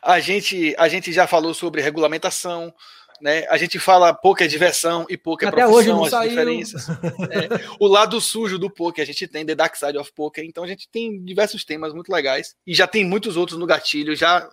a, 0.01 0.19
gente, 0.19 0.73
a 0.77 0.87
gente 0.87 1.11
já 1.11 1.27
falou 1.27 1.53
sobre 1.53 1.81
regulamentação. 1.81 2.73
Né? 3.21 3.45
A 3.49 3.57
gente 3.57 3.77
fala 3.77 4.13
poker 4.13 4.45
é 4.45 4.49
diversão 4.49 5.05
e 5.09 5.15
poker 5.15 5.47
é 5.47 5.51
profissão, 5.51 5.99
hoje 5.99 6.05
as 6.05 6.09
saiu. 6.09 6.29
diferenças. 6.29 6.89
é, 6.89 7.75
o 7.79 7.87
lado 7.87 8.19
sujo 8.19 8.57
do 8.57 8.69
poker, 8.69 9.03
a 9.03 9.05
gente 9.05 9.27
tem 9.27 9.45
The 9.45 9.55
Dark 9.55 9.75
Side 9.75 9.97
of 9.97 10.11
Poker, 10.13 10.43
então 10.43 10.63
a 10.63 10.67
gente 10.67 10.89
tem 10.89 11.23
diversos 11.23 11.63
temas 11.63 11.93
muito 11.93 12.11
legais 12.11 12.55
e 12.65 12.73
já 12.73 12.87
tem 12.87 13.05
muitos 13.05 13.37
outros 13.37 13.59
no 13.59 13.67
gatilho, 13.67 14.15
já 14.15 14.49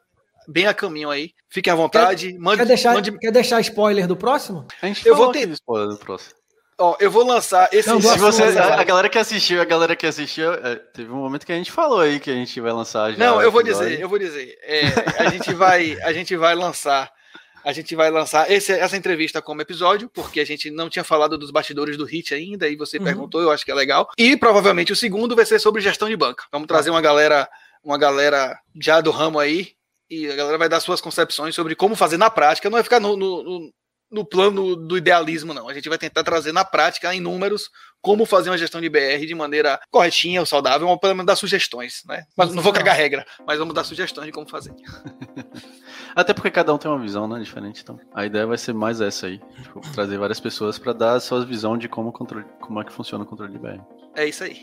bem 0.46 0.66
a 0.66 0.74
caminho 0.74 1.10
aí. 1.10 1.32
Fiquem 1.48 1.72
à 1.72 1.76
vontade. 1.76 2.32
Quer, 2.32 2.38
mande, 2.38 2.58
quer, 2.58 2.66
deixar, 2.66 2.94
mande... 2.94 3.18
quer 3.18 3.32
deixar 3.32 3.60
spoiler 3.60 4.06
do 4.06 4.16
próximo? 4.16 4.66
A 4.82 4.86
gente 4.86 5.06
eu 5.06 5.16
vou 5.16 5.32
ter 5.32 5.48
spoiler 5.48 5.88
do 5.88 5.98
próximo. 5.98 6.38
Ó, 6.80 6.96
eu 7.00 7.10
vou 7.10 7.26
lançar 7.26 7.68
esse. 7.72 7.88
Não, 7.88 8.00
se 8.00 8.16
você, 8.18 8.44
a, 8.56 8.80
a, 8.80 8.84
galera 8.84 9.08
que 9.08 9.18
assistiu, 9.18 9.60
a 9.60 9.64
galera 9.64 9.96
que 9.96 10.06
assistiu, 10.06 10.54
é, 10.54 10.76
teve 10.76 11.10
um 11.10 11.16
momento 11.16 11.44
que 11.44 11.50
a 11.50 11.56
gente 11.56 11.72
falou 11.72 11.98
aí 11.98 12.20
que 12.20 12.30
a 12.30 12.34
gente 12.34 12.60
vai 12.60 12.72
lançar 12.72 13.10
já. 13.12 13.18
Não, 13.18 13.42
eu 13.42 13.50
vou 13.50 13.64
dizer, 13.64 14.00
eu 14.00 14.08
vou 14.08 14.18
dizer. 14.18 14.56
É, 14.62 14.82
a 15.18 15.28
gente 15.28 15.52
vai, 15.54 16.00
a 16.02 16.12
gente 16.12 16.36
vai 16.36 16.54
lançar 16.54 17.10
a 17.68 17.72
gente 17.72 17.94
vai 17.94 18.10
lançar 18.10 18.50
esse, 18.50 18.72
essa 18.72 18.96
entrevista 18.96 19.42
como 19.42 19.60
episódio, 19.60 20.08
porque 20.08 20.40
a 20.40 20.46
gente 20.46 20.70
não 20.70 20.88
tinha 20.88 21.04
falado 21.04 21.36
dos 21.36 21.50
bastidores 21.50 21.98
do 21.98 22.06
HIT 22.06 22.34
ainda, 22.34 22.66
e 22.66 22.74
você 22.74 22.96
uhum. 22.96 23.04
perguntou, 23.04 23.42
eu 23.42 23.50
acho 23.50 23.62
que 23.62 23.70
é 23.70 23.74
legal. 23.74 24.08
E 24.16 24.38
provavelmente 24.38 24.90
o 24.90 24.96
segundo 24.96 25.36
vai 25.36 25.44
ser 25.44 25.58
sobre 25.58 25.82
gestão 25.82 26.08
de 26.08 26.16
banca. 26.16 26.44
Vamos 26.50 26.66
trazer 26.66 26.88
uma 26.88 27.02
galera, 27.02 27.46
uma 27.84 27.98
galera 27.98 28.58
já 28.80 29.02
do 29.02 29.10
ramo 29.10 29.38
aí, 29.38 29.72
e 30.08 30.30
a 30.30 30.34
galera 30.34 30.56
vai 30.56 30.66
dar 30.70 30.80
suas 30.80 31.02
concepções 31.02 31.54
sobre 31.54 31.74
como 31.74 31.94
fazer 31.94 32.16
na 32.16 32.30
prática, 32.30 32.70
não 32.70 32.76
vai 32.76 32.82
ficar 32.82 33.00
no, 33.00 33.14
no, 33.18 33.42
no 33.42 33.72
plano 34.24 34.74
do 34.74 34.96
idealismo, 34.96 35.52
não. 35.52 35.68
A 35.68 35.74
gente 35.74 35.88
vai 35.88 35.98
tentar 35.98 36.24
trazer 36.24 36.52
na 36.52 36.64
prática, 36.64 37.14
em 37.14 37.20
números, 37.20 37.70
como 38.00 38.24
fazer 38.24 38.50
uma 38.50 38.58
gestão 38.58 38.80
de 38.80 38.88
BR 38.88 39.26
de 39.26 39.34
maneira 39.34 39.78
corretinha 39.90 40.40
ou 40.40 40.46
saudável, 40.46 40.88
ou 40.88 40.98
pelo 40.98 41.14
menos 41.14 41.26
dar 41.26 41.36
sugestões, 41.36 42.02
né? 42.06 42.24
Mas 42.36 42.54
não 42.54 42.62
vou 42.62 42.72
cagar 42.72 42.96
regra, 42.96 43.26
mas 43.46 43.58
vamos 43.58 43.74
dar 43.74 43.84
sugestões 43.84 44.26
de 44.26 44.32
como 44.32 44.48
fazer. 44.48 44.74
Até 46.14 46.32
porque 46.32 46.50
cada 46.50 46.72
um 46.72 46.78
tem 46.78 46.90
uma 46.90 47.00
visão, 47.00 47.28
né, 47.28 47.38
diferente. 47.40 47.82
Então, 47.82 47.98
a 48.14 48.24
ideia 48.24 48.46
vai 48.46 48.58
ser 48.58 48.72
mais 48.72 49.00
essa 49.00 49.26
aí, 49.26 49.40
tipo, 49.62 49.80
trazer 49.92 50.18
várias 50.18 50.40
pessoas 50.40 50.78
para 50.78 50.92
dar 50.92 51.14
a 51.14 51.20
sua 51.20 51.44
visão 51.44 51.76
de 51.76 51.88
como, 51.88 52.12
controle, 52.12 52.46
como 52.60 52.80
é 52.80 52.84
que 52.84 52.92
funciona 52.92 53.24
o 53.24 53.26
controle 53.26 53.52
de 53.52 53.58
BR. 53.58 53.80
É 54.16 54.26
isso 54.26 54.44
aí. 54.44 54.62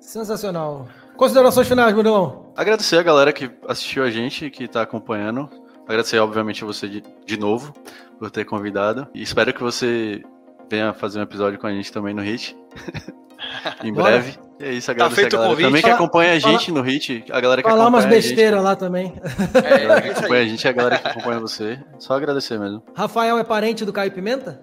Sensacional. 0.00 0.86
Considerações 1.16 1.66
finais, 1.66 1.94
Bruno. 1.94 2.52
Agradecer 2.56 2.98
a 2.98 3.02
galera 3.02 3.32
que 3.32 3.50
assistiu 3.66 4.04
a 4.04 4.10
gente, 4.10 4.50
que 4.50 4.64
está 4.64 4.82
acompanhando. 4.82 5.48
Agradecer, 5.86 6.18
obviamente, 6.18 6.64
a 6.64 6.66
você 6.66 6.88
de, 6.88 7.02
de 7.26 7.38
novo 7.38 7.72
por 8.18 8.30
ter 8.30 8.44
convidado. 8.44 9.06
E 9.14 9.22
espero 9.22 9.52
que 9.52 9.62
você 9.62 10.22
venha 10.70 10.92
fazer 10.94 11.18
um 11.18 11.22
episódio 11.22 11.58
com 11.58 11.66
a 11.66 11.72
gente 11.72 11.92
também 11.92 12.14
no 12.14 12.22
Hit. 12.22 12.56
em 13.82 13.92
breve. 13.92 14.38
E 14.60 14.64
é 14.64 14.72
isso, 14.72 14.90
agradecer 14.90 15.14
tá 15.14 15.20
feito 15.20 15.36
a 15.36 15.40
galera 15.40 15.60
também 15.60 15.82
que 15.82 15.90
acompanha 15.90 16.32
a 16.32 16.38
gente 16.38 16.70
no 16.70 16.80
Hit. 16.80 17.24
A 17.30 17.40
galera 17.40 17.62
que 17.62 17.68
Falar 17.68 17.88
umas 17.88 18.06
besteiras 18.06 18.62
lá 18.62 18.74
também. 18.74 19.12
É, 19.54 19.74
a 19.74 19.78
galera 19.78 20.02
que 20.02 20.08
acompanha 20.10 20.42
a 20.42 20.46
gente, 20.46 20.68
a 20.68 20.72
galera 20.72 20.98
que 20.98 21.08
acompanha 21.08 21.40
você. 21.40 21.78
Só 21.98 22.14
agradecer 22.14 22.58
mesmo. 22.58 22.82
Rafael 22.94 23.38
é 23.38 23.44
parente 23.44 23.84
do 23.84 23.92
Caio 23.92 24.12
Pimenta? 24.12 24.60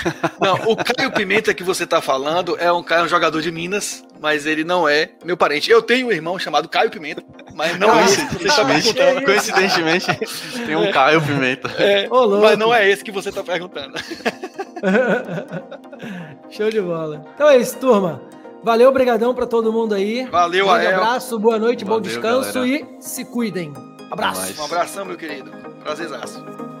Não, 0.40 0.54
o 0.70 0.76
Caio 0.76 1.10
Pimenta 1.12 1.54
que 1.54 1.62
você 1.62 1.86
tá 1.86 2.00
falando 2.00 2.56
é 2.58 2.72
um, 2.72 2.84
é 2.88 3.02
um 3.02 3.08
jogador 3.08 3.40
de 3.40 3.50
Minas, 3.50 4.04
mas 4.20 4.46
ele 4.46 4.64
não 4.64 4.88
é 4.88 5.10
meu 5.24 5.36
parente. 5.36 5.70
Eu 5.70 5.82
tenho 5.82 6.08
um 6.08 6.12
irmão 6.12 6.38
chamado 6.38 6.68
Caio 6.68 6.90
Pimenta, 6.90 7.22
mas 7.54 7.78
não 7.78 7.98
é 7.98 8.04
esse 8.04 8.26
que 8.26 8.38
você 8.38 8.48
tá 8.48 8.64
perguntando. 8.64 9.24
Coincidentemente, 9.24 10.06
tem 10.66 10.76
um 10.76 10.90
Caio 10.92 11.20
Pimenta. 11.20 11.68
É, 11.78 12.08
mas 12.40 12.58
não 12.58 12.74
é 12.74 12.88
esse 12.88 13.04
que 13.04 13.12
você 13.12 13.30
tá 13.30 13.42
perguntando. 13.42 13.94
Show 16.50 16.70
de 16.70 16.80
bola. 16.80 17.24
Então 17.34 17.48
é 17.48 17.56
isso, 17.56 17.78
turma. 17.78 18.20
Valeu, 18.62 18.88
obrigadão 18.88 19.34
para 19.34 19.46
todo 19.46 19.72
mundo 19.72 19.94
aí. 19.94 20.24
Valeu, 20.26 20.66
Um 20.66 20.70
abraço, 20.70 21.38
boa 21.38 21.58
noite, 21.58 21.84
Valeu, 21.84 22.00
bom 22.00 22.02
descanso 22.02 22.54
galera. 22.54 22.68
e 22.68 22.86
se 23.00 23.24
cuidem. 23.24 23.72
Abraço. 24.10 24.60
Um 24.60 24.64
abração, 24.64 25.04
meu 25.04 25.16
querido. 25.16 25.50
Prazerzaço. 25.82 26.71